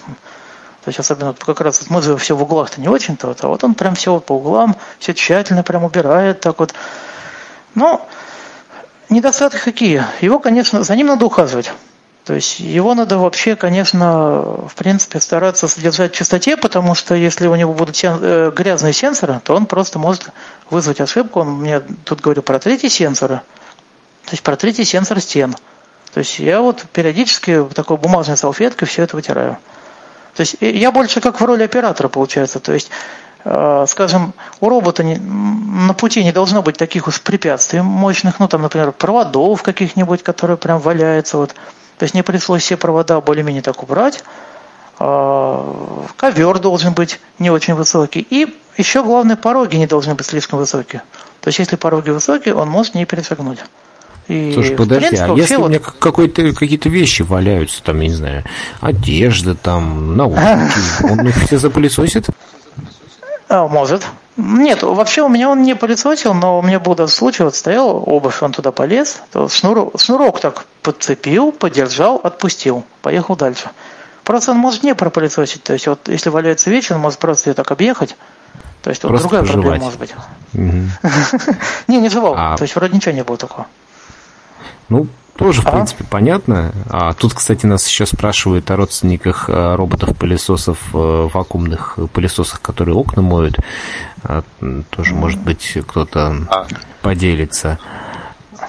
То 0.85 0.89
есть, 0.89 0.99
особенно 0.99 1.35
как 1.35 1.61
раз 1.61 1.91
мы 1.91 2.03
же 2.03 2.17
все 2.17 2.35
в 2.35 2.43
углах-то 2.43 2.81
не 2.81 2.89
очень-то, 2.89 3.37
а 3.41 3.49
вот 3.49 3.63
он 3.63 3.75
прям 3.75 3.95
все 3.95 4.19
по 4.21 4.33
углам, 4.33 4.77
все 4.99 5.15
тщательно 5.15 5.63
прям 5.63 5.85
убирает, 5.85 6.41
так 6.41 6.59
вот. 6.59 6.75
Но 7.75 8.09
недостатки 9.09 9.59
какие? 9.59 10.05
Его, 10.21 10.39
конечно, 10.39 10.83
за 10.83 10.97
ним 10.97 11.09
надо 11.09 11.27
ухаживать. 11.27 11.73
То 12.29 12.35
есть 12.35 12.61
его 12.61 12.95
надо 12.95 13.17
вообще, 13.17 13.57
конечно, 13.57 14.43
в 14.69 14.75
принципе, 14.77 15.19
стараться 15.19 15.67
содержать 15.67 16.13
в 16.13 16.15
чистоте, 16.15 16.59
потому 16.59 16.95
что 16.95 17.15
если 17.15 17.47
у 17.47 17.55
него 17.55 17.73
будут 17.73 17.97
сен... 17.97 18.19
Э, 18.21 18.53
грязные 18.55 18.93
сенсоры, 18.93 19.41
то 19.43 19.57
он 19.57 19.65
просто 19.65 19.99
может 19.99 20.29
вызвать 20.69 21.01
ошибку. 21.01 21.41
Он 21.41 21.53
мне 21.53 21.81
тут 21.81 22.21
говорил 22.21 22.43
про 22.43 22.59
третий 22.59 22.91
сенсор, 22.91 23.29
то 23.31 24.33
есть 24.33 24.43
про 24.43 24.57
третий 24.57 24.85
сенсор 24.85 25.23
стен. 25.23 25.57
То 26.13 26.19
есть 26.19 26.39
я 26.39 26.61
вот 26.61 26.85
периодически 26.93 27.67
такой 27.75 27.97
бумажной 27.97 28.37
салфеткой 28.37 28.89
все 28.89 29.05
это 29.05 29.17
вытираю. 29.17 29.57
То 30.37 30.43
есть 30.43 30.57
я 30.61 30.93
больше 30.93 31.23
как 31.23 31.41
в 31.41 31.45
роли 31.47 31.63
оператора 31.63 32.09
получается. 32.09 32.61
То 32.61 32.75
есть 32.75 32.91
э, 33.47 33.87
скажем, 33.89 34.35
у 34.61 34.69
робота 34.69 35.03
не- 35.03 35.17
на 35.17 35.95
пути 35.95 36.23
не 36.23 36.33
должно 36.33 36.61
быть 36.61 36.77
таких 36.77 37.09
уж 37.09 37.23
препятствий 37.23 37.81
мощных, 37.81 38.39
ну 38.39 38.49
там, 38.49 38.61
например, 38.61 38.93
проводов 38.93 39.63
каких-нибудь, 39.63 40.23
которые 40.23 40.59
прям 40.59 40.79
валяются. 40.79 41.39
Вот. 41.39 41.55
То 41.99 42.05
есть 42.05 42.15
мне 42.15 42.23
пришлось 42.23 42.63
все 42.63 42.77
провода 42.77 43.21
более-менее 43.21 43.63
так 43.63 43.83
убрать. 43.83 44.23
А, 45.01 46.07
Ковер 46.17 46.59
должен 46.59 46.93
быть 46.93 47.21
не 47.39 47.51
очень 47.51 47.75
высокий. 47.75 48.27
И 48.31 48.57
еще 48.77 49.03
главное, 49.03 49.37
пороги 49.37 49.77
не 49.77 49.87
должны 49.87 50.15
быть 50.15 50.27
слишком 50.27 50.59
высокие. 50.59 51.03
То 51.41 51.49
есть 51.49 51.59
если 51.59 51.77
пороги 51.77 52.11
высокие, 52.11 52.55
он 52.55 52.69
может 52.69 52.95
не 52.95 53.05
перешагнуть. 53.05 53.59
И, 54.29 54.53
Слушай, 54.53 54.77
подожди, 54.77 55.09
принципе, 55.09 55.33
а 55.33 55.35
если 55.37 55.57
у 55.57 55.61
вот- 55.61 55.69
меня 55.71 55.79
как- 55.81 55.99
какой-то, 55.99 56.53
какие-то 56.53 56.89
вещи 56.91 57.23
валяются, 57.23 57.83
там, 57.83 57.99
я 58.01 58.09
не 58.09 58.15
знаю, 58.15 58.45
одежда, 58.81 59.55
там, 59.55 60.17
наушники, 60.17 61.03
он 61.11 61.27
их 61.29 61.37
все 61.47 61.59
запылесосит? 61.59 62.27
А, 63.49 63.67
может. 63.67 64.05
Нет, 64.41 64.85
вообще 64.85 65.23
у 65.23 65.29
меня 65.29 65.51
он 65.51 65.63
не 65.63 65.75
пылесосил, 65.75 66.33
но 66.33 66.61
у 66.61 66.63
меня 66.63 66.79
был 66.79 66.95
даже 66.95 67.13
случай, 67.13 67.43
вот 67.43 67.57
стоял 67.57 68.05
обувь, 68.09 68.41
он 68.41 68.53
туда 68.53 68.71
полез, 68.71 69.21
то 69.33 69.49
шнурок, 69.49 70.01
шнурок 70.01 70.39
так 70.41 70.65
подцепил, 70.83 71.51
подержал, 71.51 72.21
отпустил, 72.23 72.85
поехал 73.03 73.35
дальше. 73.35 73.71
Просто 74.23 74.53
он 74.53 74.59
может 74.59 74.85
не 74.85 74.95
пропылесосить, 74.95 75.65
то 75.65 75.73
есть 75.73 75.89
вот 75.89 76.09
если 76.09 76.31
валяется 76.31 76.71
вещь, 76.71 76.91
он 76.93 77.01
может 77.01 77.19
просто 77.19 77.51
ее 77.51 77.55
так 77.55 77.69
объехать, 77.73 78.17
то 78.83 78.91
есть 78.91 79.03
вот 79.03 79.09
Просто 79.09 79.29
другая 79.29 79.45
проблема 79.45 79.81
пожевать. 79.81 79.83
может 79.83 79.99
быть. 79.99 80.15
Не, 81.89 81.99
не 81.99 82.09
жевал, 82.09 82.35
А- 82.37 82.57
то 82.57 82.63
есть 82.63 82.77
вроде 82.77 82.95
ничего 82.95 83.13
не 83.15 83.25
было 83.25 83.37
такого. 83.37 83.67
Ну, 84.89 85.09
тоже, 85.39 85.63
в 85.63 85.67
А? 85.67 85.71
принципе, 85.71 86.05
понятно. 86.11 86.73
А 86.91 87.15
тут, 87.15 87.33
кстати, 87.33 87.65
нас 87.65 87.87
еще 87.87 88.07
спрашивают 88.07 88.69
о 88.73 88.77
родственниках 88.77 89.49
э, 89.49 89.75
роботов-пылесосов, 89.77 90.79
э, 90.93 91.29
вакуумных 91.33 91.97
пылесосах, 92.13 92.61
которые 92.61 92.97
окна 92.97 93.23
моют. 93.23 93.57
А, 94.25 94.43
Тоже, 94.91 95.15
может 95.15 95.41
быть, 95.41 95.79
кто-то 95.87 96.45
А. 96.51 96.67
поделится. 97.03 97.79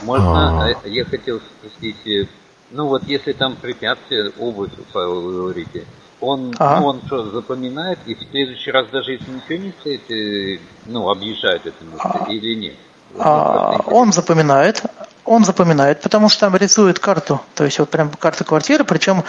Можно, 0.03 0.65
А. 0.67 0.87
я 0.87 1.05
хотел 1.05 1.41
спросить, 1.41 1.97
э, 2.05 2.27
ну 2.69 2.87
вот 2.87 3.03
если 3.07 3.33
там 3.33 3.55
препятствие, 3.55 4.29
обувь, 4.37 4.69
Павел, 4.93 5.21
вы 5.21 5.31
говорите, 5.37 5.85
он, 6.21 6.53
Ага. 6.59 6.79
ну, 6.81 6.85
он 6.85 7.01
что, 7.07 7.31
запоминает, 7.31 7.97
и 8.05 8.13
в 8.13 8.19
следующий 8.29 8.69
раз 8.71 8.87
даже 8.91 9.13
если 9.13 9.31
ничего 9.31 9.65
не 9.65 9.71
стоит, 9.79 10.61
ну, 10.85 11.09
объезжает 11.09 11.65
это 11.65 11.83
место 11.83 12.25
или 12.29 12.53
нет? 12.53 12.75
А, 13.17 13.81
он 13.87 14.13
запоминает, 14.13 14.83
он 15.25 15.45
запоминает, 15.45 16.01
потому 16.01 16.29
что 16.29 16.41
там 16.41 16.55
рисует 16.55 16.99
карту, 16.99 17.41
то 17.55 17.65
есть 17.65 17.79
вот 17.79 17.89
прям 17.89 18.09
карта 18.09 18.43
квартиры, 18.43 18.83
причем 18.83 19.23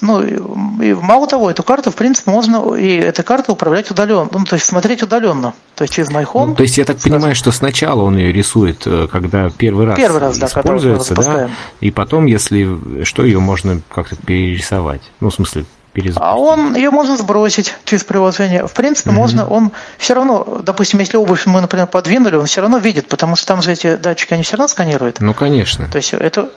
ну, 0.00 0.22
и 0.22 0.92
мало 0.94 1.26
того, 1.28 1.50
эту 1.50 1.62
карту, 1.62 1.90
в 1.90 1.94
принципе, 1.94 2.30
можно 2.30 2.74
и 2.74 2.96
этой 2.96 3.22
картой 3.22 3.52
управлять 3.52 3.90
удаленно, 3.90 4.28
ну, 4.32 4.44
то 4.44 4.54
есть 4.54 4.66
смотреть 4.66 5.02
удаленно, 5.02 5.54
то 5.76 5.82
есть 5.82 5.94
через 5.94 6.10
MyHome. 6.10 6.46
Ну, 6.46 6.54
то 6.54 6.62
есть 6.64 6.78
я 6.78 6.84
так 6.84 6.98
понимаю, 6.98 7.34
что 7.34 7.52
сначала 7.52 8.02
он 8.02 8.16
ее 8.16 8.32
рисует, 8.32 8.82
э, 8.86 9.06
когда 9.10 9.50
первый 9.50 9.86
раз, 9.86 9.96
Первый 9.96 10.20
раз, 10.20 10.38
да, 10.38 10.46
используется, 10.46 11.14
да, 11.14 11.50
и 11.80 11.90
потом, 11.90 12.26
если 12.26 13.04
что, 13.04 13.24
ее 13.24 13.38
можно 13.38 13.80
как-то 13.88 14.16
перерисовать. 14.16 15.02
Ну, 15.20 15.30
в 15.30 15.34
смысле, 15.34 15.64
перезапустить. 15.92 16.22
А 16.22 16.36
он 16.36 16.74
ее 16.74 16.90
можно 16.90 17.16
сбросить 17.16 17.74
через 17.84 18.04
приложение. 18.04 18.66
В 18.66 18.72
принципе, 18.72 19.10
можно, 19.10 19.46
он 19.46 19.72
все 19.98 20.14
равно, 20.14 20.60
допустим, 20.62 21.00
если 21.00 21.16
обувь 21.16 21.46
мы, 21.46 21.60
например, 21.60 21.86
подвинули, 21.86 22.36
он 22.36 22.46
все 22.46 22.60
равно 22.60 22.78
видит, 22.78 23.08
потому 23.08 23.36
что 23.36 23.46
там 23.46 23.62
же 23.62 23.72
эти 23.72 23.96
датчики, 23.96 24.34
они 24.34 24.42
все 24.42 24.56
равно 24.56 24.68
сканируют. 24.68 25.20
Ну, 25.20 25.34
конечно. 25.34 25.88
То 25.88 25.96
есть 25.96 26.12
это, 26.14 26.50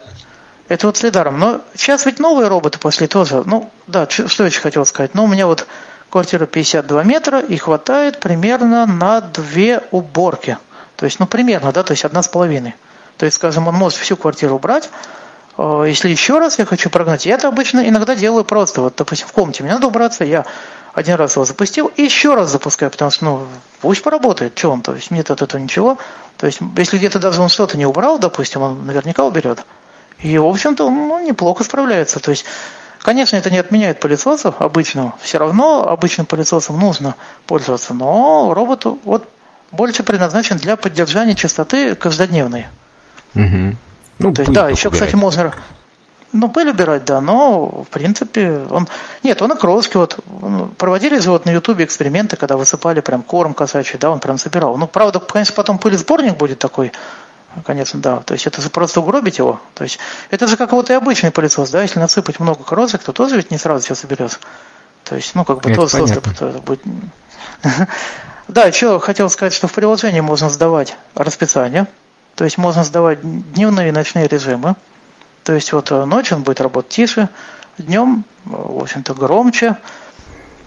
это 0.68 0.88
вот 0.88 0.98
следаром. 0.98 1.40
Но 1.40 1.62
сейчас 1.76 2.06
ведь 2.06 2.20
новые 2.20 2.48
роботы 2.48 2.80
пошли 2.80 3.08
тоже. 3.08 3.44
Ну, 3.46 3.72
да, 3.88 4.08
что 4.10 4.46
еще 4.46 4.62
хотел 4.62 4.86
сказать. 4.86 5.14
Ну, 5.14 5.26
у 5.26 5.28
меня 5.28 5.48
вот 5.48 5.68
квартира 6.10 6.46
52 6.46 7.04
метра 7.04 7.40
и 7.40 7.58
хватает 7.58 8.20
примерно 8.20 8.86
на 8.86 9.22
две 9.22 9.82
уборки. 9.92 10.58
То 10.96 11.06
есть, 11.06 11.20
ну, 11.20 11.28
примерно, 11.28 11.72
да, 11.72 11.84
то 11.84 11.92
есть 11.92 12.06
одна 12.06 12.24
с 12.24 12.28
половиной. 12.28 12.76
То 13.18 13.26
есть, 13.26 13.36
скажем, 13.36 13.68
он 13.68 13.76
может 13.76 14.00
всю 14.00 14.16
квартиру 14.16 14.56
убрать. 14.56 14.90
Э, 15.58 15.86
Если 15.88 16.10
еще 16.10 16.40
раз 16.40 16.60
я 16.60 16.66
хочу 16.66 16.90
прогнать, 16.90 17.26
я 17.26 17.36
это 17.36 17.48
обычно 17.48 17.88
иногда 17.88 18.16
делаю 18.16 18.46
просто. 18.46 18.82
Вот, 18.82 18.96
допустим, 18.98 19.28
в 19.28 19.32
комнате 19.32 19.64
мне 19.64 19.74
надо 19.74 19.88
убраться, 19.88 20.24
я 20.24 20.46
один 20.94 21.16
раз 21.16 21.36
его 21.36 21.46
запустил 21.46 21.92
и 21.96 22.04
еще 22.04 22.36
раз 22.36 22.50
запускаю, 22.50 22.90
потому 22.90 23.12
что, 23.12 23.26
ну, 23.26 23.48
пусть 23.82 24.02
поработает, 24.02 24.58
что 24.58 24.72
он, 24.72 24.82
то 24.82 24.96
есть 24.96 25.12
нет 25.12 25.30
от 25.30 25.42
этого 25.42 25.60
ничего. 25.62 25.98
То 26.38 26.48
есть, 26.48 26.60
если 26.78 26.98
где-то 26.98 27.20
даже 27.20 27.42
он 27.42 27.50
что-то 27.50 27.78
не 27.78 27.86
убрал, 27.86 28.18
допустим, 28.18 28.62
он 28.62 28.86
наверняка 28.86 29.26
уберет. 29.26 29.66
И, 30.20 30.38
в 30.38 30.46
общем-то, 30.46 30.86
он 30.88 30.94
ну, 30.94 31.20
неплохо 31.20 31.66
справляется. 31.66 32.20
То 32.20 32.32
есть, 32.32 32.46
конечно, 33.02 33.36
это 33.36 33.52
не 33.52 33.58
отменяет 33.58 34.00
пылесосов 34.00 34.62
обычного. 34.62 35.14
Все 35.22 35.38
равно 35.38 35.88
обычным 35.88 36.26
пылесосом 36.26 36.80
нужно 36.80 37.16
пользоваться. 37.46 37.94
Но 37.94 38.54
робот 38.54 38.86
вот 39.04 39.28
больше 39.72 40.04
предназначен 40.04 40.58
для 40.58 40.78
поддержания 40.78 41.36
чистоты 41.36 41.96
каждодневной. 41.96 42.68
Мгм. 43.34 43.78
Ну, 44.20 44.34
То 44.34 44.42
есть, 44.42 44.54
да, 44.54 44.70
еще, 44.70 44.90
убирать. 44.90 45.08
кстати, 45.10 45.16
можно... 45.20 45.54
Ну, 46.32 46.50
пыль 46.50 46.70
убирать, 46.70 47.06
да, 47.06 47.22
но, 47.22 47.84
в 47.84 47.88
принципе, 47.90 48.66
он... 48.70 48.90
Нет, 49.24 49.42
он 49.42 49.54
и 49.54 49.58
кроски, 49.58 49.98
вот, 49.98 50.20
проводили 50.78 51.18
вот 51.20 51.46
на 51.46 51.52
Ютубе 51.52 51.86
эксперименты, 51.86 52.36
когда 52.36 52.58
высыпали 52.58 53.00
прям 53.00 53.22
корм 53.24 53.54
кошачий, 53.54 53.98
да, 53.98 54.12
он 54.12 54.20
прям 54.20 54.38
собирал. 54.38 54.76
Ну, 54.78 54.86
правда, 54.88 55.20
конечно, 55.20 55.56
потом 55.56 55.78
пылесборник 55.78 56.36
будет 56.36 56.60
такой, 56.60 56.92
конечно, 57.64 58.02
да, 58.02 58.18
то 58.18 58.34
есть 58.34 58.48
это 58.48 58.62
же 58.62 58.70
просто 58.70 59.00
угробить 59.00 59.38
его. 59.38 59.62
То 59.76 59.86
есть 59.86 60.00
это 60.30 60.48
же 60.48 60.58
как 60.58 60.74
вот 60.74 60.90
и 60.90 60.94
обычный 60.94 61.32
пылесос, 61.32 61.70
да, 61.70 61.84
если 61.84 62.00
насыпать 62.00 62.40
много 62.42 62.64
крошек, 62.64 63.02
то 63.02 63.14
тоже 63.14 63.38
ведь 63.38 63.52
не 63.52 63.58
сразу 63.58 63.86
все 63.86 63.96
соберется. 63.96 64.40
То 65.06 65.16
есть, 65.16 65.36
ну, 65.36 65.46
как 65.46 65.62
бы 65.62 65.70
Это 65.70 65.82
тоже 65.82 66.00
понятно. 66.00 66.22
состав 66.22 66.42
это 66.50 66.60
будет... 66.60 66.82
Да, 68.48 68.72
что 68.72 69.00
хотел 69.00 69.30
сказать, 69.32 69.54
что 69.54 69.68
в 69.68 69.74
приложении 69.74 70.20
можно 70.20 70.50
сдавать 70.52 70.98
расписание, 71.16 71.88
то 72.36 72.44
есть 72.44 72.58
можно 72.58 72.84
сдавать 72.84 73.20
дневные 73.54 73.90
и 73.90 73.92
ночные 73.92 74.28
режимы. 74.28 74.76
То 75.44 75.54
есть 75.54 75.72
вот 75.74 75.92
э, 75.92 76.06
ночью 76.06 76.38
он 76.38 76.44
будет 76.44 76.60
работать 76.60 76.92
тише, 76.92 77.30
днем, 77.78 78.26
э, 78.46 78.50
в 78.50 78.82
общем-то, 78.82 79.14
громче. 79.14 79.78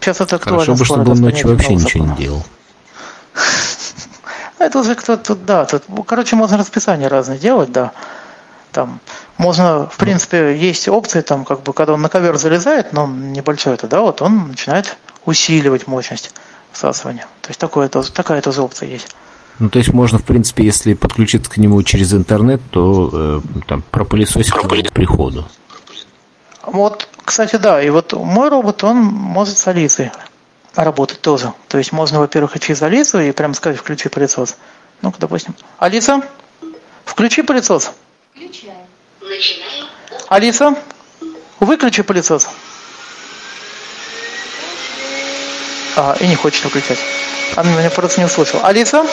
Сейчас 0.01 0.20
это 0.20 0.36
актуально. 0.36 0.65
Хорошо 0.65 0.78
бы, 0.78 0.85
чтобы 0.85 1.11
он 1.12 1.20
ночью 1.20 1.49
вообще 1.49 1.70
нового 1.70 1.85
ничего 1.85 2.07
не 2.07 2.16
делал. 2.16 2.45
Ну, 4.59 4.65
Это 4.65 4.78
уже 4.78 4.95
кто-то, 4.95 5.35
да, 5.35 5.66
тут, 5.66 5.85
короче, 6.07 6.36
можно 6.36 6.57
расписание 6.57 7.09
разные 7.09 7.39
делать, 7.39 7.70
да. 7.70 7.93
Там 8.73 9.01
можно, 9.36 9.89
в 9.89 9.97
принципе, 9.97 10.57
есть 10.57 10.89
опции, 10.89 11.20
там, 11.20 11.45
как 11.45 11.62
бы, 11.62 11.73
когда 11.73 11.95
он 11.95 12.03
на 12.03 12.09
ковер 12.09 12.36
залезает, 12.36 12.93
но 12.93 13.07
небольшой 13.07 13.74
это, 13.74 13.86
да, 13.86 14.01
вот 14.01 14.20
он 14.20 14.49
начинает 14.49 14.97
усиливать 15.24 15.86
мощность 15.86 16.32
всасывания. 16.73 17.27
То 17.43 17.51
есть 17.51 17.61
такое, 17.61 17.89
такая 17.89 18.43
тоже 18.43 18.62
опция 18.62 18.89
есть. 18.89 19.15
Ну, 19.59 19.70
то 19.70 19.78
есть 19.78 19.93
можно, 19.93 20.18
в 20.18 20.24
принципе, 20.24 20.64
если 20.64 20.94
подключиться 20.94 21.51
к 21.51 21.56
нему 21.56 21.82
через 21.82 22.14
интернет, 22.14 22.60
то 22.70 23.10
э, 23.12 23.40
там 23.66 23.82
пропылесосить 23.90 24.52
к 24.52 24.93
приходу. 24.93 25.48
Вот, 26.62 27.09
кстати, 27.24 27.56
да, 27.56 27.82
и 27.82 27.90
вот 27.90 28.12
мой 28.12 28.51
робот, 28.51 28.85
он 28.85 28.98
может 28.98 29.59
с 29.59 29.66
Алисой 29.66 30.12
работать 30.74 31.20
тоже. 31.20 31.52
То 31.66 31.78
есть 31.78 31.93
можно, 31.93 32.20
во-первых, 32.20 32.56
и 32.56 32.60
через 32.60 32.82
Алису, 32.82 33.18
и 33.18 33.32
прям 33.32 33.55
сказать, 33.55 33.78
включи 33.78 34.09
пылесос. 34.09 34.56
Ну-ка, 35.02 35.18
допустим. 35.18 35.55
Алиса, 35.78 36.22
включи 37.05 37.43
пылесос. 37.43 37.93
Начинаю. 38.36 38.86
Алиса, 40.28 40.76
выключи 41.59 42.02
пылесос. 42.02 42.48
А, 45.97 46.16
и 46.20 46.28
не 46.28 46.36
хочет 46.36 46.64
выключать. 46.64 46.98
Она 47.57 47.70
меня 47.77 47.91
просто 47.91 48.20
не 48.20 48.27
услышала. 48.27 48.62
Алиса, 48.66 49.05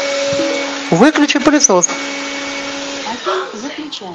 выключи 0.92 1.40
пылесос. 1.40 1.88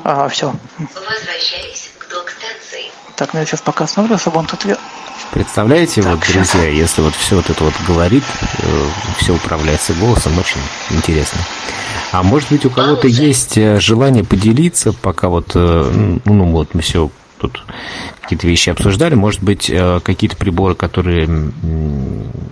Ага, 0.05 0.29
все. 0.29 0.55
Возвращаюсь 0.79 1.91
к 1.99 2.09
док-станции. 2.09 2.91
Так, 3.17 3.35
ну 3.35 3.41
я 3.41 3.47
сейчас 3.47 3.61
пока 3.61 3.87
смотрю, 3.87 4.19
чтобы 4.19 4.39
он 4.39 4.47
тут... 4.47 4.65
Представляете, 5.33 6.01
вот, 6.03 6.21
друзья, 6.21 6.69
если 6.69 7.03
вот 7.03 7.15
все 7.15 7.37
вот 7.37 7.49
это 7.51 7.63
вот 7.63 7.75
говорит, 7.87 8.25
все 9.19 9.35
управляется 9.35 9.93
голосом, 9.95 10.39
очень 10.39 10.61
интересно. 10.91 11.41
А 12.13 12.23
может 12.23 12.51
быть, 12.51 12.65
у 12.65 12.71
кого-то 12.71 13.07
есть 13.07 13.57
э, 13.57 13.79
желание 13.79 14.25
поделиться, 14.25 14.93
пока 14.93 15.29
вот, 15.29 15.53
э, 15.55 16.19
ну, 16.25 16.45
вот 16.47 16.75
мы 16.75 16.83
все 16.83 17.11
тут 17.41 17.65
какие-то 18.21 18.47
вещи 18.47 18.71
обсуждали, 18.71 19.15
может 19.15 19.43
быть, 19.43 19.71
э, 19.71 20.01
какие-то 20.01 20.37
приборы, 20.37 20.75
которые 20.75 21.27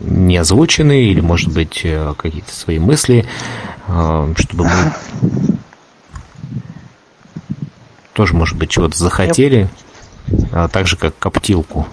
не 0.00 0.36
озвучены, 0.36 1.04
или, 1.04 1.20
может 1.20 1.52
быть, 1.52 1.82
э, 1.84 2.14
какие-то 2.16 2.54
свои 2.54 2.78
мысли, 2.78 3.26
э, 3.86 4.34
чтобы 4.38 4.64
мы 4.64 4.92
тоже, 8.14 8.34
может 8.34 8.56
быть, 8.56 8.70
чего-то 8.70 8.96
захотели, 8.96 9.68
а 10.52 10.68
так 10.68 10.86
же, 10.86 10.96
как 10.96 11.16
коптилку. 11.18 11.86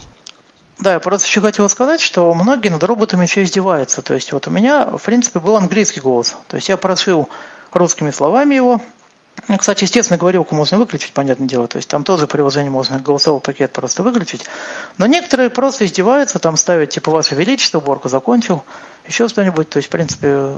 Да, 0.80 0.94
я 0.94 1.00
просто 1.00 1.28
еще 1.28 1.42
хотел 1.42 1.70
сказать, 1.70 2.02
что 2.02 2.34
многие 2.34 2.70
над 2.70 2.84
роботами 2.84 3.24
еще 3.24 3.44
издеваются. 3.44 4.02
То 4.02 4.14
есть 4.14 4.34
вот 4.34 4.48
у 4.48 4.52
меня, 4.52 4.98
в 4.98 5.02
принципе, 5.02 5.40
был 5.40 5.56
английский 5.56 6.02
голос. 6.02 6.36
То 6.48 6.58
есть 6.58 6.68
я 6.68 6.76
прошил 6.76 7.30
русскими 7.72 8.12
словами 8.12 8.56
его, 8.56 8.82
кстати, 9.58 9.84
естественно, 9.84 10.18
говорилку 10.18 10.56
можно 10.56 10.78
выключить, 10.78 11.14
понятное 11.14 11.48
дело. 11.48 11.68
То 11.68 11.78
есть 11.78 11.90
там 11.90 12.04
тоже 12.04 12.28
приложение 12.28 12.72
можно 12.72 13.00
голосовой 13.00 13.42
пакет 13.42 13.74
просто 13.74 14.02
выключить. 14.02 14.46
Но 14.98 15.06
некоторые 15.06 15.50
просто 15.50 15.86
издеваются, 15.86 16.40
там 16.40 16.58
ставят 16.58 16.90
типа 16.90 17.12
«Ваше 17.12 17.36
Величество», 17.36 17.80
уборку 17.80 18.10
закончил, 18.10 18.64
еще 19.08 19.28
что-нибудь. 19.28 19.70
То 19.70 19.78
есть, 19.78 19.90
в 19.90 19.92
принципе, 19.92 20.28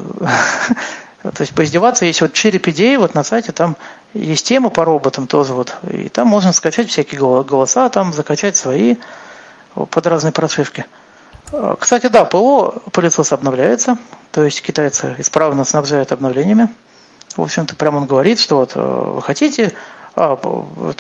то 1.22 1.42
есть 1.42 1.54
поиздеваться. 1.54 2.06
Есть 2.06 2.22
вот 2.22 2.34
Чирip 2.34 2.70
идеи, 2.70 2.96
вот 2.96 3.16
на 3.16 3.24
сайте 3.24 3.52
там 3.52 3.78
есть 4.14 4.46
тема 4.46 4.70
по 4.70 4.86
роботам 4.86 5.28
тоже 5.28 5.54
вот. 5.54 5.76
И 5.90 6.10
там 6.10 6.28
можно 6.28 6.54
скачать 6.54 6.90
всякие 6.90 7.20
голоса, 7.20 7.90
там 7.90 8.14
закачать 8.14 8.58
свои 8.58 8.96
под 9.74 10.08
разные 10.08 10.32
прошивки. 10.32 10.86
А, 11.52 11.76
кстати, 11.76 12.08
да, 12.08 12.26
ПО 12.26 12.82
пылесос 12.92 13.32
обновляется, 13.32 13.98
то 14.32 14.44
есть 14.44 14.62
китайцы 14.62 15.16
исправно 15.18 15.64
снабжают 15.64 16.12
обновлениями. 16.12 16.70
В 17.38 17.42
общем-то, 17.44 17.76
прямо 17.76 17.98
он 17.98 18.08
говорит, 18.08 18.40
что 18.40 18.58
вот 18.58 18.72
э, 18.76 18.80
вы 18.80 19.22
хотите, 19.22 19.74
а, 20.16 20.36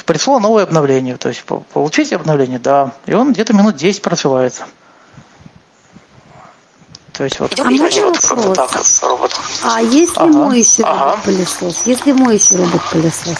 пришло 0.05 0.39
новое 0.39 0.63
обновление, 0.63 1.17
то 1.17 1.29
есть 1.29 1.43
получите 1.43 2.15
обновление, 2.15 2.59
да, 2.59 2.91
и 3.07 3.13
он 3.13 3.33
где-то 3.33 3.53
минут 3.53 3.75
10 3.75 4.03
просылается. 4.03 4.65
То 7.13 7.23
есть 7.23 7.39
вот, 7.39 7.59
а 7.59 7.63
можно 7.63 8.05
вопрос? 8.05 9.01
робот. 9.01 9.35
А 9.63 9.81
если 9.81 10.19
ага. 10.19 10.31
моющий 10.31 10.83
ага. 10.83 11.05
робот-пылесос? 11.05 11.87
Если 11.87 12.11
моющий 12.11 12.57
робот-пылесос? 12.57 13.37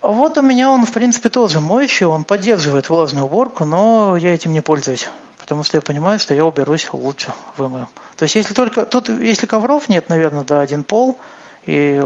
Вот 0.00 0.38
у 0.38 0.42
меня 0.42 0.70
он, 0.70 0.86
в 0.86 0.92
принципе, 0.92 1.28
тоже 1.28 1.60
моющий, 1.60 2.06
он 2.06 2.24
поддерживает 2.24 2.88
влажную 2.88 3.26
уборку, 3.26 3.66
но 3.66 4.16
я 4.16 4.34
этим 4.34 4.54
не 4.54 4.62
пользуюсь, 4.62 5.10
потому 5.44 5.62
что 5.62 5.76
я 5.76 5.82
понимаю, 5.82 6.18
что 6.18 6.32
я 6.32 6.46
уберусь 6.46 6.88
лучше 6.90 7.34
вымою. 7.58 7.86
То 8.16 8.22
есть 8.22 8.34
если 8.34 8.54
только, 8.54 8.86
тут, 8.86 9.10
если 9.10 9.44
ковров 9.44 9.90
нет, 9.90 10.08
наверное, 10.08 10.42
да, 10.42 10.62
один 10.62 10.84
пол, 10.84 11.18
и 11.66 12.02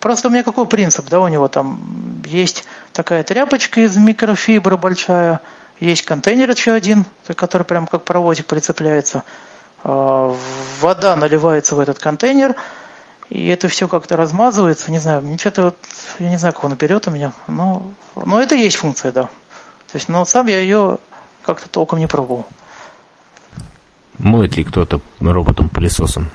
просто 0.00 0.28
у 0.28 0.30
меня 0.30 0.42
какой 0.42 0.66
принцип, 0.66 1.06
да, 1.10 1.20
у 1.20 1.28
него 1.28 1.48
там 1.48 2.22
есть 2.24 2.64
такая 2.94 3.24
тряпочка 3.24 3.82
из 3.82 3.94
микрофибры 3.98 4.78
большая, 4.78 5.42
есть 5.80 6.06
контейнер 6.06 6.50
еще 6.50 6.72
один, 6.72 7.04
который 7.36 7.64
прям 7.64 7.86
как 7.86 8.04
паровозик 8.04 8.46
прицепляется, 8.46 9.22
а, 9.84 10.34
вода 10.80 11.14
наливается 11.14 11.76
в 11.76 11.80
этот 11.80 11.98
контейнер, 11.98 12.56
и 13.28 13.48
это 13.48 13.68
все 13.68 13.86
как-то 13.86 14.16
размазывается, 14.16 14.90
не 14.90 14.98
знаю, 14.98 15.20
ничего-то 15.20 15.62
вот, 15.62 15.76
я 16.20 16.30
не 16.30 16.38
знаю, 16.38 16.54
как 16.54 16.64
он 16.64 16.74
берет 16.74 17.06
у 17.06 17.10
меня, 17.10 17.34
но, 17.48 17.92
но 18.16 18.40
это 18.40 18.54
есть 18.54 18.76
функция, 18.76 19.12
да. 19.12 19.24
То 19.24 19.96
есть, 19.96 20.08
но 20.08 20.24
сам 20.24 20.46
я 20.46 20.58
ее 20.58 20.98
как-то 21.42 21.68
толком 21.68 21.98
не 21.98 22.06
пробовал. 22.06 22.46
Моет 24.18 24.56
ли 24.56 24.64
кто-то 24.64 25.00
роботом-пылесосом 25.20 26.30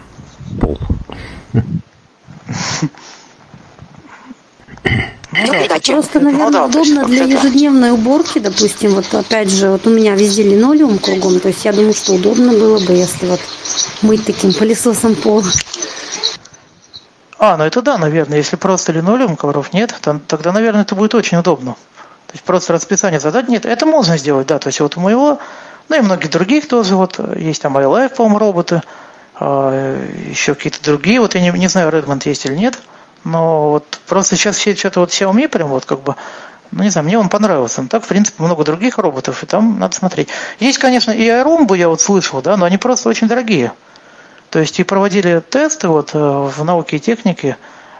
пол? 0.59 0.79
Ну, 5.35 5.79
просто, 5.85 6.19
наверное, 6.19 6.45
ну, 6.45 6.51
да, 6.51 6.65
удобно 6.65 7.05
для 7.05 7.23
ежедневной 7.23 7.91
уборки, 7.91 8.37
допустим, 8.37 8.91
вот 8.91 9.11
опять 9.13 9.49
же, 9.49 9.69
вот 9.71 9.87
у 9.87 9.89
меня 9.89 10.13
везде 10.13 10.43
линолеум 10.43 10.99
кругом, 10.99 11.39
то 11.39 11.47
есть 11.47 11.65
я 11.65 11.73
думаю, 11.73 11.93
что 11.93 12.13
удобно 12.13 12.51
было 12.51 12.77
бы, 12.85 12.93
если 12.93 13.25
вот 13.25 13.39
мыть 14.03 14.25
таким 14.25 14.53
пылесосом 14.53 15.15
пол. 15.15 15.43
А, 17.39 17.57
ну 17.57 17.65
это 17.65 17.81
да, 17.81 17.97
наверное. 17.97 18.37
Если 18.37 18.55
просто 18.55 18.93
линолеум, 18.93 19.35
ковров 19.35 19.73
нет, 19.73 19.93
то, 20.01 20.21
тогда, 20.27 20.53
наверное, 20.53 20.83
это 20.83 20.95
будет 20.95 21.13
очень 21.13 21.37
удобно. 21.37 21.73
То 22.27 22.33
есть 22.33 22.43
просто 22.45 22.71
расписание 22.71 23.19
задать 23.19 23.49
нет. 23.49 23.65
Это 23.65 23.85
можно 23.85 24.17
сделать, 24.17 24.47
да. 24.47 24.59
То 24.59 24.67
есть 24.67 24.79
вот 24.79 24.95
у 24.95 25.01
моего, 25.01 25.39
ну 25.89 25.97
и 25.97 26.01
многих 26.01 26.31
других 26.31 26.67
тоже, 26.67 26.95
вот 26.95 27.19
есть 27.37 27.61
там 27.61 27.77
iLife, 27.77 28.15
по-моему, 28.15 28.39
роботы, 28.39 28.81
а, 29.35 29.99
еще 30.29 30.55
какие-то 30.55 30.83
другие. 30.83 31.19
Вот 31.19 31.35
я 31.35 31.41
не, 31.41 31.57
не 31.57 31.67
знаю, 31.67 31.91
Redmond 31.91 32.21
есть 32.25 32.45
или 32.45 32.55
нет. 32.55 32.79
Но 33.23 33.71
вот 33.71 33.99
просто 34.07 34.35
сейчас 34.35 34.57
все 34.57 34.75
что-то 34.75 35.01
вот 35.01 35.11
Xiaomi 35.11 35.47
прям 35.47 35.69
вот 35.69 35.85
как 35.85 36.01
бы 36.01 36.15
ну, 36.71 36.83
не 36.83 36.89
знаю, 36.89 37.05
мне 37.05 37.19
он 37.19 37.29
понравился. 37.29 37.81
Но 37.81 37.87
так, 37.87 38.03
в 38.03 38.07
принципе, 38.07 38.41
много 38.41 38.63
других 38.63 38.97
роботов, 38.97 39.43
и 39.43 39.45
там 39.45 39.79
надо 39.79 39.95
смотреть. 39.95 40.29
Есть, 40.59 40.79
конечно, 40.79 41.11
и 41.11 41.27
Airumbo, 41.27 41.77
я 41.77 41.87
вот 41.87 42.01
слышал, 42.01 42.41
да, 42.41 42.57
но 42.57 42.65
они 42.65 42.77
просто 42.77 43.09
очень 43.09 43.27
дорогие. 43.27 43.73
То 44.49 44.59
есть 44.59 44.79
и 44.79 44.83
проводили 44.83 45.41
тесты 45.47 45.87
вот 45.87 46.11
э, 46.13 46.17
в 46.17 46.63
науке 46.63 46.97
и 46.97 46.99
технике, 46.99 47.57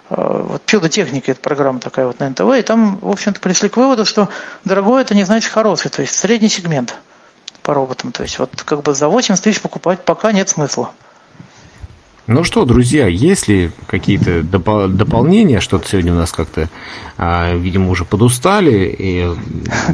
э, 0.10 0.16
вот 0.18 0.62
псевдотехника, 0.64 1.32
это 1.32 1.42
программа 1.42 1.80
такая 1.80 2.08
вот 2.08 2.20
на 2.20 2.30
НТВ, 2.30 2.42
и 2.58 2.62
там, 2.64 2.98
в 2.98 3.10
общем-то, 3.10 3.40
пришли 3.40 3.70
к 3.70 3.78
выводу, 3.78 4.06
что 4.06 4.30
дорогой 4.66 5.04
это 5.04 5.14
не 5.14 5.24
значит 5.24 5.52
хороший, 5.52 5.90
то 5.90 6.02
есть 6.02 6.16
средний 6.16 6.50
сегмент 6.50 6.96
по 7.64 7.74
роботам. 7.74 8.12
То 8.12 8.24
есть 8.24 8.38
вот 8.38 8.62
как 8.64 8.84
бы 8.84 8.94
за 8.94 9.08
80 9.08 9.44
тысяч 9.44 9.62
покупать 9.62 10.06
пока 10.06 10.32
нет 10.32 10.50
смысла. 10.50 10.92
Ну 12.26 12.46
что, 12.46 12.64
друзья, 12.64 13.08
есть 13.08 13.50
ли 13.50 13.72
какие-то 13.86 14.44
допол- 14.44 14.88
дополнения? 14.88 15.60
Что-то 15.60 15.90
сегодня 15.90 16.14
у 16.14 16.16
нас 16.16 16.32
как-то, 16.32 16.70
а, 17.18 17.54
видимо, 17.54 17.90
уже 17.90 18.06
подустали. 18.06 18.96
И 18.98 19.30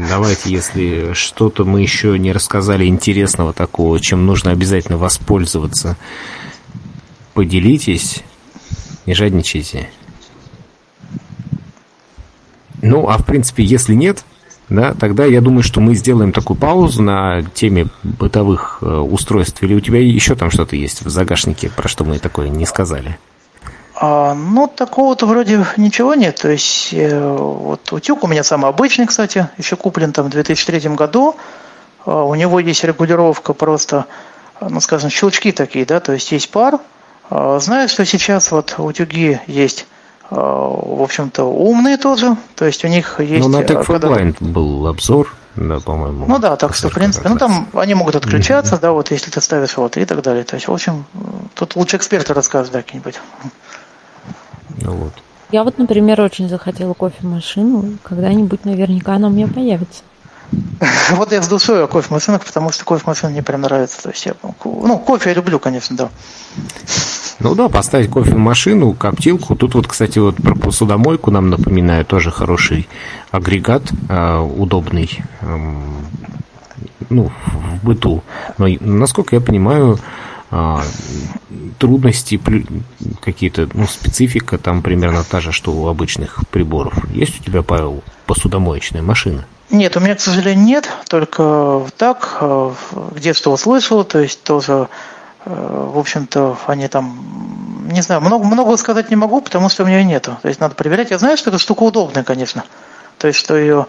давайте, 0.10 0.52
если 0.52 1.14
что-то 1.14 1.66
мы 1.66 1.82
еще 1.82 2.20
не 2.20 2.32
рассказали 2.32 2.86
интересного 2.86 3.52
такого, 3.52 4.00
чем 4.00 4.28
нужно 4.28 4.52
обязательно 4.52 5.00
воспользоваться, 5.00 5.98
поделитесь, 7.34 8.24
не 9.08 9.16
жадничайте. 9.16 9.90
Ну, 12.84 13.10
а 13.10 13.18
в 13.18 13.26
принципе, 13.26 13.64
если 13.64 13.96
нет, 13.96 14.24
да, 14.70 14.94
тогда 14.94 15.26
я 15.26 15.41
думаю, 15.41 15.64
что 15.64 15.82
мы 15.82 15.96
сделаем 15.96 16.32
такую 16.32 16.58
паузу 16.58 17.02
на 17.02 17.41
теме 17.41 17.88
бытовых 18.04 18.80
э, 18.82 18.86
устройств. 18.86 19.62
Или 19.64 19.74
у 19.74 19.80
тебя 19.80 20.00
еще 20.00 20.36
там 20.36 20.52
что-то 20.52 20.76
есть 20.76 21.04
в 21.04 21.10
загашнике, 21.10 21.70
про 21.70 21.88
что 21.88 22.04
мы 22.04 22.20
такое 22.20 22.50
не 22.50 22.66
сказали? 22.66 23.18
А, 23.96 24.34
ну, 24.34 24.68
такого-то 24.68 25.26
вроде 25.26 25.66
ничего 25.76 26.14
нет. 26.14 26.36
То 26.36 26.50
есть, 26.50 26.94
э, 26.94 27.20
вот 27.20 27.91
утюг 27.91 28.24
у 28.24 28.28
меня 28.28 28.44
самый 28.44 28.70
обычный, 28.70 29.08
кстати, 29.08 29.50
еще 29.58 29.76
куплен 29.76 30.14
там 30.14 30.28
в 30.28 30.30
2003 30.30 30.96
году. 30.96 31.36
А, 32.06 32.24
у 32.24 32.36
него 32.36 32.60
есть 32.60 32.84
регулировка 32.84 33.54
просто, 33.54 34.06
ну, 34.62 34.80
скажем, 34.80 35.10
щелчки 35.10 35.52
такие, 35.52 35.86
да, 35.86 36.00
то 36.00 36.14
есть 36.14 36.32
есть 36.32 36.50
пар, 36.50 36.80
а, 37.30 37.60
знаю, 37.60 37.90
что 37.90 38.06
сейчас 38.06 38.52
вот 38.52 38.76
утюги 38.78 39.40
есть, 39.48 39.86
в 40.30 41.02
общем-то, 41.02 41.44
умные 41.44 41.98
тоже, 41.98 42.38
то 42.56 42.66
есть 42.66 42.86
у 42.86 42.88
них 42.88 43.20
есть... 43.20 43.48
Ну, 43.48 43.50
на 43.50 43.64
TechForBlind 43.64 44.38
когда... 44.38 44.54
был 44.54 44.88
обзор, 44.88 45.36
да, 45.56 45.80
по-моему. 45.80 46.26
Ну 46.28 46.40
да, 46.40 46.56
так 46.56 46.76
что, 46.76 46.90
в 46.90 46.94
принципе, 46.94 47.30
ну 47.30 47.38
там 47.38 47.68
они 47.74 47.96
могут 47.96 48.16
отключаться, 48.16 48.76
mm-hmm. 48.76 48.82
да, 48.82 48.92
вот 48.92 49.12
если 49.12 49.32
ты 49.32 49.42
ставишь 49.42 49.76
вот 49.78 49.98
и 49.98 50.06
так 50.06 50.22
далее. 50.22 50.44
То 50.44 50.56
есть, 50.56 50.68
в 50.68 50.72
общем, 50.72 51.06
тут 51.56 51.76
лучше 51.76 51.98
эксперты 51.98 52.34
расскажут, 52.34 52.72
да, 52.72 52.82
какие-нибудь. 52.82 53.20
Ну 54.82 54.92
вот. 54.92 55.14
Я 55.52 55.64
вот, 55.64 55.80
например, 55.80 56.22
очень 56.22 56.48
захотела 56.48 56.94
кофемашину. 56.94 57.98
Когда-нибудь 58.04 58.66
наверняка 58.66 59.16
она 59.16 59.28
у 59.28 59.32
меня 59.32 59.48
появится. 59.48 60.04
Вот 61.12 61.32
я 61.32 61.42
с 61.42 61.48
душой 61.48 61.84
о 61.84 61.88
кофемашинах, 61.88 62.46
потому 62.46 62.72
что 62.72 62.86
кофемашина 62.86 63.32
мне 63.32 63.44
прям 63.44 63.62
нравится. 63.62 64.02
То 64.04 64.10
есть 64.10 64.26
я, 64.26 64.34
ну, 64.64 65.00
кофе 65.00 65.30
я 65.32 65.36
люблю, 65.36 65.60
конечно, 65.60 65.96
да. 65.96 66.10
Ну 67.40 67.56
да, 67.56 67.70
поставить 67.70 68.10
кофемашину, 68.10 68.94
коптилку. 68.94 69.56
Тут 69.56 69.76
вот, 69.76 69.88
кстати, 69.88 70.20
вот 70.20 70.36
про 70.36 70.56
посудомойку 70.56 71.32
нам 71.32 71.49
напоминаю, 71.49 72.06
тоже 72.06 72.32
хороший 72.32 72.88
агрегат, 73.32 73.84
э, 74.10 74.40
удобный, 74.40 75.10
э, 75.41 75.57
ну, 77.10 77.32
в 77.80 77.86
быту. 77.86 78.24
Но, 78.57 78.68
насколько 78.82 79.36
я 79.38 79.41
понимаю, 79.41 79.99
э, 80.52 80.78
трудности 81.78 82.41
какие-то, 83.22 83.70
ну, 83.74 83.88
специфика 83.88 84.57
там 84.57 84.82
примерно 84.82 85.24
та 85.24 85.40
же, 85.40 85.53
что 85.53 85.72
у 85.72 85.88
обычных 85.88 86.41
приборов. 86.52 86.94
Есть 87.14 87.40
у 87.40 87.44
тебя, 87.44 87.64
Павел, 87.64 88.03
посудомоечная 88.26 89.02
машина? 89.02 89.45
Нет, 89.72 89.95
у 89.95 89.99
меня, 89.99 90.16
к 90.16 90.20
сожалению, 90.20 90.66
нет, 90.66 90.90
только 91.07 91.86
так, 91.95 92.38
э, 92.41 92.72
в 92.91 93.20
детстве 93.20 93.52
услышал, 93.52 94.03
то 94.03 94.20
есть 94.20 94.44
тоже, 94.44 94.74
э, 94.74 94.88
в 95.45 95.98
общем-то, 95.98 96.57
они 96.68 96.88
там, 96.88 97.88
не 97.88 98.02
знаю, 98.02 98.22
много, 98.22 98.45
много 98.45 98.76
сказать 98.78 99.10
не 99.10 99.16
могу, 99.16 99.41
потому 99.41 99.70
что 99.70 99.84
у 99.84 99.88
меня 99.88 100.03
нету. 100.03 100.38
То 100.41 100.48
есть 100.48 100.60
надо 100.60 100.76
проверять. 100.76 101.11
Я 101.11 101.18
знаю, 101.18 101.38
что 101.38 101.49
эта 101.49 101.60
штука 101.60 101.84
удобная, 101.84 102.24
конечно. 102.24 102.64
То 103.18 103.28
есть, 103.28 103.40
что 103.40 103.56
ее 103.57 103.88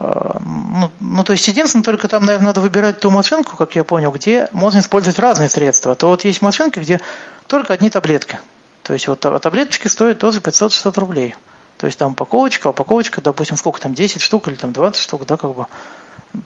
э, 0.00 0.38
ну, 0.40 0.90
ну, 1.00 1.24
то 1.24 1.32
есть, 1.32 1.46
единственное, 1.48 1.84
только 1.84 2.08
там, 2.08 2.24
наверное, 2.24 2.48
надо 2.48 2.60
выбирать 2.60 3.00
ту 3.00 3.10
машинку, 3.10 3.56
как 3.56 3.74
я 3.76 3.84
понял, 3.84 4.10
где 4.10 4.48
можно 4.52 4.80
использовать 4.80 5.18
разные 5.18 5.48
средства. 5.48 5.92
А 5.92 5.94
то 5.94 6.08
вот 6.08 6.24
есть 6.24 6.42
машинки, 6.42 6.78
где 6.78 7.00
только 7.46 7.72
одни 7.72 7.90
таблетки. 7.90 8.38
То 8.82 8.92
есть, 8.92 9.08
вот 9.08 9.20
таблеточки 9.20 9.88
стоят 9.88 10.18
тоже 10.18 10.40
500-600 10.40 11.00
рублей. 11.00 11.34
То 11.78 11.86
есть 11.86 11.98
там 11.98 12.12
упаковочка, 12.12 12.68
упаковочка, 12.68 13.20
допустим, 13.20 13.56
сколько 13.56 13.80
там, 13.80 13.94
10 13.94 14.20
штук 14.20 14.48
или 14.48 14.54
там 14.54 14.72
20 14.72 15.02
штук, 15.02 15.26
да, 15.26 15.36
как 15.36 15.54
бы. 15.54 15.66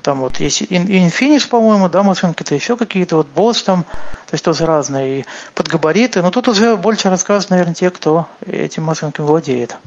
Там 0.03 0.21
вот 0.21 0.39
есть 0.39 0.63
Infinix, 0.63 1.49
по-моему, 1.49 1.89
да, 1.89 2.03
машинки-то 2.03 2.55
еще 2.55 2.77
какие-то, 2.77 3.17
вот 3.17 3.27
Boss 3.35 3.65
там, 3.65 3.85
то 3.85 4.33
есть 4.33 4.45
тоже 4.45 4.67
разные, 4.67 5.21
и 5.21 5.25
под 5.55 5.69
габариты. 5.69 6.21
Но 6.23 6.31
тут 6.31 6.49
уже 6.49 6.77
больше 6.77 7.09
расскажут, 7.09 7.51
наверное, 7.51 7.75
те, 7.75 7.91
кто 7.91 8.27
этим 8.47 8.85
машинками 8.85 9.27
владеет. 9.27 9.79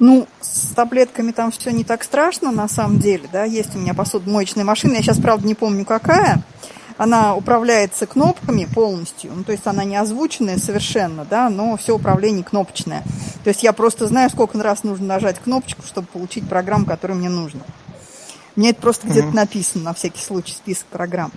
Ну, 0.00 0.26
с 0.40 0.74
таблетками 0.74 1.30
там 1.30 1.52
все 1.52 1.70
не 1.70 1.84
так 1.84 2.02
страшно, 2.02 2.50
на 2.50 2.66
самом 2.66 2.98
деле, 2.98 3.28
да, 3.32 3.44
есть 3.44 3.76
у 3.76 3.78
меня 3.78 3.94
посудомоечная 3.94 4.64
машина, 4.64 4.94
я 4.94 5.02
сейчас, 5.02 5.18
правда, 5.18 5.46
не 5.46 5.54
помню 5.54 5.84
какая, 5.84 6.42
она 6.96 7.36
управляется 7.36 8.06
кнопками 8.06 8.64
полностью, 8.64 9.30
ну, 9.34 9.44
то 9.44 9.52
есть 9.52 9.66
она 9.66 9.84
не 9.84 9.96
озвученная 9.96 10.58
совершенно, 10.58 11.24
да, 11.24 11.48
но 11.48 11.76
все 11.76 11.94
управление 11.94 12.42
кнопочное. 12.42 13.04
То 13.44 13.48
есть 13.48 13.62
я 13.62 13.72
просто 13.72 14.08
знаю, 14.08 14.28
сколько 14.30 14.60
раз 14.60 14.82
нужно 14.82 15.06
нажать 15.06 15.38
кнопочку, 15.38 15.82
чтобы 15.86 16.08
получить 16.08 16.48
программу, 16.48 16.84
которая 16.84 17.16
мне 17.16 17.28
нужна. 18.56 18.60
Мне 18.60 18.70
это 18.70 18.80
просто 18.80 19.06
где-то 19.06 19.34
написано, 19.34 19.84
на 19.84 19.94
всякий 19.94 20.20
случай, 20.20 20.52
список 20.52 20.86
программ. 20.86 21.32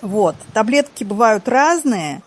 Вот. 0.00 0.36
Таблетки 0.52 1.04
бывают 1.04 1.48
разные. 1.48 2.22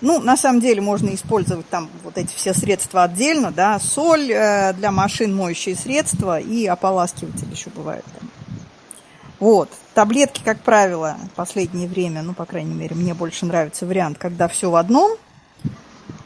Ну, 0.00 0.18
на 0.20 0.36
самом 0.36 0.60
деле 0.60 0.80
можно 0.80 1.14
использовать 1.14 1.68
там 1.68 1.88
вот 2.02 2.18
эти 2.18 2.34
все 2.34 2.52
средства 2.52 3.04
отдельно, 3.04 3.52
да, 3.52 3.78
соль 3.78 4.32
э, 4.32 4.72
для 4.72 4.90
машин, 4.90 5.36
моющие 5.36 5.76
средства 5.76 6.40
и 6.40 6.66
ополаскиватель 6.66 7.48
еще 7.52 7.70
бывает 7.70 8.04
там. 8.18 8.28
Вот. 9.38 9.70
Таблетки, 9.94 10.42
как 10.44 10.60
правило, 10.60 11.16
в 11.32 11.36
последнее 11.36 11.86
время, 11.86 12.22
ну, 12.22 12.34
по 12.34 12.44
крайней 12.44 12.74
мере, 12.74 12.96
мне 12.96 13.14
больше 13.14 13.46
нравится 13.46 13.86
вариант, 13.86 14.18
когда 14.18 14.48
все 14.48 14.68
в 14.70 14.74
одном. 14.74 15.16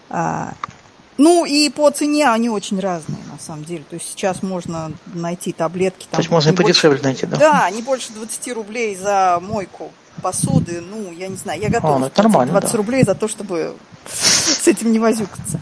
А, 0.09 0.55
ну, 1.19 1.45
и 1.45 1.69
по 1.69 1.91
цене 1.91 2.29
они 2.31 2.49
очень 2.49 2.81
разные, 2.81 3.19
на 3.31 3.39
самом 3.39 3.65
деле. 3.65 3.85
То 3.89 3.95
есть 3.95 4.09
сейчас 4.11 4.43
можно 4.43 4.93
найти 5.15 5.53
таблетки. 5.53 6.07
То 6.11 6.19
есть 6.19 6.31
можно 6.31 6.49
и 6.49 6.53
не 6.53 6.57
больше- 6.57 6.67
подешевле 6.73 7.01
найти, 7.03 7.27
да? 7.27 7.37
Да, 7.37 7.71
не 7.71 7.83
больше 7.83 8.13
20 8.13 8.53
рублей 8.55 8.97
за 8.97 9.39
мойку 9.41 9.93
посуды. 10.23 10.81
Ну, 10.81 11.13
я 11.13 11.29
не 11.29 11.37
знаю, 11.37 11.61
я 11.61 11.69
готова 11.69 11.97
А, 11.97 11.99
ну 11.99 12.07
это 12.07 12.17
заплатить 12.17 12.33
нормально, 12.33 12.53
20 12.53 12.73
да. 12.73 12.77
рублей 12.79 13.05
за 13.05 13.15
то, 13.15 13.29
чтобы 13.29 13.75
с 14.09 14.67
этим 14.67 14.93
не 14.93 14.99
возюкаться. 14.99 15.61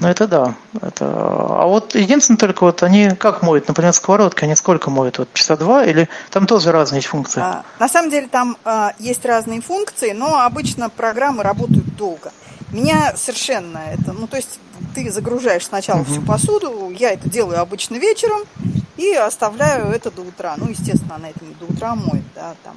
Ну 0.00 0.08
это 0.08 0.26
да. 0.26 0.54
Это... 0.82 1.06
А 1.06 1.66
вот 1.66 1.94
единственное 1.94 2.36
только 2.36 2.64
вот 2.64 2.82
они 2.82 3.10
как 3.10 3.42
моют, 3.42 3.68
например, 3.68 3.92
сковородки, 3.92 4.44
они 4.44 4.54
сколько 4.54 4.90
моют? 4.90 5.18
Вот 5.18 5.32
часа 5.32 5.56
два 5.56 5.84
или 5.84 6.08
там 6.30 6.46
тоже 6.46 6.72
разные 6.72 6.98
есть 6.98 7.08
функции? 7.08 7.40
А, 7.40 7.64
на 7.78 7.88
самом 7.88 8.10
деле 8.10 8.26
там 8.26 8.56
а, 8.64 8.92
есть 8.98 9.24
разные 9.24 9.62
функции, 9.62 10.12
но 10.12 10.40
обычно 10.40 10.90
программы 10.90 11.42
работают 11.42 11.96
долго. 11.96 12.32
Меня 12.74 13.16
совершенно 13.16 13.78
это, 13.78 14.12
ну 14.12 14.26
то 14.26 14.36
есть 14.36 14.58
ты 14.96 15.08
загружаешь 15.12 15.64
сначала 15.64 16.00
Мгм. 16.00 16.06
всю 16.12 16.22
посуду, 16.22 16.90
я 16.90 17.12
это 17.12 17.28
делаю 17.28 17.60
обычно 17.60 17.94
вечером 17.96 18.40
и 18.96 19.12
оставляю 19.14 19.86
это 19.92 20.10
до 20.10 20.22
утра. 20.22 20.54
Ну, 20.56 20.68
естественно, 20.68 21.14
она 21.14 21.28
это 21.30 21.44
не 21.44 21.54
до 21.54 21.66
утра 21.66 21.94
моет, 21.94 22.24
да, 22.34 22.54
там 22.64 22.74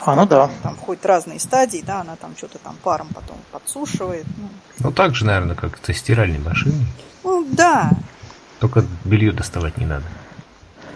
А, 0.00 0.14
ну 0.14 0.26
да. 0.26 0.48
там 0.62 0.76
входят 0.76 1.04
разные 1.06 1.40
стадии, 1.40 1.82
да, 1.84 2.02
она 2.02 2.14
там 2.16 2.36
что-то 2.36 2.58
там 2.58 2.76
паром 2.84 3.08
потом 3.14 3.36
подсушивает. 3.50 4.26
Ну, 4.36 4.48
Ну, 4.78 4.92
так 4.92 5.14
же, 5.16 5.24
наверное, 5.24 5.56
как 5.56 5.78
со 5.84 5.92
стиральной 5.92 6.38
машиной. 6.38 6.86
ну, 7.24 7.44
да, 7.50 7.90
Только 8.60 8.84
белье 9.04 9.32
доставать 9.32 9.76
не 9.78 9.86
надо. 9.86 10.04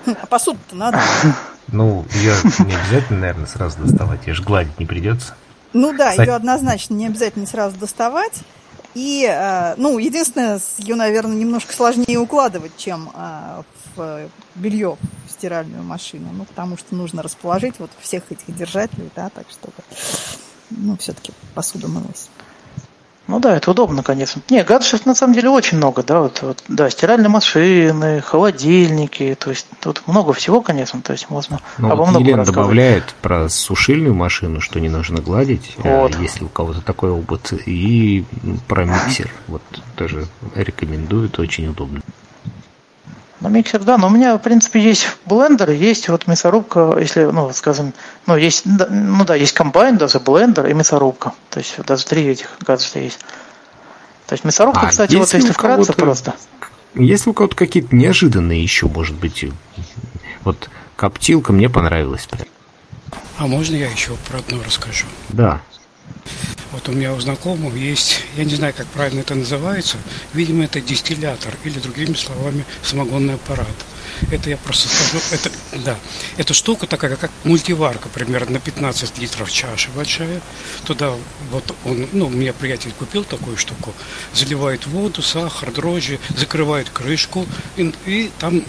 а 0.07 0.27
посуду-то 0.27 0.77
надо. 0.77 1.01
Ну, 1.69 2.07
ее 2.13 2.35
не 2.65 2.75
обязательно, 2.77 3.21
наверное, 3.21 3.47
сразу 3.47 3.79
доставать. 3.81 4.27
Ее 4.27 4.35
же 4.35 4.43
гладить 4.43 4.79
не 4.79 4.87
придется. 4.87 5.35
Ну 5.73 5.93
да, 5.97 6.11
Кстати- 6.11 6.29
ее 6.29 6.35
однозначно 6.35 6.95
не 6.95 7.07
обязательно 7.07 7.47
сразу 7.47 7.77
доставать. 7.77 8.41
И, 8.95 9.25
э, 9.31 9.75
ну, 9.77 9.99
единственное, 9.99 10.61
ее, 10.79 10.95
наверное, 10.97 11.37
немножко 11.37 11.73
сложнее 11.73 12.19
укладывать, 12.19 12.77
чем 12.77 13.11
э, 13.15 13.63
в 13.95 14.29
белье 14.55 14.97
в 15.27 15.31
стиральную 15.31 15.83
машину. 15.83 16.29
Ну, 16.33 16.45
потому 16.45 16.77
что 16.77 16.95
нужно 16.95 17.23
расположить 17.23 17.79
вот 17.79 17.91
всех 18.01 18.25
этих 18.31 18.57
держателей, 18.57 19.11
да, 19.15 19.29
так 19.29 19.47
чтобы, 19.51 19.75
ну, 20.71 20.97
все-таки 20.97 21.33
посуда 21.55 21.87
мылась. 21.89 22.29
Ну 23.29 23.41
да, 23.41 23.57
это 23.57 23.71
удобно, 23.71 24.03
конечно. 24.03 24.41
Не, 24.49 24.65
гаджетов 24.65 25.05
на 25.05 25.15
самом 25.15 25.35
деле 25.35 25.51
очень 25.51 25.77
много, 25.77 26.03
да, 26.03 26.23
вот, 26.23 26.41
вот, 26.41 26.65
да, 26.67 26.89
стиральные 26.89 27.29
машины, 27.29 28.23
холодильники, 28.23 29.37
то 29.39 29.51
есть 29.51 29.67
тут 29.81 30.03
много 30.07 30.33
всего, 30.33 30.63
конечно, 30.63 31.03
то 31.03 31.13
есть 31.13 31.29
можно 31.29 31.61
Ну, 31.77 31.89
обо 31.89 31.97
вот 31.97 32.09
многом 32.09 32.27
Елена 32.27 32.45
добавляет 32.47 33.15
про 33.21 33.51
сушильную 33.51 34.15
машину, 34.15 34.63
что 34.63 34.81
не 34.81 34.89
нужно 34.89 35.21
гладить, 35.21 35.77
э, 35.77 36.01
Вот. 36.01 36.19
если 36.19 36.45
у 36.45 36.49
кого-то 36.49 36.81
такой 36.81 37.11
опыт, 37.11 37.53
и 37.67 38.25
про 38.67 38.87
миксер. 38.87 39.31
Вот 39.47 39.63
тоже 39.95 40.27
рекомендуют, 40.55 41.39
очень 41.39 41.69
удобно. 41.69 42.01
Ну, 43.41 43.49
миксер, 43.49 43.85
да, 43.85 43.99
но 43.99 44.09
у 44.09 44.11
меня, 44.11 44.37
в 44.37 44.41
принципе, 44.41 44.81
есть 44.81 45.17
блендер, 45.25 45.71
есть 45.71 46.09
вот 46.09 46.27
мясорубка, 46.27 46.97
если, 46.99 47.25
ну, 47.25 47.53
скажем, 47.53 47.95
ну, 48.27 48.37
есть, 48.37 48.63
да, 48.65 48.89
ну 48.91 49.25
да, 49.25 49.37
есть 49.37 49.53
комбайн, 49.53 49.97
даже 49.97 50.19
блендер 50.19 50.67
и 50.67 50.75
мясорубка. 50.75 51.33
То 51.51 51.61
есть 51.61 51.77
даже 51.85 52.05
три 52.05 52.27
этих 52.27 52.49
гаджета 52.61 52.99
есть. 52.99 53.21
То 54.27 54.35
есть 54.35 54.45
мясорубка, 54.45 54.81
А 54.83 54.87
кстати, 54.89 55.15
вот 55.15 55.33
если 55.33 55.53
вкратце 55.53 55.93
просто. 55.93 56.35
Если 56.95 57.31
у 57.31 57.33
кого-то 57.33 57.55
какие-то 57.55 57.95
неожиданные 57.95 58.61
еще, 58.61 58.89
может 58.89 59.17
быть, 59.17 59.45
вот 60.43 60.69
коптилка 60.97 61.53
мне 61.53 61.69
понравилась. 61.69 62.27
прям. 62.27 62.49
А 63.37 63.47
можно 63.47 63.77
я 63.77 63.89
еще 63.89 64.17
про 64.29 64.39
одно 64.39 64.61
расскажу? 64.65 65.07
Да. 65.29 65.61
Вот 66.79 66.91
у 66.91 66.93
меня 66.93 67.13
у 67.13 67.19
знакомого 67.19 67.75
есть, 67.75 68.21
я 68.37 68.45
не 68.45 68.55
знаю, 68.55 68.73
как 68.73 68.87
правильно 68.87 69.19
это 69.19 69.35
называется, 69.35 69.97
видимо, 70.33 70.63
это 70.63 70.81
дистиллятор 70.81 71.57
или, 71.65 71.81
другими 71.81 72.15
словами, 72.15 72.65
самогонный 72.85 73.35
аппарат. 73.35 73.67
Это 74.31 74.51
я 74.51 74.57
просто 74.57 74.89
скажу, 74.89 75.21
это, 75.33 75.51
да, 75.85 75.99
эта 76.37 76.55
штука 76.55 76.87
такая, 76.87 77.17
как 77.17 77.33
мультиварка, 77.43 78.09
примерно 78.09 78.53
на 78.53 78.61
15 78.61 79.19
литров 79.19 79.51
чаша 79.51 79.91
большая. 79.97 80.41
Туда 80.85 81.15
вот 81.51 81.75
он, 81.85 82.09
ну, 82.13 82.27
у 82.27 82.31
меня 82.31 82.53
приятель 82.53 82.93
купил 82.97 83.25
такую 83.25 83.57
штуку, 83.57 83.93
заливает 84.33 84.87
воду, 84.87 85.21
сахар, 85.21 85.73
дрожжи, 85.73 86.21
закрывает 86.37 86.91
крышку, 86.91 87.45
и, 87.77 87.93
и 88.07 88.31
там 88.39 88.63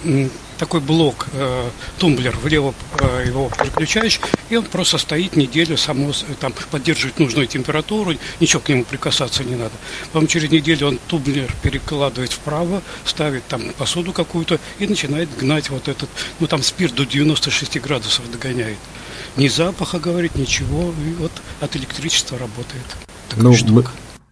такой 0.59 0.81
блок, 0.81 1.27
э, 1.33 1.69
тумблер, 1.97 2.37
влево 2.37 2.75
э, 2.99 3.23
его 3.27 3.49
переключаешь, 3.49 4.19
и 4.49 4.57
он 4.57 4.65
просто 4.65 4.97
стоит 4.97 5.35
неделю, 5.37 5.77
само, 5.77 6.11
там, 6.39 6.53
поддерживает 6.69 7.17
нужную 7.17 7.47
температуру, 7.47 8.13
ничего 8.41 8.61
к 8.61 8.67
нему 8.67 8.83
прикасаться 8.83 9.43
не 9.45 9.55
надо. 9.55 9.71
Потом 10.11 10.27
через 10.27 10.51
неделю 10.51 10.89
он 10.89 10.99
тумблер 11.07 11.51
перекладывает 11.63 12.33
вправо, 12.33 12.83
ставит 13.05 13.47
там 13.47 13.71
посуду 13.77 14.11
какую-то 14.11 14.59
и 14.79 14.87
начинает 14.87 15.29
гнать 15.37 15.69
вот 15.69 15.87
этот, 15.87 16.09
ну 16.41 16.47
там 16.47 16.61
спирт 16.61 16.93
до 16.93 17.05
96 17.05 17.79
градусов 17.79 18.29
догоняет. 18.29 18.77
Ни 19.37 19.47
запаха, 19.47 19.97
говорит, 19.99 20.35
ничего, 20.35 20.93
и 21.07 21.13
вот 21.13 21.31
от 21.61 21.75
электричества 21.77 22.37
работает. 22.37 22.85
Ну, 23.37 23.55
мы, 23.67 23.85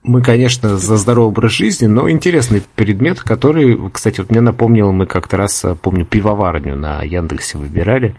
мы, 0.07 0.21
конечно, 0.21 0.77
за 0.77 0.97
здоровый 0.97 1.29
образ 1.29 1.51
жизни, 1.51 1.85
но 1.85 2.09
интересный 2.09 2.63
предмет, 2.75 3.19
который, 3.21 3.77
кстати, 3.91 4.21
вот 4.21 4.31
мне 4.31 4.41
напомнил, 4.41 4.91
мы 4.91 5.05
как-то 5.05 5.37
раз, 5.37 5.63
а, 5.65 5.75
помню, 5.75 6.05
пивоварню 6.05 6.75
на 6.75 7.03
Яндексе 7.03 7.57
выбирали, 7.57 8.15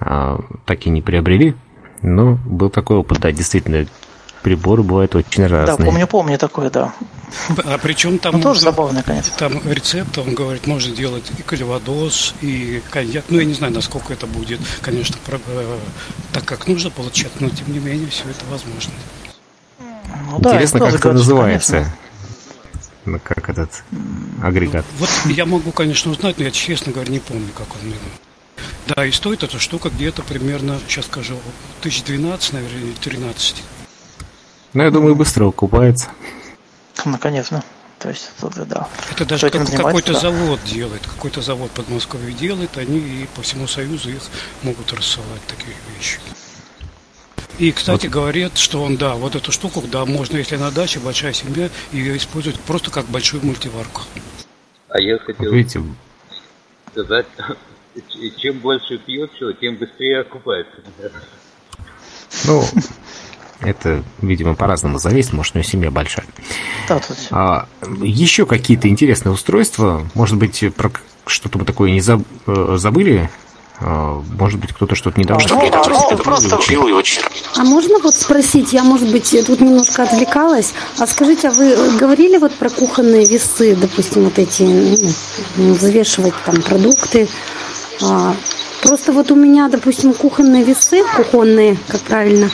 а, 0.00 0.40
так 0.66 0.86
и 0.86 0.90
не 0.90 1.00
приобрели, 1.00 1.54
но 2.02 2.38
был 2.44 2.70
такой 2.70 2.96
опыт, 2.98 3.20
да, 3.20 3.30
действительно, 3.32 3.86
приборы 4.42 4.82
бывают 4.82 5.14
очень 5.14 5.44
Да, 5.48 5.64
разные. 5.66 5.86
помню, 5.88 6.06
помню 6.08 6.36
такое, 6.38 6.68
да. 6.68 6.92
А 7.64 7.78
причем 7.78 8.18
там 8.18 8.34
Ну, 8.34 8.40
тоже 8.42 8.58
можно- 8.64 8.70
забавно, 8.72 9.02
конечно. 9.04 9.32
Там 9.38 9.52
рецепт, 9.64 10.18
он 10.18 10.34
говорит, 10.34 10.66
можно 10.66 10.94
делать 10.94 11.30
и 11.38 11.42
кальвадос, 11.42 12.34
и 12.42 12.82
коньяк. 12.90 13.24
Ну, 13.28 13.38
я 13.38 13.44
не 13.44 13.54
знаю, 13.54 13.72
насколько 13.72 14.12
это 14.12 14.26
будет, 14.26 14.58
конечно, 14.82 15.14
э, 15.28 15.78
так, 16.32 16.44
как 16.44 16.66
нужно 16.66 16.90
получать, 16.90 17.30
но 17.40 17.48
тем 17.48 17.72
не 17.72 17.78
менее 17.78 18.08
все 18.08 18.24
это 18.24 18.44
возможно. 18.50 18.92
Ну 20.30 20.38
да, 20.38 20.50
Интересно, 20.50 20.78
это 20.78 20.86
как 20.86 21.00
это 21.00 21.12
называется, 21.12 21.72
конечно. 21.72 21.96
Ну, 23.04 23.20
как 23.22 23.48
этот 23.48 23.82
агрегат. 24.42 24.84
Вот 24.98 25.10
я 25.26 25.44
могу, 25.44 25.72
конечно, 25.72 26.10
узнать, 26.12 26.38
но 26.38 26.44
я, 26.44 26.50
честно 26.50 26.92
говоря, 26.92 27.10
не 27.10 27.18
помню, 27.18 27.48
как 27.56 27.66
он 27.74 27.80
именно. 27.82 27.98
Да, 28.86 29.04
и 29.04 29.10
стоит 29.10 29.42
эта 29.42 29.58
штука 29.58 29.90
где-то 29.90 30.22
примерно, 30.22 30.78
сейчас 30.86 31.06
скажу, 31.06 31.36
1012, 31.80 32.52
наверное, 32.52 32.80
или 32.80 32.92
13. 32.92 33.62
Ну, 34.74 34.82
я 34.82 34.90
думаю, 34.90 35.14
быстро 35.14 35.46
окупается. 35.48 36.08
Ну, 37.04 37.18
конечно. 37.18 37.62
То 37.98 38.08
есть, 38.08 38.30
тут, 38.40 38.54
да. 38.66 38.88
Это 39.12 39.24
даже 39.24 39.48
как- 39.48 39.70
какой-то 39.70 40.12
да. 40.12 40.18
завод 40.20 40.60
делает, 40.64 41.06
какой-то 41.06 41.40
завод 41.40 41.70
под 41.70 41.88
Москвой 41.88 42.32
делает, 42.32 42.76
они 42.76 42.98
и 42.98 43.28
по 43.36 43.42
всему 43.42 43.68
Союзу 43.68 44.10
их 44.10 44.22
могут 44.62 44.92
рассылать 44.92 45.44
такие 45.46 45.76
вещи. 45.96 46.18
И, 47.58 47.70
кстати, 47.72 48.06
говорят, 48.06 48.56
что 48.56 48.82
он, 48.82 48.96
да, 48.96 49.14
вот 49.14 49.36
эту 49.36 49.52
штуку, 49.52 49.82
да, 49.90 50.04
можно, 50.04 50.36
если 50.38 50.56
на 50.56 50.70
даче 50.70 51.00
большая 51.00 51.32
семья, 51.32 51.68
ее 51.92 52.16
использовать 52.16 52.58
просто 52.60 52.90
как 52.90 53.06
большую 53.06 53.44
мультиварку. 53.44 54.02
А 54.88 55.00
я 55.00 55.18
хотел 55.18 55.52
Видите, 55.52 55.82
сказать, 56.90 57.26
чем 58.38 58.58
больше 58.58 58.98
пьет 58.98 59.30
чего, 59.38 59.52
тем 59.52 59.76
быстрее 59.76 60.20
окупается. 60.20 60.72
ну, 62.44 62.64
это, 63.60 64.02
видимо, 64.20 64.54
по-разному 64.54 64.98
зависит, 64.98 65.32
может, 65.32 65.54
у 65.54 65.58
него 65.58 65.68
семья 65.68 65.90
большая. 65.90 66.26
Да, 66.88 66.98
тут 66.98 67.16
А, 67.30 67.68
еще 68.00 68.44
какие-то 68.46 68.88
интересные 68.88 69.32
устройства, 69.32 70.08
может 70.14 70.36
быть, 70.36 70.64
про 70.74 70.90
что-то 71.26 71.58
мы 71.58 71.64
такое 71.64 71.90
не 71.92 72.00
заб- 72.00 72.26
э, 72.46 72.76
забыли? 72.78 73.30
А, 73.84 74.22
Может 74.38 74.60
быть, 74.60 74.72
кто-то 74.72 74.94
что-то 74.94 75.18
недавно... 75.18 75.44
Ну, 75.48 75.70
просто, 75.82 76.16
просто 76.16 76.56
А 77.56 77.64
можно 77.64 77.98
вот 77.98 78.14
спросить, 78.14 78.72
я, 78.72 78.84
может 78.84 79.10
быть, 79.10 79.34
тут 79.46 79.60
немножко 79.60 80.04
отвлекалась, 80.04 80.72
а 80.98 81.06
скажите, 81.06 81.48
а 81.48 81.52
вы 81.52 81.96
говорили 81.98 82.36
вот 82.36 82.52
про 82.54 82.70
кухонные 82.70 83.26
весы, 83.26 83.74
допустим, 83.74 84.24
вот 84.24 84.38
эти, 84.38 84.62
ну, 84.62 85.72
взвешивать 85.74 86.34
там 86.44 86.62
продукты, 86.62 87.28
а, 88.02 88.34
Просто 88.82 89.12
вот 89.12 89.30
у 89.30 89.36
меня, 89.36 89.68
допустим, 89.68 90.12
кухонные 90.12 90.64
весы, 90.64 91.04
кухонные, 91.16 91.78
как 91.86 92.00
правильно, 92.00 92.50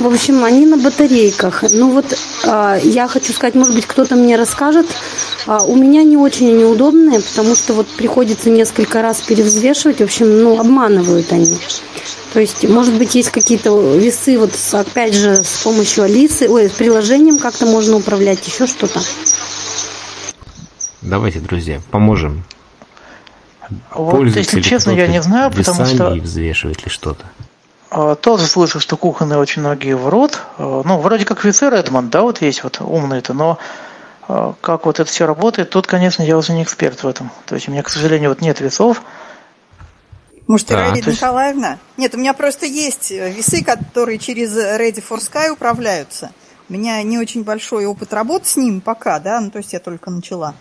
в 0.00 0.06
общем, 0.06 0.42
они 0.42 0.66
на 0.66 0.76
батарейках. 0.76 1.62
Ну 1.70 1.92
вот 1.92 2.18
э, 2.44 2.80
я 2.82 3.06
хочу 3.06 3.32
сказать, 3.32 3.54
может 3.54 3.74
быть, 3.74 3.86
кто-то 3.86 4.16
мне 4.16 4.36
расскажет. 4.36 4.86
Э, 5.46 5.58
у 5.64 5.76
меня 5.76 6.02
не 6.02 6.16
очень 6.16 6.48
они 6.52 6.64
удобные, 6.64 7.20
потому 7.20 7.54
что 7.54 7.74
вот 7.74 7.86
приходится 7.86 8.50
несколько 8.50 9.02
раз 9.02 9.20
перевзвешивать. 9.20 9.98
В 9.98 10.04
общем, 10.04 10.42
ну, 10.42 10.58
обманывают 10.58 11.32
они. 11.32 11.56
То 12.32 12.40
есть, 12.40 12.68
может 12.68 12.94
быть, 12.94 13.14
есть 13.14 13.30
какие-то 13.30 13.96
весы, 13.96 14.36
вот 14.36 14.50
опять 14.72 15.14
же, 15.14 15.42
с 15.44 15.62
помощью 15.62 16.04
Алисы, 16.04 16.48
ой, 16.48 16.68
с 16.68 16.72
приложением 16.72 17.38
как-то 17.38 17.66
можно 17.66 17.96
управлять, 17.96 18.44
еще 18.46 18.66
что-то. 18.66 19.00
Давайте, 21.02 21.38
друзья, 21.38 21.80
поможем. 21.92 22.42
Вот, 23.94 24.12
Пользуется 24.16 24.38
если 24.40 24.56
ли 24.58 24.62
честно, 24.62 24.90
я 24.92 25.06
не 25.06 25.22
знаю, 25.22 25.50
потому 25.50 25.84
что 25.86 26.14
и 26.14 26.20
взвешивает 26.20 26.84
ли 26.84 26.90
что-то. 26.90 27.24
а, 27.90 28.14
тоже 28.14 28.46
слышу, 28.46 28.80
что 28.80 28.96
кухонные 28.96 29.38
очень 29.38 29.60
многие 29.62 29.94
врут. 29.96 30.38
А, 30.58 30.82
Ну, 30.84 30.98
вроде 31.00 31.24
как 31.24 31.44
весы 31.44 31.66
Redmond, 31.66 32.10
да, 32.10 32.22
вот 32.22 32.40
есть 32.42 32.62
вот 32.64 32.80
умные-то, 32.80 33.34
но 33.34 33.58
а, 34.28 34.54
как 34.60 34.86
вот 34.86 35.00
это 35.00 35.10
все 35.10 35.26
работает, 35.26 35.70
тут, 35.70 35.86
конечно, 35.86 36.22
я 36.22 36.36
уже 36.36 36.52
не 36.52 36.62
эксперт 36.62 37.02
в 37.02 37.08
этом. 37.08 37.30
То 37.46 37.54
есть 37.54 37.68
у 37.68 37.72
меня, 37.72 37.82
к 37.82 37.88
сожалению, 37.88 38.30
вот 38.30 38.40
нет 38.40 38.60
весов. 38.60 39.02
Может, 40.46 40.68
Да, 40.68 40.86
есть- 40.94 41.06
Николаевна? 41.06 41.78
Нет, 41.98 42.14
у 42.14 42.18
меня 42.18 42.32
просто 42.32 42.64
есть 42.64 43.10
весы, 43.10 43.62
которые 43.62 44.18
через 44.18 44.56
Ready 44.56 45.02
for 45.06 45.18
Sky 45.18 45.50
управляются. 45.50 46.30
У 46.70 46.72
меня 46.72 47.02
не 47.02 47.18
очень 47.18 47.44
большой 47.44 47.84
опыт 47.86 48.12
работы 48.14 48.46
с 48.46 48.56
ним 48.56 48.80
пока, 48.80 49.18
да, 49.18 49.40
ну, 49.40 49.50
то 49.50 49.58
есть 49.58 49.72
я 49.74 49.78
только 49.78 50.10
начала. 50.10 50.54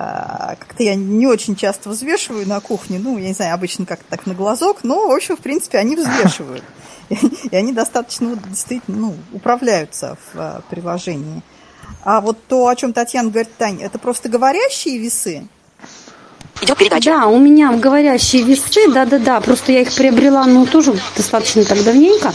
А, 0.00 0.54
Как-то 0.54 0.84
я 0.84 0.94
не 0.94 1.26
очень 1.26 1.56
часто 1.56 1.90
взвешиваю 1.90 2.46
на 2.46 2.60
кухне, 2.60 3.00
ну, 3.00 3.18
я 3.18 3.26
не 3.26 3.34
знаю, 3.34 3.52
обычно 3.54 3.84
как-то 3.84 4.04
так 4.08 4.26
на 4.26 4.34
глазок, 4.34 4.84
но, 4.84 5.08
в 5.08 5.10
общем, 5.10 5.36
в 5.36 5.40
принципе, 5.40 5.78
они 5.78 5.96
взвешивают. 5.96 6.62
И 7.50 7.56
они 7.56 7.72
достаточно, 7.72 8.36
действительно, 8.36 8.96
ну, 8.96 9.16
управляются 9.32 10.16
в 10.32 10.38
а, 10.38 10.62
приложении. 10.70 11.42
А 12.04 12.20
вот 12.20 12.38
то, 12.46 12.68
о 12.68 12.76
чем 12.76 12.92
Татьяна 12.92 13.30
говорит, 13.30 13.50
Тань, 13.58 13.82
это 13.82 13.98
просто 13.98 14.28
говорящие 14.28 14.98
весы? 14.98 15.48
Идет 16.60 16.76
передача. 16.76 17.10
Да, 17.10 17.26
у 17.26 17.38
меня 17.38 17.72
говорящие 17.72 18.42
весы, 18.42 18.88
да-да-да, 18.92 19.40
просто 19.40 19.72
я 19.72 19.82
их 19.82 19.94
приобрела, 19.94 20.44
ну, 20.46 20.66
тоже 20.66 20.94
достаточно 21.16 21.64
так 21.64 21.82
давненько. 21.84 22.32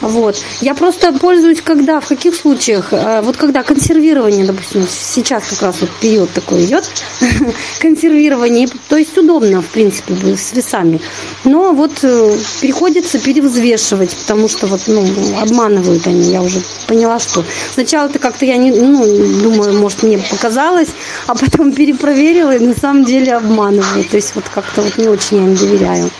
Вот. 0.00 0.36
Я 0.60 0.74
просто 0.74 1.12
пользуюсь, 1.12 1.62
когда, 1.62 2.00
в 2.00 2.06
каких 2.06 2.34
случаях, 2.34 2.92
э, 2.92 3.22
вот 3.22 3.36
когда 3.36 3.62
консервирование, 3.62 4.44
допустим, 4.44 4.86
сейчас 4.88 5.44
как 5.48 5.62
раз 5.62 5.80
вот 5.80 5.90
период 6.00 6.30
такой 6.32 6.64
идет, 6.64 6.84
консервирование, 7.80 8.68
то 8.88 8.96
есть 8.96 9.16
удобно, 9.16 9.62
в 9.62 9.66
принципе, 9.66 10.14
с 10.36 10.52
весами. 10.52 11.00
Но 11.44 11.72
вот 11.72 11.92
э, 12.02 12.36
приходится 12.60 13.18
перевзвешивать, 13.18 14.14
потому 14.16 14.48
что 14.48 14.66
вот, 14.66 14.82
ну, 14.86 15.06
обманывают 15.40 16.06
они, 16.06 16.30
я 16.30 16.42
уже 16.42 16.60
поняла, 16.86 17.18
что 17.18 17.44
сначала-то 17.72 18.18
как-то 18.18 18.44
я 18.44 18.56
не, 18.56 18.72
ну, 18.72 19.02
думаю, 19.42 19.80
может, 19.80 20.02
мне 20.02 20.18
показалось, 20.18 20.90
а 21.26 21.34
потом 21.34 21.72
перепроверила, 21.72 22.54
и 22.54 22.58
на 22.58 22.74
самом 22.74 23.04
деле 23.04 23.34
обманывают. 23.68 24.10
То 24.10 24.16
есть 24.16 24.34
вот 24.34 24.44
как-то 24.48 24.82
вот 24.82 24.98
не 24.98 25.08
очень 25.08 25.38
я 25.38 25.44
им 25.44 25.54
доверяю. 25.56 26.10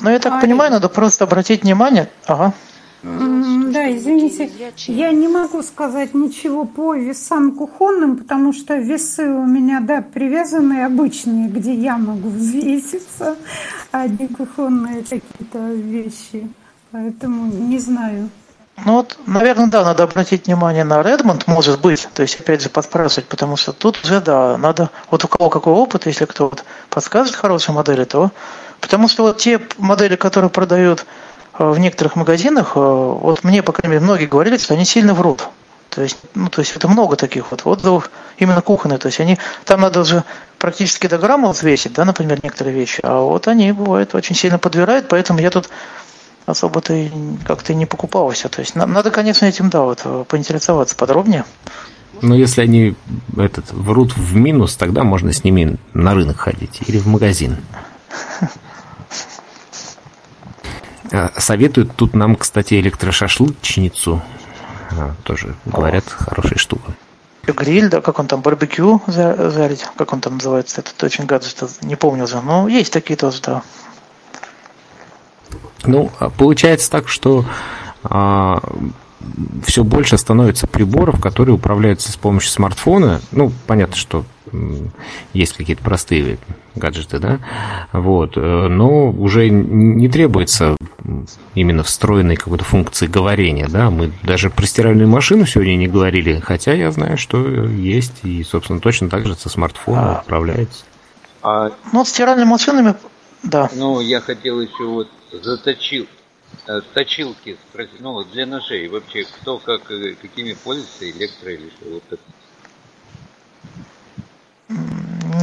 Но 0.00 0.10
я 0.10 0.18
так 0.18 0.40
понимаю, 0.40 0.70
надо 0.70 0.88
просто 0.88 1.24
обратить 1.24 1.62
внимание. 1.62 2.08
Ага. 2.26 2.52
Да, 3.02 3.96
извините, 3.96 4.50
я 4.88 5.12
не 5.12 5.28
могу 5.28 5.62
сказать 5.62 6.14
ничего 6.14 6.64
по 6.64 6.94
весам 6.94 7.52
кухонным, 7.52 8.16
потому 8.16 8.52
что 8.52 8.76
весы 8.76 9.24
у 9.24 9.46
меня, 9.46 9.80
да, 9.80 10.02
привязанные 10.02 10.86
обычные, 10.86 11.48
где 11.48 11.74
я 11.74 11.96
могу 11.96 12.28
взвеситься, 12.28 13.36
а 13.92 14.08
не 14.08 14.26
кухонные 14.26 15.02
какие-то 15.02 15.58
вещи. 15.72 16.48
Поэтому 16.90 17.52
не 17.52 17.78
знаю. 17.78 18.30
Ну 18.84 18.94
вот, 18.94 19.18
наверное, 19.26 19.66
да, 19.66 19.84
надо 19.84 20.04
обратить 20.04 20.46
внимание 20.46 20.84
на 20.84 21.00
Redmond, 21.00 21.44
может 21.46 21.80
быть, 21.80 22.08
то 22.14 22.22
есть 22.22 22.38
опять 22.38 22.62
же 22.62 22.68
подспрашивать, 22.68 23.26
потому 23.26 23.56
что 23.56 23.72
тут 23.72 24.02
уже, 24.04 24.20
да, 24.20 24.56
надо, 24.56 24.90
вот 25.10 25.24
у 25.24 25.28
кого 25.28 25.50
какой 25.50 25.72
опыт, 25.72 26.06
если 26.06 26.26
кто 26.26 26.44
вот 26.44 26.64
подскажет 26.88 27.34
хорошие 27.34 27.74
модели, 27.74 28.04
то, 28.04 28.30
потому 28.80 29.08
что 29.08 29.24
вот 29.24 29.38
те 29.38 29.60
модели, 29.78 30.16
которые 30.16 30.50
продают 30.50 31.06
э, 31.58 31.68
в 31.68 31.78
некоторых 31.78 32.14
магазинах, 32.14 32.72
э, 32.76 32.80
вот 32.80 33.42
мне, 33.42 33.62
по 33.62 33.72
крайней 33.72 33.94
мере, 33.94 34.04
многие 34.04 34.26
говорили, 34.26 34.58
что 34.58 34.74
они 34.74 34.84
сильно 34.84 35.12
врут. 35.12 35.48
То 35.90 36.02
есть, 36.02 36.18
ну, 36.34 36.48
то 36.48 36.60
есть 36.60 36.76
это 36.76 36.86
много 36.86 37.16
таких 37.16 37.50
вот 37.50 37.66
отзывов, 37.66 38.10
именно 38.36 38.62
кухонные, 38.62 38.98
то 38.98 39.06
есть 39.06 39.18
они, 39.20 39.38
там 39.64 39.80
надо 39.80 40.00
уже 40.00 40.22
практически 40.58 41.06
до 41.06 41.18
грамма 41.18 41.48
взвесить, 41.48 41.94
да, 41.94 42.04
например, 42.04 42.38
некоторые 42.42 42.74
вещи, 42.74 43.00
а 43.02 43.20
вот 43.20 43.48
они, 43.48 43.72
бывают, 43.72 44.14
очень 44.14 44.36
сильно 44.36 44.58
подбирают, 44.58 45.08
поэтому 45.08 45.40
я 45.40 45.50
тут 45.50 45.68
особо-то 46.48 46.94
и 46.94 47.10
как-то 47.46 47.74
не 47.74 47.86
покупался. 47.86 48.48
То 48.48 48.60
есть 48.60 48.74
нам 48.74 48.92
надо, 48.92 49.10
конечно, 49.10 49.44
этим, 49.46 49.68
да, 49.70 49.82
вот 49.82 50.00
э, 50.04 50.24
поинтересоваться 50.26 50.96
подробнее. 50.96 51.44
Но 52.22 52.34
если 52.34 52.62
они 52.62 52.96
этот, 53.36 53.70
врут 53.72 54.16
в 54.16 54.34
минус, 54.34 54.74
тогда 54.76 55.04
можно 55.04 55.32
с 55.32 55.44
ними 55.44 55.76
на 55.92 56.14
рынок 56.14 56.38
ходить 56.38 56.80
или 56.86 56.98
в 56.98 57.06
магазин. 57.06 57.58
А, 61.12 61.30
Советуют 61.38 61.94
тут 61.96 62.14
нам, 62.14 62.36
кстати, 62.36 62.74
электрошашлычницу. 62.80 64.22
А, 64.90 65.14
Тоже 65.24 65.54
говорят, 65.64 66.04
хорошая 66.08 66.58
штука. 66.58 66.92
Гриль, 67.46 67.88
да, 67.88 68.02
как 68.02 68.18
он 68.18 68.26
там, 68.26 68.42
барбекю 68.42 69.00
за- 69.06 69.50
жарить, 69.50 69.82
как 69.96 70.12
он 70.12 70.20
там 70.20 70.34
называется, 70.34 70.82
этот 70.82 71.02
очень 71.02 71.24
гаджет, 71.24 71.62
не 71.80 71.96
помню 71.96 72.24
уже. 72.24 72.40
Но 72.42 72.68
есть 72.68 72.92
такие 72.92 73.16
тоже, 73.16 73.40
да. 73.42 73.62
Ну, 75.84 76.10
а 76.18 76.30
получается 76.30 76.90
так, 76.90 77.08
что 77.08 77.44
все 79.66 79.84
больше 79.84 80.16
становится 80.16 80.66
приборов, 80.66 81.20
которые 81.20 81.54
управляются 81.54 82.12
с 82.12 82.16
помощью 82.16 82.50
смартфона. 82.50 83.20
Ну, 83.32 83.52
понятно, 83.66 83.96
что 83.96 84.24
есть 85.32 85.54
какие-то 85.54 85.82
простые 85.82 86.38
гаджеты, 86.74 87.18
да, 87.18 87.40
вот, 87.92 88.36
э, 88.36 88.68
но 88.68 89.10
уже 89.10 89.50
не 89.50 90.08
требуется 90.08 90.76
именно 91.54 91.82
встроенной 91.82 92.36
какой-то 92.36 92.64
функции 92.64 93.06
говорения, 93.06 93.66
да, 93.68 93.90
мы 93.90 94.12
даже 94.22 94.48
про 94.48 94.64
стиральную 94.64 95.08
машину 95.08 95.44
сегодня 95.44 95.74
не 95.74 95.88
говорили, 95.88 96.40
хотя 96.40 96.72
я 96.72 96.90
знаю, 96.92 97.18
что 97.18 97.38
есть, 97.66 98.20
и, 98.22 98.42
собственно, 98.44 98.80
точно 98.80 99.10
так 99.10 99.26
же 99.26 99.34
со 99.34 99.48
смартфона 99.48 100.22
управляется. 100.24 100.84
А, 101.42 101.72
Ну, 101.92 102.04
стиральными 102.04 102.48
машинами, 102.48 102.94
да. 103.42 103.68
ну, 103.74 104.00
я 104.00 104.20
хотел 104.20 104.60
еще 104.60 104.84
вот 104.84 105.08
заточил, 105.32 106.06
э, 106.66 106.80
точилки 106.94 107.56
ну, 108.00 108.12
вот 108.12 108.30
для 108.30 108.46
ножей, 108.46 108.88
вообще, 108.88 109.24
кто 109.24 109.58
как, 109.58 109.90
э, 109.90 110.14
какими 110.14 110.52
пользуется, 110.52 111.10
электро 111.10 111.52
или 111.52 111.70
что, 111.70 111.90
вот 111.90 112.04
это. 112.10 112.22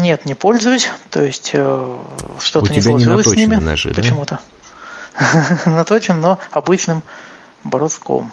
Нет, 0.02 0.26
не 0.26 0.36
пользуюсь. 0.36 0.90
То 1.10 1.24
есть 1.24 1.52
э, 1.54 2.00
что-то 2.40 2.72
не 2.72 2.82
тебя 2.82 2.94
не 2.94 3.04
сложилось 3.04 3.28
с 3.28 3.36
ними. 3.36 3.56
ножи, 3.56 3.90
да? 3.90 3.96
Почему-то. 3.96 4.40
Наточен, 5.66 6.20
но 6.20 6.40
обычным 6.52 7.04
броском. 7.64 8.32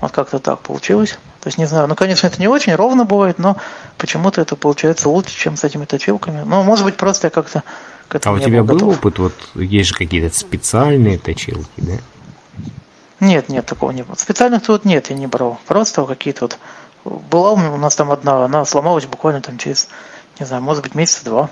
Вот 0.00 0.12
как-то 0.12 0.38
так 0.38 0.60
получилось. 0.60 1.18
То 1.40 1.48
есть 1.48 1.58
не 1.58 1.66
знаю, 1.66 1.88
ну, 1.88 1.94
конечно, 1.94 2.26
это 2.26 2.40
не 2.40 2.48
очень 2.48 2.74
ровно 2.74 3.04
бывает, 3.04 3.38
но 3.38 3.56
почему-то 3.96 4.40
это 4.40 4.54
получается 4.56 5.08
лучше, 5.08 5.36
чем 5.36 5.56
с 5.56 5.64
этими 5.64 5.84
точилками. 5.84 6.42
Ну, 6.44 6.62
может 6.62 6.84
быть, 6.84 6.96
просто 6.96 7.28
я 7.28 7.30
как-то 7.30 7.62
к 8.08 8.14
А 8.14 8.18
этому 8.18 8.34
у 8.34 8.38
не 8.38 8.44
тебя 8.44 8.64
был 8.64 8.78
был 8.78 8.90
опыт, 8.90 9.18
вот 9.18 9.34
есть 9.54 9.90
же 9.90 9.94
какие-то 9.94 10.34
специальные 10.34 11.18
точилки, 11.18 11.68
да? 11.76 11.98
Нет, 13.20 13.48
нет, 13.48 13.66
такого 13.66 13.90
не 13.90 14.02
было. 14.02 14.14
Специальных 14.16 14.62
тут 14.62 14.84
нет, 14.84 15.10
я 15.10 15.16
не 15.16 15.26
брал. 15.26 15.60
Просто 15.66 16.04
какие-то 16.04 16.42
вот... 16.42 16.58
Была 17.04 17.52
у 17.52 17.74
у 17.74 17.76
нас 17.76 17.96
там 17.96 18.10
одна, 18.10 18.44
она 18.44 18.64
сломалась 18.64 19.06
буквально 19.06 19.40
там 19.40 19.56
через, 19.56 19.88
не 20.38 20.46
знаю, 20.46 20.62
может 20.62 20.82
быть, 20.82 20.94
месяца 20.94 21.24
два. 21.24 21.50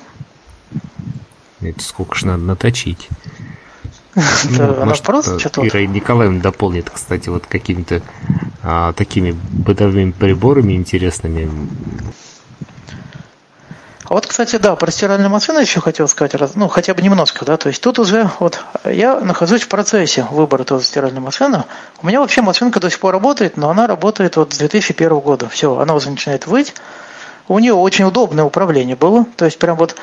Это 1.61 1.83
сколько 1.83 2.15
ж 2.15 2.24
надо 2.24 2.43
наточить. 2.43 3.09
Это 4.15 4.83
она 4.83 4.95
просто 4.95 5.37
э, 5.37 5.39
что-то 5.39 5.66
Ира 5.66 5.87
Николаевна 5.87 6.41
дополнит, 6.41 6.91
кстати, 6.91 7.28
вот 7.28 7.47
какими-то 7.47 8.03
а, 8.62 8.93
такими 8.95 9.33
бытовыми 9.33 10.11
приборами 10.11 10.73
интересными. 10.73 11.51
А 14.09 14.15
вот, 14.15 14.27
кстати, 14.27 14.57
да, 14.57 14.77
про 14.77 14.91
стиральную 14.93 15.31
машину 15.31 15.59
еще 15.59 15.81
хотел 15.81 16.07
сказать, 16.07 16.35
раз- 16.35 16.55
ну, 16.55 16.69
хотя 16.69 16.95
бы 16.95 17.03
немножко, 17.03 17.45
да, 17.45 17.57
то 17.57 17.69
есть 17.69 17.83
тут 17.83 17.99
уже, 17.99 18.31
вот, 18.39 18.61
я 18.85 19.19
нахожусь 19.19 19.62
в 19.62 19.69
процессе 19.69 20.27
выбора 20.31 20.62
тоже 20.62 20.85
стиральной 20.85 21.20
машины. 21.20 21.65
У 22.01 22.07
меня 22.07 22.20
вообще 22.20 22.41
машинка 22.41 22.78
до 22.78 22.89
сих 22.89 23.01
пор 23.01 23.12
работает, 23.15 23.57
но 23.57 23.69
она 23.69 23.89
работает 23.89 24.37
вот 24.37 24.55
с 24.55 24.59
2001 24.59 25.19
года. 25.19 25.49
Все, 25.49 25.77
она 25.78 25.95
уже 25.95 26.11
начинает 26.11 26.47
выть. 26.47 26.74
У 27.49 27.59
нее 27.59 27.74
очень 27.74 28.05
удобное 28.05 28.45
управление 28.45 28.95
было, 28.95 29.24
то 29.37 29.45
есть 29.45 29.59
прям 29.59 29.77
вот 29.77 29.97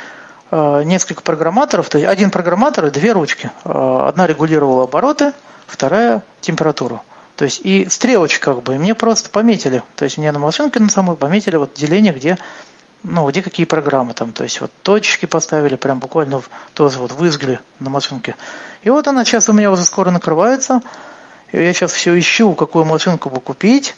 э, 0.51 0.83
несколько 0.83 1.21
программаторов, 1.21 1.89
то 1.89 1.97
есть 1.97 2.09
один 2.09 2.29
программатор 2.29 2.85
и 2.87 2.89
две 2.89 3.13
ручки. 3.13 3.51
Э, 3.63 4.05
одна 4.07 4.27
регулировала 4.27 4.83
обороты, 4.83 5.31
вторая 5.65 6.23
температуру. 6.41 7.03
То 7.35 7.45
есть 7.45 7.61
и 7.63 7.87
стрелочка 7.89 8.53
как 8.53 8.63
бы, 8.63 8.75
и 8.75 8.77
мне 8.77 8.95
просто 8.95 9.29
пометили, 9.29 9.81
то 9.95 10.05
есть 10.05 10.17
мне 10.17 10.31
на 10.31 10.39
машинке 10.39 10.79
на 10.79 10.89
самой 10.89 11.15
пометили 11.17 11.55
вот 11.55 11.73
деление, 11.73 12.13
где 12.13 12.37
ну, 13.03 13.29
где 13.29 13.41
какие 13.41 13.65
программы 13.65 14.13
там, 14.13 14.31
то 14.31 14.43
есть 14.43 14.61
вот 14.61 14.71
точки 14.81 15.25
поставили, 15.25 15.75
прям 15.75 15.99
буквально 15.99 16.39
в, 16.39 16.49
тоже 16.73 16.99
вот 16.99 17.11
выжгли 17.11 17.59
на 17.79 17.89
машинке. 17.89 18.35
И 18.81 18.89
вот 18.89 19.07
она 19.07 19.25
сейчас 19.25 19.49
у 19.49 19.53
меня 19.53 19.71
уже 19.71 19.85
скоро 19.85 20.11
накрывается, 20.11 20.81
и 21.51 21.57
я 21.57 21.73
сейчас 21.73 21.91
все 21.91 22.17
ищу, 22.17 22.53
какую 22.53 22.85
машинку 22.85 23.29
бы 23.29 23.39
купить, 23.41 23.95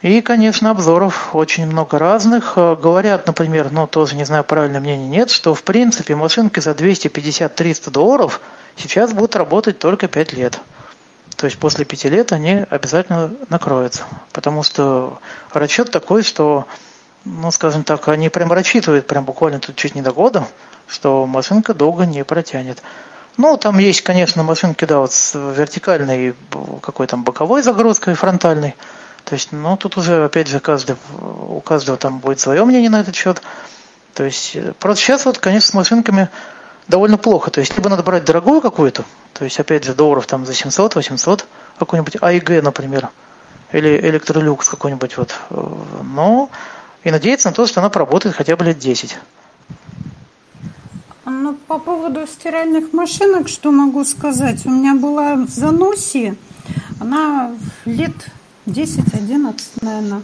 и, 0.00 0.20
конечно, 0.20 0.70
обзоров 0.70 1.34
очень 1.34 1.66
много 1.66 1.98
разных. 1.98 2.52
Э, 2.56 2.76
говорят, 2.80 3.26
например, 3.26 3.72
ну, 3.72 3.88
тоже 3.88 4.14
не 4.14 4.24
знаю, 4.24 4.44
правильное 4.44 4.80
мнение 4.80 5.08
нет, 5.08 5.28
что, 5.28 5.54
в 5.54 5.64
принципе, 5.64 6.14
машинки 6.14 6.60
за 6.60 6.70
250-300 6.70 7.90
долларов 7.90 8.40
сейчас 8.76 9.12
будут 9.12 9.34
работать 9.34 9.80
только 9.80 10.06
5 10.06 10.32
лет. 10.34 10.60
То 11.36 11.46
есть 11.46 11.58
после 11.58 11.84
5 11.84 12.04
лет 12.04 12.32
они 12.32 12.64
обязательно 12.70 13.32
накроются. 13.48 14.04
Потому 14.32 14.62
что 14.62 15.18
расчет 15.52 15.90
такой, 15.90 16.22
что, 16.22 16.68
ну, 17.28 17.50
скажем 17.50 17.84
так, 17.84 18.08
они 18.08 18.28
прям 18.28 18.52
рассчитывают 18.52 19.06
прям 19.06 19.24
буквально 19.24 19.60
тут 19.60 19.76
чуть 19.76 19.94
не 19.94 20.02
до 20.02 20.12
года, 20.12 20.48
что 20.86 21.26
машинка 21.26 21.74
долго 21.74 22.06
не 22.06 22.24
протянет. 22.24 22.82
Ну, 23.36 23.56
там 23.56 23.78
есть, 23.78 24.02
конечно, 24.02 24.42
машинки, 24.42 24.84
да, 24.84 24.98
вот 24.98 25.12
с 25.12 25.34
вертикальной, 25.34 26.34
какой 26.82 27.06
там 27.06 27.22
боковой 27.22 27.62
загрузкой, 27.62 28.14
фронтальной. 28.14 28.74
То 29.24 29.34
есть, 29.34 29.52
ну, 29.52 29.76
тут 29.76 29.96
уже, 29.96 30.24
опять 30.24 30.48
же, 30.48 30.58
каждый, 30.58 30.96
у 31.20 31.60
каждого 31.60 31.98
там 31.98 32.18
будет 32.18 32.40
свое 32.40 32.64
мнение 32.64 32.90
на 32.90 33.00
этот 33.00 33.14
счет. 33.14 33.42
То 34.14 34.24
есть, 34.24 34.56
просто 34.80 35.04
сейчас 35.04 35.24
вот, 35.26 35.38
конечно, 35.38 35.70
с 35.70 35.74
машинками 35.74 36.30
довольно 36.88 37.18
плохо. 37.18 37.50
То 37.50 37.60
есть, 37.60 37.76
либо 37.76 37.90
надо 37.90 38.02
брать 38.02 38.24
дорогую 38.24 38.60
какую-то, 38.60 39.04
то 39.34 39.44
есть, 39.44 39.60
опять 39.60 39.84
же, 39.84 39.94
долларов 39.94 40.26
там 40.26 40.44
за 40.44 40.52
700-800, 40.52 41.44
какой-нибудь 41.78 42.16
АИГ, 42.20 42.62
например, 42.62 43.10
или 43.70 44.00
Электролюкс 44.00 44.68
какой-нибудь 44.68 45.16
вот. 45.18 45.34
Но 46.02 46.50
и 47.08 47.10
надеяться 47.10 47.48
на 47.48 47.54
то, 47.54 47.66
что 47.66 47.80
она 47.80 47.88
поработает 47.88 48.36
хотя 48.36 48.56
бы 48.56 48.64
лет 48.64 48.78
10. 48.78 49.18
Ну, 51.24 51.54
по 51.66 51.78
поводу 51.78 52.26
стиральных 52.26 52.92
машинок, 52.92 53.48
что 53.48 53.70
могу 53.70 54.04
сказать? 54.04 54.66
У 54.66 54.70
меня 54.70 54.94
была 54.94 55.46
Заноси, 55.46 56.34
она 57.00 57.52
лет 57.86 58.12
10-11, 58.66 59.58
наверное. 59.80 60.22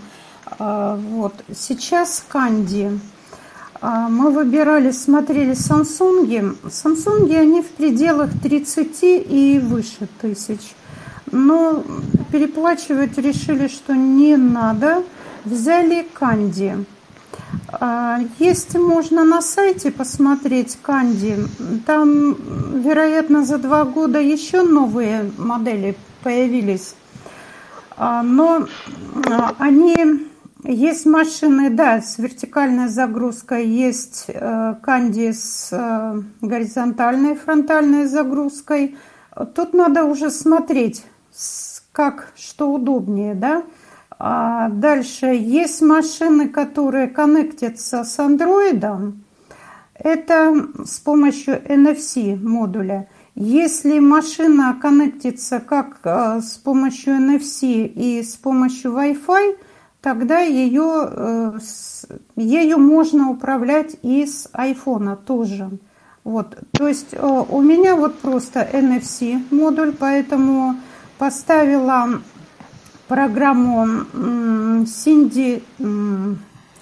А, 0.58 0.96
вот. 0.96 1.34
Сейчас 1.54 2.22
Канди. 2.28 3.00
А, 3.80 4.08
мы 4.08 4.30
выбирали, 4.30 4.90
смотрели 4.90 5.52
Samsung. 5.52 6.58
Samsung, 6.64 7.34
они 7.34 7.62
в 7.62 7.68
пределах 7.68 8.30
30 8.42 8.98
и 9.02 9.58
выше 9.62 10.06
тысяч. 10.20 10.74
Но 11.32 11.82
переплачивать 12.30 13.16
решили, 13.16 13.68
что 13.68 13.94
не 13.94 14.36
надо. 14.36 15.02
Взяли 15.44 16.06
Канди. 16.14 16.86
А, 17.68 18.18
есть 18.38 18.78
можно 18.78 19.24
на 19.24 19.42
сайте 19.42 19.90
посмотреть 19.90 20.78
Канди. 20.80 21.36
Там, 21.86 22.80
вероятно, 22.80 23.44
за 23.44 23.58
два 23.58 23.84
года 23.84 24.20
еще 24.20 24.62
новые 24.62 25.30
модели 25.36 25.96
появились. 26.22 26.94
А, 27.96 28.22
но 28.22 28.66
а, 29.26 29.54
они 29.58 30.28
есть 30.62 31.04
машины, 31.04 31.68
да, 31.68 32.00
с 32.00 32.16
вертикальной 32.16 32.88
загрузкой, 32.88 33.66
есть 33.66 34.24
э, 34.28 34.76
канди 34.82 35.30
с 35.30 35.68
э, 35.70 36.22
горизонтальной 36.40 37.34
фронтальной 37.36 38.06
загрузкой. 38.06 38.96
Тут 39.54 39.74
надо 39.74 40.04
уже 40.04 40.30
смотреть, 40.30 41.04
как 41.92 42.32
что 42.34 42.72
удобнее, 42.72 43.34
да. 43.34 43.62
А 44.26 44.70
дальше 44.70 45.26
есть 45.26 45.82
машины, 45.82 46.48
которые 46.48 47.08
коннектятся 47.08 48.04
с 48.04 48.18
андроидом. 48.18 49.22
Это 49.92 50.66
с 50.86 50.98
помощью 50.98 51.60
NFC 51.62 52.34
модуля. 52.34 53.06
Если 53.34 53.98
машина 53.98 54.78
коннектится 54.80 55.60
как 55.60 55.98
э, 56.04 56.40
с 56.40 56.56
помощью 56.56 57.16
NFC 57.16 57.84
и 57.84 58.22
с 58.22 58.36
помощью 58.36 58.92
Wi-Fi, 58.92 59.58
тогда 60.00 60.38
ее, 60.38 61.06
э, 61.06 61.58
ею 62.36 62.78
можно 62.78 63.28
управлять 63.28 63.94
и 64.00 64.24
с 64.24 64.48
iPhone 64.54 65.16
тоже. 65.16 65.68
Вот, 66.24 66.56
то 66.70 66.88
есть 66.88 67.08
э, 67.12 67.44
у 67.50 67.60
меня 67.60 67.94
вот 67.94 68.20
просто 68.20 68.66
NFC 68.72 69.42
модуль, 69.50 69.92
поэтому 69.92 70.76
поставила 71.18 72.22
программу 73.08 73.86
Cindy 74.84 75.62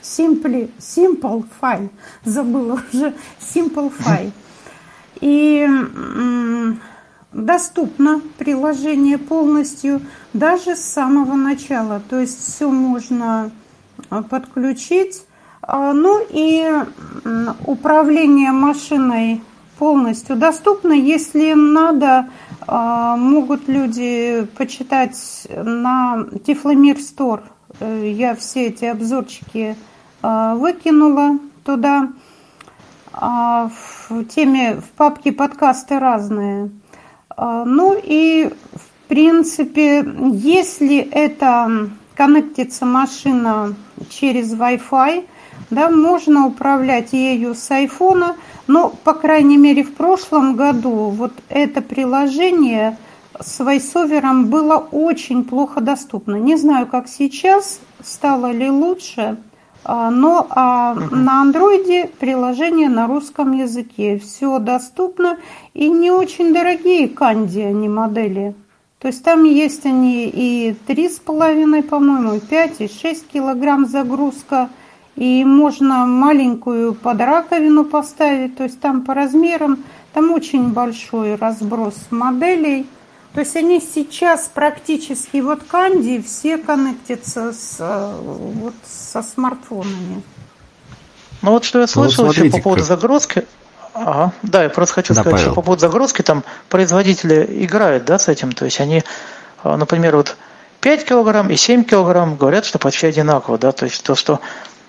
Simple, 0.02 0.70
Simple 0.78 1.44
File, 1.60 1.90
забыла 2.24 2.80
уже 2.92 3.14
Simple 3.40 3.92
File. 3.98 4.32
И 5.20 5.68
доступно 7.32 8.20
приложение 8.38 9.18
полностью 9.18 10.00
даже 10.32 10.76
с 10.76 10.80
самого 10.80 11.34
начала. 11.34 12.02
То 12.08 12.20
есть 12.20 12.38
все 12.38 12.68
можно 12.68 13.50
а, 14.10 14.22
подключить. 14.22 15.24
А, 15.62 15.92
ну 15.92 16.20
и 16.28 16.68
управление 17.66 18.52
машиной 18.52 19.42
полностью 19.78 20.36
доступно. 20.36 20.92
Если 20.92 21.52
надо, 21.54 22.28
могут 22.66 23.68
люди 23.68 24.46
почитать 24.56 25.46
на 25.48 26.26
Тифломир 26.46 27.00
Стор. 27.00 27.42
Э, 27.80 28.10
я 28.14 28.34
все 28.34 28.66
эти 28.66 28.84
обзорчики 28.84 29.76
выкинула 30.22 31.38
туда. 31.64 32.08
А, 33.14 33.70
в 34.08 34.24
теме, 34.24 34.76
в 34.76 34.88
папке 34.96 35.32
подкасты 35.32 35.98
разные. 35.98 36.70
А, 37.28 37.64
ну 37.64 37.98
и, 38.02 38.48
в 38.48 39.08
принципе, 39.08 40.04
если 40.32 40.98
это 40.98 41.90
коннектится 42.14 42.86
машина 42.86 43.74
через 44.08 44.54
Wi-Fi, 44.54 45.26
да, 45.70 45.90
можно 45.90 46.46
управлять 46.46 47.12
ею 47.12 47.54
с 47.54 47.70
айфона, 47.70 48.36
но, 48.66 48.90
по 49.04 49.14
крайней 49.14 49.56
мере, 49.56 49.82
в 49.82 49.94
прошлом 49.94 50.56
году 50.56 51.10
вот 51.10 51.32
это 51.48 51.82
приложение 51.82 52.96
с 53.38 53.60
VoiceOver 53.60 54.44
было 54.44 54.76
очень 54.76 55.44
плохо 55.44 55.80
доступно. 55.80 56.36
Не 56.36 56.56
знаю, 56.56 56.86
как 56.86 57.08
сейчас, 57.08 57.80
стало 58.02 58.50
ли 58.52 58.70
лучше– 58.70 59.36
а, 59.84 60.10
но 60.10 60.46
а 60.50 60.94
на 60.94 61.42
андроиде 61.42 62.08
приложение 62.18 62.88
на 62.88 63.06
русском 63.06 63.52
языке. 63.52 64.18
Все 64.18 64.58
доступно 64.58 65.38
и 65.74 65.88
не 65.88 66.10
очень 66.10 66.54
дорогие 66.54 67.08
канди 67.08 67.60
они 67.60 67.88
модели. 67.88 68.54
То 69.00 69.08
есть 69.08 69.24
там 69.24 69.42
есть 69.42 69.84
они 69.84 70.28
и 70.28 70.76
три 70.86 71.08
с 71.08 71.18
половиной, 71.18 71.82
по-моему, 71.82 72.34
и 72.34 72.40
5, 72.40 72.82
и 72.82 72.88
6 72.88 73.26
килограмм 73.26 73.86
загрузка. 73.86 74.70
И 75.16 75.44
можно 75.44 76.06
маленькую 76.06 76.94
под 76.94 77.20
раковину 77.20 77.84
поставить. 77.84 78.56
То 78.56 78.64
есть 78.64 78.80
там 78.80 79.02
по 79.02 79.14
размерам, 79.14 79.84
там 80.12 80.32
очень 80.32 80.72
большой 80.72 81.36
разброс 81.36 81.94
моделей. 82.10 82.86
То 83.34 83.40
есть 83.40 83.56
они 83.56 83.80
сейчас 83.80 84.50
практически, 84.52 85.38
вот 85.38 85.62
Канди, 85.64 86.22
все 86.22 86.58
коннектятся 86.58 87.52
с, 87.52 87.76
э, 87.78 88.14
вот, 88.20 88.74
со 88.84 89.22
смартфонами. 89.22 90.22
Ну 91.40 91.50
вот 91.50 91.64
что 91.64 91.80
я 91.80 91.86
слышал 91.86 92.24
ну, 92.24 92.28
вот 92.28 92.36
еще 92.36 92.50
по 92.50 92.62
поводу 92.62 92.82
загрузки. 92.82 93.46
Ага, 93.94 94.32
да, 94.42 94.62
я 94.62 94.70
просто 94.70 94.94
хочу 94.94 95.14
да, 95.14 95.20
сказать, 95.20 95.40
Павел. 95.40 95.52
что 95.52 95.54
по 95.54 95.62
поводу 95.62 95.80
загрузки 95.80 96.22
там 96.22 96.44
производители 96.68 97.46
играют, 97.64 98.04
да, 98.04 98.18
с 98.18 98.28
этим. 98.28 98.52
То 98.52 98.64
есть 98.64 98.80
они, 98.80 99.02
э, 99.64 99.76
например, 99.76 100.16
вот 100.16 100.36
5 100.80 101.04
килограмм 101.04 101.50
и 101.50 101.56
7 101.56 101.84
килограмм 101.84 102.36
говорят, 102.36 102.64
что 102.64 102.78
почти 102.78 103.06
одинаково, 103.06 103.56
да, 103.56 103.72
то 103.72 103.84
есть 103.84 104.02
то, 104.02 104.14
что, 104.14 104.40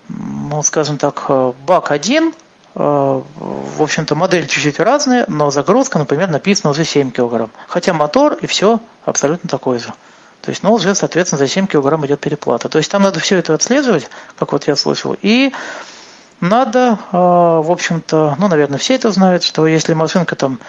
ну, 0.09 0.63
скажем 0.63 0.97
так, 0.97 1.25
э, 1.29 1.53
бак 1.65 1.91
один, 1.91 2.33
Э, 2.75 3.21
в 3.35 3.81
общем-то, 3.81 4.15
модель 4.15 4.47
чуть-чуть 4.47 4.79
разная, 4.79 5.25
но 5.27 5.51
загрузка, 5.51 5.99
например, 5.99 6.29
написана 6.29 6.71
уже 6.71 6.85
7 6.85 7.11
кг. 7.11 7.49
Хотя 7.67 7.93
мотор 7.93 8.33
и 8.33 8.47
все 8.47 8.79
абсолютно 9.05 9.49
такой 9.49 9.79
же. 9.79 9.93
То 10.41 10.49
есть, 10.49 10.63
ну, 10.63 10.73
уже, 10.73 10.95
соответственно, 10.95 11.39
за 11.39 11.47
7 11.47 11.67
кг 11.67 12.05
идет 12.05 12.19
переплата. 12.19 12.69
То 12.69 12.79
есть, 12.79 12.89
там 12.89 13.03
надо 13.03 13.19
все 13.19 13.37
это 13.37 13.53
отслеживать, 13.53 14.09
как 14.37 14.53
вот 14.53 14.67
я 14.67 14.75
слышал. 14.75 15.15
И 15.21 15.53
надо, 16.41 16.97
э, 17.11 17.17
в 17.17 17.71
общем-то, 17.71 18.35
ну, 18.39 18.47
наверное, 18.47 18.79
все 18.79 18.95
это 18.95 19.11
знают, 19.11 19.43
что 19.43 19.67
если 19.67 19.93
машинка 19.93 20.35
там 20.35 20.59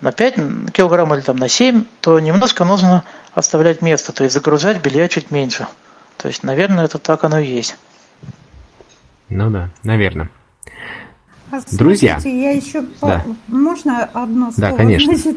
на 0.00 0.10
5 0.10 0.72
килограмм 0.72 1.14
или 1.14 1.20
там 1.20 1.36
на 1.36 1.48
7, 1.48 1.84
то 2.00 2.18
немножко 2.18 2.64
нужно 2.64 3.04
оставлять 3.34 3.82
место, 3.82 4.12
то 4.12 4.24
есть 4.24 4.34
загружать 4.34 4.78
белья 4.78 5.08
чуть 5.08 5.30
меньше. 5.30 5.66
То 6.16 6.28
есть, 6.28 6.42
наверное, 6.42 6.86
это 6.86 6.98
так 6.98 7.24
оно 7.24 7.38
и 7.38 7.46
есть. 7.46 7.76
Ну 9.36 9.50
да, 9.50 9.70
наверное. 9.84 10.30
Друзья. 11.72 12.18
я 12.24 12.52
еще... 12.52 12.84
Да. 13.00 13.24
Можно 13.48 14.04
одно 14.04 14.52
слово? 14.52 14.70
Да, 14.70 14.76
конечно. 14.76 15.14
Значит, 15.14 15.36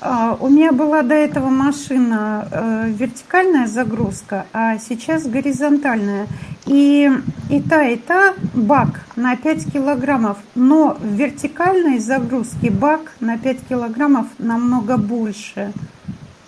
А, 0.00 0.36
у 0.38 0.48
меня 0.48 0.72
была 0.72 1.02
до 1.02 1.14
этого 1.14 1.48
машина 1.48 2.46
э, 2.50 2.90
вертикальная 2.90 3.66
загрузка, 3.66 4.46
а 4.52 4.78
сейчас 4.78 5.26
горизонтальная. 5.26 6.26
И, 6.66 7.10
и 7.48 7.60
та, 7.62 7.88
и 7.88 7.96
та 7.96 8.34
бак 8.54 9.06
на 9.16 9.36
5 9.36 9.72
килограммов. 9.72 10.36
Но 10.54 10.96
в 11.00 11.06
вертикальной 11.14 11.98
загрузке 11.98 12.70
бак 12.70 13.14
на 13.20 13.38
5 13.38 13.68
килограммов 13.68 14.26
намного 14.38 14.98
больше 14.98 15.72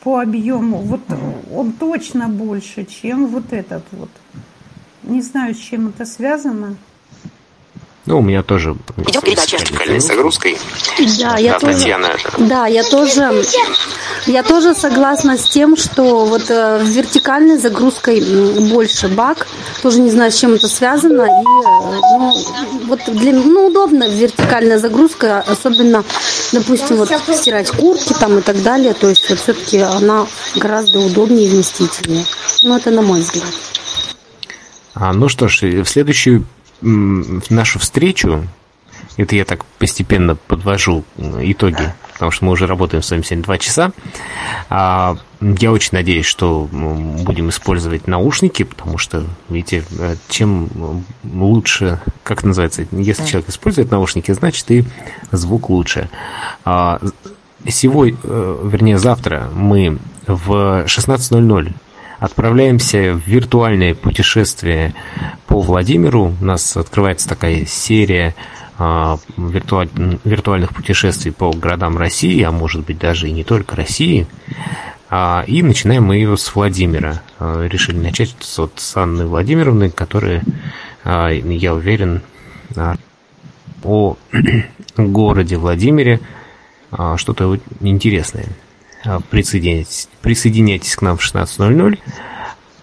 по 0.03 0.21
объему. 0.21 0.79
Вот 0.79 1.01
он 1.55 1.73
точно 1.73 2.29
больше, 2.29 2.85
чем 2.85 3.27
вот 3.27 3.53
этот 3.53 3.85
вот. 3.93 4.11
Не 5.03 5.23
знаю, 5.23 5.55
с 5.55 5.59
чем 5.59 5.89
это 5.89 6.05
связано. 6.05 6.77
Ну, 8.07 8.21
у 8.21 8.23
меня 8.23 8.43
тоже 8.43 8.75
Идет 9.07 9.23
передача. 9.23 9.59
вертикальной 9.59 10.01
загрузкой. 10.01 10.59
Да, 11.21 11.37
я 11.37 11.53
Да, 11.53 11.59
тоже, 11.59 11.75
Татьяна. 11.79 12.09
да, 12.39 12.67
я 12.67 12.83
тоже, 12.83 13.43
я 14.27 14.43
тоже 14.43 14.75
согласна 14.75 15.37
с 15.37 15.47
тем, 15.51 15.77
что 15.77 16.25
вот 16.25 16.45
э, 16.49 16.83
с 16.87 16.89
вертикальной 16.89 17.59
загрузкой 17.59 18.23
больше 18.71 19.09
бак. 19.09 19.47
Тоже 19.83 20.01
не 20.01 20.11
знаю, 20.11 20.33
с 20.33 20.37
чем 20.37 20.55
это 20.55 20.69
связано. 20.69 21.25
И, 21.25 21.27
э, 21.27 22.01
ну, 22.19 22.35
вот 22.87 23.01
для, 23.09 23.35
ну, 23.35 23.67
удобно 23.67 24.09
вертикальная 24.09 24.79
загрузка, 24.79 25.41
особенно, 25.47 26.03
допустим, 26.53 26.97
вот 26.97 27.11
стирать 27.35 27.71
куртки 27.73 28.15
там 28.19 28.39
и 28.39 28.41
так 28.41 28.63
далее. 28.63 28.95
То 28.95 29.09
есть 29.11 29.29
вот 29.29 29.39
все-таки 29.39 29.81
она 29.81 30.27
гораздо 30.57 30.99
удобнее 31.01 31.47
и 31.47 31.51
вместительнее. 31.51 32.25
Ну, 32.63 32.75
это 32.75 32.91
на 32.91 33.03
мой 33.03 33.21
взгляд. 33.21 33.53
А, 35.01 35.13
ну 35.13 35.29
что 35.29 35.49
ж, 35.49 35.63
в 35.63 35.87
следующую 35.87 36.45
в 36.81 37.51
нашу 37.51 37.79
встречу, 37.79 38.47
это 39.17 39.35
я 39.35 39.45
так 39.45 39.65
постепенно 39.79 40.37
подвожу 40.37 41.05
итоги, 41.19 41.93
потому 42.13 42.31
что 42.31 42.45
мы 42.45 42.53
уже 42.53 42.67
работаем 42.67 43.03
с 43.03 43.11
вами 43.11 43.23
сегодня 43.23 43.45
два 43.45 43.59
часа. 43.59 43.93
А, 44.69 45.17
я 45.41 45.73
очень 45.73 45.91
надеюсь, 45.93 46.27
что 46.27 46.69
будем 46.71 47.49
использовать 47.49 48.07
наушники, 48.07 48.63
потому 48.63 48.99
что, 48.99 49.25
видите, 49.49 49.85
э, 49.99 50.17
чем 50.29 51.05
лучше, 51.25 52.01
как 52.23 52.45
называется, 52.45 52.87
если 52.93 53.25
человек 53.25 53.49
использует 53.49 53.91
наушники, 53.91 54.33
значит 54.33 54.71
и 54.71 54.85
звук 55.33 55.71
лучше. 55.71 56.11
А, 56.65 57.01
Сегодня, 57.67 58.17
э, 58.23 58.61
вернее, 58.65 58.99
завтра 58.99 59.51
мы 59.53 59.99
в 60.27 60.85
16.00 60.87 61.73
отправляемся 62.19 63.15
в 63.15 63.27
виртуальное 63.27 63.95
путешествие 63.95 64.95
по 65.47 65.61
Владимиру. 65.61 66.35
У 66.41 66.45
нас 66.45 66.77
открывается 66.77 67.29
такая 67.29 67.65
серия 67.65 68.35
а, 68.79 69.19
виртуаль- 69.37 70.19
виртуальных 70.25 70.75
путешествий 70.75 71.33
по 71.33 71.51
городам 71.51 71.97
России, 71.97 72.43
а 72.43 72.51
может 72.53 72.85
быть 72.85 72.99
даже 72.99 73.29
и 73.29 73.33
не 73.33 73.45
только 73.45 73.77
России. 73.77 74.27
А, 75.11 75.45
И 75.47 75.63
начинаем 75.63 76.05
мы 76.05 76.17
ее 76.17 76.37
с 76.37 76.55
Владимира. 76.55 77.23
А, 77.39 77.67
Решили 77.67 77.99
начать 77.99 78.35
вот, 78.57 78.73
с 78.77 78.97
Анны 78.97 79.27
Владимировны, 79.27 79.91
которая, 79.91 80.43
я 81.05 81.75
уверен, 81.75 82.23
о 83.85 84.17
городе 84.97 85.57
Владимире 85.57 86.21
что-то 87.17 87.59
интересное. 87.81 88.47
А, 89.05 89.21
Присоединяйтесь, 89.21 90.09
присоединяйтесь 90.23 90.97
к 90.97 91.03
нам 91.03 91.17
в 91.17 91.23
16.00. 91.23 91.99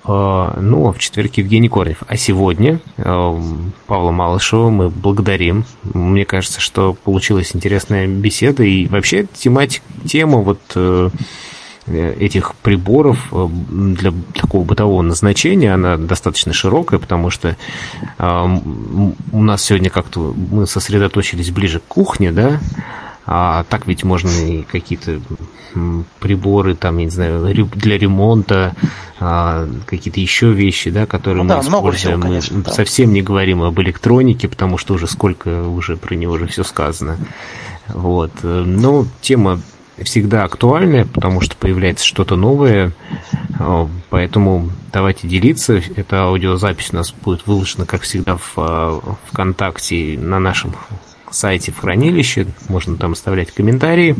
А, 0.07 0.59
Ну, 0.59 0.87
а 0.87 0.93
в 0.93 0.99
четверг 0.99 1.33
Евгений 1.35 1.69
Корнев. 1.69 2.03
А 2.07 2.15
сегодня 2.15 2.79
а, 2.97 3.39
Павла 3.87 4.11
Малышева 4.11 4.69
мы 4.69 4.89
благодарим. 4.89 5.65
Мне 5.83 6.25
кажется, 6.25 6.61
что 6.61 6.93
получилась 6.93 7.55
интересная 7.55 8.07
беседа. 8.07 8.63
И 8.63 8.87
вообще 8.87 9.25
тематик, 9.33 9.81
тема 10.07 10.39
вот 10.39 10.59
э, 10.75 11.09
этих 11.87 12.55
приборов 12.55 13.27
э, 13.31 13.47
для 13.69 14.13
такого 14.33 14.63
бытового 14.63 15.01
назначения, 15.01 15.73
она 15.73 15.97
достаточно 15.97 16.53
широкая, 16.53 16.99
потому 16.99 17.29
что 17.29 17.57
у 18.17 19.41
нас 19.41 19.63
сегодня 19.63 19.89
как-то 19.89 20.33
мы 20.51 20.67
сосредоточились 20.67 21.51
ближе 21.51 21.79
к 21.79 21.83
кухне, 21.85 22.31
да, 22.31 22.59
а 23.27 23.63
так 23.69 23.87
ведь 23.87 24.03
можно 24.03 24.29
и 24.29 24.61
какие-то 24.61 25.19
приборы, 26.19 26.75
там, 26.75 26.97
я 26.99 27.05
не 27.05 27.11
знаю, 27.11 27.67
для 27.73 27.97
ремонта, 27.97 28.75
а, 29.19 29.67
какие-то 29.85 30.19
еще 30.19 30.51
вещи, 30.51 30.89
да, 30.89 31.05
которые 31.05 31.43
Ну 31.43 31.43
мы 31.43 31.61
да, 31.61 31.67
много 31.67 31.89
используем. 31.89 32.19
всего, 32.19 32.21
конечно, 32.21 32.57
мы 32.57 32.63
да. 32.63 32.71
совсем 32.71 33.13
не 33.13 33.21
говорим 33.21 33.61
об 33.61 33.79
электронике, 33.81 34.47
потому 34.47 34.77
что 34.77 34.93
уже 34.93 35.07
сколько 35.07 35.67
уже 35.67 35.97
про 35.97 36.15
него 36.15 36.33
уже 36.33 36.47
все 36.47 36.63
сказано. 36.63 37.17
Вот. 37.87 38.31
Но 38.43 39.05
тема 39.21 39.59
всегда 40.01 40.43
актуальная, 40.43 41.05
потому 41.05 41.41
что 41.41 41.55
появляется 41.55 42.05
что-то 42.05 42.35
новое, 42.35 42.91
поэтому 44.09 44.69
давайте 44.91 45.27
делиться. 45.27 45.81
Эта 45.95 46.23
аудиозапись 46.23 46.89
у 46.91 46.97
нас 46.97 47.11
будет 47.11 47.47
выложена, 47.47 47.85
как 47.85 48.01
всегда, 48.01 48.37
в 48.37 48.53
э, 48.57 48.99
ВКонтакте 49.31 50.17
на 50.19 50.39
нашем 50.39 50.73
сайте 51.35 51.71
в 51.71 51.79
хранилище. 51.79 52.47
Можно 52.69 52.97
там 52.97 53.11
оставлять 53.11 53.51
комментарии. 53.51 54.15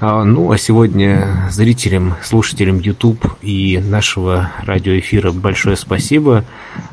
А, 0.00 0.24
Ну, 0.24 0.50
а 0.50 0.58
сегодня 0.58 1.48
зрителям, 1.50 2.14
слушателям 2.22 2.78
YouTube 2.78 3.24
и 3.40 3.78
нашего 3.78 4.50
радиоэфира 4.64 5.32
большое 5.32 5.76
спасибо. 5.76 6.44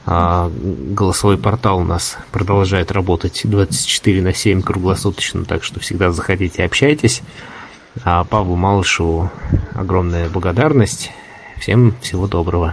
А, 0.06 0.52
Голосовой 0.64 1.38
портал 1.38 1.80
у 1.80 1.84
нас 1.84 2.18
продолжает 2.32 2.92
работать 2.92 3.42
24 3.44 4.22
на 4.22 4.34
7 4.34 4.62
круглосуточно, 4.62 5.44
так 5.44 5.64
что 5.64 5.80
всегда 5.80 6.12
заходите, 6.12 6.64
общайтесь. 6.64 7.22
А 8.04 8.24
Павлу 8.24 8.56
Малышеву 8.56 9.32
огромная 9.74 10.30
благодарность. 10.30 11.12
Всем 11.58 11.96
всего 12.02 12.28
доброго. 12.28 12.68